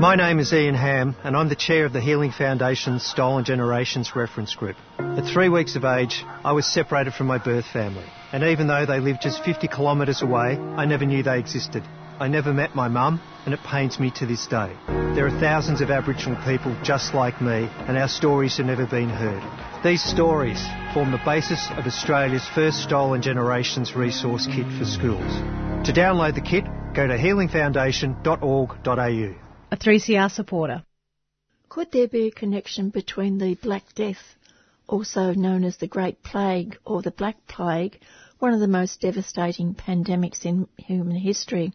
My 0.02 0.16
name 0.16 0.40
is 0.40 0.52
Ian 0.52 0.74
Hamm, 0.74 1.14
and 1.22 1.36
I'm 1.36 1.48
the 1.48 1.54
chair 1.54 1.84
of 1.84 1.92
the 1.92 2.00
Healing 2.00 2.32
Foundation's 2.32 3.04
Stolen 3.04 3.44
Generations 3.44 4.16
Reference 4.16 4.52
Group. 4.52 4.74
At 4.98 5.32
three 5.32 5.48
weeks 5.48 5.76
of 5.76 5.84
age, 5.84 6.24
I 6.44 6.54
was 6.54 6.66
separated 6.66 7.14
from 7.14 7.28
my 7.28 7.38
birth 7.38 7.66
family, 7.66 8.06
and 8.32 8.42
even 8.42 8.66
though 8.66 8.84
they 8.84 8.98
lived 8.98 9.22
just 9.22 9.44
50 9.44 9.68
kilometres 9.68 10.20
away, 10.20 10.58
I 10.58 10.86
never 10.86 11.06
knew 11.06 11.22
they 11.22 11.38
existed. 11.38 11.84
I 12.18 12.26
never 12.26 12.52
met 12.52 12.74
my 12.74 12.88
mum, 12.88 13.20
and 13.44 13.54
it 13.54 13.62
pains 13.62 14.00
me 14.00 14.10
to 14.16 14.26
this 14.26 14.44
day. 14.48 14.72
There 14.88 15.24
are 15.24 15.38
thousands 15.38 15.80
of 15.80 15.92
Aboriginal 15.92 16.36
people 16.44 16.76
just 16.82 17.14
like 17.14 17.40
me, 17.40 17.70
and 17.86 17.96
our 17.96 18.08
stories 18.08 18.56
have 18.56 18.66
never 18.66 18.86
been 18.86 19.08
heard. 19.08 19.44
These 19.84 20.02
stories 20.02 20.60
form 20.92 21.12
the 21.12 21.22
basis 21.24 21.64
of 21.76 21.86
Australia's 21.86 22.48
first 22.56 22.82
Stolen 22.82 23.22
Generations 23.22 23.94
resource 23.94 24.48
kit 24.48 24.66
for 24.80 24.84
schools. 24.84 25.32
To 25.86 25.92
download 25.92 26.34
the 26.34 26.40
kit, 26.40 26.64
go 26.92 27.06
to 27.06 27.16
healingfoundation.org.au 27.16 29.51
a 29.72 29.76
3CR 29.76 30.30
supporter. 30.30 30.84
Could 31.70 31.92
there 31.92 32.06
be 32.06 32.26
a 32.26 32.30
connection 32.30 32.90
between 32.90 33.38
the 33.38 33.54
Black 33.54 33.94
Death, 33.94 34.36
also 34.86 35.32
known 35.32 35.64
as 35.64 35.78
the 35.78 35.86
Great 35.86 36.22
Plague 36.22 36.76
or 36.84 37.00
the 37.00 37.10
Black 37.10 37.46
Plague, 37.46 37.98
one 38.38 38.52
of 38.52 38.60
the 38.60 38.68
most 38.68 39.00
devastating 39.00 39.74
pandemics 39.74 40.44
in 40.44 40.68
human 40.76 41.16
history, 41.16 41.72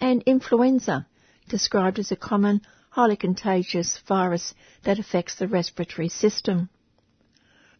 and 0.00 0.22
influenza, 0.22 1.04
described 1.48 1.98
as 1.98 2.12
a 2.12 2.16
common, 2.16 2.60
highly 2.90 3.16
contagious 3.16 3.98
virus 4.06 4.54
that 4.84 5.00
affects 5.00 5.34
the 5.34 5.48
respiratory 5.48 6.08
system? 6.08 6.68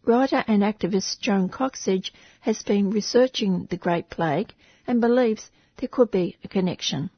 Writer 0.03 0.43
and 0.49 0.63
activist 0.63 1.21
Joan 1.21 1.49
Coxsedge 1.49 2.11
has 2.41 2.65
been 2.65 2.91
researching 2.91 3.69
the 3.71 3.77
Great 3.77 4.11
Plague 4.11 4.53
and 4.89 5.01
believes 5.01 5.53
there 5.77 5.89
could 5.89 6.11
be 6.11 6.37
a 6.43 6.49
connection. 6.49 7.11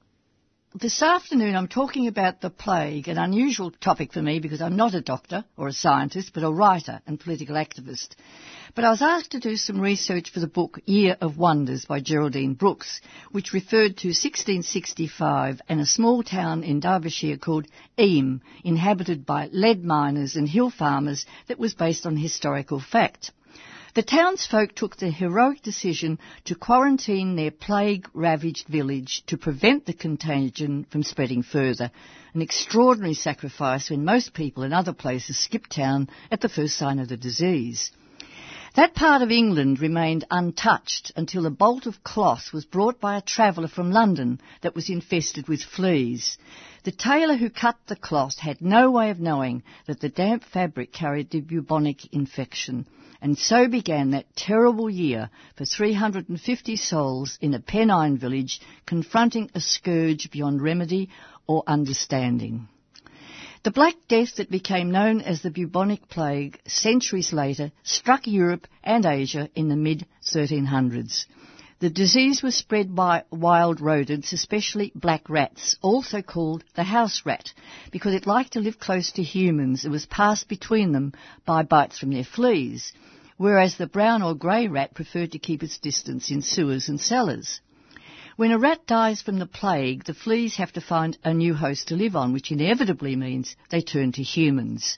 This 0.74 1.02
afternoon 1.02 1.54
I'm 1.54 1.68
talking 1.68 2.06
about 2.06 2.40
the 2.40 2.48
plague, 2.48 3.06
an 3.06 3.18
unusual 3.18 3.70
topic 3.72 4.14
for 4.14 4.22
me 4.22 4.38
because 4.38 4.62
I'm 4.62 4.74
not 4.74 4.94
a 4.94 5.02
doctor 5.02 5.44
or 5.54 5.68
a 5.68 5.72
scientist, 5.72 6.30
but 6.32 6.44
a 6.44 6.50
writer 6.50 7.02
and 7.06 7.20
political 7.20 7.56
activist. 7.56 8.14
But 8.74 8.86
I 8.86 8.88
was 8.88 9.02
asked 9.02 9.32
to 9.32 9.38
do 9.38 9.56
some 9.56 9.78
research 9.78 10.30
for 10.30 10.40
the 10.40 10.46
book 10.46 10.80
Year 10.86 11.18
of 11.20 11.36
Wonders 11.36 11.84
by 11.84 12.00
Geraldine 12.00 12.54
Brooks, 12.54 13.02
which 13.32 13.52
referred 13.52 13.98
to 13.98 14.08
1665 14.08 15.60
and 15.68 15.78
a 15.78 15.84
small 15.84 16.22
town 16.22 16.64
in 16.64 16.80
Derbyshire 16.80 17.36
called 17.36 17.66
Eyam, 17.98 18.40
inhabited 18.64 19.26
by 19.26 19.50
lead 19.52 19.84
miners 19.84 20.36
and 20.36 20.48
hill 20.48 20.70
farmers 20.70 21.26
that 21.48 21.58
was 21.58 21.74
based 21.74 22.06
on 22.06 22.16
historical 22.16 22.80
fact. 22.80 23.30
The 23.94 24.02
townsfolk 24.02 24.74
took 24.74 24.96
the 24.96 25.10
heroic 25.10 25.60
decision 25.60 26.18
to 26.46 26.54
quarantine 26.54 27.36
their 27.36 27.50
plague-ravaged 27.50 28.66
village 28.66 29.22
to 29.26 29.36
prevent 29.36 29.84
the 29.84 29.92
contagion 29.92 30.86
from 30.88 31.02
spreading 31.02 31.42
further, 31.42 31.90
an 32.32 32.40
extraordinary 32.40 33.12
sacrifice 33.12 33.90
when 33.90 34.06
most 34.06 34.32
people 34.32 34.62
in 34.62 34.72
other 34.72 34.94
places 34.94 35.36
skipped 35.36 35.72
town 35.72 36.08
at 36.30 36.40
the 36.40 36.48
first 36.48 36.78
sign 36.78 37.00
of 37.00 37.08
the 37.08 37.18
disease. 37.18 37.90
That 38.76 38.94
part 38.94 39.20
of 39.20 39.30
England 39.30 39.78
remained 39.80 40.24
untouched 40.30 41.12
until 41.14 41.44
a 41.44 41.50
bolt 41.50 41.84
of 41.84 42.02
cloth 42.02 42.50
was 42.54 42.64
brought 42.64 42.98
by 42.98 43.18
a 43.18 43.20
traveller 43.20 43.68
from 43.68 43.92
London 43.92 44.40
that 44.62 44.74
was 44.74 44.88
infested 44.88 45.48
with 45.48 45.62
fleas. 45.62 46.38
The 46.84 46.92
tailor 46.92 47.36
who 47.36 47.50
cut 47.50 47.76
the 47.88 47.96
cloth 47.96 48.38
had 48.38 48.62
no 48.62 48.90
way 48.90 49.10
of 49.10 49.20
knowing 49.20 49.64
that 49.86 50.00
the 50.00 50.08
damp 50.08 50.44
fabric 50.44 50.94
carried 50.94 51.28
the 51.28 51.42
bubonic 51.42 52.10
infection. 52.14 52.86
And 53.22 53.38
so 53.38 53.68
began 53.68 54.10
that 54.10 54.34
terrible 54.34 54.90
year 54.90 55.30
for 55.54 55.64
350 55.64 56.74
souls 56.74 57.38
in 57.40 57.54
a 57.54 57.60
Pennine 57.60 58.18
village 58.18 58.60
confronting 58.84 59.48
a 59.54 59.60
scourge 59.60 60.28
beyond 60.32 60.60
remedy 60.60 61.08
or 61.46 61.62
understanding. 61.68 62.66
The 63.62 63.70
Black 63.70 63.94
Death 64.08 64.34
that 64.36 64.50
became 64.50 64.90
known 64.90 65.20
as 65.20 65.40
the 65.40 65.52
bubonic 65.52 66.08
plague 66.08 66.58
centuries 66.66 67.32
later 67.32 67.70
struck 67.84 68.26
Europe 68.26 68.66
and 68.82 69.06
Asia 69.06 69.48
in 69.54 69.68
the 69.68 69.76
mid 69.76 70.04
1300s. 70.24 71.26
The 71.78 71.90
disease 71.90 72.42
was 72.42 72.56
spread 72.56 72.92
by 72.92 73.22
wild 73.30 73.80
rodents, 73.80 74.32
especially 74.32 74.90
black 74.96 75.30
rats, 75.30 75.76
also 75.80 76.22
called 76.22 76.64
the 76.74 76.82
house 76.82 77.22
rat, 77.24 77.52
because 77.92 78.14
it 78.14 78.26
liked 78.26 78.54
to 78.54 78.60
live 78.60 78.80
close 78.80 79.12
to 79.12 79.22
humans. 79.22 79.84
It 79.84 79.90
was 79.90 80.06
passed 80.06 80.48
between 80.48 80.90
them 80.90 81.12
by 81.46 81.62
bites 81.62 81.98
from 81.98 82.10
their 82.10 82.24
fleas 82.24 82.92
whereas 83.36 83.76
the 83.76 83.86
brown 83.86 84.22
or 84.22 84.34
grey 84.34 84.68
rat 84.68 84.94
preferred 84.94 85.32
to 85.32 85.38
keep 85.38 85.62
its 85.62 85.78
distance 85.78 86.30
in 86.30 86.42
sewers 86.42 86.88
and 86.88 87.00
cellars. 87.00 87.60
When 88.36 88.50
a 88.50 88.58
rat 88.58 88.86
dies 88.86 89.20
from 89.20 89.38
the 89.38 89.46
plague, 89.46 90.04
the 90.04 90.14
fleas 90.14 90.56
have 90.56 90.72
to 90.72 90.80
find 90.80 91.18
a 91.22 91.34
new 91.34 91.54
host 91.54 91.88
to 91.88 91.96
live 91.96 92.16
on, 92.16 92.32
which 92.32 92.50
inevitably 92.50 93.14
means 93.14 93.56
they 93.68 93.82
turn 93.82 94.12
to 94.12 94.22
humans. 94.22 94.96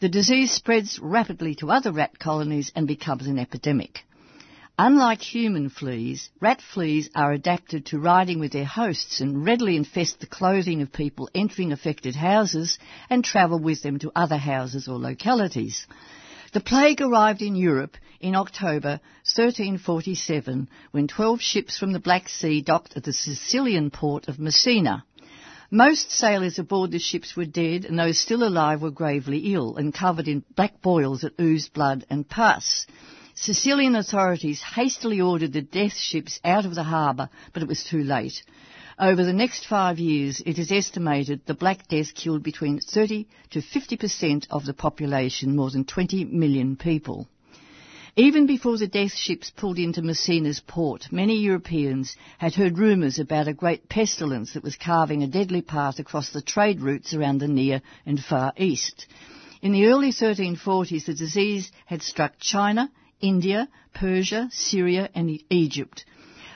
The 0.00 0.08
disease 0.08 0.50
spreads 0.50 0.98
rapidly 0.98 1.54
to 1.56 1.70
other 1.70 1.92
rat 1.92 2.18
colonies 2.18 2.72
and 2.74 2.88
becomes 2.88 3.26
an 3.26 3.38
epidemic. 3.38 4.04
Unlike 4.78 5.20
human 5.20 5.68
fleas, 5.68 6.30
rat 6.40 6.62
fleas 6.62 7.10
are 7.14 7.32
adapted 7.32 7.86
to 7.86 7.98
riding 7.98 8.40
with 8.40 8.52
their 8.52 8.64
hosts 8.64 9.20
and 9.20 9.44
readily 9.44 9.76
infest 9.76 10.18
the 10.18 10.26
clothing 10.26 10.80
of 10.80 10.92
people 10.92 11.28
entering 11.34 11.72
affected 11.72 12.16
houses 12.16 12.78
and 13.10 13.22
travel 13.22 13.58
with 13.58 13.82
them 13.82 13.98
to 13.98 14.10
other 14.16 14.38
houses 14.38 14.88
or 14.88 14.98
localities. 14.98 15.86
The 16.52 16.60
plague 16.60 17.00
arrived 17.00 17.40
in 17.40 17.56
Europe 17.56 17.96
in 18.20 18.36
October 18.36 19.00
1347 19.24 20.68
when 20.90 21.08
12 21.08 21.40
ships 21.40 21.78
from 21.78 21.92
the 21.92 21.98
Black 21.98 22.28
Sea 22.28 22.60
docked 22.60 22.94
at 22.94 23.04
the 23.04 23.12
Sicilian 23.14 23.90
port 23.90 24.28
of 24.28 24.38
Messina. 24.38 25.02
Most 25.70 26.10
sailors 26.10 26.58
aboard 26.58 26.90
the 26.90 26.98
ships 26.98 27.34
were 27.34 27.46
dead 27.46 27.86
and 27.86 27.98
those 27.98 28.18
still 28.18 28.46
alive 28.46 28.82
were 28.82 28.90
gravely 28.90 29.54
ill 29.54 29.78
and 29.78 29.94
covered 29.94 30.28
in 30.28 30.44
black 30.54 30.82
boils 30.82 31.22
that 31.22 31.40
oozed 31.40 31.72
blood 31.72 32.04
and 32.10 32.28
pus. 32.28 32.86
Sicilian 33.34 33.96
authorities 33.96 34.60
hastily 34.60 35.22
ordered 35.22 35.54
the 35.54 35.62
death 35.62 35.96
ships 35.96 36.38
out 36.44 36.66
of 36.66 36.74
the 36.74 36.82
harbour, 36.82 37.30
but 37.54 37.62
it 37.62 37.68
was 37.68 37.82
too 37.82 38.04
late. 38.04 38.42
Over 38.98 39.24
the 39.24 39.32
next 39.32 39.66
five 39.66 39.98
years, 39.98 40.42
it 40.44 40.58
is 40.58 40.70
estimated 40.70 41.40
the 41.46 41.54
Black 41.54 41.88
Death 41.88 42.14
killed 42.14 42.42
between 42.42 42.78
30 42.78 43.26
to 43.50 43.60
50% 43.60 44.46
of 44.50 44.66
the 44.66 44.74
population, 44.74 45.56
more 45.56 45.70
than 45.70 45.84
20 45.84 46.26
million 46.26 46.76
people. 46.76 47.26
Even 48.14 48.46
before 48.46 48.76
the 48.76 48.86
death 48.86 49.14
ships 49.14 49.48
pulled 49.48 49.78
into 49.78 50.02
Messina's 50.02 50.60
port, 50.60 51.10
many 51.10 51.38
Europeans 51.38 52.14
had 52.36 52.54
heard 52.54 52.76
rumours 52.76 53.18
about 53.18 53.48
a 53.48 53.54
great 53.54 53.88
pestilence 53.88 54.52
that 54.52 54.62
was 54.62 54.76
carving 54.76 55.22
a 55.22 55.26
deadly 55.26 55.62
path 55.62 55.98
across 55.98 56.28
the 56.28 56.42
trade 56.42 56.82
routes 56.82 57.14
around 57.14 57.38
the 57.38 57.48
Near 57.48 57.80
and 58.04 58.22
Far 58.22 58.52
East. 58.58 59.06
In 59.62 59.72
the 59.72 59.86
early 59.86 60.12
1340s, 60.12 61.06
the 61.06 61.14
disease 61.14 61.72
had 61.86 62.02
struck 62.02 62.38
China, 62.38 62.90
India, 63.22 63.68
Persia, 63.94 64.50
Syria 64.52 65.08
and 65.14 65.40
Egypt. 65.48 66.04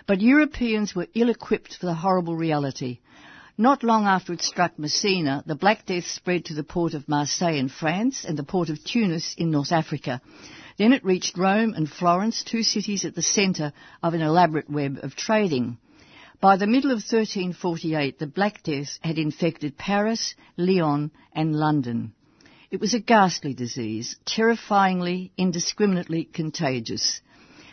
But 0.06 0.20
Europeans 0.20 0.94
were 0.94 1.08
ill-equipped 1.14 1.76
for 1.76 1.86
the 1.86 1.94
horrible 1.94 2.36
reality. 2.36 3.00
Not 3.58 3.82
long 3.82 4.06
after 4.06 4.32
it 4.32 4.42
struck 4.42 4.78
Messina, 4.78 5.42
the 5.46 5.56
Black 5.56 5.84
Death 5.84 6.06
spread 6.06 6.44
to 6.44 6.54
the 6.54 6.62
port 6.62 6.94
of 6.94 7.08
Marseille 7.08 7.56
in 7.56 7.68
France 7.68 8.24
and 8.24 8.38
the 8.38 8.44
port 8.44 8.68
of 8.68 8.84
Tunis 8.84 9.34
in 9.36 9.50
North 9.50 9.72
Africa. 9.72 10.20
Then 10.78 10.92
it 10.92 11.04
reached 11.04 11.36
Rome 11.36 11.74
and 11.74 11.90
Florence, 11.90 12.44
two 12.44 12.62
cities 12.62 13.04
at 13.04 13.16
the 13.16 13.22
centre 13.22 13.72
of 14.00 14.14
an 14.14 14.20
elaborate 14.20 14.70
web 14.70 15.00
of 15.02 15.16
trading. 15.16 15.78
By 16.40 16.56
the 16.56 16.66
middle 16.68 16.90
of 16.90 16.98
1348, 16.98 18.18
the 18.20 18.26
Black 18.28 18.62
Death 18.62 18.98
had 19.02 19.18
infected 19.18 19.76
Paris, 19.76 20.34
Lyon 20.56 21.10
and 21.34 21.56
London. 21.56 22.12
It 22.70 22.78
was 22.78 22.94
a 22.94 23.00
ghastly 23.00 23.54
disease, 23.54 24.16
terrifyingly, 24.26 25.32
indiscriminately 25.36 26.24
contagious. 26.24 27.20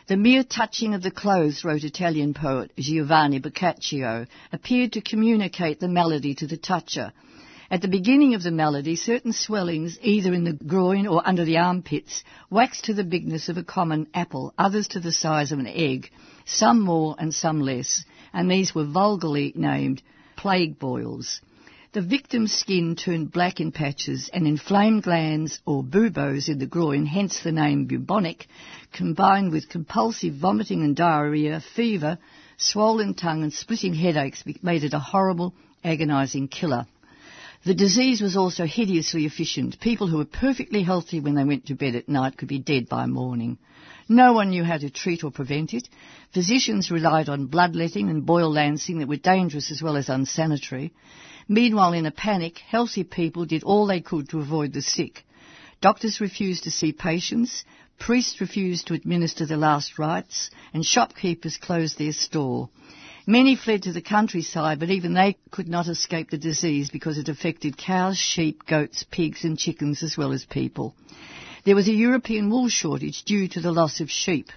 The 0.05 0.17
mere 0.17 0.43
touching 0.43 0.93
of 0.93 1.01
the 1.01 1.11
clothes, 1.11 1.63
wrote 1.63 1.85
Italian 1.85 2.33
poet 2.33 2.71
Giovanni 2.77 3.39
Boccaccio, 3.39 4.25
appeared 4.51 4.91
to 4.93 5.01
communicate 5.01 5.79
the 5.79 5.87
malady 5.87 6.35
to 6.35 6.45
the 6.45 6.57
toucher. 6.57 7.13
At 7.71 7.81
the 7.81 7.87
beginning 7.87 8.35
of 8.35 8.43
the 8.43 8.51
malady, 8.51 8.97
certain 8.97 9.31
swellings, 9.31 9.97
either 10.01 10.33
in 10.33 10.43
the 10.43 10.51
groin 10.51 11.07
or 11.07 11.25
under 11.25 11.45
the 11.45 11.57
armpits, 11.57 12.21
waxed 12.49 12.83
to 12.85 12.93
the 12.93 13.05
bigness 13.05 13.47
of 13.47 13.57
a 13.57 13.63
common 13.63 14.07
apple, 14.13 14.53
others 14.57 14.89
to 14.89 14.99
the 14.99 15.13
size 15.13 15.53
of 15.53 15.59
an 15.59 15.67
egg, 15.67 16.11
some 16.43 16.81
more 16.81 17.15
and 17.17 17.33
some 17.33 17.61
less, 17.61 18.03
and 18.33 18.51
these 18.51 18.75
were 18.75 18.83
vulgarly 18.83 19.53
named 19.55 20.01
plague 20.35 20.79
boils. 20.79 21.39
The 21.93 22.01
victim's 22.01 22.51
skin 22.51 22.95
turned 22.95 23.31
black 23.31 23.59
in 23.59 23.71
patches, 23.71 24.27
and 24.33 24.47
inflamed 24.47 25.03
glands 25.03 25.59
or 25.63 25.83
buboes 25.83 26.49
in 26.49 26.57
the 26.57 26.65
groin, 26.65 27.05
hence 27.05 27.41
the 27.43 27.51
name 27.51 27.85
bubonic, 27.85 28.47
combined 28.91 29.51
with 29.51 29.69
compulsive 29.69 30.33
vomiting 30.33 30.81
and 30.81 30.95
diarrhea, 30.95 31.61
fever, 31.75 32.17
swollen 32.57 33.13
tongue, 33.13 33.43
and 33.43 33.53
splitting 33.53 33.93
headaches, 33.93 34.43
made 34.63 34.83
it 34.83 34.95
a 34.95 34.99
horrible, 34.99 35.53
agonising 35.83 36.47
killer. 36.47 36.87
The 37.63 37.75
disease 37.75 38.21
was 38.21 38.35
also 38.35 38.65
hideously 38.65 39.27
efficient. 39.27 39.79
People 39.79 40.07
who 40.07 40.17
were 40.17 40.25
perfectly 40.25 40.81
healthy 40.81 41.19
when 41.19 41.35
they 41.35 41.43
went 41.43 41.67
to 41.67 41.75
bed 41.75 41.93
at 41.93 42.09
night 42.09 42.37
could 42.37 42.47
be 42.47 42.57
dead 42.57 42.89
by 42.89 43.05
morning. 43.05 43.59
No 44.09 44.33
one 44.33 44.49
knew 44.49 44.63
how 44.63 44.77
to 44.77 44.89
treat 44.89 45.23
or 45.23 45.31
prevent 45.31 45.73
it. 45.73 45.87
Physicians 46.33 46.91
relied 46.91 47.29
on 47.29 47.47
bloodletting 47.47 48.09
and 48.09 48.25
boil 48.25 48.51
lancing 48.51 48.99
that 48.99 49.07
were 49.07 49.17
dangerous 49.17 49.71
as 49.71 49.81
well 49.81 49.95
as 49.95 50.09
unsanitary. 50.09 50.93
Meanwhile, 51.47 51.93
in 51.93 52.05
a 52.05 52.11
panic, 52.11 52.59
healthy 52.59 53.03
people 53.03 53.45
did 53.45 53.63
all 53.63 53.85
they 53.85 54.01
could 54.01 54.29
to 54.29 54.39
avoid 54.39 54.73
the 54.73 54.81
sick. 54.81 55.23
Doctors 55.81 56.21
refused 56.21 56.63
to 56.63 56.71
see 56.71 56.91
patients, 56.91 57.63
priests 57.99 58.41
refused 58.41 58.87
to 58.87 58.93
administer 58.93 59.45
the 59.45 59.57
last 59.57 59.99
rites, 59.99 60.49
and 60.73 60.85
shopkeepers 60.85 61.57
closed 61.57 61.97
their 61.97 62.13
store. 62.13 62.69
Many 63.25 63.55
fled 63.55 63.83
to 63.83 63.93
the 63.93 64.01
countryside, 64.01 64.79
but 64.79 64.89
even 64.89 65.13
they 65.13 65.37
could 65.51 65.69
not 65.69 65.87
escape 65.87 66.29
the 66.29 66.37
disease 66.37 66.89
because 66.89 67.17
it 67.17 67.29
affected 67.29 67.77
cows, 67.77 68.17
sheep, 68.17 68.65
goats, 68.65 69.05
pigs, 69.09 69.45
and 69.45 69.57
chickens 69.57 70.03
as 70.03 70.17
well 70.17 70.33
as 70.33 70.43
people. 70.43 70.93
There 71.65 71.75
was 71.75 71.87
a 71.87 71.93
European 71.93 72.49
wool 72.49 72.67
shortage 72.67 73.23
due 73.23 73.47
to 73.49 73.61
the 73.61 73.71
loss 73.71 74.01
of 74.01 74.11
sheep. 74.11 74.49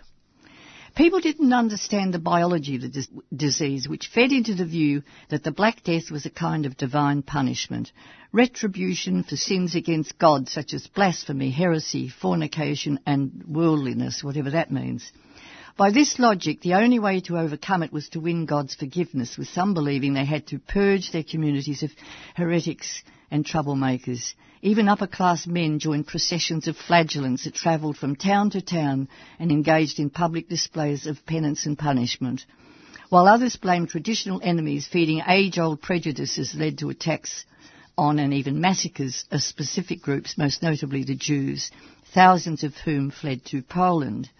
People 0.96 1.20
didn't 1.20 1.52
understand 1.52 2.14
the 2.14 2.18
biology 2.18 2.76
of 2.76 2.82
the 2.82 2.88
dis- 2.88 3.08
disease, 3.34 3.86
which 3.86 4.08
fed 4.08 4.32
into 4.32 4.54
the 4.54 4.64
view 4.64 5.02
that 5.28 5.44
the 5.44 5.52
Black 5.52 5.84
Death 5.84 6.10
was 6.10 6.24
a 6.24 6.30
kind 6.30 6.64
of 6.64 6.76
divine 6.78 7.22
punishment, 7.22 7.92
retribution 8.32 9.22
for 9.22 9.36
sins 9.36 9.74
against 9.74 10.18
God, 10.18 10.48
such 10.48 10.72
as 10.72 10.86
blasphemy, 10.86 11.50
heresy, 11.50 12.08
fornication, 12.08 12.98
and 13.06 13.44
worldliness, 13.46 14.24
whatever 14.24 14.50
that 14.50 14.72
means. 14.72 15.12
By 15.76 15.90
this 15.90 16.18
logic, 16.18 16.62
the 16.62 16.72
only 16.72 16.98
way 16.98 17.20
to 17.20 17.36
overcome 17.36 17.82
it 17.82 17.92
was 17.92 18.08
to 18.10 18.20
win 18.20 18.46
God's 18.46 18.74
forgiveness, 18.74 19.36
with 19.36 19.48
some 19.48 19.74
believing 19.74 20.14
they 20.14 20.24
had 20.24 20.46
to 20.46 20.58
purge 20.58 21.10
their 21.10 21.22
communities 21.22 21.82
of 21.82 21.90
heretics 22.34 23.02
and 23.30 23.44
troublemakers. 23.44 24.32
Even 24.62 24.88
upper 24.88 25.06
class 25.06 25.46
men 25.46 25.78
joined 25.78 26.06
processions 26.06 26.66
of 26.66 26.78
flagellants 26.78 27.44
that 27.44 27.52
travelled 27.52 27.98
from 27.98 28.16
town 28.16 28.48
to 28.50 28.62
town 28.62 29.06
and 29.38 29.52
engaged 29.52 30.00
in 30.00 30.08
public 30.08 30.48
displays 30.48 31.06
of 31.06 31.26
penance 31.26 31.66
and 31.66 31.78
punishment. 31.78 32.46
While 33.10 33.28
others 33.28 33.56
blamed 33.56 33.90
traditional 33.90 34.40
enemies, 34.42 34.86
feeding 34.86 35.20
age 35.28 35.58
old 35.58 35.82
prejudices 35.82 36.54
led 36.54 36.78
to 36.78 36.88
attacks 36.88 37.44
on 37.98 38.18
and 38.18 38.32
even 38.32 38.62
massacres 38.62 39.26
of 39.30 39.42
specific 39.42 40.00
groups, 40.00 40.38
most 40.38 40.62
notably 40.62 41.04
the 41.04 41.14
Jews, 41.14 41.70
thousands 42.14 42.64
of 42.64 42.74
whom 42.78 43.10
fled 43.10 43.44
to 43.46 43.60
Poland. 43.60 44.30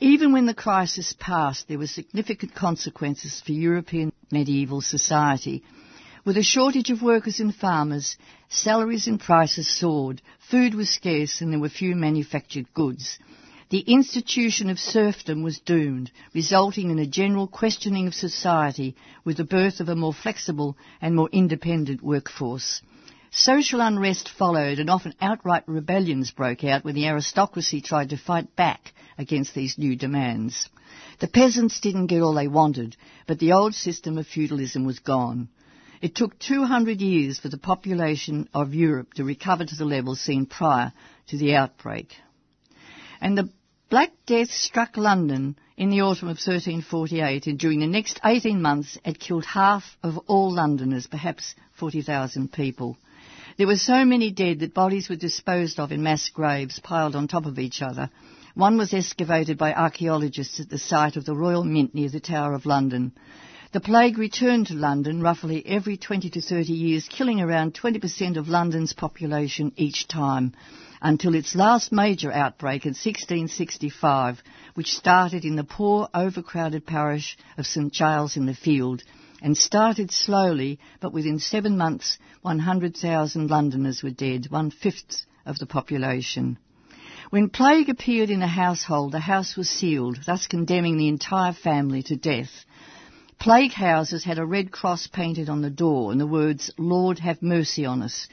Even 0.00 0.32
when 0.32 0.44
the 0.44 0.52
crisis 0.52 1.14
passed, 1.18 1.68
there 1.68 1.78
were 1.78 1.86
significant 1.86 2.54
consequences 2.54 3.40
for 3.40 3.52
European 3.52 4.12
medieval 4.30 4.82
society. 4.82 5.62
With 6.22 6.36
a 6.36 6.42
shortage 6.42 6.90
of 6.90 7.00
workers 7.00 7.40
and 7.40 7.54
farmers, 7.54 8.16
salaries 8.50 9.06
and 9.06 9.18
prices 9.18 9.66
soared, 9.68 10.20
food 10.38 10.74
was 10.74 10.90
scarce, 10.90 11.40
and 11.40 11.50
there 11.50 11.60
were 11.60 11.70
few 11.70 11.96
manufactured 11.96 12.66
goods. 12.74 13.18
The 13.70 13.80
institution 13.80 14.68
of 14.68 14.78
serfdom 14.78 15.42
was 15.42 15.60
doomed, 15.60 16.10
resulting 16.34 16.90
in 16.90 16.98
a 16.98 17.06
general 17.06 17.46
questioning 17.46 18.06
of 18.06 18.14
society 18.14 18.94
with 19.24 19.38
the 19.38 19.44
birth 19.44 19.80
of 19.80 19.88
a 19.88 19.96
more 19.96 20.12
flexible 20.12 20.76
and 21.00 21.16
more 21.16 21.30
independent 21.32 22.02
workforce. 22.02 22.82
Social 23.30 23.80
unrest 23.80 24.28
followed 24.28 24.78
and 24.78 24.88
often 24.88 25.14
outright 25.20 25.64
rebellions 25.66 26.30
broke 26.30 26.64
out 26.64 26.84
when 26.84 26.94
the 26.94 27.06
aristocracy 27.06 27.80
tried 27.80 28.10
to 28.10 28.16
fight 28.16 28.56
back 28.56 28.92
against 29.18 29.54
these 29.54 29.78
new 29.78 29.96
demands. 29.96 30.68
The 31.18 31.28
peasants 31.28 31.80
didn't 31.80 32.06
get 32.06 32.22
all 32.22 32.34
they 32.34 32.48
wanted, 32.48 32.96
but 33.26 33.38
the 33.38 33.52
old 33.52 33.74
system 33.74 34.16
of 34.18 34.26
feudalism 34.26 34.84
was 34.84 35.00
gone. 35.00 35.48
It 36.00 36.14
took 36.14 36.38
200 36.38 37.00
years 37.00 37.38
for 37.38 37.48
the 37.48 37.58
population 37.58 38.48
of 38.54 38.74
Europe 38.74 39.14
to 39.14 39.24
recover 39.24 39.64
to 39.64 39.74
the 39.74 39.84
level 39.84 40.14
seen 40.14 40.46
prior 40.46 40.92
to 41.28 41.36
the 41.36 41.56
outbreak. 41.56 42.14
And 43.20 43.36
the 43.36 43.50
Black 43.88 44.12
Death 44.26 44.50
struck 44.50 44.96
London 44.96 45.56
in 45.76 45.90
the 45.90 46.02
autumn 46.02 46.28
of 46.28 46.38
1348, 46.38 47.46
and 47.46 47.58
during 47.58 47.80
the 47.80 47.86
next 47.86 48.20
18 48.24 48.60
months 48.60 48.98
it 49.04 49.20
killed 49.20 49.44
half 49.44 49.96
of 50.02 50.18
all 50.26 50.52
Londoners, 50.52 51.06
perhaps 51.06 51.54
40,000 51.78 52.52
people. 52.52 52.96
There 53.56 53.66
were 53.66 53.76
so 53.76 54.04
many 54.04 54.30
dead 54.30 54.58
that 54.58 54.74
bodies 54.74 55.08
were 55.08 55.16
disposed 55.16 55.80
of 55.80 55.90
in 55.90 56.02
mass 56.02 56.28
graves 56.28 56.78
piled 56.78 57.16
on 57.16 57.26
top 57.26 57.46
of 57.46 57.58
each 57.58 57.80
other, 57.80 58.10
one 58.54 58.76
was 58.76 58.92
excavated 58.92 59.56
by 59.56 59.72
archaeologists 59.72 60.60
at 60.60 60.68
the 60.68 60.76
site 60.78 61.16
of 61.16 61.24
the 61.24 61.34
Royal 61.34 61.64
Mint 61.64 61.94
near 61.94 62.10
the 62.10 62.20
Tower 62.20 62.52
of 62.52 62.66
London. 62.66 63.12
The 63.72 63.80
plague 63.80 64.18
returned 64.18 64.66
to 64.66 64.74
London 64.74 65.22
roughly 65.22 65.64
every 65.66 65.96
20 65.96 66.28
to 66.30 66.42
30 66.42 66.70
years, 66.74 67.08
killing 67.08 67.40
around 67.40 67.72
20% 67.72 68.36
of 68.36 68.48
London's 68.48 68.92
population 68.92 69.72
each 69.76 70.06
time, 70.06 70.52
until 71.00 71.34
its 71.34 71.54
last 71.54 71.92
major 71.92 72.30
outbreak 72.30 72.84
in 72.84 72.90
1665, 72.90 74.42
which 74.74 74.94
started 74.94 75.46
in 75.46 75.56
the 75.56 75.64
poor, 75.64 76.10
overcrowded 76.12 76.84
parish 76.84 77.38
of 77.56 77.66
St 77.66 77.90
Giles 77.90 78.36
in 78.36 78.44
the 78.44 78.54
Field, 78.54 79.02
and 79.42 79.56
started 79.56 80.10
slowly, 80.10 80.78
but 81.00 81.12
within 81.12 81.38
seven 81.38 81.76
months, 81.76 82.18
100,000 82.42 83.50
Londoners 83.50 84.02
were 84.02 84.10
dead, 84.10 84.46
one-fifth 84.50 85.26
of 85.44 85.58
the 85.58 85.66
population. 85.66 86.58
When 87.30 87.50
plague 87.50 87.88
appeared 87.88 88.30
in 88.30 88.42
a 88.42 88.46
household, 88.46 89.12
the 89.12 89.20
house 89.20 89.56
was 89.56 89.68
sealed, 89.68 90.18
thus 90.26 90.46
condemning 90.46 90.96
the 90.96 91.08
entire 91.08 91.52
family 91.52 92.02
to 92.04 92.16
death. 92.16 92.64
Plague 93.38 93.72
houses 93.72 94.24
had 94.24 94.38
a 94.38 94.46
red 94.46 94.70
cross 94.70 95.06
painted 95.06 95.48
on 95.48 95.60
the 95.60 95.70
door 95.70 96.12
and 96.12 96.20
the 96.20 96.26
words, 96.26 96.70
Lord 96.78 97.18
have 97.18 97.42
mercy 97.42 97.84
on 97.84 98.02
us. 98.02 98.28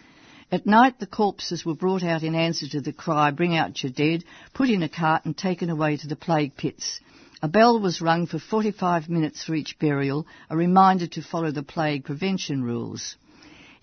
At 0.52 0.68
night 0.68 1.00
the 1.00 1.08
corpses 1.08 1.66
were 1.66 1.74
brought 1.74 2.04
out 2.04 2.22
in 2.22 2.36
answer 2.36 2.68
to 2.68 2.82
the 2.82 2.94
cry, 2.94 3.32
bring 3.32 3.56
out 3.56 3.82
your 3.82 3.92
dead, 3.92 4.24
put 4.54 4.70
in 4.70 4.84
a 4.84 4.90
cart 4.90 5.26
and 5.26 5.36
taken 5.36 5.70
away 5.70 5.98
to 5.98 6.08
the 6.08 6.16
plague 6.16 6.56
pits. 6.56 7.00
A 7.44 7.50
bell 7.50 7.78
was 7.78 8.00
rung 8.00 8.26
for 8.26 8.40
45 8.40 9.10
minutes 9.10 9.44
for 9.44 9.54
each 9.54 9.78
burial, 9.78 10.26
a 10.50 10.56
reminder 10.56 11.08
to 11.08 11.22
follow 11.22 11.52
the 11.52 11.62
plague 11.62 12.06
prevention 12.06 12.64
rules. 12.64 13.18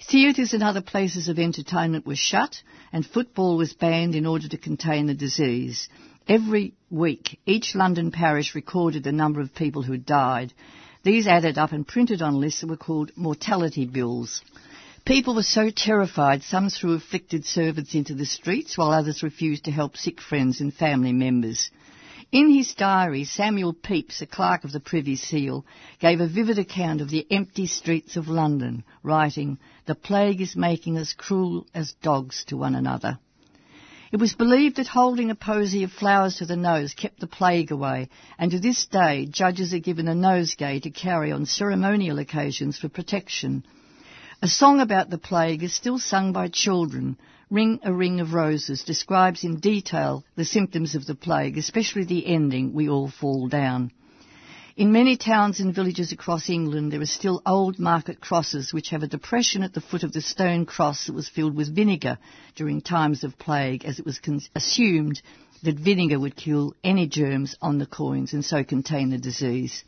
Theatres 0.02 0.54
and 0.54 0.62
other 0.62 0.80
places 0.80 1.28
of 1.28 1.38
entertainment 1.38 2.06
were 2.06 2.16
shut, 2.16 2.62
and 2.90 3.04
football 3.04 3.58
was 3.58 3.74
banned 3.74 4.14
in 4.14 4.24
order 4.24 4.48
to 4.48 4.56
contain 4.56 5.04
the 5.04 5.12
disease. 5.12 5.90
Every 6.26 6.72
week, 6.88 7.38
each 7.44 7.74
London 7.74 8.10
parish 8.10 8.54
recorded 8.54 9.04
the 9.04 9.12
number 9.12 9.42
of 9.42 9.54
people 9.54 9.82
who 9.82 9.98
died. 9.98 10.54
These 11.02 11.26
added 11.26 11.58
up 11.58 11.72
and 11.72 11.86
printed 11.86 12.22
on 12.22 12.40
lists 12.40 12.62
that 12.62 12.70
were 12.70 12.78
called 12.78 13.12
mortality 13.14 13.84
bills. 13.84 14.40
People 15.04 15.34
were 15.34 15.42
so 15.42 15.68
terrified, 15.68 16.44
some 16.44 16.70
threw 16.70 16.94
afflicted 16.94 17.44
servants 17.44 17.94
into 17.94 18.14
the 18.14 18.24
streets, 18.24 18.78
while 18.78 18.92
others 18.92 19.22
refused 19.22 19.64
to 19.64 19.70
help 19.70 19.98
sick 19.98 20.22
friends 20.22 20.62
and 20.62 20.72
family 20.72 21.12
members. 21.12 21.70
In 22.32 22.48
his 22.48 22.74
diary, 22.74 23.24
Samuel 23.24 23.72
Pepys, 23.72 24.22
a 24.22 24.26
clerk 24.26 24.62
of 24.62 24.70
the 24.70 24.78
Privy 24.78 25.16
Seal, 25.16 25.66
gave 25.98 26.20
a 26.20 26.28
vivid 26.28 26.60
account 26.60 27.00
of 27.00 27.10
the 27.10 27.26
empty 27.28 27.66
streets 27.66 28.16
of 28.16 28.28
London, 28.28 28.84
writing, 29.02 29.58
The 29.86 29.96
plague 29.96 30.40
is 30.40 30.54
making 30.54 30.96
us 30.96 31.12
cruel 31.12 31.66
as 31.74 31.94
dogs 32.02 32.44
to 32.44 32.56
one 32.56 32.76
another. 32.76 33.18
It 34.12 34.18
was 34.18 34.34
believed 34.34 34.76
that 34.76 34.86
holding 34.86 35.32
a 35.32 35.34
posy 35.34 35.82
of 35.82 35.90
flowers 35.90 36.36
to 36.36 36.46
the 36.46 36.54
nose 36.54 36.94
kept 36.94 37.18
the 37.18 37.26
plague 37.26 37.72
away, 37.72 38.08
and 38.38 38.52
to 38.52 38.60
this 38.60 38.86
day 38.86 39.26
judges 39.26 39.74
are 39.74 39.80
given 39.80 40.06
a 40.06 40.14
nosegay 40.14 40.78
to 40.82 40.90
carry 40.90 41.32
on 41.32 41.46
ceremonial 41.46 42.20
occasions 42.20 42.78
for 42.78 42.88
protection. 42.88 43.64
A 44.40 44.46
song 44.46 44.78
about 44.78 45.10
the 45.10 45.18
plague 45.18 45.64
is 45.64 45.74
still 45.74 45.98
sung 45.98 46.32
by 46.32 46.46
children, 46.46 47.16
Ring 47.52 47.80
a 47.82 47.92
Ring 47.92 48.20
of 48.20 48.32
Roses 48.32 48.84
describes 48.84 49.42
in 49.42 49.58
detail 49.58 50.24
the 50.36 50.44
symptoms 50.44 50.94
of 50.94 51.06
the 51.06 51.16
plague, 51.16 51.58
especially 51.58 52.04
the 52.04 52.24
ending, 52.24 52.72
we 52.74 52.88
all 52.88 53.08
fall 53.08 53.48
down. 53.48 53.90
In 54.76 54.92
many 54.92 55.16
towns 55.16 55.58
and 55.58 55.74
villages 55.74 56.12
across 56.12 56.48
England, 56.48 56.92
there 56.92 57.00
are 57.00 57.06
still 57.06 57.42
old 57.44 57.80
market 57.80 58.20
crosses 58.20 58.72
which 58.72 58.90
have 58.90 59.02
a 59.02 59.08
depression 59.08 59.64
at 59.64 59.74
the 59.74 59.80
foot 59.80 60.04
of 60.04 60.12
the 60.12 60.20
stone 60.20 60.64
cross 60.64 61.06
that 61.06 61.12
was 61.12 61.28
filled 61.28 61.56
with 61.56 61.74
vinegar 61.74 62.18
during 62.54 62.80
times 62.80 63.24
of 63.24 63.36
plague, 63.36 63.84
as 63.84 63.98
it 63.98 64.06
was 64.06 64.20
con- 64.20 64.40
assumed 64.54 65.20
that 65.64 65.74
vinegar 65.74 66.20
would 66.20 66.36
kill 66.36 66.76
any 66.84 67.08
germs 67.08 67.56
on 67.60 67.78
the 67.78 67.86
coins 67.86 68.32
and 68.32 68.44
so 68.44 68.62
contain 68.62 69.10
the 69.10 69.18
disease. 69.18 69.82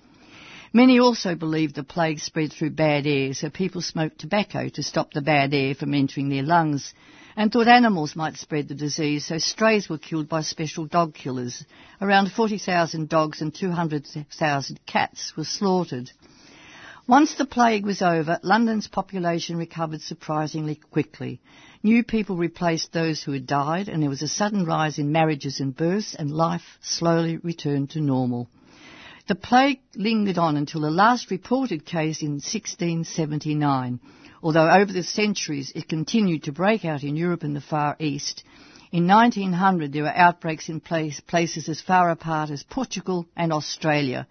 Many 0.73 0.99
also 0.99 1.37
believed 1.37 1.77
the 1.77 1.85
plague 1.85 2.19
spread 2.19 2.53
through 2.53 2.71
bad 2.71 3.07
air, 3.07 3.35
so 3.35 3.51
people 3.51 3.83
smoked 3.83 4.19
tobacco 4.19 4.69
to 4.71 4.83
stop 4.83 5.13
the 5.13 5.23
bad 5.23 5.55
air 5.55 5.77
from 5.77 5.95
entering 5.95 6.29
their 6.29 6.43
lungs, 6.43 6.93
thought 7.37 7.69
animals 7.69 8.17
might 8.17 8.37
spread 8.37 8.69
the 8.69 8.75
disease, 8.75 9.27
so 9.27 9.39
strays 9.39 9.89
were 9.89 9.99
killed 9.99 10.29
by 10.29 10.43
special 10.43 10.87
dog 10.87 11.15
killers. 11.15 11.65
Around 12.01 12.33
40,000 12.33 13.09
dogs 13.09 13.41
and 13.41 13.55
200,000 13.55 14.81
cats 14.87 15.33
were 15.37 15.45
slaughtered. 15.45 16.11
Once 17.09 17.35
the 17.35 17.45
plague 17.45 17.85
was 17.85 18.01
over, 18.01 18.39
London's 18.43 18.87
population 18.87 19.57
recovered 19.57 20.01
surprisingly 20.03 20.77
quickly. 20.77 21.41
New 21.83 22.05
people 22.05 22.37
replaced 22.37 22.93
those 22.93 23.23
who 23.23 23.33
had 23.33 23.47
died, 23.47 23.89
and 23.89 24.01
there 24.01 24.11
was 24.11 24.23
a 24.23 24.29
sudden 24.29 24.65
rise 24.65 24.99
in 24.99 25.11
marriages 25.11 25.59
and 25.59 25.77
births, 25.77 26.15
and 26.15 26.31
life 26.31 26.79
slowly 26.81 27.39
returned 27.39 27.91
to 27.91 28.01
normal. 28.01 28.49
The 29.27 29.35
plague 29.35 29.81
lingered 29.97 30.39
on 30.39 30.57
until 30.57 30.81
the 30.83 30.91
last 30.91 31.31
reported 31.31 31.85
case 31.85 32.23
in 32.23 32.35
1679, 32.35 33.99
although 34.43 34.69
over 34.69 34.93
the 34.93 35.03
centuries 35.03 35.73
it 35.75 35.89
continued 35.89 36.43
to 36.45 36.53
break 36.53 36.85
out 36.85 37.03
in 37.03 37.17
Europe 37.17 37.43
and 37.43 37.55
the 37.55 37.61
Far 37.61 37.97
East. 37.99 38.43
In 38.91 39.07
1900 39.07 39.93
there 39.93 40.03
were 40.03 40.09
outbreaks 40.09 40.69
in 40.69 40.81
place, 40.81 41.21
places 41.21 41.69
as 41.69 41.81
far 41.81 42.11
apart 42.11 42.51
as 42.51 42.63
Portugal 42.63 43.27
and 43.37 43.53
Australia. 43.53 44.27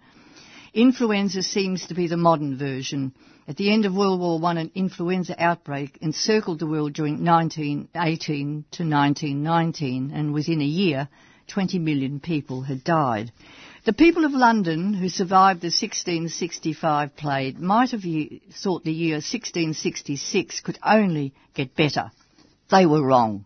Influenza 0.74 1.42
seems 1.42 1.86
to 1.86 1.94
be 1.94 2.06
the 2.06 2.16
modern 2.16 2.56
version. 2.56 3.12
At 3.48 3.56
the 3.56 3.72
end 3.72 3.84
of 3.84 3.94
World 3.94 4.20
War 4.20 4.40
I, 4.44 4.60
an 4.60 4.70
influenza 4.74 5.34
outbreak 5.42 5.98
encircled 6.00 6.60
the 6.60 6.66
world 6.66 6.92
during 6.92 7.24
1918 7.24 8.64
to 8.70 8.82
1919, 8.84 10.12
and 10.14 10.32
within 10.32 10.60
a 10.60 10.64
year, 10.64 11.08
20 11.48 11.78
million 11.80 12.20
people 12.20 12.62
had 12.62 12.84
died. 12.84 13.32
The 13.84 13.92
people 13.92 14.24
of 14.24 14.30
London 14.30 14.94
who 14.94 15.08
survived 15.08 15.60
the 15.60 15.66
1665 15.66 17.16
plague 17.16 17.58
might 17.58 17.90
have 17.90 18.02
thought 18.02 18.84
the 18.84 18.92
year 18.92 19.16
1666 19.16 20.60
could 20.60 20.78
only 20.84 21.34
get 21.52 21.74
better. 21.74 22.12
They 22.70 22.86
were 22.86 23.04
wrong. 23.04 23.44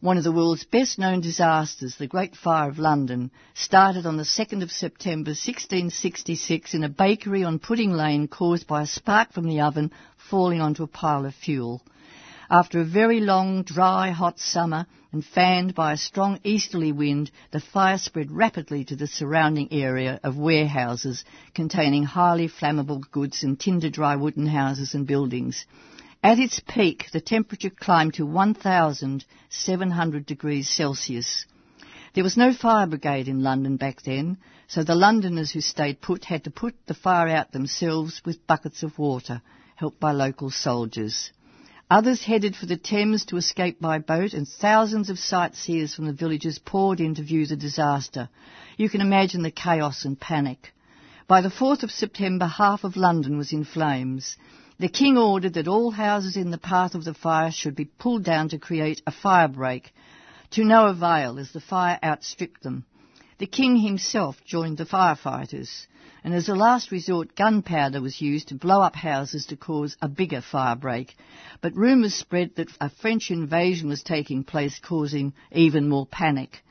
One 0.00 0.16
of 0.16 0.24
the 0.24 0.32
world's 0.32 0.64
best 0.64 0.98
known 0.98 1.20
disasters, 1.20 1.96
the 1.96 2.06
Great 2.06 2.36
Fire 2.36 2.70
of 2.70 2.78
London, 2.78 3.30
started 3.52 4.06
on 4.06 4.16
the 4.16 4.22
2nd 4.22 4.62
of 4.62 4.70
September 4.70 5.32
1666 5.32 6.72
in 6.72 6.82
a 6.82 6.88
bakery 6.88 7.44
on 7.44 7.58
Pudding 7.58 7.92
Lane 7.92 8.28
caused 8.28 8.66
by 8.66 8.80
a 8.80 8.86
spark 8.86 9.34
from 9.34 9.46
the 9.46 9.60
oven 9.60 9.92
falling 10.16 10.62
onto 10.62 10.84
a 10.84 10.86
pile 10.88 11.26
of 11.26 11.34
fuel. 11.34 11.82
After 12.48 12.80
a 12.80 12.84
very 12.84 13.18
long, 13.18 13.64
dry, 13.64 14.10
hot 14.10 14.38
summer 14.38 14.86
and 15.10 15.24
fanned 15.24 15.74
by 15.74 15.92
a 15.92 15.96
strong 15.96 16.38
easterly 16.44 16.92
wind, 16.92 17.32
the 17.50 17.58
fire 17.58 17.98
spread 17.98 18.30
rapidly 18.30 18.84
to 18.84 18.94
the 18.94 19.08
surrounding 19.08 19.72
area 19.72 20.20
of 20.22 20.36
warehouses 20.36 21.24
containing 21.54 22.04
highly 22.04 22.46
flammable 22.46 23.02
goods 23.10 23.42
and 23.42 23.58
tinder 23.58 23.90
dry 23.90 24.14
wooden 24.14 24.46
houses 24.46 24.94
and 24.94 25.08
buildings. 25.08 25.66
At 26.22 26.38
its 26.38 26.60
peak, 26.60 27.10
the 27.12 27.20
temperature 27.20 27.68
climbed 27.68 28.14
to 28.14 28.24
1,700 28.24 30.26
degrees 30.26 30.68
Celsius. 30.68 31.46
There 32.14 32.22
was 32.22 32.36
no 32.36 32.52
fire 32.52 32.86
brigade 32.86 33.26
in 33.26 33.42
London 33.42 33.76
back 33.76 34.02
then, 34.02 34.38
so 34.68 34.84
the 34.84 34.94
Londoners 34.94 35.50
who 35.50 35.60
stayed 35.60 36.00
put 36.00 36.26
had 36.26 36.44
to 36.44 36.52
put 36.52 36.76
the 36.86 36.94
fire 36.94 37.26
out 37.26 37.50
themselves 37.50 38.22
with 38.24 38.46
buckets 38.46 38.84
of 38.84 39.00
water, 39.00 39.42
helped 39.74 39.98
by 39.98 40.12
local 40.12 40.50
soldiers. 40.50 41.32
Others 41.88 42.24
headed 42.24 42.56
for 42.56 42.66
the 42.66 42.76
Thames 42.76 43.24
to 43.26 43.36
escape 43.36 43.80
by 43.80 44.00
boat, 44.00 44.34
and 44.34 44.48
thousands 44.48 45.08
of 45.08 45.20
sightseers 45.20 45.94
from 45.94 46.06
the 46.06 46.12
villages 46.12 46.58
poured 46.58 46.98
in 46.98 47.14
to 47.14 47.22
view 47.22 47.46
the 47.46 47.54
disaster. 47.54 48.28
You 48.76 48.88
can 48.88 49.00
imagine 49.00 49.42
the 49.42 49.52
chaos 49.52 50.04
and 50.04 50.18
panic. 50.18 50.74
By 51.28 51.42
the 51.42 51.48
4th 51.48 51.84
of 51.84 51.92
September, 51.92 52.46
half 52.46 52.82
of 52.82 52.96
London 52.96 53.38
was 53.38 53.52
in 53.52 53.62
flames. 53.62 54.36
The 54.80 54.88
King 54.88 55.16
ordered 55.16 55.54
that 55.54 55.68
all 55.68 55.92
houses 55.92 56.36
in 56.36 56.50
the 56.50 56.58
path 56.58 56.96
of 56.96 57.04
the 57.04 57.14
fire 57.14 57.52
should 57.52 57.76
be 57.76 57.84
pulled 57.84 58.24
down 58.24 58.48
to 58.48 58.58
create 58.58 59.00
a 59.06 59.12
fire 59.12 59.46
break, 59.46 59.94
to 60.50 60.64
no 60.64 60.86
avail 60.86 61.38
as 61.38 61.52
the 61.52 61.60
fire 61.60 62.00
outstripped 62.02 62.64
them. 62.64 62.84
The 63.38 63.46
King 63.46 63.76
himself 63.76 64.44
joined 64.44 64.78
the 64.78 64.86
firefighters, 64.86 65.86
and 66.26 66.34
as 66.34 66.48
a 66.48 66.56
last 66.56 66.90
resort, 66.90 67.36
gunpowder 67.36 68.00
was 68.00 68.20
used 68.20 68.48
to 68.48 68.56
blow 68.56 68.80
up 68.82 68.96
houses 68.96 69.46
to 69.46 69.56
cause 69.56 69.96
a 70.02 70.08
bigger 70.08 70.40
fire 70.40 70.74
break. 70.74 71.14
But 71.60 71.76
rumours 71.76 72.14
spread 72.16 72.56
that 72.56 72.68
a 72.80 72.90
French 72.90 73.30
invasion 73.30 73.88
was 73.88 74.02
taking 74.02 74.42
place, 74.42 74.80
causing 74.80 75.34
even 75.52 75.88
more 75.88 76.04
panic. 76.04 76.64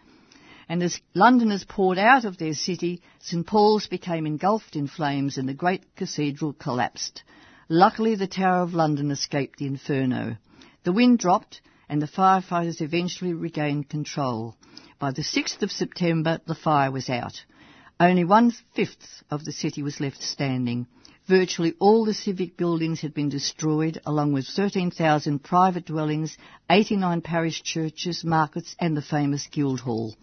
And 0.68 0.84
as 0.84 0.99
Londoners 1.14 1.64
poured 1.64 1.98
out 1.98 2.26
of 2.26 2.38
their 2.38 2.53
city, 2.53 3.02
St 3.19 3.48
Paul's 3.48 3.88
became 3.88 4.26
engulfed 4.26 4.76
in 4.76 4.88
flames 4.88 5.38
and 5.38 5.48
the 5.48 5.53
great 5.53 5.95
cathedral 5.95 6.52
collapsed. 6.52 7.23
Luckily, 7.69 8.15
the 8.15 8.27
Tower 8.27 8.61
of 8.61 8.73
London 8.73 9.10
escaped 9.10 9.57
the 9.57 9.68
inferno. 9.68 10.36
The 10.84 10.91
wind 10.91 11.19
dropped, 11.19 11.61
and 11.88 12.02
the 12.02 12.07
firefighters 12.07 12.82
eventually 12.82 13.34
regained 13.34 13.88
control. 13.88 14.57
By 14.99 15.11
the 15.11 15.22
6th 15.22 15.61
of 15.61 15.72
September, 15.72 16.41
the 16.45 16.56
fire 16.56 16.91
was 16.91 17.10
out. 17.10 17.45
Only 18.00 18.26
one-fifth 18.26 19.24
of 19.32 19.46
the 19.46 19.54
city 19.54 19.82
was 19.82 20.02
left 20.02 20.22
standing. 20.22 20.86
Virtually 21.28 21.76
all 21.80 22.04
the 22.04 22.14
civic 22.14 22.58
buildings 22.58 23.00
had 23.00 23.14
been 23.14 23.30
destroyed, 23.30 24.02
along 24.06 24.34
with 24.34 24.46
13,000 24.48 25.40
private 25.40 25.86
dwellings, 25.86 26.38
89 26.70 27.22
parish 27.22 27.64
churches, 27.64 28.24
markets, 28.26 28.76
and 28.80 28.98
the 28.98 29.02
famous 29.02 29.48
Guildhall. 29.48 30.14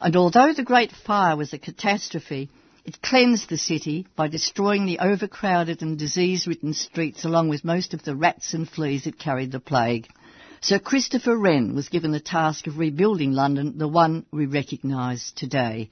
And 0.00 0.16
although 0.16 0.52
the 0.52 0.64
Great 0.64 0.90
Fire 0.90 1.36
was 1.36 1.52
a 1.52 1.58
catastrophe, 1.58 2.50
it 2.84 3.00
cleansed 3.00 3.48
the 3.48 3.58
city 3.58 4.08
by 4.16 4.26
destroying 4.26 4.84
the 4.84 4.98
overcrowded 4.98 5.82
and 5.82 5.96
disease-ridden 5.96 6.74
streets 6.74 7.24
along 7.24 7.50
with 7.50 7.64
most 7.64 7.94
of 7.94 8.02
the 8.02 8.16
rats 8.16 8.52
and 8.52 8.68
fleas 8.68 9.04
that 9.04 9.18
carried 9.18 9.52
the 9.52 9.60
plague. 9.60 10.08
Sir 10.60 10.80
Christopher 10.80 11.36
Wren 11.36 11.74
was 11.74 11.88
given 11.88 12.10
the 12.10 12.20
task 12.20 12.66
of 12.66 12.78
rebuilding 12.78 13.32
London, 13.32 13.78
the 13.78 13.88
one 13.88 14.26
we 14.32 14.46
recognise 14.46 15.32
today. 15.36 15.88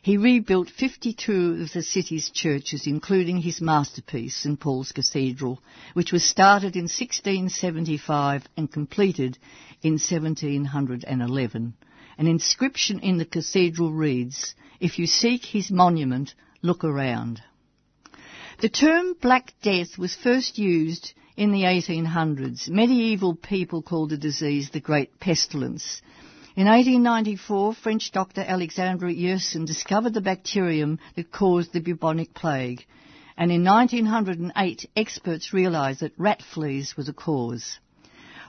He 0.00 0.16
rebuilt 0.16 0.70
52 0.70 1.62
of 1.62 1.72
the 1.72 1.82
city's 1.82 2.30
churches, 2.30 2.86
including 2.86 3.38
his 3.38 3.60
masterpiece, 3.60 4.36
St 4.36 4.58
Paul's 4.58 4.92
Cathedral, 4.92 5.60
which 5.94 6.12
was 6.12 6.24
started 6.24 6.76
in 6.76 6.84
1675 6.84 8.46
and 8.56 8.70
completed 8.70 9.38
in 9.82 9.94
1711. 9.94 11.74
An 12.16 12.26
inscription 12.26 13.00
in 13.00 13.18
the 13.18 13.24
cathedral 13.24 13.92
reads, 13.92 14.54
If 14.80 14.98
you 14.98 15.06
seek 15.06 15.44
his 15.44 15.70
monument, 15.70 16.34
look 16.62 16.84
around. 16.84 17.42
The 18.60 18.68
term 18.68 19.14
Black 19.20 19.54
Death 19.62 19.98
was 19.98 20.14
first 20.14 20.58
used 20.58 21.12
in 21.36 21.52
the 21.52 21.62
1800s. 21.62 22.68
Medieval 22.68 23.36
people 23.36 23.82
called 23.82 24.10
the 24.10 24.16
disease 24.16 24.70
the 24.70 24.80
Great 24.80 25.20
Pestilence. 25.20 26.02
In 26.58 26.66
1894, 26.66 27.74
French 27.74 28.10
doctor 28.10 28.40
Alexandre 28.40 29.06
Yersin 29.06 29.64
discovered 29.64 30.12
the 30.12 30.20
bacterium 30.20 30.98
that 31.14 31.30
caused 31.30 31.72
the 31.72 31.78
bubonic 31.78 32.34
plague. 32.34 32.84
And 33.36 33.52
in 33.52 33.62
1908, 33.62 34.90
experts 34.96 35.52
realised 35.52 36.00
that 36.00 36.18
rat 36.18 36.42
fleas 36.42 36.96
were 36.96 37.04
the 37.04 37.12
cause. 37.12 37.78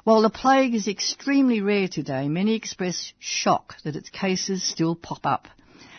While 0.05 0.23
the 0.23 0.31
plague 0.31 0.73
is 0.73 0.87
extremely 0.87 1.61
rare 1.61 1.87
today, 1.87 2.27
many 2.29 2.55
express 2.55 3.13
shock 3.19 3.75
that 3.83 3.95
its 3.95 4.09
cases 4.09 4.63
still 4.63 4.95
pop 4.95 5.27
up. 5.27 5.47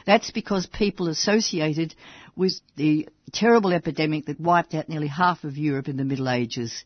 That's 0.05 0.33
because 0.33 0.67
people 0.67 1.07
associated 1.07 1.95
with 2.35 2.55
the 2.75 3.09
terrible 3.33 3.73
epidemic 3.73 4.27
that 4.27 4.41
wiped 4.41 4.75
out 4.75 4.89
nearly 4.89 5.07
half 5.07 5.45
of 5.45 5.57
Europe 5.57 5.87
in 5.87 5.97
the 5.97 6.05
Middle 6.05 6.29
Ages, 6.29 6.83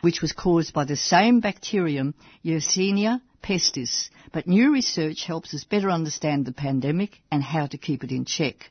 which 0.00 0.20
was 0.20 0.32
caused 0.32 0.72
by 0.72 0.84
the 0.84 0.96
same 0.96 1.40
bacterium, 1.40 2.14
Yersinia 2.44 3.20
pestis. 3.42 4.10
But 4.32 4.46
new 4.46 4.72
research 4.72 5.24
helps 5.24 5.54
us 5.54 5.64
better 5.64 5.90
understand 5.90 6.44
the 6.44 6.52
pandemic 6.52 7.20
and 7.30 7.42
how 7.42 7.66
to 7.66 7.78
keep 7.78 8.04
it 8.04 8.12
in 8.12 8.24
check. 8.24 8.70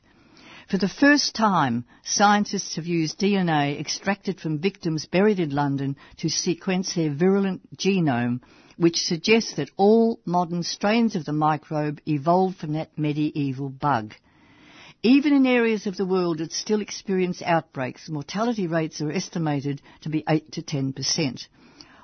For 0.68 0.78
the 0.78 0.88
first 0.88 1.34
time, 1.36 1.84
scientists 2.02 2.74
have 2.74 2.86
used 2.86 3.20
DNA 3.20 3.78
extracted 3.78 4.40
from 4.40 4.58
victims 4.58 5.06
buried 5.06 5.38
in 5.38 5.50
London 5.50 5.96
to 6.18 6.28
sequence 6.28 6.94
their 6.94 7.14
virulent 7.14 7.76
genome, 7.76 8.40
which 8.76 8.96
suggests 8.96 9.54
that 9.54 9.70
all 9.76 10.18
modern 10.24 10.64
strains 10.64 11.14
of 11.14 11.24
the 11.24 11.32
microbe 11.32 12.00
evolved 12.06 12.56
from 12.56 12.72
that 12.72 12.98
medieval 12.98 13.68
bug. 13.68 14.14
Even 15.06 15.32
in 15.32 15.46
areas 15.46 15.86
of 15.86 15.96
the 15.96 16.04
world 16.04 16.38
that 16.38 16.50
still 16.50 16.80
experience 16.80 17.40
outbreaks, 17.40 18.08
mortality 18.08 18.66
rates 18.66 19.00
are 19.00 19.12
estimated 19.12 19.80
to 20.00 20.08
be 20.08 20.24
8 20.28 20.50
to 20.50 20.62
10 20.62 20.94
percent. 20.94 21.46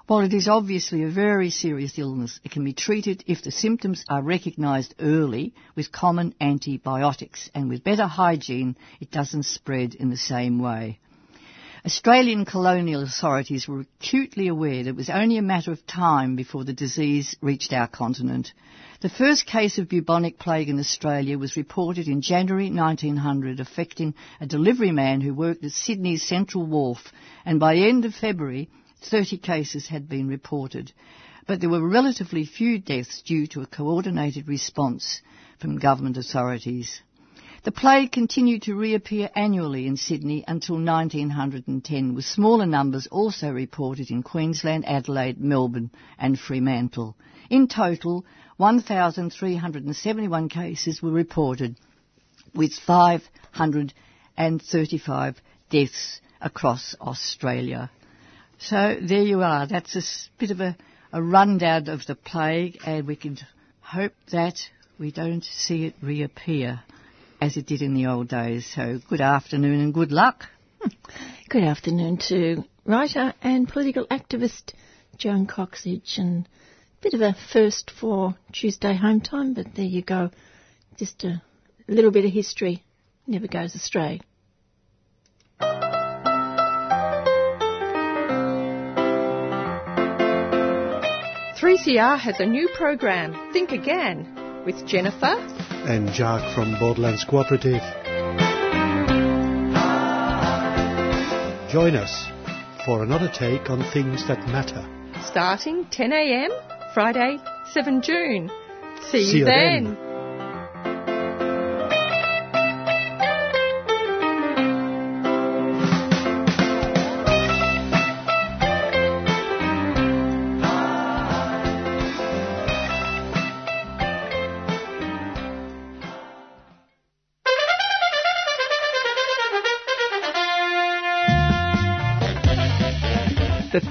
While 0.06 0.20
it 0.20 0.32
is 0.32 0.46
obviously 0.46 1.02
a 1.02 1.08
very 1.08 1.50
serious 1.50 1.98
illness, 1.98 2.38
it 2.44 2.52
can 2.52 2.62
be 2.62 2.72
treated 2.72 3.24
if 3.26 3.42
the 3.42 3.50
symptoms 3.50 4.04
are 4.08 4.22
recognised 4.22 4.94
early 5.00 5.52
with 5.74 5.90
common 5.90 6.32
antibiotics, 6.40 7.50
and 7.56 7.68
with 7.68 7.82
better 7.82 8.06
hygiene, 8.06 8.76
it 9.00 9.10
doesn't 9.10 9.46
spread 9.46 9.96
in 9.96 10.10
the 10.10 10.16
same 10.16 10.60
way. 10.60 11.00
Australian 11.84 12.44
colonial 12.44 13.02
authorities 13.02 13.66
were 13.66 13.80
acutely 13.80 14.46
aware 14.46 14.84
that 14.84 14.90
it 14.90 14.94
was 14.94 15.10
only 15.10 15.36
a 15.36 15.42
matter 15.42 15.72
of 15.72 15.84
time 15.84 16.36
before 16.36 16.62
the 16.62 16.72
disease 16.72 17.34
reached 17.40 17.72
our 17.72 17.88
continent. 17.88 18.52
The 19.00 19.08
first 19.08 19.46
case 19.46 19.78
of 19.78 19.88
bubonic 19.88 20.38
plague 20.38 20.68
in 20.68 20.78
Australia 20.78 21.36
was 21.36 21.56
reported 21.56 22.06
in 22.06 22.22
January 22.22 22.70
1900, 22.70 23.58
affecting 23.58 24.14
a 24.40 24.46
delivery 24.46 24.92
man 24.92 25.20
who 25.20 25.34
worked 25.34 25.64
at 25.64 25.72
Sydney's 25.72 26.22
Central 26.22 26.64
Wharf, 26.64 27.12
and 27.44 27.58
by 27.58 27.74
the 27.74 27.88
end 27.88 28.04
of 28.04 28.14
February, 28.14 28.68
30 29.10 29.38
cases 29.38 29.88
had 29.88 30.08
been 30.08 30.28
reported. 30.28 30.92
But 31.48 31.60
there 31.60 31.68
were 31.68 31.88
relatively 31.88 32.46
few 32.46 32.78
deaths 32.78 33.22
due 33.22 33.48
to 33.48 33.62
a 33.62 33.66
coordinated 33.66 34.46
response 34.46 35.20
from 35.58 35.80
government 35.80 36.16
authorities. 36.16 37.02
The 37.64 37.70
plague 37.70 38.10
continued 38.10 38.62
to 38.62 38.74
reappear 38.74 39.30
annually 39.36 39.86
in 39.86 39.96
Sydney 39.96 40.42
until 40.48 40.82
1910, 40.82 42.12
with 42.12 42.24
smaller 42.24 42.66
numbers 42.66 43.06
also 43.06 43.52
reported 43.52 44.10
in 44.10 44.24
Queensland, 44.24 44.84
Adelaide, 44.84 45.40
Melbourne 45.40 45.92
and 46.18 46.36
Fremantle. 46.36 47.16
In 47.50 47.68
total, 47.68 48.26
1,371 48.56 50.48
cases 50.48 51.00
were 51.00 51.12
reported, 51.12 51.76
with 52.52 52.74
535 52.74 55.40
deaths 55.70 56.20
across 56.40 56.96
Australia. 57.00 57.92
So 58.58 58.96
there 59.00 59.22
you 59.22 59.42
are. 59.42 59.68
That's 59.68 59.94
a 59.94 60.02
bit 60.36 60.50
of 60.50 60.60
a, 60.60 60.76
a 61.12 61.22
rundown 61.22 61.88
of 61.88 62.06
the 62.06 62.16
plague, 62.16 62.78
and 62.84 63.06
we 63.06 63.14
can 63.14 63.38
hope 63.82 64.14
that 64.32 64.58
we 64.98 65.12
don't 65.12 65.44
see 65.44 65.84
it 65.84 65.94
reappear 66.02 66.82
as 67.42 67.56
it 67.56 67.66
did 67.66 67.82
in 67.82 67.92
the 67.94 68.06
old 68.06 68.28
days. 68.28 68.64
So 68.72 69.00
good 69.08 69.20
afternoon 69.20 69.80
and 69.80 69.92
good 69.92 70.12
luck. 70.12 70.46
Hmm. 70.80 70.90
Good 71.48 71.64
afternoon 71.64 72.18
to 72.28 72.62
writer 72.84 73.34
and 73.42 73.68
political 73.68 74.06
activist 74.06 74.74
Joan 75.18 75.48
Coxsedge 75.48 76.18
and 76.18 76.46
a 76.46 77.02
bit 77.02 77.14
of 77.14 77.20
a 77.20 77.34
first 77.52 77.90
for 77.90 78.36
Tuesday 78.52 78.94
home 78.94 79.20
time, 79.20 79.54
but 79.54 79.74
there 79.74 79.84
you 79.84 80.02
go. 80.02 80.30
Just 80.96 81.24
a 81.24 81.42
little 81.88 82.12
bit 82.12 82.24
of 82.24 82.30
history 82.30 82.84
never 83.26 83.48
goes 83.48 83.74
astray. 83.74 84.20
3CR 91.60 92.20
has 92.20 92.38
a 92.38 92.46
new 92.46 92.68
program, 92.76 93.52
Think 93.52 93.72
Again, 93.72 94.62
with 94.64 94.86
Jennifer 94.86 95.51
and 95.88 96.08
Jacques 96.10 96.54
from 96.54 96.78
Borderlands 96.78 97.24
Cooperative. 97.24 97.82
Join 101.70 101.96
us 101.96 102.28
for 102.84 103.02
another 103.02 103.28
take 103.32 103.70
on 103.70 103.82
things 103.92 104.26
that 104.28 104.46
matter. 104.48 104.86
Starting 105.24 105.86
10 105.90 106.12
a.m. 106.12 106.50
Friday, 106.94 107.38
7 107.72 108.02
June. 108.02 108.50
See, 109.10 109.24
See 109.24 109.38
you 109.38 109.44
then. 109.44 109.84
then. 109.94 110.11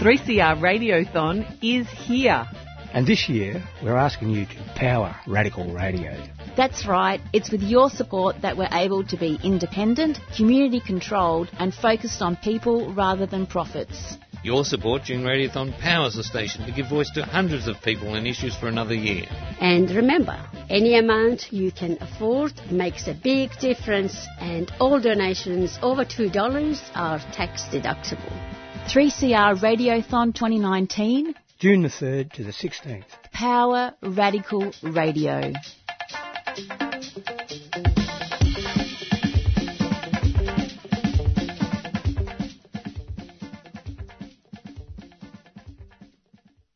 3CR 0.01 0.59
Radiothon 0.59 1.45
is 1.61 1.87
here. 1.87 2.47
And 2.91 3.05
this 3.05 3.29
year, 3.29 3.63
we're 3.83 3.95
asking 3.95 4.31
you 4.31 4.47
to 4.47 4.73
power 4.75 5.15
radical 5.27 5.71
radio. 5.71 6.17
That's 6.57 6.87
right. 6.87 7.21
It's 7.33 7.51
with 7.51 7.61
your 7.61 7.91
support 7.91 8.41
that 8.41 8.57
we're 8.57 8.67
able 8.71 9.03
to 9.03 9.15
be 9.15 9.37
independent, 9.43 10.17
community 10.35 10.79
controlled, 10.79 11.51
and 11.59 11.71
focused 11.71 12.23
on 12.23 12.35
people 12.37 12.91
rather 12.95 13.27
than 13.27 13.45
profits. 13.45 14.17
Your 14.43 14.65
support 14.65 15.03
during 15.03 15.21
Radiothon 15.21 15.77
powers 15.77 16.15
the 16.15 16.23
station 16.23 16.65
to 16.65 16.71
give 16.71 16.89
voice 16.89 17.11
to 17.11 17.23
hundreds 17.23 17.67
of 17.67 17.79
people 17.83 18.15
and 18.15 18.25
issues 18.25 18.55
for 18.55 18.69
another 18.69 18.95
year. 18.95 19.27
And 19.59 19.91
remember, 19.91 20.43
any 20.67 20.97
amount 20.97 21.53
you 21.53 21.71
can 21.71 21.99
afford 22.01 22.53
makes 22.71 23.07
a 23.07 23.13
big 23.13 23.51
difference, 23.59 24.25
and 24.39 24.71
all 24.79 24.99
donations 24.99 25.77
over 25.83 26.03
$2 26.03 26.79
are 26.95 27.19
tax 27.19 27.65
deductible. 27.65 28.60
3CR 28.87 29.61
Radiothon 29.61 30.33
2019 30.33 31.33
June 31.59 31.81
the 31.83 31.87
3rd 31.87 32.33
to 32.33 32.43
the 32.43 32.51
16th. 32.51 33.05
Power 33.31 33.93
Radical 34.01 34.73
Radio. 34.83 35.53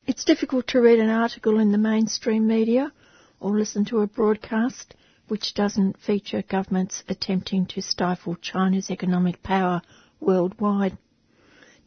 It's 0.07 0.23
difficult 0.23 0.67
to 0.67 0.79
read 0.79 0.99
an 0.99 1.09
article 1.09 1.59
in 1.59 1.71
the 1.71 1.77
mainstream 1.77 2.47
media 2.47 2.93
or 3.39 3.57
listen 3.57 3.83
to 3.85 3.99
a 3.99 4.07
broadcast 4.07 4.95
which 5.27 5.53
doesn't 5.53 5.99
feature 5.99 6.43
governments 6.43 7.03
attempting 7.09 7.65
to 7.65 7.81
stifle 7.81 8.35
China's 8.35 8.89
economic 8.89 9.41
power 9.43 9.81
worldwide. 10.19 10.97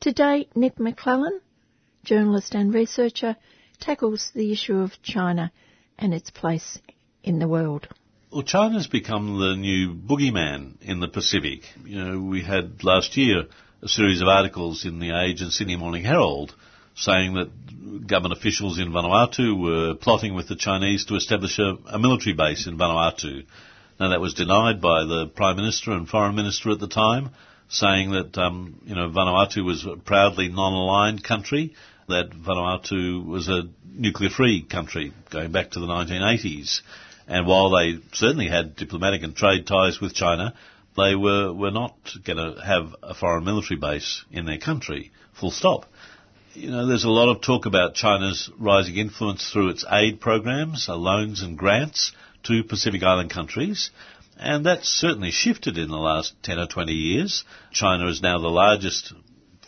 Today, 0.00 0.46
Nic 0.54 0.78
Maclellan, 0.78 1.40
journalist 2.04 2.54
and 2.54 2.72
researcher, 2.72 3.36
tackles 3.80 4.30
the 4.32 4.52
issue 4.52 4.78
of 4.78 5.02
China 5.02 5.50
and 5.98 6.14
its 6.14 6.30
place 6.30 6.78
in 7.24 7.40
the 7.40 7.48
world. 7.48 7.88
Well, 8.30 8.44
China's 8.44 8.86
become 8.86 9.40
the 9.40 9.56
new 9.56 9.94
boogeyman 9.94 10.80
in 10.82 11.00
the 11.00 11.08
Pacific. 11.08 11.62
You 11.84 12.04
know, 12.04 12.20
we 12.20 12.42
had 12.42 12.84
last 12.84 13.16
year 13.16 13.46
a 13.82 13.88
series 13.88 14.20
of 14.22 14.28
articles 14.28 14.84
in 14.84 15.00
the 15.00 15.10
Age 15.10 15.40
and 15.40 15.52
Sydney 15.52 15.76
Morning 15.76 16.04
Herald 16.04 16.54
saying 16.94 17.34
that 17.34 18.06
government 18.06 18.38
officials 18.38 18.78
in 18.78 18.92
Vanuatu 18.92 19.60
were 19.60 19.94
plotting 19.94 20.34
with 20.34 20.46
the 20.46 20.56
Chinese 20.56 21.06
to 21.06 21.16
establish 21.16 21.58
a, 21.58 21.76
a 21.86 21.98
military 21.98 22.34
base 22.34 22.68
in 22.68 22.78
Vanuatu. 22.78 23.46
Now 23.98 24.10
that 24.10 24.20
was 24.20 24.34
denied 24.34 24.80
by 24.80 25.04
the 25.04 25.26
Prime 25.26 25.56
Minister 25.56 25.90
and 25.90 26.08
Foreign 26.08 26.36
Minister 26.36 26.70
at 26.70 26.78
the 26.78 26.86
time, 26.86 27.30
saying 27.68 28.10
that 28.12 28.36
um, 28.38 28.80
you 28.84 28.94
know 28.94 29.08
Vanuatu 29.10 29.64
was 29.64 29.86
a 29.86 29.96
proudly 29.96 30.48
non-aligned 30.48 31.22
country, 31.22 31.74
that 32.08 32.30
Vanuatu 32.30 33.24
was 33.24 33.48
a 33.48 33.62
nuclear-free 33.84 34.64
country 34.64 35.12
going 35.30 35.52
back 35.52 35.72
to 35.72 35.80
the 35.80 35.86
1980s, 35.86 36.80
and 37.26 37.46
while 37.46 37.70
they 37.70 37.98
certainly 38.12 38.48
had 38.48 38.76
diplomatic 38.76 39.22
and 39.22 39.36
trade 39.36 39.66
ties 39.66 40.00
with 40.00 40.14
China, 40.14 40.54
they 40.96 41.14
were 41.14 41.52
were 41.52 41.70
not 41.70 41.96
going 42.24 42.38
to 42.38 42.60
have 42.60 42.94
a 43.02 43.14
foreign 43.14 43.44
military 43.44 43.78
base 43.78 44.24
in 44.30 44.46
their 44.46 44.58
country. 44.58 45.12
Full 45.38 45.50
stop. 45.50 45.86
You 46.54 46.70
know, 46.70 46.86
there's 46.86 47.04
a 47.04 47.10
lot 47.10 47.28
of 47.28 47.42
talk 47.42 47.66
about 47.66 47.94
China's 47.94 48.50
rising 48.58 48.96
influence 48.96 49.48
through 49.50 49.68
its 49.68 49.84
aid 49.88 50.20
programs, 50.20 50.88
loans 50.88 51.42
and 51.42 51.56
grants 51.56 52.12
to 52.44 52.64
Pacific 52.64 53.02
Island 53.02 53.30
countries. 53.30 53.90
And 54.38 54.64
that's 54.64 54.88
certainly 54.88 55.32
shifted 55.32 55.76
in 55.78 55.88
the 55.88 55.96
last 55.96 56.34
10 56.44 56.58
or 56.58 56.66
20 56.66 56.92
years. 56.92 57.44
China 57.72 58.06
is 58.06 58.22
now 58.22 58.38
the 58.38 58.48
largest 58.48 59.12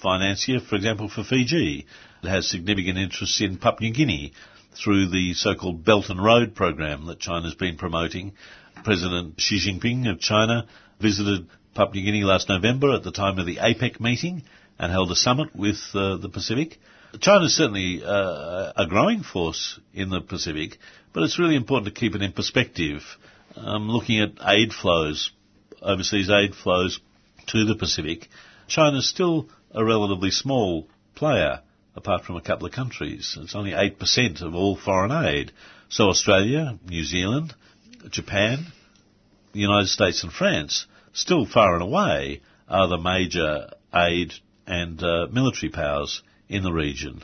financier, 0.01 0.61
for 0.61 0.77
example, 0.77 1.09
for 1.09 1.25
Fiji. 1.25 1.87
It 2.23 2.29
has 2.29 2.49
significant 2.49 2.97
interests 2.97 3.41
in 3.41 3.59
Papua 3.59 3.91
New 3.91 3.97
Guinea 3.97 4.33
through 4.73 5.11
the 5.11 5.35
so-called 5.35 5.85
Belt 5.85 6.09
and 6.09 6.23
Road 6.23 6.55
program 6.55 7.07
that 7.07 7.19
China's 7.19 7.55
been 7.55 7.79
promoting. 7.79 8.35
President 8.85 9.41
Xi 9.41 9.59
Jinping 9.59 10.09
of 10.09 10.21
China 10.21 10.67
visited 11.01 11.49
Papua 11.75 11.97
New 11.97 12.05
Guinea 12.05 12.25
last 12.25 12.49
November 12.49 12.95
at 12.95 13.03
the 13.03 13.11
time 13.11 13.41
of 13.41 13.47
the 13.47 13.57
APEC 13.57 13.99
meeting 13.99 14.45
and 14.79 14.93
held 14.93 15.11
a 15.11 15.17
summit 15.17 15.55
with 15.55 15.79
uh, 15.95 16.17
the 16.17 16.29
Pacific. 16.29 16.79
China 17.21 17.47
is 17.47 17.57
certainly 17.57 18.03
uh, 18.05 18.73
a 18.77 18.87
growing 18.89 19.25
force 19.25 19.81
in 19.93 20.11
the 20.11 20.21
Pacific, 20.21 20.79
but 21.13 21.25
it's 21.25 21.41
really 21.41 21.57
important 21.57 21.93
to 21.93 22.01
keep 22.01 22.15
it 22.15 22.23
in 22.23 22.33
perspective. 22.33 23.03
Um, 23.57 23.89
looking 23.89 24.21
at 24.21 24.33
aid 24.47 24.73
flows, 24.73 25.33
overseas 25.83 26.31
aid 26.31 26.55
flows 26.55 27.01
to 27.49 27.65
the 27.65 27.75
Pacific, 27.75 28.29
China's 28.69 29.09
still 29.09 29.49
a 29.73 29.85
relatively 29.85 30.31
small 30.31 30.89
player, 31.15 31.61
apart 31.97 32.25
from 32.25 32.37
a 32.37 32.41
couple 32.41 32.67
of 32.67 32.73
countries. 32.73 33.37
It's 33.41 33.57
only 33.57 33.73
8% 33.73 34.43
of 34.43 34.55
all 34.55 34.77
foreign 34.77 35.11
aid. 35.11 35.53
So 35.89 36.09
Australia, 36.09 36.79
New 36.89 37.05
Zealand, 37.05 37.55
Japan, 38.11 38.67
the 39.53 39.61
United 39.61 39.89
States 39.89 40.23
and 40.23 40.33
France, 40.33 40.87
still 41.13 41.45
far 41.45 41.75
and 41.75 41.83
away, 41.83 42.43
are 42.69 42.87
the 42.87 42.99
major 42.99 43.71
aid 43.93 44.33
and 44.67 45.03
uh, 45.03 45.27
military 45.33 45.71
powers 45.71 46.23
in 46.49 46.63
the 46.63 46.73
region. 46.73 47.23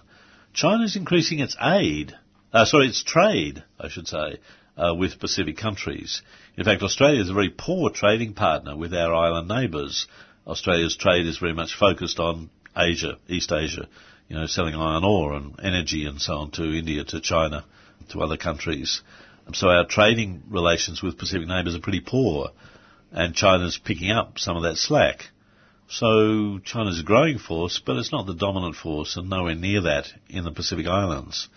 China's 0.53 0.97
increasing 0.97 1.39
its 1.39 1.57
aid, 1.61 2.15
uh, 2.53 2.65
sorry, 2.65 2.89
its 2.89 3.05
trade, 3.05 3.63
I 3.79 3.89
should 3.89 4.09
say, 4.09 4.39
uh, 4.77 4.95
with 4.95 5.21
Pacific 5.21 5.57
countries. 5.57 6.23
In 6.57 6.65
fact, 6.65 6.83
Australia 6.83 7.21
is 7.21 7.31
a 7.31 7.35
very 7.35 7.51
poor 7.51 7.91
trading 7.91 8.35
partner 8.35 8.77
with 8.77 8.95
our 8.95 9.15
island 9.15 9.49
neighbours. 9.49 10.07
Australia's 10.47 10.97
trade 10.97 11.27
is 11.27 11.39
very 11.39 11.55
much 11.55 11.75
focused 11.75 12.19
on 12.19 12.51
Asia, 12.77 13.17
East 13.29 13.53
Asia, 13.53 13.89
you 14.29 14.37
know, 14.37 14.47
selling 14.47 14.75
iron 14.75 15.05
ore 15.05 15.35
and 15.35 15.59
energy 15.63 16.05
and 16.05 16.21
so 16.21 16.35
on 16.35 16.51
to 16.53 16.63
India, 16.63 17.05
to 17.05 17.21
China, 17.21 17.65
to 18.11 18.21
other 18.21 18.37
countries. 18.37 19.03
So 19.53 19.69
our 19.69 19.87
trading 19.87 20.43
relations 20.51 21.03
with 21.03 21.19
Pacific 21.19 21.47
neighbours 21.47 21.77
are 21.77 21.81
pretty 21.81 22.01
poor, 22.01 22.51
and 23.13 23.35
China's 23.35 23.79
picking 23.79 24.11
up 24.11 24.39
some 24.39 24.57
of 24.57 24.65
that 24.65 24.77
slack. 24.77 25.27
So 25.89 26.59
China's 26.65 27.01
a 27.01 27.05
growing 27.05 27.39
force, 27.39 27.81
but 27.85 27.97
it's 27.97 28.11
not 28.11 28.27
the 28.27 28.35
dominant 28.35 28.75
force, 28.75 29.17
and 29.17 29.31
nowhere 29.31 29.55
near 29.55 29.83
that 29.83 30.07
in 30.29 30.43
the 30.43 30.51
Pacific 30.51 30.87
Islands. 30.87 31.49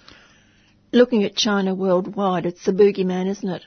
Looking 0.91 1.23
at 1.23 1.35
China 1.35 1.75
worldwide, 1.75 2.47
it's 2.47 2.65
the 2.65 2.71
boogeyman, 2.71 3.27
isn't 3.27 3.49
it? 3.49 3.61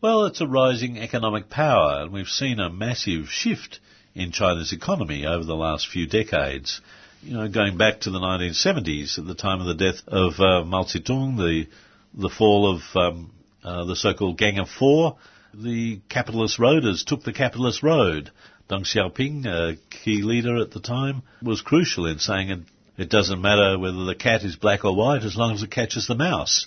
Well, 0.00 0.26
it's 0.26 0.40
a 0.40 0.46
rising 0.46 0.98
economic 0.98 1.48
power, 1.48 2.02
and 2.02 2.12
we've 2.12 2.28
seen 2.28 2.58
a 2.58 2.68
massive 2.68 3.28
shift 3.28 3.78
in 4.14 4.32
China's 4.32 4.72
economy 4.72 5.24
over 5.24 5.44
the 5.44 5.54
last 5.54 5.86
few 5.86 6.06
decades. 6.06 6.80
You 7.22 7.34
know, 7.34 7.48
going 7.48 7.76
back 7.76 8.00
to 8.00 8.10
the 8.10 8.18
1970s, 8.18 9.18
at 9.18 9.26
the 9.26 9.34
time 9.34 9.60
of 9.60 9.66
the 9.66 9.74
death 9.74 10.02
of 10.08 10.40
uh, 10.40 10.64
Mao 10.64 10.84
Zedong, 10.84 11.36
the 11.36 11.66
the 12.14 12.28
fall 12.28 12.74
of 12.74 12.82
um, 12.96 13.30
uh, 13.62 13.84
the 13.84 13.94
so-called 13.94 14.38
Gang 14.38 14.58
of 14.58 14.68
Four, 14.68 15.18
the 15.54 16.00
capitalist 16.08 16.58
roaders 16.58 17.04
took 17.04 17.22
the 17.22 17.32
capitalist 17.32 17.82
road. 17.82 18.30
Deng 18.68 18.82
Xiaoping, 18.82 19.46
a 19.46 19.76
key 19.90 20.22
leader 20.22 20.56
at 20.56 20.72
the 20.72 20.80
time, 20.80 21.22
was 21.42 21.60
crucial 21.60 22.06
in 22.06 22.18
saying 22.18 22.66
it 22.98 23.08
doesn't 23.08 23.40
matter 23.40 23.78
whether 23.78 24.04
the 24.04 24.16
cat 24.16 24.42
is 24.42 24.56
black 24.56 24.84
or 24.84 24.94
white 24.94 25.22
as 25.22 25.36
long 25.36 25.54
as 25.54 25.62
it 25.62 25.70
catches 25.70 26.08
the 26.08 26.16
mouse. 26.16 26.66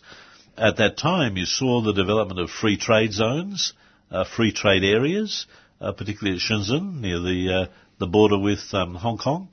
At 0.58 0.78
that 0.78 0.98
time, 0.98 1.36
you 1.36 1.46
saw 1.46 1.82
the 1.82 1.92
development 1.94 2.40
of 2.40 2.50
free 2.50 2.78
trade 2.78 3.12
zones, 3.12 3.74
uh, 4.10 4.24
free 4.24 4.54
trade 4.54 4.84
areas, 4.86 5.46
uh, 5.82 5.92
particularly 5.92 6.38
at 6.38 6.42
Shenzhen, 6.42 7.02
near 7.02 7.20
the 7.20 7.54
uh, 7.54 7.72
the 8.00 8.08
border 8.08 8.40
with 8.40 8.62
um, 8.74 8.96
Hong 8.96 9.18
Kong, 9.18 9.50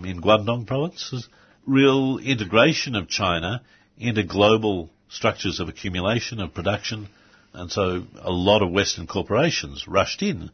in 0.00 0.20
Guangdong 0.20 0.66
province. 0.66 1.28
Real 1.66 2.18
integration 2.18 2.94
of 2.94 3.08
China 3.08 3.62
into 3.98 4.22
global 4.22 4.88
structures 5.08 5.60
of 5.60 5.68
accumulation, 5.68 6.40
of 6.40 6.54
production, 6.54 7.08
and 7.52 7.70
so 7.70 8.04
a 8.22 8.30
lot 8.30 8.62
of 8.62 8.70
Western 8.70 9.06
corporations 9.06 9.88
rushed 9.88 10.22
in 10.22 10.50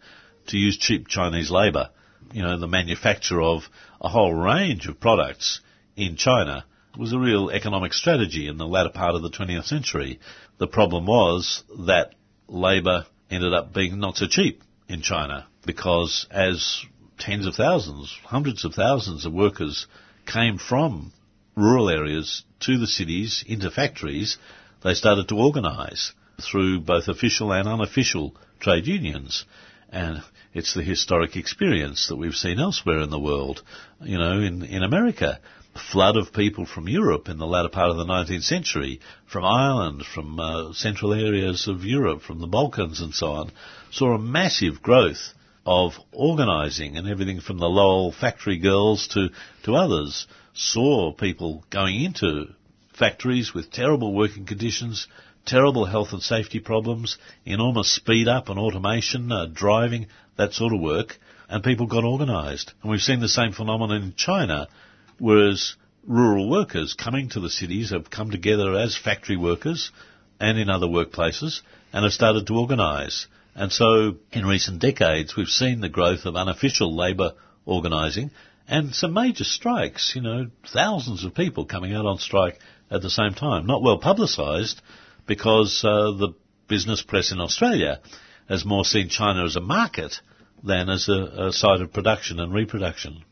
to 0.49 0.57
use 0.57 0.79
cheap 0.79 1.07
Chinese 1.07 1.51
labour. 1.51 1.91
You 2.33 2.43
know, 2.43 2.59
the 2.59 2.67
manufacture 2.67 3.41
of 3.43 3.63
a 4.01 4.09
whole 4.09 4.33
range 4.33 4.89
of 4.89 4.99
products 4.99 5.61
in 5.97 6.17
China 6.17 6.65
was 6.97 7.13
a 7.13 7.19
real 7.19 7.51
economic 7.51 7.93
strategy 7.93 8.49
in 8.49 8.59
the 8.59 8.67
latter 8.67 8.91
part 8.91 9.15
of 9.15 9.23
the 9.23 9.31
20th 9.31 9.65
century. 9.65 10.21
The 10.59 10.67
problem 10.67 11.07
was 11.07 11.63
that 11.87 12.15
labour 12.49 13.07
ended 13.31 13.53
up 13.53 13.73
being 13.73 13.99
not 13.99 14.17
so 14.17 14.27
cheap 14.27 14.63
in 14.89 15.03
China 15.03 15.47
because 15.65 16.27
as 16.31 16.85
tens 17.19 17.47
of 17.47 17.55
thousands, 17.55 18.17
hundreds 18.25 18.65
of 18.65 18.75
thousands 18.75 19.27
of 19.27 19.33
workers 19.33 19.87
came 20.27 20.59
from 20.59 21.13
rural 21.55 21.89
areas 21.89 22.45
to 22.61 22.79
the 22.79 22.87
cities, 22.87 23.45
into 23.47 23.71
factories, 23.71 24.39
they 24.83 24.95
started 24.95 25.29
to 25.29 25.39
organise 25.39 26.13
through 26.41 26.81
both 26.81 27.09
official 27.09 27.53
and 27.53 27.67
unofficial 27.67 28.35
trade 28.61 28.87
unions. 28.87 29.45
And 29.89 30.23
it's 30.53 30.75
the 30.75 30.83
historic 30.83 31.37
experience 31.37 32.09
that 32.09 32.17
we've 32.17 32.35
seen 32.35 32.59
elsewhere 32.59 33.01
in 33.01 33.11
the 33.11 33.19
world. 33.19 33.63
You 34.03 34.19
know, 34.19 34.41
in, 34.41 34.63
in 34.63 34.83
America, 34.83 35.41
flood 35.77 36.17
of 36.17 36.33
people 36.33 36.67
from 36.67 36.89
Europe 36.89 37.29
in 37.29 37.39
the 37.39 37.47
latter 37.47 37.69
part 37.69 37.91
of 37.91 37.97
the 37.97 38.05
19th 38.05 38.43
century, 38.43 39.01
from 39.27 39.45
Ireland, 39.45 40.05
from 40.05 40.39
uh, 40.39 40.73
central 40.73 41.13
areas 41.13 41.69
of 41.69 41.85
Europe, 41.85 42.23
from 42.23 42.41
the 42.41 42.47
Balkans 42.47 43.01
and 43.01 43.15
so 43.15 43.33
on, 43.33 43.53
saw 43.91 44.15
a 44.15 44.19
massive 44.19 44.83
growth 44.83 45.35
of 45.65 45.95
organising 46.13 46.97
and 46.97 47.09
everything 47.09 47.41
from 47.41 47.59
the 47.59 47.69
Lowell 47.69 48.13
factory 48.13 48.59
girls 48.59 49.09
to, 49.09 49.29
to 49.65 49.75
others 49.75 50.27
saw 50.55 51.13
people 51.13 51.65
going 51.71 52.03
into 52.03 52.47
factories 52.95 53.53
with 53.53 53.71
terrible 53.71 54.15
working 54.15 54.47
conditions, 54.47 55.07
terrible 55.45 55.85
health 55.85 56.13
and 56.13 56.23
safety 56.23 56.61
problems, 56.61 57.19
enormous 57.45 57.91
speed 57.91 58.27
up 58.27 58.49
and 58.49 58.59
automation, 58.59 59.31
uh, 59.31 59.47
driving, 59.53 60.07
that 60.37 60.53
sort 60.53 60.73
of 60.73 60.81
work, 60.81 61.19
and 61.49 61.63
people 61.63 61.87
got 61.87 62.05
organised. 62.05 62.73
And 62.83 62.91
we've 62.91 63.01
seen 63.01 63.21
the 63.21 63.29
same 63.29 63.53
phenomenon 63.53 64.03
in 64.03 64.15
China, 64.17 64.69
whereas 65.19 65.77
rural 66.07 66.49
workers 66.49 66.95
coming 66.95 67.29
to 67.31 67.41
the 67.41 67.51
cities 67.51 67.91
have 67.91 68.11
come 68.11 68.31
together 68.31 68.75
as 68.75 68.97
factory 68.97 69.37
workers 69.37 69.91
and 70.39 70.59
in 70.59 70.69
other 70.69 70.87
workplaces 70.87 71.61
and 71.93 72.05
have 72.05 72.13
started 72.13 72.47
to 72.47 72.55
organise. 72.55 73.27
And 73.55 73.73
so 73.73 74.17
in 74.33 74.47
recent 74.47 74.81
decades 74.81 75.35
we've 75.35 75.49
seen 75.49 75.81
the 75.81 75.89
growth 75.89 76.27
of 76.27 76.37
unofficial 76.37 76.95
labour 76.95 77.33
organising 77.65 78.31
and 78.69 78.95
some 78.95 79.13
major 79.13 79.45
strikes, 79.45 80.13
you 80.15 80.23
know, 80.23 80.49
thousands 80.73 81.25
of 81.25 81.35
people 81.35 81.67
coming 81.67 81.95
out 81.95 82.07
on 82.07 82.19
strike 82.19 82.59
at 82.91 83.03
the 83.03 83.11
same 83.11 83.35
time. 83.35 83.67
Not 83.67 83.83
well 83.83 83.99
publicised 83.99 84.81
because 85.27 85.83
uh, 85.85 86.13
the 86.13 86.35
business 86.69 87.03
press 87.03 87.33
in 87.33 87.41
Australia 87.41 88.01
has 88.49 88.65
more 88.65 88.85
seen 88.85 89.09
China 89.09 89.45
as 89.45 89.57
a 89.57 89.61
market 89.61 90.21
than 90.63 90.89
as 90.89 91.09
a, 91.09 91.47
a 91.49 91.53
site 91.53 91.81
of 91.81 91.93
production 91.93 92.41
and 92.41 92.53
reproduction. 92.53 93.25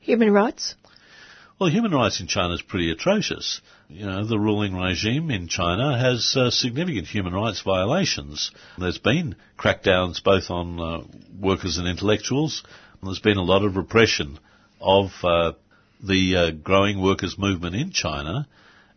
Human 0.00 0.32
rights? 0.32 0.74
Well, 1.56 1.70
human 1.70 1.92
rights 1.92 2.18
in 2.18 2.26
China 2.26 2.54
is 2.54 2.62
pretty 2.62 2.90
atrocious. 2.90 3.60
You 3.88 4.06
know, 4.06 4.24
the 4.26 4.40
ruling 4.40 4.74
regime 4.74 5.30
in 5.30 5.46
China 5.46 5.96
has 5.96 6.34
uh, 6.36 6.50
significant 6.50 7.06
human 7.06 7.32
rights 7.32 7.60
violations. 7.60 8.50
There's 8.76 8.98
been 8.98 9.36
crackdowns 9.56 10.20
both 10.22 10.50
on 10.50 10.80
uh, 10.80 11.04
workers 11.38 11.78
and 11.78 11.86
intellectuals. 11.86 12.64
There's 13.04 13.20
been 13.20 13.36
a 13.36 13.42
lot 13.44 13.64
of 13.64 13.76
repression 13.76 14.40
of 14.80 15.12
uh, 15.22 15.52
the 16.02 16.36
uh, 16.36 16.50
growing 16.50 17.00
workers' 17.00 17.38
movement 17.38 17.76
in 17.76 17.92
China. 17.92 18.48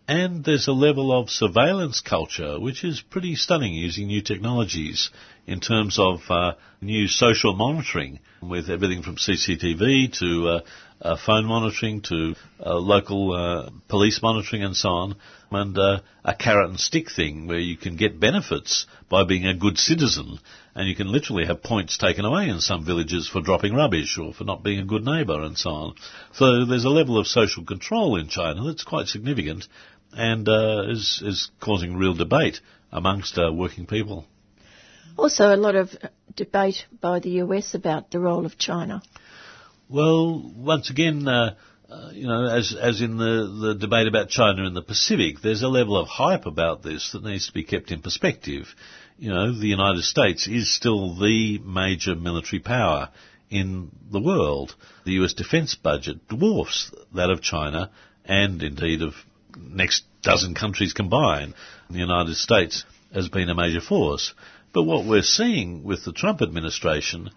And 0.07 0.43
there's 0.43 0.67
a 0.67 0.73
level 0.73 1.11
of 1.11 1.29
surveillance 1.29 2.01
culture 2.01 2.59
which 2.59 2.83
is 2.83 3.01
pretty 3.01 3.35
stunning 3.35 3.73
using 3.73 4.07
new 4.07 4.21
technologies 4.21 5.11
in 5.47 5.61
terms 5.61 5.97
of 5.97 6.19
uh, 6.29 6.53
new 6.81 7.07
social 7.07 7.55
monitoring 7.55 8.19
with 8.41 8.69
everything 8.69 9.01
from 9.01 9.15
CCTV 9.15 10.17
to 10.19 10.47
uh, 10.47 10.61
uh, 11.01 11.17
phone 11.25 11.45
monitoring 11.45 12.01
to 12.01 12.35
uh, 12.59 12.75
local 12.75 13.33
uh, 13.33 13.69
police 13.87 14.19
monitoring 14.21 14.63
and 14.63 14.75
so 14.75 14.89
on, 14.89 15.15
and 15.51 15.77
a 15.77 16.35
carrot 16.37 16.69
and 16.69 16.79
stick 16.79 17.09
thing 17.09 17.47
where 17.47 17.59
you 17.59 17.77
can 17.77 17.95
get 17.95 18.19
benefits 18.19 18.85
by 19.09 19.23
being 19.23 19.47
a 19.47 19.55
good 19.55 19.77
citizen, 19.77 20.37
and 20.75 20.89
you 20.89 20.95
can 20.95 21.09
literally 21.09 21.45
have 21.45 21.63
points 21.63 21.97
taken 21.97 22.25
away 22.25 22.49
in 22.49 22.59
some 22.59 22.85
villages 22.85 23.29
for 23.29 23.41
dropping 23.41 23.73
rubbish 23.73 24.17
or 24.17 24.33
for 24.33 24.43
not 24.43 24.63
being 24.63 24.79
a 24.79 24.85
good 24.85 25.05
neighbour 25.05 25.41
and 25.43 25.57
so 25.57 25.69
on. 25.69 25.95
So 26.33 26.65
there's 26.65 26.85
a 26.85 26.89
level 26.89 27.17
of 27.17 27.27
social 27.27 27.63
control 27.63 28.17
in 28.19 28.27
China 28.27 28.65
that's 28.65 28.83
quite 28.83 29.07
significant 29.07 29.67
and 30.13 30.47
uh, 30.49 30.83
is 30.89 31.21
is 31.23 31.49
causing 31.61 31.95
real 31.95 32.13
debate 32.13 32.59
amongst 32.91 33.37
uh, 33.37 33.51
working 33.53 33.85
people. 33.85 34.25
Also, 35.17 35.53
a 35.53 35.57
lot 35.57 35.75
of 35.75 35.89
debate 36.35 36.85
by 37.01 37.19
the 37.19 37.31
US 37.41 37.73
about 37.73 38.11
the 38.11 38.19
role 38.19 38.45
of 38.45 38.57
China. 38.57 39.01
Well, 39.89 40.53
once 40.55 40.89
again, 40.89 41.27
uh, 41.27 41.55
uh, 41.89 42.09
you 42.13 42.27
know, 42.27 42.45
as 42.45 42.75
as 42.75 43.01
in 43.01 43.17
the 43.17 43.67
the 43.67 43.75
debate 43.75 44.07
about 44.07 44.29
China 44.29 44.67
in 44.67 44.73
the 44.73 44.81
Pacific, 44.81 45.41
there's 45.41 45.63
a 45.63 45.69
level 45.69 45.97
of 45.97 46.07
hype 46.07 46.45
about 46.45 46.83
this 46.83 47.11
that 47.13 47.23
needs 47.23 47.47
to 47.47 47.53
be 47.53 47.63
kept 47.63 47.91
in 47.91 48.01
perspective. 48.01 48.67
You 49.17 49.33
know, 49.33 49.57
the 49.57 49.67
United 49.67 50.03
States 50.03 50.47
is 50.47 50.73
still 50.73 51.17
the 51.17 51.59
major 51.59 52.15
military 52.15 52.59
power 52.59 53.09
in 53.49 53.89
the 54.11 54.19
world. 54.19 54.75
The 55.05 55.13
US 55.23 55.33
defence 55.33 55.75
budget 55.75 56.27
dwarfs 56.27 56.91
that 57.15 57.29
of 57.29 57.41
China 57.41 57.89
and 58.25 58.61
indeed 58.61 59.01
of 59.01 59.13
next 59.57 60.03
dozen 60.21 60.53
countries 60.53 60.93
combined. 60.93 61.53
The 61.89 61.99
United 61.99 62.35
States 62.35 62.83
has 63.13 63.29
been 63.29 63.49
a 63.49 63.55
major 63.55 63.81
force. 63.81 64.33
But 64.77 64.83
what 64.83 65.05
we're 65.05 65.23
seeing 65.23 65.83
with 65.83 66.05
the 66.05 66.11
Trump 66.11 66.39
administration 66.39 67.31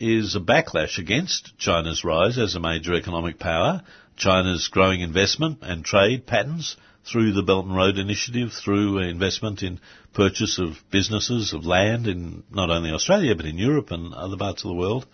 is 0.00 0.34
a 0.34 0.40
backlash 0.40 0.98
against 0.98 1.56
China's 1.56 2.02
rise 2.02 2.36
as 2.36 2.56
a 2.56 2.60
major 2.60 2.94
economic 2.94 3.38
power, 3.38 3.82
China's 4.16 4.66
growing 4.66 5.00
investment 5.00 5.58
and 5.62 5.84
trade 5.84 6.26
patterns 6.26 6.76
through 7.04 7.32
the 7.32 7.44
Belt 7.44 7.66
and 7.66 7.76
Road 7.76 7.96
Initiative, 7.96 8.52
through 8.52 8.98
investment 8.98 9.62
in 9.62 9.78
purchase 10.14 10.58
of 10.58 10.82
businesses, 10.90 11.52
of 11.52 11.64
land 11.64 12.08
in 12.08 12.42
not 12.50 12.70
only 12.70 12.90
Australia 12.90 13.36
but 13.36 13.46
in 13.46 13.56
Europe 13.56 13.92
and 13.92 14.12
other 14.12 14.36
parts 14.36 14.64
of 14.64 14.70
the 14.70 14.74
world. 14.74 15.06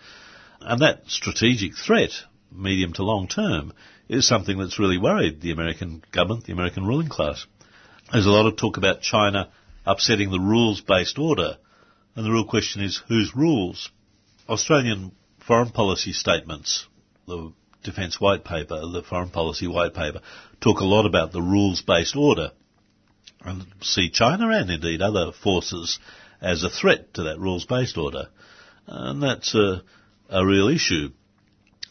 And 0.63 0.81
that 0.81 1.03
strategic 1.09 1.77
threat, 1.77 2.13
medium 2.51 2.95
to 2.95 3.03
long 3.03 3.29
term, 3.29 3.75
is 4.09 4.27
something 4.27 4.57
that's 4.57 4.79
really 4.79 4.97
worried 4.97 5.43
the 5.43 5.53
American 5.53 6.03
government, 6.11 6.47
the 6.47 6.55
American 6.55 6.87
ruling 6.87 7.11
class. 7.11 7.47
There's 8.11 8.25
a 8.25 8.31
lot 8.31 8.47
of 8.47 8.57
talk 8.57 8.79
about 8.79 9.03
China 9.03 9.51
upsetting 9.85 10.31
the 10.31 10.41
rules-based 10.41 11.19
order, 11.19 11.59
and 12.17 12.25
the 12.25 12.33
real 12.33 12.45
question 12.45 12.83
is 12.83 13.01
whose 13.09 13.37
rules? 13.37 13.91
Australian 14.49 15.13
foreign 15.47 15.71
policy 15.71 16.13
statements, 16.13 16.87
the 17.29 17.53
Defence 17.85 18.21
White 18.21 18.45
Paper, 18.45 18.81
the 18.81 19.05
Foreign 19.09 19.31
Policy 19.31 19.69
White 19.69 19.95
Paper, 19.95 20.21
talk 20.61 20.81
a 20.81 20.85
lot 20.85 21.07
about 21.07 21.31
the 21.31 21.43
rules-based 21.43 22.17
order 22.17 22.51
and 23.43 23.65
see 23.81 24.11
China 24.11 24.49
and 24.49 24.71
indeed 24.71 25.03
other 25.03 25.31
forces 25.31 26.01
as 26.41 26.65
a 26.65 26.71
threat 26.71 27.15
to 27.15 27.25
that 27.25 27.39
rules-based 27.39 27.97
order. 27.97 28.29
And 28.89 29.23
that's 29.23 29.55
a, 29.55 29.83
a 30.29 30.45
real 30.45 30.69
issue 30.69 31.11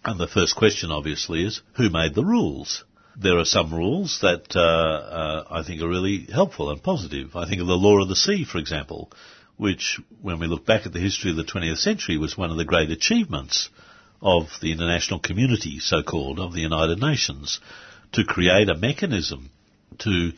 And 0.06 0.20
the 0.20 0.28
first 0.28 0.56
question, 0.56 0.92
obviously, 0.92 1.44
is 1.44 1.64
who 1.78 1.90
made 1.90 2.14
the 2.14 2.24
rules? 2.24 2.86
There 3.18 3.40
are 3.40 3.46
some 3.46 3.74
rules 3.74 4.20
that 4.22 4.56
uh, 4.56 4.60
uh, 4.60 5.44
I 5.50 5.64
think 5.64 5.82
are 5.82 5.90
really 5.90 6.28
helpful 6.32 6.70
and 6.70 6.82
positive. 6.82 7.36
I 7.36 7.50
think 7.50 7.60
of 7.60 7.68
the 7.68 7.74
law 7.74 8.00
of 8.00 8.08
the 8.08 8.16
sea, 8.16 8.46
for 8.46 8.60
example, 8.60 9.12
which, 9.58 10.00
when 10.22 10.40
we 10.40 10.48
look 10.48 10.66
back 10.66 10.86
at 10.86 10.94
the 10.94 11.00
history 11.00 11.32
of 11.32 11.38
the 11.38 11.44
20th 11.44 11.78
century, 11.78 12.18
was 12.18 12.38
one 12.38 12.52
of 12.52 12.58
the 12.58 12.66
great 12.66 12.92
achievements 12.92 13.70
of 14.22 14.48
the 14.62 14.72
international 14.72 15.20
community, 15.20 15.80
so-called, 15.80 16.40
of 16.40 16.54
the 16.54 16.62
United 16.62 17.00
Nations, 17.00 17.60
to 18.12 18.24
create 18.24 18.70
a 18.70 18.76
mechanism 18.76 19.50
to 20.00 20.32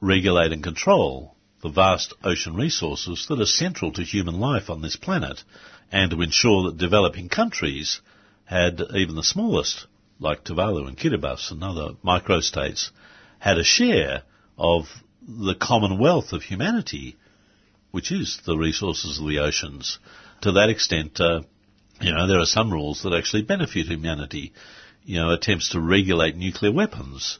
regulate 0.00 0.52
and 0.52 0.62
control 0.62 1.34
the 1.62 1.68
vast 1.68 2.12
ocean 2.22 2.54
resources 2.54 3.26
that 3.28 3.40
are 3.40 3.46
central 3.46 3.92
to 3.92 4.02
human 4.02 4.38
life 4.38 4.68
on 4.68 4.82
this 4.82 4.96
planet, 4.96 5.42
and 5.90 6.10
to 6.10 6.20
ensure 6.20 6.64
that 6.64 6.78
developing 6.78 7.28
countries 7.28 8.00
had 8.44 8.82
even 8.94 9.14
the 9.14 9.22
smallest, 9.22 9.86
like 10.18 10.44
Tuvalu 10.44 10.86
and 10.86 10.98
Kiribati 10.98 11.52
and 11.52 11.64
other 11.64 11.94
microstates, 12.04 12.90
had 13.38 13.58
a 13.58 13.64
share 13.64 14.22
of 14.58 14.84
the 15.26 15.54
commonwealth 15.54 16.32
of 16.32 16.42
humanity, 16.42 17.16
which 17.94 18.10
is 18.10 18.40
the 18.44 18.56
resources 18.56 19.20
of 19.20 19.28
the 19.28 19.38
oceans. 19.38 20.00
To 20.40 20.50
that 20.50 20.68
extent, 20.68 21.20
uh, 21.20 21.42
you 22.00 22.10
know, 22.12 22.26
there 22.26 22.40
are 22.40 22.56
some 22.58 22.72
rules 22.72 23.02
that 23.04 23.14
actually 23.14 23.42
benefit 23.42 23.86
humanity. 23.86 24.52
You 25.04 25.20
know, 25.20 25.30
attempts 25.30 25.68
to 25.70 25.80
regulate 25.80 26.34
nuclear 26.34 26.72
weapons 26.72 27.38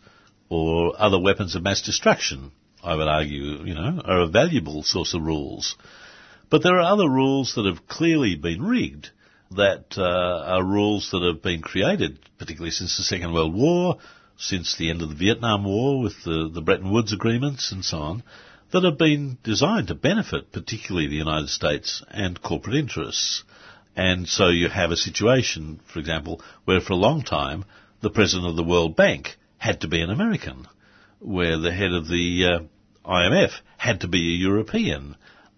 or 0.49 0.95
other 0.97 1.19
weapons 1.19 1.57
of 1.57 1.65
mass 1.65 1.83
destruction, 1.83 2.53
I 2.85 2.95
would 2.95 3.09
argue, 3.09 3.65
you 3.65 3.75
know, 3.75 4.01
are 4.05 4.21
a 4.21 4.29
valuable 4.29 4.85
source 4.85 5.13
of 5.13 5.23
rules. 5.23 5.75
But 6.51 6.63
there 6.63 6.79
are 6.79 6.93
other 6.93 7.09
rules 7.09 7.55
that 7.57 7.67
have 7.67 7.89
clearly 7.89 8.37
been 8.37 8.63
rigged 8.63 9.09
that 9.57 9.99
uh, 9.99 10.55
are 10.55 10.65
rules 10.65 11.11
that 11.11 11.23
have 11.23 11.43
been 11.43 11.63
created, 11.63 12.21
particularly 12.39 12.71
since 12.71 12.97
the 12.97 13.03
Second 13.03 13.33
World 13.33 13.55
War, 13.55 13.97
since 14.37 14.77
the 14.77 14.91
end 14.91 15.03
of 15.03 15.09
the 15.09 15.17
Vietnam 15.17 15.65
War 15.65 16.01
with 16.01 16.23
the, 16.25 16.49
the 16.55 16.61
Bretton 16.61 16.93
Woods 16.93 17.13
agreements 17.13 17.73
and 17.73 17.85
so 17.85 17.99
on, 17.99 18.23
that 18.75 18.83
have 18.83 18.99
been 18.99 19.39
designed 19.45 19.87
to 19.87 19.95
benefit 19.95 20.51
particularly 20.51 21.07
the 21.07 21.15
United 21.15 21.49
States 21.49 22.03
and 22.11 22.43
corporate 22.43 22.75
interests. 22.75 23.45
And 23.95 24.27
so 24.27 24.49
you 24.49 24.69
have 24.69 24.91
a 24.91 24.97
situation, 24.97 25.79
for 25.87 26.01
example, 26.01 26.43
where 26.65 26.81
for 26.81 26.95
a 26.95 26.97
long 26.97 27.23
time 27.23 27.65
the 28.01 28.11
president 28.11 28.49
of 28.49 28.57
the 28.57 28.65
World 28.65 28.97
Bank 28.97 29.37
had 29.59 29.83
to 29.83 29.89
be 29.89 30.01
an 30.01 30.11
American, 30.11 30.67
where 31.21 31.57
the 31.57 31.71
head 31.71 31.93
of 31.93 32.09
the 32.09 32.67
uh, 33.07 33.09
IMF 33.09 33.53
had 33.77 34.01
to 34.01 34.09
be 34.09 34.35
a 34.35 34.39
European, 34.39 35.15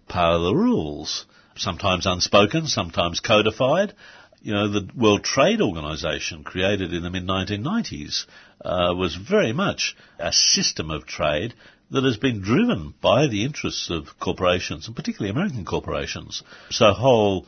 part 0.07 0.35
of 0.35 0.43
the 0.43 0.53
rules 0.53 1.25
sometimes 1.55 2.05
unspoken, 2.05 2.67
sometimes 2.67 3.19
codified. 3.19 3.95
You 4.43 4.53
know, 4.53 4.67
the 4.71 4.89
World 4.95 5.23
Trade 5.23 5.59
Organization, 5.61 6.43
created 6.43 6.93
in 6.93 7.01
the 7.01 7.09
mid 7.09 7.25
1990s, 7.25 8.27
uh, 8.63 8.93
was 8.95 9.15
very 9.15 9.53
much 9.53 9.95
a 10.19 10.31
system 10.31 10.91
of 10.91 11.07
trade 11.07 11.55
that 11.91 12.03
has 12.03 12.17
been 12.17 12.41
driven 12.41 12.93
by 13.01 13.27
the 13.27 13.45
interests 13.45 13.89
of 13.89 14.19
corporations, 14.19 14.87
and 14.87 14.95
particularly 14.95 15.31
American 15.31 15.65
corporations. 15.65 16.43
So 16.69 16.91
whole 16.91 17.47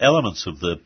elements 0.00 0.46
of 0.46 0.60
the 0.60 0.80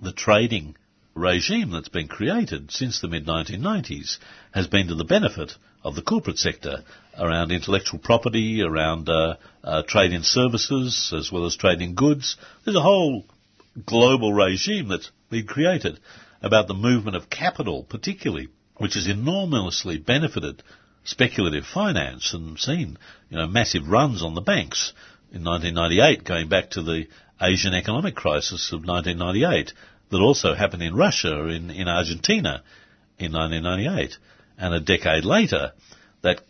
the 0.00 0.12
trading 0.12 0.74
regime 1.14 1.70
that's 1.70 1.88
been 1.88 2.08
created 2.08 2.70
since 2.70 3.00
the 3.00 3.08
mid 3.08 3.26
1990s 3.26 4.18
has 4.52 4.66
been 4.66 4.88
to 4.88 4.94
the 4.94 5.04
benefit 5.04 5.52
of 5.84 5.94
the 5.94 6.02
corporate 6.02 6.38
sector 6.38 6.82
around 7.18 7.52
intellectual 7.52 7.98
property, 7.98 8.62
around 8.62 9.08
uh, 9.08 9.36
uh, 9.62 9.82
trade 9.86 10.12
in 10.12 10.22
services, 10.22 11.12
as 11.16 11.30
well 11.30 11.44
as 11.44 11.56
trade 11.56 11.80
in 11.80 11.94
goods. 11.94 12.36
There's 12.64 12.76
a 12.76 12.82
whole 12.82 13.24
global 13.86 14.32
regime 14.32 14.88
that's 14.88 15.10
been 15.30 15.46
created 15.46 16.00
about 16.42 16.68
the 16.68 16.74
movement 16.74 17.16
of 17.16 17.30
capital, 17.30 17.84
particularly, 17.88 18.48
which 18.76 18.94
has 18.94 19.06
enormously 19.06 19.98
benefited 19.98 20.62
speculative 21.04 21.64
finance 21.64 22.32
and 22.34 22.58
seen, 22.58 22.98
you 23.28 23.36
know, 23.36 23.46
massive 23.46 23.88
runs 23.88 24.22
on 24.22 24.34
the 24.34 24.40
banks 24.40 24.92
in 25.32 25.44
1998, 25.44 26.24
going 26.24 26.48
back 26.48 26.70
to 26.70 26.82
the 26.82 27.06
Asian 27.40 27.74
economic 27.74 28.14
crisis 28.14 28.72
of 28.72 28.84
1998, 28.84 29.72
that 30.10 30.18
also 30.18 30.54
happened 30.54 30.82
in 30.82 30.94
Russia, 30.94 31.46
in, 31.48 31.70
in 31.70 31.88
Argentina 31.88 32.62
in 33.18 33.32
1998 33.32 34.16
and 34.58 34.74
a 34.74 34.80
decade 34.80 35.24
later, 35.24 35.72
that 36.22 36.42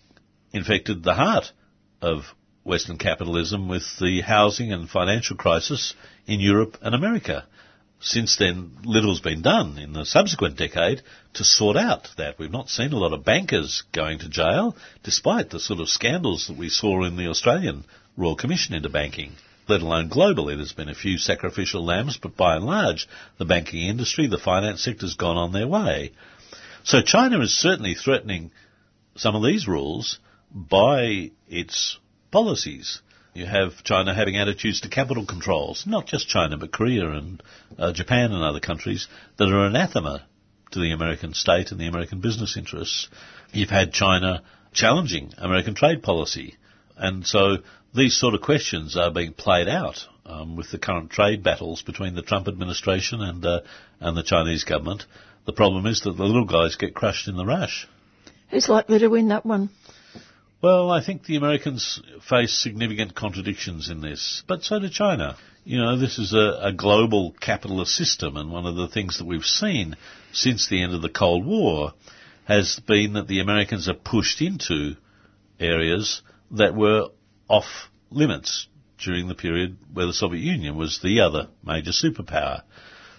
infected 0.53 1.03
the 1.03 1.15
heart 1.15 1.53
of 2.01 2.25
Western 2.65 2.99
capitalism 2.99 3.69
with 3.69 3.85
the 4.01 4.21
housing 4.21 4.73
and 4.73 4.89
financial 4.89 5.37
crisis 5.37 5.95
in 6.27 6.41
Europe 6.41 6.77
and 6.83 6.95
America. 6.95 7.47
Since 8.03 8.37
then, 8.37 8.79
little's 8.85 9.21
been 9.21 9.43
done 9.43 9.79
in 9.79 9.93
the 9.93 10.05
subsequent 10.05 10.57
decade 10.57 11.03
to 11.35 11.45
sort 11.45 11.77
out 11.77 12.09
that. 12.17 12.39
We've 12.39 12.51
not 12.51 12.69
seen 12.69 12.93
a 12.93 12.99
lot 12.99 13.13
of 13.13 13.25
bankers 13.25 13.85
going 13.93 14.19
to 14.19 14.29
jail, 14.29 14.77
despite 15.05 15.51
the 15.51 15.61
sort 15.61 15.81
of 15.81 15.89
scandals 15.89 16.49
that 16.49 16.57
we 16.57 16.69
saw 16.69 17.05
in 17.05 17.17
the 17.17 17.29
Australian 17.29 17.85
Royal 18.17 18.37
Commission 18.37 18.75
into 18.75 18.89
banking 18.89 19.33
let 19.69 19.83
alone 19.83 20.11
globally. 20.11 20.57
There's 20.57 20.73
been 20.73 20.89
a 20.89 20.95
few 20.95 21.19
sacrificial 21.19 21.85
lambs, 21.85 22.19
but 22.21 22.37
by 22.37 22.57
and 22.57 22.65
large, 22.65 23.09
the 23.39 23.45
banking 23.45 23.87
industry, 23.87 24.27
the 24.27 24.39
finance 24.39 24.83
sector 24.83 25.07
has 25.07 25.15
gone 25.15 25.37
on 25.37 25.53
their 25.53 25.69
way. 25.69 26.13
So 26.85 27.01
China 27.01 27.41
is 27.41 27.57
certainly 27.57 27.95
threatening 27.95 28.51
some 29.17 29.37
of 29.37 29.43
these 29.43 29.69
rules 29.69 30.19
by 30.51 31.31
its 31.49 31.99
policies. 32.31 33.01
You 33.35 33.47
have 33.47 33.83
China 33.83 34.15
having 34.15 34.37
attitudes 34.37 34.83
to 34.83 34.91
capital 34.91 35.25
controls, 35.25 35.85
not 35.87 36.07
just 36.07 36.29
China, 36.29 36.59
but 36.59 36.73
Korea 36.73 37.11
and 37.11 37.43
uh, 37.79 37.93
Japan 37.93 38.33
and 38.33 38.45
other 38.45 38.61
countries 38.61 39.09
that 39.39 39.49
are 39.49 39.67
anathema 39.67 40.27
to 40.73 40.81
the 40.81 40.93
American 40.93 41.33
state 41.33 41.71
and 41.71 41.81
the 41.81 41.87
American 41.87 42.21
business 42.21 42.57
interests. 42.57 43.09
You've 43.53 43.71
had 43.71 43.93
China 43.93 44.43
challenging 44.73 45.33
American 45.39 45.75
trade 45.75 46.03
policy. 46.03 46.57
And 46.97 47.27
so 47.27 47.59
these 47.95 48.19
sort 48.19 48.35
of 48.35 48.43
questions 48.43 48.97
are 48.97 49.11
being 49.11 49.33
played 49.33 49.69
out 49.69 50.07
um, 50.27 50.57
with 50.57 50.71
the 50.71 50.79
current 50.79 51.11
trade 51.11 51.43
battles 51.43 51.83
between 51.83 52.15
the 52.15 52.23
Trump 52.23 52.49
administration 52.49 53.21
and 53.21 53.45
uh, 53.45 53.61
and 54.01 54.17
the 54.17 54.23
Chinese 54.23 54.65
government. 54.65 55.05
The 55.47 55.53
problem 55.53 55.87
is 55.87 56.03
that 56.03 56.17
the 56.17 56.25
little 56.25 56.45
guys 56.45 56.77
get 56.77 56.95
crushed 56.95 57.29
in 57.29 57.37
the 57.37 57.47
rush. 57.47 57.89
Who's 58.51 58.69
likely 58.69 58.99
to 58.99 59.09
win 59.09 59.29
that 59.29 59.47
one? 59.47 59.71
Well, 60.63 60.93
I 60.93 61.05
think 61.05 61.25
the 61.25 61.35
Americans 61.35 62.01
face 62.29 62.57
significant 62.57 63.17
contradictions 63.17 63.91
in 63.91 64.01
this, 64.01 64.45
but 64.47 64.63
so 64.63 64.79
do 64.79 64.89
China. 64.89 65.37
You 65.65 65.79
know, 65.79 65.99
this 65.99 66.21
is 66.21 66.33
a, 66.35 66.69
a, 66.69 66.73
global 66.73 67.33
capitalist 67.33 67.91
system, 67.97 68.37
and 68.37 68.53
one 68.53 68.67
of 68.67 68.77
the 68.77 68.87
things 68.87 69.19
that 69.19 69.27
we've 69.27 69.45
seen 69.45 69.97
since 70.33 70.69
the 70.69 70.81
end 70.81 70.95
of 70.95 71.03
the 71.03 71.09
Cold 71.09 71.45
War 71.45 71.95
has 72.45 72.79
been 72.87 73.15
that 73.15 73.27
the 73.27 73.41
Americans 73.41 73.89
are 73.89 73.95
pushed 73.95 74.41
into 74.41 74.95
areas 75.59 76.23
that 76.53 76.77
were 76.77 77.09
off 77.49 77.91
limits 78.11 78.69
during 78.99 79.27
the 79.27 79.35
period 79.35 79.79
where 79.93 80.07
the 80.07 80.15
Soviet 80.15 80.43
Union 80.43 80.77
was 80.77 81.01
the 81.01 81.23
other 81.23 81.49
major 81.65 81.91
superpower. 81.91 82.63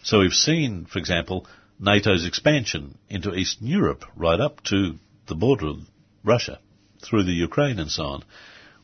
So 0.02 0.20
we've 0.20 0.32
seen, 0.32 0.86
for 0.86 0.98
example, 0.98 1.46
NATO's 1.78 2.26
expansion 2.26 2.98
into 3.10 3.36
Eastern 3.36 3.68
Europe, 3.68 4.06
right 4.16 4.40
up 4.40 4.64
to 4.66 4.96
the 5.28 5.36
border 5.36 5.68
of 5.68 5.80
Russia, 6.24 6.60
through 7.04 7.24
the 7.24 7.32
Ukraine 7.32 7.80
and 7.80 7.92
so 7.92 8.04
on. 8.04 8.24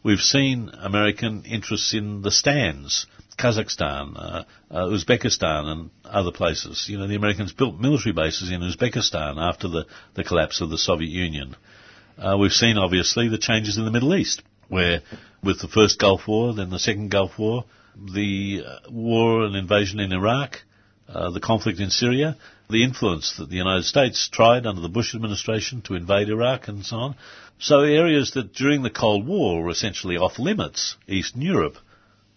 We've 0.01 0.19
seen 0.19 0.69
American 0.79 1.43
interests 1.43 1.93
in 1.93 2.21
the 2.21 2.31
stands, 2.31 3.05
Kazakhstan, 3.37 4.15
uh, 4.15 4.43
uh, 4.71 4.85
Uzbekistan, 4.87 5.65
and 5.65 5.89
other 6.05 6.31
places. 6.31 6.85
You 6.87 6.97
know, 6.97 7.07
the 7.07 7.15
Americans 7.15 7.51
built 7.51 7.79
military 7.79 8.13
bases 8.13 8.49
in 8.49 8.61
Uzbekistan 8.61 9.37
after 9.37 9.67
the, 9.67 9.85
the 10.13 10.23
collapse 10.23 10.61
of 10.61 10.69
the 10.69 10.77
Soviet 10.77 11.09
Union. 11.09 11.55
Uh, 12.17 12.37
we've 12.39 12.51
seen, 12.51 12.77
obviously, 12.77 13.27
the 13.27 13.37
changes 13.37 13.77
in 13.77 13.85
the 13.85 13.91
Middle 13.91 14.15
East, 14.15 14.41
where 14.69 15.01
with 15.43 15.59
the 15.59 15.67
first 15.67 15.99
Gulf 15.99 16.27
War, 16.27 16.53
then 16.53 16.69
the 16.69 16.79
second 16.79 17.11
Gulf 17.11 17.37
War, 17.37 17.65
the 17.95 18.63
uh, 18.65 18.89
war 18.89 19.43
and 19.43 19.55
invasion 19.55 19.99
in 19.99 20.13
Iraq, 20.13 20.63
uh, 21.13 21.31
the 21.31 21.39
conflict 21.39 21.79
in 21.79 21.89
Syria, 21.89 22.37
the 22.69 22.83
influence 22.83 23.35
that 23.37 23.49
the 23.49 23.55
United 23.55 23.83
States 23.83 24.29
tried 24.31 24.65
under 24.65 24.81
the 24.81 24.89
Bush 24.89 25.15
administration 25.15 25.81
to 25.81 25.95
invade 25.95 26.29
Iraq 26.29 26.67
and 26.67 26.85
so 26.85 26.97
on. 26.97 27.15
So 27.57 27.81
areas 27.81 28.31
that 28.31 28.53
during 28.53 28.83
the 28.83 28.89
Cold 28.89 29.25
War 29.25 29.63
were 29.63 29.71
essentially 29.71 30.17
off 30.17 30.39
limits, 30.39 30.95
Eastern 31.07 31.41
Europe, 31.41 31.77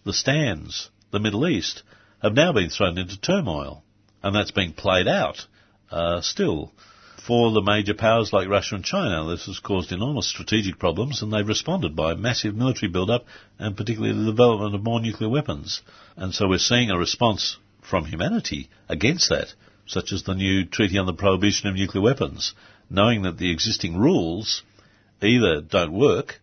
the 0.05 0.13
stands, 0.13 0.89
the 1.11 1.19
Middle 1.19 1.47
East, 1.47 1.83
have 2.21 2.33
now 2.33 2.51
been 2.51 2.69
thrown 2.69 2.97
into 2.97 3.19
turmoil. 3.19 3.83
And 4.23 4.35
that's 4.35 4.51
being 4.51 4.73
played 4.73 5.07
out 5.07 5.45
uh, 5.91 6.21
still. 6.21 6.71
For 7.27 7.51
the 7.51 7.61
major 7.61 7.93
powers 7.93 8.33
like 8.33 8.49
Russia 8.49 8.75
and 8.75 8.83
China, 8.83 9.29
this 9.29 9.45
has 9.45 9.59
caused 9.59 9.93
enormous 9.93 10.27
strategic 10.27 10.77
problems, 10.77 11.21
and 11.21 11.31
they've 11.31 11.47
responded 11.47 11.95
by 11.95 12.15
massive 12.15 12.53
military 12.53 12.91
build-up 12.91 13.25
and 13.57 13.77
particularly 13.77 14.17
the 14.17 14.31
development 14.31 14.75
of 14.75 14.83
more 14.83 14.99
nuclear 14.99 15.29
weapons. 15.29 15.81
And 16.17 16.33
so 16.33 16.49
we're 16.49 16.57
seeing 16.57 16.89
a 16.89 16.97
response 16.97 17.57
from 17.83 18.05
humanity 18.05 18.69
against 18.89 19.29
that 19.29 19.53
such 19.85 20.11
as 20.11 20.23
the 20.23 20.33
new 20.33 20.65
Treaty 20.65 20.97
on 20.97 21.05
the 21.05 21.13
Prohibition 21.13 21.67
of 21.67 21.75
Nuclear 21.75 22.01
Weapons, 22.01 22.53
knowing 22.89 23.23
that 23.23 23.37
the 23.37 23.51
existing 23.51 23.97
rules 23.97 24.63
either 25.21 25.61
don't 25.61 25.91
work, 25.91 26.39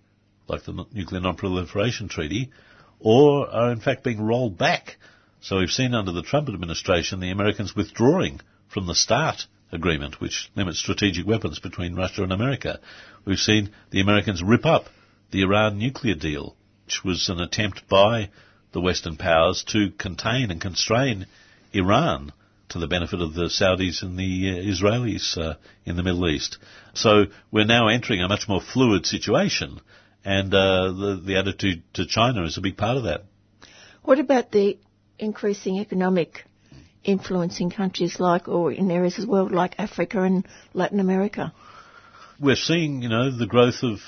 like 0.46 0.64
the 0.64 0.86
Nuclear 0.92 1.20
Non-Proliferation 1.20 2.08
Treaty, 2.08 2.50
or 2.98 3.48
are 3.48 3.72
in 3.72 3.80
fact 3.80 4.04
being 4.04 4.20
rolled 4.20 4.58
back. 4.58 4.96
So 5.40 5.58
we've 5.58 5.70
seen 5.70 5.94
under 5.94 6.12
the 6.12 6.22
Trump 6.22 6.48
administration 6.48 7.20
the 7.20 7.30
Americans 7.30 7.74
withdrawing 7.74 8.40
from 8.68 8.86
the 8.86 8.94
START 8.94 9.46
agreement, 9.72 10.20
which 10.20 10.50
limits 10.54 10.78
strategic 10.78 11.26
weapons 11.26 11.58
between 11.58 11.94
Russia 11.94 12.22
and 12.22 12.32
America. 12.32 12.80
We've 13.24 13.38
seen 13.38 13.70
the 13.90 14.00
Americans 14.00 14.42
rip 14.42 14.66
up 14.66 14.86
the 15.30 15.42
Iran 15.42 15.78
nuclear 15.78 16.14
deal, 16.14 16.56
which 16.84 17.04
was 17.04 17.28
an 17.28 17.40
attempt 17.40 17.88
by 17.88 18.30
the 18.72 18.80
Western 18.80 19.16
powers 19.16 19.64
to 19.68 19.90
contain 19.98 20.50
and 20.50 20.60
constrain 20.60 21.26
Iran 21.72 22.32
to 22.70 22.78
the 22.78 22.86
benefit 22.86 23.20
of 23.20 23.34
the 23.34 23.46
Saudis 23.46 24.02
and 24.02 24.16
the 24.16 24.50
uh, 24.50 24.62
Israelis 24.62 25.36
uh, 25.36 25.56
in 25.84 25.96
the 25.96 26.02
Middle 26.02 26.28
East. 26.28 26.58
So 26.94 27.24
we're 27.50 27.64
now 27.64 27.88
entering 27.88 28.22
a 28.22 28.28
much 28.28 28.48
more 28.48 28.60
fluid 28.60 29.06
situation, 29.06 29.80
and 30.24 30.54
uh, 30.54 30.92
the, 30.92 31.22
the 31.24 31.38
attitude 31.38 31.82
to 31.94 32.06
China 32.06 32.44
is 32.44 32.58
a 32.58 32.60
big 32.60 32.76
part 32.76 32.96
of 32.96 33.04
that. 33.04 33.24
What 34.02 34.18
about 34.18 34.52
the 34.52 34.78
increasing 35.18 35.78
economic 35.80 36.44
influence 37.02 37.60
in 37.60 37.70
countries 37.70 38.20
like, 38.20 38.48
or 38.48 38.72
in 38.72 38.90
areas 38.90 39.18
as 39.18 39.26
well, 39.26 39.48
like 39.48 39.74
Africa 39.78 40.22
and 40.22 40.46
Latin 40.72 41.00
America? 41.00 41.52
We're 42.38 42.56
seeing, 42.56 43.02
you 43.02 43.08
know, 43.08 43.36
the 43.36 43.46
growth 43.46 43.82
of 43.82 43.98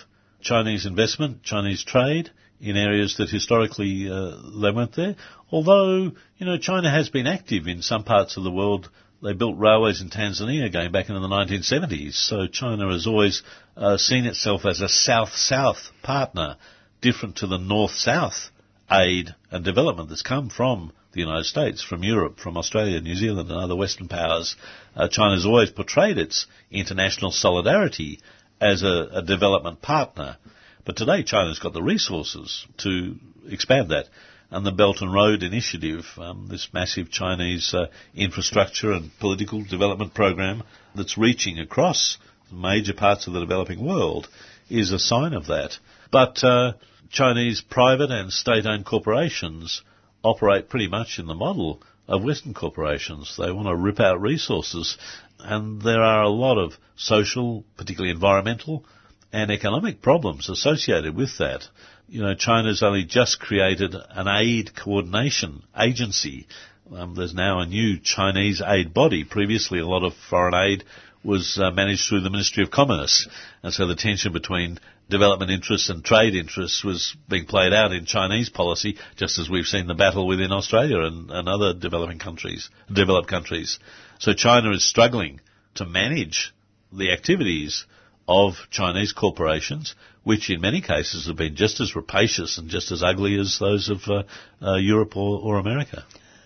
Chinese 0.41 0.87
investment, 0.87 1.43
Chinese 1.43 1.85
trade 1.85 2.31
in 2.63 2.77
areas 2.77 3.17
that 3.19 3.29
historically 3.29 4.09
uh, 4.09 4.37
they 4.61 4.71
weren't 4.71 4.95
there. 4.95 5.17
Although, 5.51 6.13
you 6.39 6.47
know, 6.47 6.57
China 6.59 6.91
has 6.91 7.11
been 7.11 7.27
active 7.27 7.67
in 7.67 7.83
some 7.83 8.05
parts 8.05 8.37
of 8.37 8.45
the 8.45 8.51
world. 8.51 8.89
They 9.21 9.35
built 9.35 9.59
railways 9.59 10.01
in 10.01 10.11
Tanzania 10.11 10.73
going 10.73 10.93
back 10.93 11.09
into 11.09 11.21
the 11.21 11.29
1970s. 11.29 12.15
So 12.15 12.47
China 12.47 12.91
has 12.93 13.07
always 13.07 13.43
uh, 13.77 13.97
seen 13.97 14.27
itself 14.27 14.65
as 14.65 14.81
a 14.81 14.89
South-South 14.89 15.91
partner, 16.03 16.57
different 17.01 17.37
to 17.37 17.47
the 17.49 17.59
North-South 17.59 18.51
aid 18.91 19.35
and 19.51 19.65
development 19.65 20.09
that's 20.09 20.23
come 20.23 20.49
from 20.49 20.93
the 21.13 21.21
United 21.21 21.45
States, 21.45 21.83
from 21.83 22.03
Europe, 22.03 22.39
from 22.39 22.57
Australia, 22.57 23.01
New 23.01 23.15
Zealand 23.15 23.51
and 23.51 23.59
other 23.59 23.77
Western 23.77 24.09
powers. 24.09 24.57
Uh, 24.97 25.09
China's 25.09 25.45
always 25.45 25.71
portrayed 25.71 26.17
its 26.17 26.47
international 26.71 27.33
solidarity 27.33 28.21
as 28.61 28.83
a, 28.83 29.09
a 29.13 29.23
development 29.23 29.83
partner. 29.83 30.37
But 30.85 30.97
today 30.97 31.23
China's 31.23 31.61
got 31.61 31.75
the 31.75 31.83
resources 31.83 32.67
to 32.79 33.17
expand 33.49 33.91
that. 33.91 34.07
And 34.51 34.67
the 34.67 34.73
Belt 34.73 35.01
and 35.01 35.13
Road 35.13 35.43
Initiative, 35.43 36.05
um, 36.19 36.49
this 36.51 36.69
massive 36.75 37.11
Chinese 37.11 37.73
uh, 37.73 37.87
infrastructure 38.15 38.93
and 38.93 39.11
political 39.19 39.63
development 39.65 40.13
program 40.13 40.63
that's 40.95 41.17
reaching 41.17 41.59
across 41.59 42.19
major 42.51 42.93
parts 42.93 43.27
of 43.27 43.33
the 43.33 43.41
developing 43.41 43.83
world, 43.83 44.29
is 44.69 44.93
a 44.93 44.99
sign 44.99 45.33
of 45.33 45.47
that. 45.47 45.79
But 46.11 46.45
uh, 46.45 46.73
Chinese 47.11 47.63
private 47.63 48.11
and 48.11 48.31
state-owned 48.33 48.85
corporations 48.85 49.83
operate 50.23 50.69
pretty 50.69 50.89
much 50.89 51.19
in 51.19 51.27
the 51.27 51.35
model 51.35 51.81
of 52.09 52.25
Western 52.25 52.53
corporations. 52.53 53.37
They 53.39 53.53
want 53.53 53.69
to 53.69 53.77
rip 53.77 54.01
out 54.01 54.21
resources, 54.21 54.99
and 55.39 55.81
there 55.81 56.03
are 56.03 56.23
a 56.23 56.29
lot 56.29 56.59
of 56.59 56.73
social, 56.97 57.65
particularly 57.79 58.13
environmental, 58.13 58.85
and 59.33 59.51
economic 59.51 60.03
problems 60.03 60.49
associated 60.49 61.17
with 61.17 61.39
that. 61.39 61.63
You 62.09 62.23
know, 62.23 62.35
China's 62.35 62.83
only 62.83 63.05
just 63.05 63.41
created 63.41 63.95
an 63.95 64.29
aid 64.29 64.73
coordination 64.77 65.63
agency. 65.79 66.47
Um, 66.95 67.15
there's 67.15 67.35
now 67.35 67.61
a 67.61 67.67
new 67.67 67.99
Chinese 67.99 68.61
aid 68.65 68.93
body. 68.93 69.25
Previously, 69.25 69.79
a 69.79 69.87
lot 69.87 70.05
of 70.05 70.13
foreign 70.29 70.55
aid 70.55 70.85
was 71.25 71.59
uh, 71.61 71.71
managed 71.71 72.09
through 72.09 72.21
the 72.21 72.31
Ministry 72.31 72.63
of 72.63 72.71
Commerce, 72.71 73.29
and 73.63 73.73
so 73.73 73.87
the 73.87 73.95
tension 73.95 74.33
between 74.33 74.79
development 75.09 75.51
interests 75.51 75.89
and 75.89 76.05
trade 76.05 76.35
interests 76.35 76.83
was 76.85 77.17
being 77.29 77.47
played 77.47 77.73
out 77.73 77.93
in 77.93 78.05
Chinese 78.05 78.51
policy, 78.51 78.97
just 79.17 79.39
as 79.39 79.49
we've 79.49 79.67
seen 79.67 79.87
the 79.87 79.95
battle 79.95 80.27
within 80.27 80.53
Australia 80.53 81.01
and, 81.01 81.31
and 81.31 81.49
other 81.49 81.73
developing 81.75 82.19
countries, 82.19 82.71
developed 82.93 83.29
countries. 83.29 83.79
So 84.19 84.33
China 84.33 84.73
is 84.73 84.89
struggling 84.89 85.41
to 85.77 85.87
manage 85.87 86.53
the 86.93 87.13
activities 87.13 87.87
of 88.29 88.55
Chinese 88.71 89.13
corporations, 89.13 89.95
which 90.25 90.51
in 90.51 90.61
many 90.61 90.81
cases 90.81 91.27
have 91.27 91.37
been 91.37 91.57
just 91.57 91.81
as 91.81 91.97
rapacious 91.97 92.59
and 92.59 92.69
just 92.69 92.93
as 92.93 93.03
ugly 93.03 93.39
as 93.39 93.59
those 93.59 93.89
of 93.91 94.03
uh, 94.09 94.23
uh, 94.65 94.77
Europe 94.77 95.17
or, 95.17 95.41
or 95.41 95.59
America. 95.59 96.05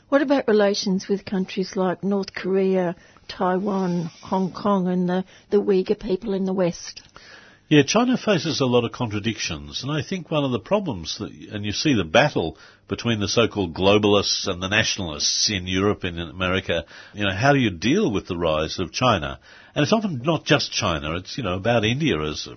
What 0.09 0.23
about 0.23 0.47
relations 0.49 1.09
with 1.09 1.25
countries 1.25 1.75
like 1.75 2.05
North 2.05 2.33
Korea, 2.33 2.95
Taiwan, 3.29 4.05
Hong 4.23 4.53
Kong, 4.53 4.87
and 4.87 5.09
the, 5.09 5.25
the 5.51 5.61
Uyghur 5.61 5.99
people 5.99 6.33
in 6.33 6.45
the 6.45 6.53
West? 6.53 7.03
Yeah, 7.69 7.83
China 7.83 8.17
faces 8.17 8.61
a 8.61 8.67
lot 8.67 8.85
of 8.85 8.93
contradictions, 8.93 9.83
and 9.83 9.91
I 9.91 10.01
think 10.01 10.31
one 10.31 10.45
of 10.45 10.53
the 10.53 10.61
problems, 10.61 11.19
that, 11.19 11.33
and 11.33 11.65
you 11.65 11.73
see 11.73 11.95
the 11.95 12.05
battle 12.05 12.57
between 12.87 13.19
the 13.19 13.27
so-called 13.27 13.75
globalists 13.75 14.47
and 14.47 14.63
the 14.63 14.69
nationalists 14.69 15.51
in 15.51 15.67
Europe 15.67 16.05
and 16.05 16.17
in 16.21 16.29
America, 16.29 16.85
you 17.13 17.25
know, 17.25 17.35
how 17.35 17.53
do 17.53 17.59
you 17.59 17.71
deal 17.71 18.13
with 18.13 18.29
the 18.29 18.37
rise 18.37 18.79
of 18.79 18.93
China? 18.93 19.41
And 19.77 19.83
it's 19.83 19.93
often 19.93 20.23
not 20.25 20.47
just 20.47 20.73
China, 20.73 21.17
it's, 21.17 21.37
you 21.37 21.45
know, 21.45 21.57
about 21.57 21.85
India 21.85 22.19
as 22.23 22.49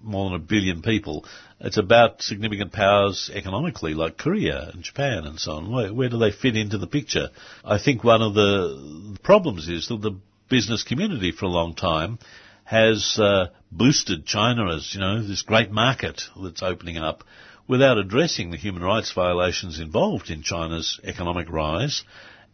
more 0.00 0.30
than 0.30 0.40
a 0.40 0.44
billion 0.44 0.80
people. 0.80 1.24
It's 1.58 1.76
about 1.76 2.22
significant 2.22 2.72
powers 2.72 3.32
economically, 3.34 3.94
like 3.94 4.16
Korea 4.16 4.70
and 4.72 4.84
Japan 4.84 5.24
and 5.24 5.40
so 5.40 5.54
on. 5.54 5.72
Where, 5.72 5.92
where 5.92 6.08
do 6.08 6.18
they 6.18 6.30
fit 6.30 6.54
into 6.54 6.78
the 6.78 6.86
picture? 6.86 7.30
I 7.64 7.80
think 7.80 8.04
one 8.04 8.22
of 8.22 8.34
the 8.34 9.18
problems 9.24 9.68
is 9.68 9.88
that 9.88 10.02
the 10.02 10.20
business 10.48 10.84
community 10.84 11.32
for 11.32 11.46
a 11.46 11.48
long 11.48 11.74
time 11.74 12.20
has 12.62 13.18
uh, 13.20 13.46
boosted 13.72 14.24
China 14.24 14.72
as, 14.72 14.94
you 14.94 15.00
know, 15.00 15.26
this 15.26 15.42
great 15.42 15.72
market 15.72 16.22
that's 16.40 16.62
opening 16.62 16.96
up 16.96 17.24
without 17.66 17.98
addressing 17.98 18.52
the 18.52 18.56
human 18.56 18.84
rights 18.84 19.12
violations 19.12 19.80
involved 19.80 20.30
in 20.30 20.44
China's 20.44 21.00
economic 21.02 21.50
rise 21.50 22.04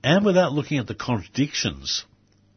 and 0.03 0.25
without 0.25 0.55
looking 0.55 0.79
at 0.79 0.87
the 0.87 0.95
contradictions 0.95 2.07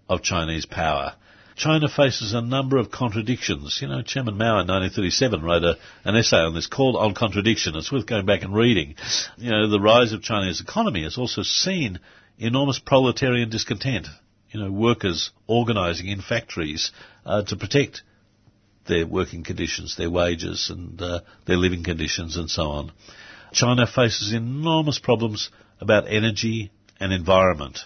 of 0.08 0.24
Chinese 0.24 0.66
power. 0.66 1.16
China 1.58 1.90
faces 1.90 2.34
a 2.34 2.42
number 2.42 2.78
of 2.78 2.92
contradictions. 2.92 3.80
You 3.82 3.88
know, 3.88 4.04
Chairman 4.04 4.38
Mao 4.38 4.60
in 4.62 4.68
1937 4.68 5.42
wrote 5.42 5.64
a, 5.64 5.78
an 6.06 6.16
essay 6.16 6.38
on 6.38 6.54
this 6.54 6.68
called 6.68 6.96
On 6.96 7.16
Contradiction. 7.16 7.76
It's 7.76 7.92
worth 7.92 8.06
going 8.06 8.28
back 8.28 8.44
and 8.44 8.54
reading. 8.54 8.96
You 9.38 9.52
know, 9.52 9.70
the 9.70 9.80
rise 9.80 10.14
of 10.14 10.22
China's 10.22 10.62
economy 10.62 11.04
has 11.04 11.18
also 11.18 11.42
seen 11.42 12.00
enormous 12.38 12.78
proletarian 12.78 13.50
discontent 13.50 14.08
you 14.52 14.60
know, 14.60 14.72
workers 14.72 15.32
organising 15.48 16.08
in 16.08 16.22
factories 16.22 16.92
uh, 17.26 17.44
to 17.44 17.56
protect 17.58 18.04
their 18.88 19.06
working 19.06 19.44
conditions, 19.44 19.98
their 19.98 20.10
wages 20.10 20.70
and 20.70 21.02
uh, 21.02 21.22
their 21.46 21.58
living 21.58 21.84
conditions 21.84 22.38
and 22.38 22.50
so 22.50 22.64
on. 22.64 22.92
China 23.52 23.86
faces 23.88 24.34
enormous 24.34 25.00
problems 25.00 25.50
about 25.82 26.08
energy 26.08 26.72
and 27.00 27.12
environment. 27.12 27.80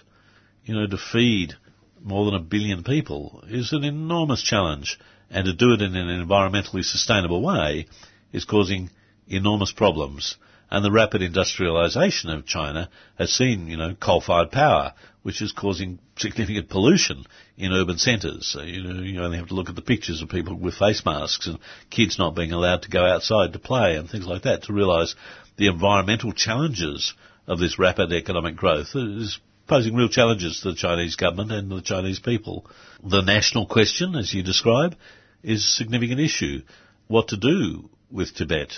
You 0.64 0.74
know, 0.74 0.86
to 0.86 0.98
feed 0.98 1.54
more 2.02 2.24
than 2.24 2.34
a 2.34 2.40
billion 2.40 2.82
people 2.84 3.44
is 3.48 3.72
an 3.72 3.84
enormous 3.84 4.42
challenge 4.42 4.98
and 5.30 5.46
to 5.46 5.52
do 5.52 5.72
it 5.72 5.82
in 5.82 5.96
an 5.96 6.26
environmentally 6.26 6.84
sustainable 6.84 7.42
way 7.42 7.86
is 8.32 8.44
causing 8.44 8.90
enormous 9.28 9.72
problems. 9.72 10.36
And 10.70 10.84
the 10.84 10.90
rapid 10.90 11.20
industrialization 11.20 12.30
of 12.30 12.46
China 12.46 12.88
has 13.18 13.30
seen, 13.30 13.66
you 13.66 13.76
know, 13.76 13.94
coal-fired 13.94 14.50
power, 14.50 14.94
which 15.22 15.42
is 15.42 15.52
causing 15.52 15.98
significant 16.16 16.70
pollution 16.70 17.24
in 17.58 17.72
urban 17.72 17.98
centres. 17.98 18.46
So, 18.46 18.62
you 18.62 18.82
know, 18.82 19.02
you 19.02 19.22
only 19.22 19.36
have 19.36 19.48
to 19.48 19.54
look 19.54 19.68
at 19.68 19.76
the 19.76 19.82
pictures 19.82 20.22
of 20.22 20.30
people 20.30 20.56
with 20.56 20.74
face 20.74 21.04
masks 21.04 21.46
and 21.46 21.58
kids 21.90 22.18
not 22.18 22.34
being 22.34 22.52
allowed 22.52 22.82
to 22.82 22.90
go 22.90 23.04
outside 23.04 23.52
to 23.52 23.58
play 23.58 23.96
and 23.96 24.08
things 24.08 24.26
like 24.26 24.42
that 24.42 24.64
to 24.64 24.72
realise 24.72 25.14
the 25.58 25.66
environmental 25.66 26.32
challenges 26.32 27.12
of 27.46 27.58
this 27.58 27.78
rapid 27.78 28.12
economic 28.12 28.56
growth 28.56 28.94
is 28.94 29.38
posing 29.72 29.94
real 29.94 30.08
challenges 30.08 30.60
to 30.60 30.70
the 30.70 30.76
Chinese 30.76 31.16
government 31.16 31.52
and 31.52 31.70
the 31.70 31.80
Chinese 31.80 32.20
people. 32.20 32.66
The 33.02 33.22
national 33.22 33.66
question, 33.66 34.16
as 34.16 34.34
you 34.34 34.42
describe, 34.42 34.96
is 35.42 35.64
a 35.64 35.76
significant 35.76 36.20
issue. 36.20 36.62
What 37.08 37.28
to 37.28 37.36
do 37.36 37.88
with 38.10 38.34
Tibet? 38.34 38.72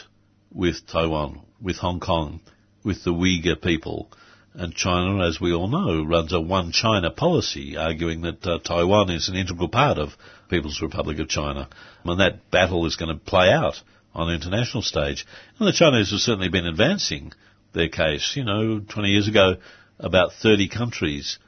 with 0.55 0.87
Taiwan, 0.87 1.41
with 1.61 1.77
Hong 1.77 2.01
Kong, 2.01 2.41
with 2.85 3.03
the 3.05 3.13
Uyghur 3.13 3.61
people. 3.61 4.11
And 4.55 4.73
China, 4.73 5.27
as 5.27 5.41
we 5.41 5.53
all 5.53 5.67
know, 5.67 6.05
runs 6.05 6.33
a 6.33 6.41
one 6.41 6.71
China 6.71 7.11
policy, 7.11 7.77
arguing 7.77 8.23
that 8.23 8.47
uh, 8.47 8.61
Taiwan 8.61 9.11
is 9.11 9.29
an 9.29 9.35
integral 9.35 9.69
part 9.69 9.99
of 9.99 10.17
People's 10.49 10.81
Republic 10.81 11.19
of 11.19 11.29
China. 11.29 11.69
And 12.05 12.21
that 12.21 12.53
battle 12.53 12.87
is 12.87 12.95
going 12.95 13.13
to 13.13 13.25
play 13.25 13.51
out 13.51 13.83
on 14.15 14.29
the 14.29 14.35
international 14.35 14.85
stage. 14.85 15.27
And 15.59 15.67
the 15.67 15.73
Chinese 15.73 16.13
have 16.13 16.21
certainly 16.21 16.51
been 16.51 16.67
advancing 16.67 17.33
their 17.73 17.89
case. 17.89 18.35
You 18.37 18.45
know, 18.45 18.79
20 18.79 19.09
years 19.09 19.27
ago, 19.27 19.57
about 19.99 20.33
30 20.33 20.69
countries 20.69 21.39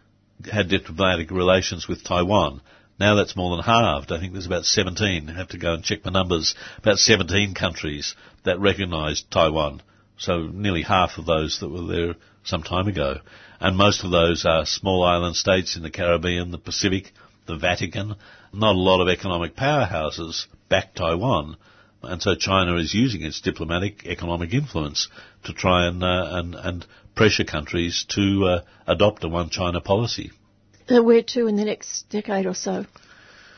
had 0.51 0.69
diplomatic 0.69 1.31
relations 1.31 1.89
with 1.89 2.05
Taiwan. 2.05 2.61
Now 2.99 3.15
that's 3.15 3.37
more 3.37 3.57
than 3.57 3.65
halved. 3.65 4.13
I 4.13 4.19
think 4.19 4.33
there's 4.33 4.47
about 4.47 4.65
17. 4.65 5.29
I 5.29 5.33
have 5.35 5.49
to 5.49 5.59
go 5.59 5.75
and 5.75 5.85
check 5.85 6.03
the 6.03 6.11
numbers. 6.11 6.55
About 6.79 6.99
17 6.99 7.55
countries 7.55 8.15
that 8.45 8.59
recognised 8.59 9.31
Taiwan. 9.31 9.83
So 10.19 10.47
nearly 10.47 10.83
half 10.83 11.19
of 11.19 11.27
those 11.27 11.61
that 11.61 11.69
were 11.69 11.87
there 11.87 12.15
some 12.45 12.63
time 12.63 12.89
ago. 12.89 13.19
And 13.61 13.77
most 13.77 14.05
of 14.05 14.11
those 14.11 14.45
are 14.47 14.65
small 14.65 15.05
island 15.05 15.37
states 15.37 15.77
in 15.77 15.83
the 15.83 15.91
Caribbean, 15.91 16.51
the 16.51 16.59
Pacific, 16.59 17.13
the 17.47 17.57
Vatican. 17.57 18.15
Not 18.53 18.77
a 18.77 18.79
lot 18.79 19.03
of 19.03 19.09
economic 19.09 19.57
powerhouses 19.57 20.47
back 20.69 20.95
Taiwan. 20.95 21.57
And 22.03 22.23
so 22.23 22.35
China 22.35 22.77
is 22.77 22.95
using 22.95 23.23
its 23.23 23.41
diplomatic 23.41 24.07
economic 24.07 24.55
influence 24.55 25.09
to 25.45 25.53
try 25.53 25.87
and, 25.87 26.03
uh, 26.03 26.29
and, 26.33 26.55
and 26.55 26.87
pressure 27.17 27.45
countries 27.45 28.07
to 28.11 28.45
uh, 28.45 28.61
adopt 28.87 29.25
a 29.25 29.29
one 29.29 29.51
China 29.51 29.81
policy. 29.81 30.31
Uh, 30.89 31.03
where 31.03 31.23
to 31.23 31.49
in 31.49 31.57
the 31.57 31.65
next 31.65 32.09
decade 32.11 32.47
or 32.47 32.55
so? 32.55 32.85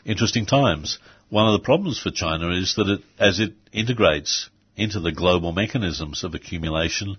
Interesting 0.06 0.46
times. 0.46 0.98
One 1.28 1.46
of 1.46 1.60
the 1.60 1.64
problems 1.64 2.00
for 2.00 2.10
China 2.10 2.50
is 2.50 2.74
that 2.76 2.88
it, 2.88 3.00
as 3.18 3.38
it 3.38 3.52
integrates 3.70 4.48
into 4.76 5.00
the 5.00 5.12
global 5.12 5.52
mechanisms 5.52 6.24
of 6.24 6.34
accumulation 6.34 7.18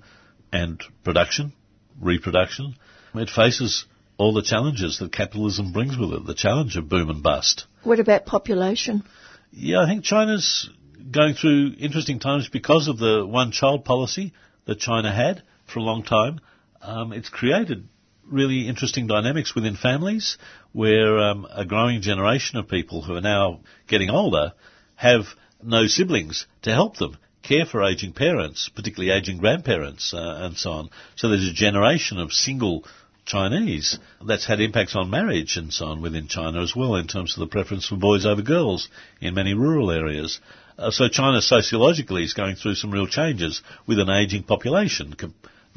and 0.52 0.82
production, 1.04 1.54
reproduction, 2.02 2.76
it 3.14 3.30
faces 3.30 3.86
all 4.18 4.34
the 4.34 4.42
challenges 4.42 4.98
that 5.00 5.12
capitalism 5.12 5.72
brings 5.72 5.98
with 5.98 6.12
it, 6.12 6.26
the 6.26 6.34
challenge 6.34 6.76
of 6.76 6.90
boom 6.90 7.10
and 7.10 7.22
bust. 7.22 7.66
What 7.84 8.00
about 8.00 8.26
population? 8.26 9.04
Yeah, 9.52 9.82
I 9.82 9.88
think 9.88 10.04
China's 10.04 10.70
going 11.12 11.36
through 11.36 11.74
interesting 11.78 12.20
times 12.20 12.50
because 12.50 12.88
of 12.88 12.98
the 12.98 13.26
one 13.26 13.52
child 13.52 13.86
policy 13.86 14.34
that 14.66 14.80
China 14.80 15.12
had 15.12 15.44
for 15.70 15.80
a 15.80 15.84
long 15.84 16.04
time. 16.04 16.40
Um, 16.82 17.14
it's 17.14 17.30
created 17.30 17.88
really 18.24 18.68
interesting 18.68 19.08
dynamics 19.08 19.56
within 19.56 19.76
families 19.76 20.38
where 20.72 21.20
um, 21.20 21.48
a 21.52 21.66
growing 21.66 22.02
generation 22.02 22.60
of 22.60 22.68
people 22.68 23.02
who 23.02 23.16
are 23.16 23.22
now 23.22 23.62
getting 23.88 24.10
older 24.10 24.54
have 24.96 25.24
no 25.64 25.88
siblings 25.88 26.46
to 26.62 26.72
help 26.72 26.98
them 26.98 27.18
care 27.42 27.66
for 27.66 27.84
aging 27.84 28.14
parents, 28.14 28.70
particularly 28.76 29.12
aging 29.12 29.38
grandparents 29.38 30.14
uh, 30.14 30.40
and 30.42 30.58
so 30.58 30.72
on. 30.72 30.90
So 31.16 31.30
there's 31.30 31.48
a 31.48 31.54
generation 31.54 32.20
of 32.20 32.32
single 32.32 32.86
Chinese 33.26 34.00
that's 34.26 34.46
had 34.46 34.60
impacts 34.60 34.96
on 34.96 35.10
marriage 35.10 35.56
and 35.56 35.72
so 35.72 35.86
on 35.86 36.02
within 36.02 36.28
China 36.28 36.62
as 36.62 36.76
well 36.76 36.96
in 36.96 37.08
terms 37.08 37.36
of 37.36 37.42
the 37.42 37.48
preference 37.48 37.88
for 37.88 37.96
boys 37.96 38.26
over 38.26 38.42
girls 38.42 38.90
in 39.22 39.36
many 39.36 39.54
rural 39.54 39.92
areas. 39.92 40.40
Uh, 40.78 40.90
so 40.92 41.08
China 41.10 41.42
sociologically 41.42 42.24
is 42.24 42.34
going 42.34 42.56
through 42.56 42.76
some 42.76 42.92
real 42.92 43.08
changes 43.08 43.62
with 43.86 44.00
an 44.00 44.10
aging 44.10 44.44
population. 44.44 45.16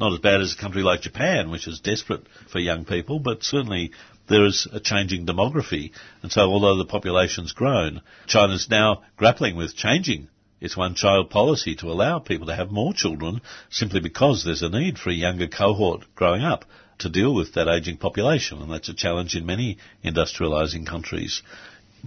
Not 0.03 0.11
as 0.11 0.19
bad 0.19 0.41
as 0.41 0.51
a 0.51 0.57
country 0.57 0.83
like 0.83 0.99
Japan, 0.99 1.49
which 1.49 1.65
is 1.65 1.79
desperate 1.79 2.27
for 2.51 2.59
young 2.59 2.83
people, 2.83 3.19
but 3.19 3.41
certainly 3.41 3.93
there 4.27 4.45
is 4.45 4.67
a 4.69 4.81
changing 4.81 5.25
demography. 5.25 5.91
And 6.21 6.29
so 6.29 6.41
although 6.41 6.75
the 6.75 6.83
population's 6.83 7.53
grown, 7.53 8.01
China's 8.27 8.69
now 8.69 9.03
grappling 9.15 9.55
with 9.55 9.77
changing 9.77 10.27
its 10.59 10.75
one 10.75 10.95
child 10.95 11.29
policy 11.29 11.75
to 11.75 11.89
allow 11.89 12.19
people 12.19 12.47
to 12.47 12.55
have 12.55 12.69
more 12.69 12.93
children 12.93 13.39
simply 13.69 14.01
because 14.01 14.43
there's 14.43 14.61
a 14.61 14.67
need 14.67 14.99
for 14.99 15.09
a 15.09 15.13
younger 15.13 15.47
cohort 15.47 16.03
growing 16.15 16.41
up 16.41 16.65
to 16.99 17.07
deal 17.07 17.33
with 17.33 17.53
that 17.53 17.69
aging 17.69 17.95
population. 17.95 18.61
And 18.61 18.73
that's 18.73 18.89
a 18.89 18.93
challenge 18.93 19.35
in 19.37 19.45
many 19.45 19.77
industrializing 20.03 20.85
countries. 20.85 21.41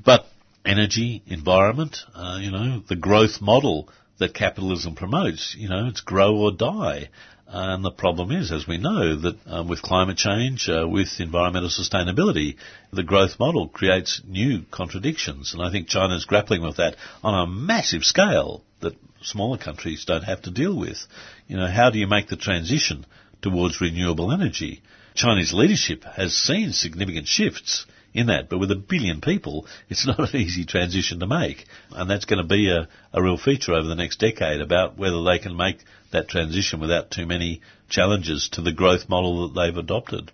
But 0.05 0.27
energy, 0.67 1.23
environment, 1.27 1.97
uh, 2.15 2.41
you 2.43 2.51
know, 2.51 2.83
the 2.87 2.97
growth 2.97 3.41
model 3.41 3.89
that 4.19 4.35
capitalism 4.35 4.95
promotes, 4.95 5.55
you 5.59 5.71
know, 5.71 5.87
it's 5.87 6.03
grow 6.03 6.37
or 6.37 6.53
die. 6.53 7.09
And 7.49 7.85
the 7.85 7.93
problem 7.93 8.33
is, 8.33 8.51
as 8.51 8.67
we 8.67 8.77
know, 8.77 9.15
that 9.17 9.37
um, 9.47 9.69
with 9.69 9.81
climate 9.81 10.17
change, 10.17 10.69
uh, 10.69 10.87
with 10.89 11.21
environmental 11.21 11.69
sustainability, 11.71 12.57
the 12.93 13.05
growth 13.05 13.39
model 13.39 13.69
creates 13.69 14.21
new 14.27 14.63
contradictions. 14.71 15.55
And 15.55 15.63
I 15.63 15.71
think 15.71 15.89
China's 15.89 16.25
grappling 16.25 16.63
with 16.63 16.79
that 16.79 16.97
on 17.23 17.35
a 17.35 17.47
massive 17.47 18.03
scale 18.03 18.65
that 18.81 18.95
smaller 19.23 19.59
countries 19.59 20.05
don't 20.05 20.25
have 20.25 20.43
to 20.43 20.51
deal 20.51 20.77
with. 20.77 21.07
You 21.47 21.57
know, 21.57 21.69
how 21.69 21.91
do 21.91 21.99
you 21.99 22.09
make 22.09 22.29
the 22.29 22.37
transition 22.37 23.07
towards 23.43 23.81
renewable 23.81 24.33
energy? 24.33 24.83
Chinese 25.15 25.53
leadership 25.53 26.03
has 26.05 26.35
seen 26.35 26.73
significant 26.73 27.29
shifts 27.29 27.87
in 28.17 28.29
that. 28.29 28.49
But 28.49 28.59
with 28.59 28.71
a 28.71 28.77
billion 28.77 29.21
people, 29.21 29.67
it's 29.89 30.07
not 30.19 30.19
an 30.19 30.41
easy 30.41 30.65
transition 30.65 31.21
to 31.21 31.27
make. 31.27 31.65
And 31.91 32.11
that's 32.11 32.25
going 32.25 32.43
to 32.43 32.49
be 32.49 32.71
a, 32.71 32.89
a 33.13 33.23
real 33.23 33.39
feature 33.39 33.75
over 33.75 33.87
the 33.87 33.95
next 33.95 34.21
decade 34.21 34.61
about 34.61 34.99
whether 34.99 35.23
they 35.23 35.39
can 35.39 35.57
make 35.57 35.79
that 36.13 36.29
transition 36.29 36.81
without 36.81 37.11
too 37.11 37.27
many 37.27 37.61
challenges 37.89 38.49
to 38.53 38.63
the 38.63 38.73
growth 38.73 39.09
model 39.09 39.49
that 39.49 39.61
they've 39.61 39.77
adopted. 39.77 40.33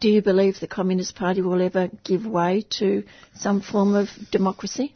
Do 0.00 0.08
you 0.08 0.22
believe 0.22 0.60
the 0.60 0.68
Communist 0.68 1.16
Party 1.16 1.42
will 1.42 1.60
ever 1.60 1.88
give 2.04 2.24
way 2.24 2.64
to 2.78 3.02
some 3.34 3.60
form 3.60 3.94
of 3.94 4.08
democracy? 4.30 4.94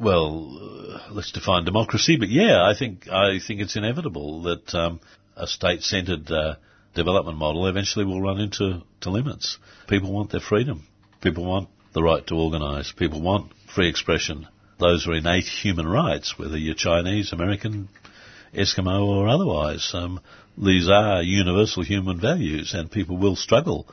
Well, 0.00 0.58
uh, 0.60 1.12
let's 1.12 1.30
define 1.30 1.64
democracy, 1.64 2.16
but 2.16 2.28
yeah, 2.28 2.64
I 2.64 2.74
think 2.76 3.06
I 3.08 3.38
think 3.38 3.60
it's 3.60 3.76
inevitable 3.76 4.42
that 4.44 4.74
um, 4.74 5.00
a 5.36 5.46
state-centred 5.46 6.30
uh, 6.30 6.54
development 6.94 7.38
model 7.38 7.66
eventually 7.66 8.04
will 8.04 8.20
run 8.20 8.40
into 8.40 8.82
to 9.02 9.10
limits. 9.10 9.58
People 9.88 10.10
want 10.10 10.30
their 10.30 10.40
freedom. 10.40 10.86
People 11.20 11.44
want 11.44 11.68
the 11.92 12.02
right 12.02 12.26
to 12.28 12.34
organise. 12.34 12.92
People 12.92 13.20
want 13.20 13.52
free 13.74 13.88
expression. 13.88 14.46
Those 14.78 15.06
are 15.06 15.14
innate 15.14 15.44
human 15.44 15.86
rights, 15.86 16.38
whether 16.38 16.56
you're 16.56 16.74
Chinese, 16.74 17.32
American, 17.32 17.88
Eskimo 18.54 19.06
or 19.06 19.28
otherwise. 19.28 19.90
Um, 19.92 20.20
these 20.56 20.88
are 20.88 21.22
universal 21.22 21.82
human 21.82 22.20
values 22.20 22.74
and 22.74 22.90
people 22.90 23.16
will 23.16 23.36
struggle 23.36 23.86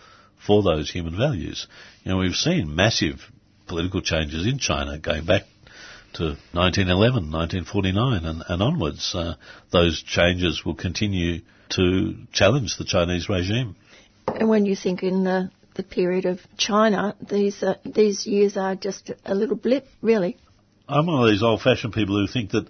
for 0.45 0.63
those 0.63 0.89
human 0.89 1.17
values. 1.17 1.67
You 2.03 2.11
know, 2.11 2.17
we've 2.17 2.35
seen 2.35 2.75
massive 2.75 3.19
political 3.67 4.01
changes 4.01 4.45
in 4.45 4.59
China 4.59 4.97
going 4.97 5.25
back 5.25 5.43
to 6.13 6.37
1911, 6.53 7.31
1949 7.31 8.25
and, 8.25 8.43
and 8.47 8.63
onwards. 8.63 9.13
Uh, 9.13 9.35
those 9.71 10.01
changes 10.03 10.63
will 10.65 10.75
continue 10.75 11.41
to 11.69 12.15
challenge 12.31 12.77
the 12.77 12.85
Chinese 12.85 13.27
regime. 13.29 13.75
And 14.27 14.49
when 14.49 14.65
you 14.65 14.75
think 14.75 15.03
in 15.03 15.23
the 15.23 15.51
the 15.77 15.83
period 15.83 16.25
of 16.25 16.39
China, 16.57 17.15
these 17.21 17.63
uh, 17.63 17.75
these 17.85 18.25
years 18.25 18.57
are 18.57 18.75
just 18.75 19.11
a 19.25 19.33
little 19.33 19.55
blip, 19.55 19.87
really. 20.01 20.37
I'm 20.89 21.05
one 21.05 21.23
of 21.23 21.29
these 21.29 21.43
old-fashioned 21.43 21.93
people 21.93 22.19
who 22.19 22.27
think 22.31 22.51
that 22.51 22.67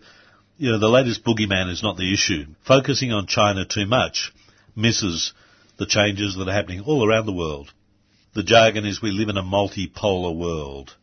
you 0.57 0.71
know 0.71 0.79
the 0.79 0.89
latest 0.89 1.23
boogeyman 1.23 1.71
is 1.71 1.81
not 1.81 1.97
the 1.97 2.13
issue. 2.13 2.45
Focusing 2.65 3.11
on 3.11 3.25
China 3.25 3.65
too 3.65 3.85
much 3.87 4.33
misses 4.75 5.33
the 5.77 5.85
changes 5.85 6.35
that 6.35 6.47
are 6.47 6.53
happening 6.53 6.81
all 6.81 7.07
around 7.07 7.25
the 7.25 7.33
world. 7.33 7.71
The 8.33 8.43
jargon 8.43 8.85
is 8.85 9.01
we 9.01 9.11
live 9.11 9.29
in 9.29 9.37
a 9.37 9.43
multipolar 9.43 10.35
world. 10.37 10.95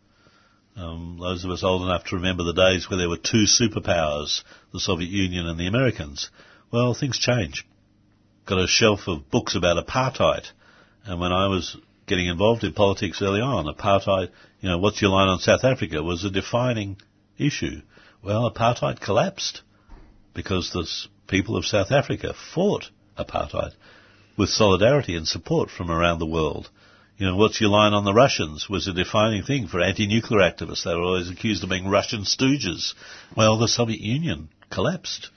Um, 0.77 1.19
those 1.21 1.45
of 1.45 1.51
us 1.51 1.63
old 1.63 1.83
enough 1.83 2.05
to 2.07 2.17
remember 2.17 2.43
the 2.45 2.53
days 2.53 2.89
where 2.89 2.99
there 2.99 3.09
were 3.09 3.17
two 3.17 3.47
superpowers, 3.47 4.43
the 4.73 4.81
Soviet 4.81 5.11
Union 5.11 5.47
and 5.47 5.59
the 5.59 5.69
Americans. 5.69 6.31
Well, 6.73 6.95
things 6.95 7.19
change. 7.19 7.67
Got 8.47 8.63
a 8.63 8.67
shelf 8.67 9.07
of 9.07 9.31
books 9.31 9.55
about 9.55 9.85
apartheid. 9.85 10.47
And 11.05 11.21
when 11.21 11.33
I 11.33 11.49
was 11.49 11.77
getting 12.07 12.27
involved 12.27 12.65
in 12.65 12.73
politics 12.73 13.23
early 13.23 13.41
on. 13.41 13.67
Apartheid, 13.67 14.31
you 14.61 14.69
know, 14.69 14.79
what's 14.79 15.01
your 15.01 15.11
line 15.11 15.29
on 15.29 15.39
South 15.39 15.65
Africa 15.65 16.03
was 16.03 16.25
a 16.25 16.31
defining 16.31 16.97
issue. 17.39 17.81
Well, 18.23 18.51
apartheid 18.51 19.01
collapsed 19.01 19.63
because 20.35 20.71
the 20.71 20.87
people 21.29 21.57
of 21.57 21.65
South 21.65 21.91
Africa 21.91 22.35
fought 22.55 22.91
apartheid 23.19 23.73
with 24.37 24.49
solidarity 24.49 25.17
and 25.17 25.27
support 25.27 25.71
from 25.71 25.91
around 25.91 26.19
the 26.19 26.27
world. 26.27 26.69
You 27.17 27.27
know, 27.27 27.37
what's 27.37 27.61
your 27.61 27.71
line 27.71 27.93
on 27.93 28.05
the 28.05 28.13
Russians 28.13 28.69
was 28.69 28.89
a 28.89 28.93
defining 28.93 29.45
thing 29.45 29.69
for 29.69 29.81
anti-nuclear 29.81 30.41
activists. 30.41 30.85
They 30.85 30.95
were 30.95 31.03
always 31.03 31.31
accused 31.31 31.63
of 31.63 31.71
being 31.71 31.87
Russian 31.87 32.23
stooges. 32.23 32.95
Well, 33.37 33.59
the 33.59 33.69
Soviet 33.69 34.01
Union 34.01 34.49
collapsed 34.71 35.31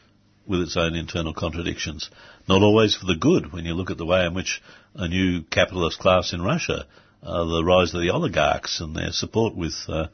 with 0.48 0.62
its 0.62 0.76
own 0.76 0.96
internal 0.96 1.34
contradictions. 1.34 2.10
Not 2.48 2.64
always 2.64 2.96
for 2.96 3.06
the 3.06 3.16
good 3.16 3.52
when 3.52 3.66
you 3.66 3.76
look 3.76 3.92
at 3.92 3.98
the 3.98 4.06
way 4.06 4.26
in 4.26 4.34
which 4.34 4.62
a 4.98 5.08
new 5.08 5.44
capitalist 5.44 6.00
class 6.00 6.34
in 6.34 6.42
Russia, 6.42 6.86
uh, 7.24 7.46
the 7.46 7.64
rise 7.64 7.94
of 7.94 8.02
the 8.02 8.10
oligarchs 8.10 8.82
and 8.82 8.96
their 8.96 9.12
support 9.12 9.56
with 9.56 9.76
uh, 9.88 10.08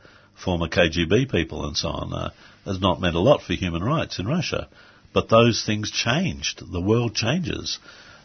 former 0.43 0.67
KGB 0.67 1.31
people 1.31 1.65
and 1.65 1.75
so 1.75 1.89
on, 1.89 2.13
uh, 2.13 2.29
has 2.65 2.79
not 2.79 3.01
meant 3.01 3.15
a 3.15 3.19
lot 3.19 3.41
for 3.41 3.53
human 3.53 3.83
rights 3.83 4.19
in 4.19 4.27
Russia. 4.27 4.67
But 5.13 5.29
those 5.29 5.63
things 5.65 5.91
changed. 5.91 6.63
The 6.71 6.81
world 6.81 7.15
changes. 7.15 7.79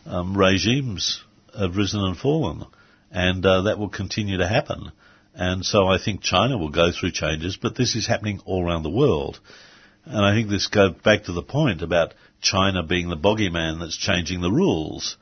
Um, 0.06 0.36
regimes 0.36 1.22
have 1.58 1.76
risen 1.76 2.00
and 2.00 2.16
fallen, 2.16 2.64
and 3.10 3.44
uh, 3.44 3.62
that 3.62 3.78
will 3.78 3.90
continue 3.90 4.38
to 4.38 4.48
happen. 4.48 4.92
And 5.34 5.64
so 5.64 5.86
I 5.86 5.98
think 6.02 6.22
China 6.22 6.58
will 6.58 6.70
go 6.70 6.90
through 6.90 7.12
changes, 7.12 7.56
but 7.60 7.76
this 7.76 7.94
is 7.94 8.06
happening 8.06 8.40
all 8.44 8.64
around 8.64 8.82
the 8.82 8.90
world. 8.90 9.38
And 10.04 10.24
I 10.24 10.34
think 10.34 10.48
this 10.48 10.66
goes 10.66 10.94
back 11.04 11.24
to 11.24 11.32
the 11.32 11.42
point 11.42 11.82
about 11.82 12.14
China 12.40 12.82
being 12.82 13.08
the 13.08 13.16
bogeyman 13.16 13.80
that's 13.80 13.96
changing 13.96 14.40
the 14.40 14.50
rules. 14.50 15.16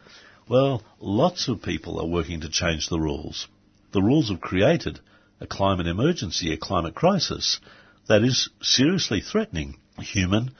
Well, 0.48 0.84
lots 1.00 1.48
of 1.48 1.62
people 1.62 2.00
are 2.00 2.06
working 2.06 2.42
to 2.42 2.48
change 2.48 2.88
the 2.88 3.00
rules. 3.00 3.48
The 3.90 4.00
rules 4.00 4.28
have 4.28 4.40
created 4.40 5.00
a 5.40 5.46
climate 5.46 5.88
emergency, 5.88 6.52
a 6.52 6.56
climate 6.56 6.94
crisis 6.94 7.58
that 8.06 8.22
is 8.22 8.48
seriously 8.62 9.20
threatening 9.20 9.80
human 9.98 10.52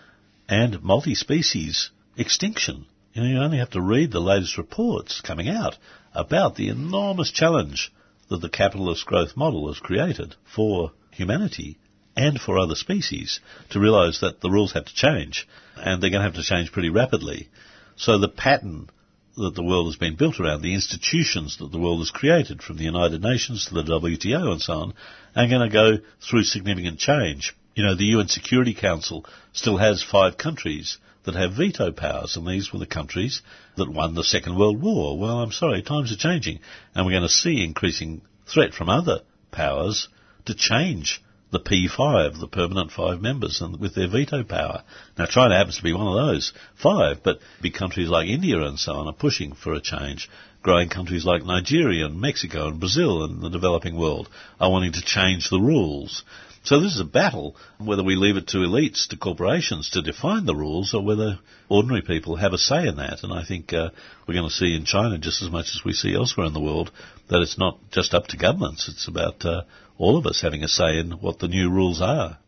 and 0.49 0.83
multi-species 0.83 1.91
extinction. 2.17 2.87
You 3.13 3.23
know, 3.23 3.29
you 3.29 3.39
only 3.39 3.59
have 3.59 3.71
to 3.71 3.81
read 3.81 4.11
the 4.11 4.21
latest 4.21 4.59
reports 4.59 5.21
coming 5.21 5.49
out 5.49 5.79
about 6.13 6.57
the 6.57 6.69
enormous 6.69 7.31
challenge 7.31 7.93
that 8.29 8.41
the 8.41 8.49
capitalist 8.49 9.07
growth 9.07 9.37
model 9.37 9.69
has 9.69 9.79
created 9.79 10.35
for 10.53 10.91
humanity 11.13 11.79
and 12.17 12.41
for 12.41 12.59
other 12.59 12.75
species 12.75 13.39
to 13.71 13.79
realise 13.79 14.19
that 14.21 14.41
the 14.41 14.51
rules 14.51 14.73
have 14.73 14.87
to 14.87 14.95
change 14.97 15.47
and 15.77 16.03
they're 16.03 16.11
going 16.11 16.23
to 16.23 16.29
have 16.29 16.35
to 16.35 16.43
change 16.43 16.73
pretty 16.73 16.91
rapidly. 16.91 17.49
So 17.95 18.19
the 18.19 18.29
pattern 18.29 18.91
that 19.37 19.55
the 19.55 19.63
world 19.63 19.87
has 19.87 19.97
been 19.97 20.17
built 20.17 20.41
around, 20.41 20.63
the 20.63 20.75
institutions 20.75 21.59
that 21.59 21.71
the 21.71 21.79
world 21.79 22.01
has 22.01 22.11
created, 22.11 22.63
from 22.63 22.77
the 22.77 22.85
United 22.85 23.23
Nations 23.23 23.67
to 23.67 23.75
the 23.75 23.83
WTO 23.83 24.53
and 24.53 24.61
so 24.61 24.73
on, 24.73 24.95
are 25.35 25.49
going 25.49 25.69
to 25.69 25.73
go 25.73 25.99
through 26.21 26.43
significant 26.43 26.99
change. 26.99 27.55
You 27.75 27.85
know, 27.85 27.95
the 27.95 28.05
UN 28.17 28.29
Security 28.29 28.75
Council 28.75 29.27
still 29.53 29.77
has 29.77 30.03
five 30.03 30.39
countries 30.39 30.97
that 31.25 31.35
have 31.35 31.53
veto 31.53 31.93
powers, 31.93 32.37
and 32.37 32.47
these 32.47 32.73
were 32.73 32.79
the 32.79 32.87
countries 32.87 33.43
that 33.77 33.93
won 33.93 34.15
the 34.15 34.25
Second 34.25 34.57
World 34.57 34.81
War. 34.81 35.19
Well, 35.19 35.41
I'm 35.41 35.53
sorry, 35.53 35.83
times 35.83 36.13
are 36.13 36.17
changing, 36.17 36.61
and 36.95 37.05
we're 37.05 37.13
going 37.13 37.23
to 37.23 37.29
see 37.29 37.63
increasing 37.63 38.23
threat 38.47 38.73
from 38.73 38.89
other 38.89 39.21
powers 39.51 40.09
to 40.47 40.55
change 40.55 41.21
the 41.53 41.61
P5, 41.61 42.41
the 42.41 42.49
permanent 42.49 42.91
five 42.91 43.21
members, 43.21 43.61
and 43.61 43.79
with 43.79 43.95
their 43.95 44.09
veto 44.09 44.43
power. 44.43 44.83
Now, 45.17 45.27
China 45.27 45.57
happens 45.57 45.77
to 45.77 45.83
be 45.83 45.93
one 45.93 46.07
of 46.07 46.27
those 46.27 46.53
five, 46.75 47.23
but 47.23 47.39
big 47.63 47.75
countries 47.75 48.09
like 48.09 48.29
India 48.29 48.61
and 48.61 48.79
so 48.79 48.95
on 48.95 49.07
are 49.07 49.13
pushing 49.13 49.55
for 49.55 49.75
a 49.75 49.81
change. 49.81 50.29
Growing 50.63 50.89
countries 50.89 51.25
like 51.25 51.45
Nigeria 51.45 52.07
and 52.07 52.21
Mexico 52.21 52.67
and 52.69 52.81
Brazil 52.81 53.23
and 53.23 53.41
the 53.41 53.51
developing 53.51 53.97
world 53.97 54.29
are 54.59 54.71
wanting 54.71 54.93
to 54.93 55.03
change 55.03 55.49
the 55.49 55.61
rules. 55.61 56.25
So 56.67 56.81
this 56.81 56.95
is 56.95 57.01
a 57.01 57.05
battle, 57.05 57.55
whether 57.79 58.03
we 58.03 58.17
leave 58.17 58.37
it 58.37 58.49
to 58.49 58.59
elites, 58.59 59.07
to 59.09 59.17
corporations 59.17 59.91
to 59.91 60.03
define 60.03 60.47
the 60.47 60.57
rules, 60.57 60.95
or 60.95 61.05
whether 61.05 61.39
ordinary 61.69 62.03
people 62.03 62.35
have 62.35 62.53
a 62.53 62.59
say 62.59 62.89
in 62.89 62.97
that. 62.97 63.23
And 63.23 63.33
I 63.33 63.45
think 63.45 63.73
uh, 63.73 63.91
we're 64.27 64.35
going 64.35 64.49
to 64.49 64.55
see 64.55 64.75
in 64.75 64.85
China 64.85 65.17
just 65.17 65.43
as 65.43 65.51
much 65.51 65.67
as 65.77 65.83
we 65.85 65.93
see 65.93 66.13
elsewhere 66.13 66.49
in 66.49 66.55
the 66.55 66.61
world 66.61 66.91
that 67.31 67.41
it's 67.41 67.57
not 67.57 67.79
just 67.93 68.15
up 68.15 68.27
to 68.29 68.37
governments; 68.37 68.89
it's 68.89 69.07
about 69.07 69.45
uh, 69.45 69.63
all 69.99 70.17
of 70.17 70.27
us 70.27 70.41
having 70.43 70.63
a 70.63 70.69
say 70.69 70.99
in 70.99 71.13
what 71.13 71.39
the 71.39 71.49
new 71.49 71.71
rules 71.71 72.01
are. 72.01 72.39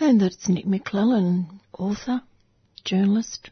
And 0.00 0.20
that's 0.20 0.48
Nic 0.48 0.66
Maclellan, 0.66 1.60
author, 1.78 2.22
journalist, 2.84 3.50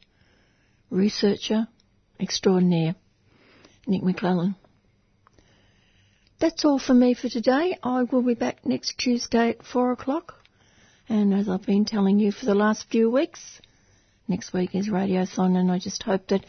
researcher, 0.90 1.68
extraordinaire. 2.20 2.94
Nic 3.86 4.02
Maclellan. 4.02 4.54
That's 6.40 6.64
all 6.64 6.78
for 6.78 6.94
me 6.94 7.14
for 7.14 7.28
today. 7.28 7.78
I 7.82 8.02
will 8.02 8.22
be 8.22 8.34
back 8.34 8.66
next 8.66 8.98
Tuesday 8.98 9.50
at 9.50 9.64
four 9.64 9.92
o'clock. 9.92 10.34
And 11.08 11.32
as 11.34 11.48
I've 11.48 11.66
been 11.66 11.84
telling 11.84 12.18
you 12.18 12.32
for 12.32 12.46
the 12.46 12.54
last 12.54 12.86
few 12.90 13.10
weeks, 13.10 13.60
next 14.28 14.52
week 14.52 14.74
is 14.74 14.88
Radiothon 14.88 15.56
and 15.56 15.70
I 15.70 15.78
just 15.78 16.02
hope 16.02 16.28
that, 16.28 16.44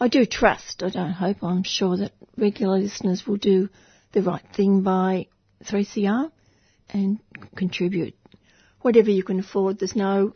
I 0.00 0.08
do 0.08 0.26
trust, 0.26 0.82
I 0.82 0.90
don't 0.90 1.12
hope, 1.12 1.42
I'm 1.42 1.62
sure 1.62 1.96
that 1.96 2.12
regular 2.36 2.78
listeners 2.78 3.26
will 3.26 3.36
do 3.36 3.68
the 4.12 4.22
right 4.22 4.44
thing 4.54 4.82
by 4.82 5.26
3CR 5.68 6.30
and 6.90 7.18
contribute. 7.56 8.14
Whatever 8.80 9.10
you 9.10 9.22
can 9.22 9.40
afford, 9.40 9.78
there's 9.78 9.96
no 9.96 10.32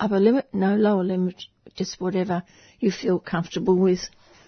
upper 0.00 0.18
limit, 0.18 0.48
no 0.52 0.74
lower 0.74 1.04
limit, 1.04 1.44
just 1.74 2.00
whatever 2.00 2.42
you 2.80 2.90
feel 2.90 3.18
comfortable 3.18 3.76
with 3.76 4.00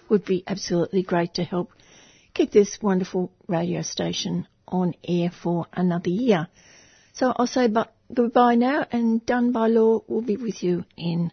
would 0.09 0.25
be 0.25 0.43
absolutely 0.47 1.03
great 1.03 1.35
to 1.35 1.43
help 1.43 1.71
keep 2.33 2.51
this 2.51 2.77
wonderful 2.81 3.31
radio 3.47 3.81
station 3.81 4.47
on 4.67 4.93
air 5.07 5.31
for 5.31 5.67
another 5.73 6.09
year. 6.09 6.47
So 7.13 7.33
I'll 7.35 7.47
say 7.47 7.69
goodbye 8.13 8.55
now 8.55 8.85
and 8.91 9.25
Done 9.25 9.51
by 9.53 9.67
Law 9.67 10.01
will 10.07 10.21
be 10.21 10.35
with 10.35 10.61
you 10.61 10.83
in 10.97 11.31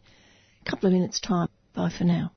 a 0.64 0.70
couple 0.70 0.86
of 0.86 0.92
minutes 0.92 1.18
time. 1.18 1.48
Bye 1.74 1.90
for 1.96 2.04
now. 2.04 2.30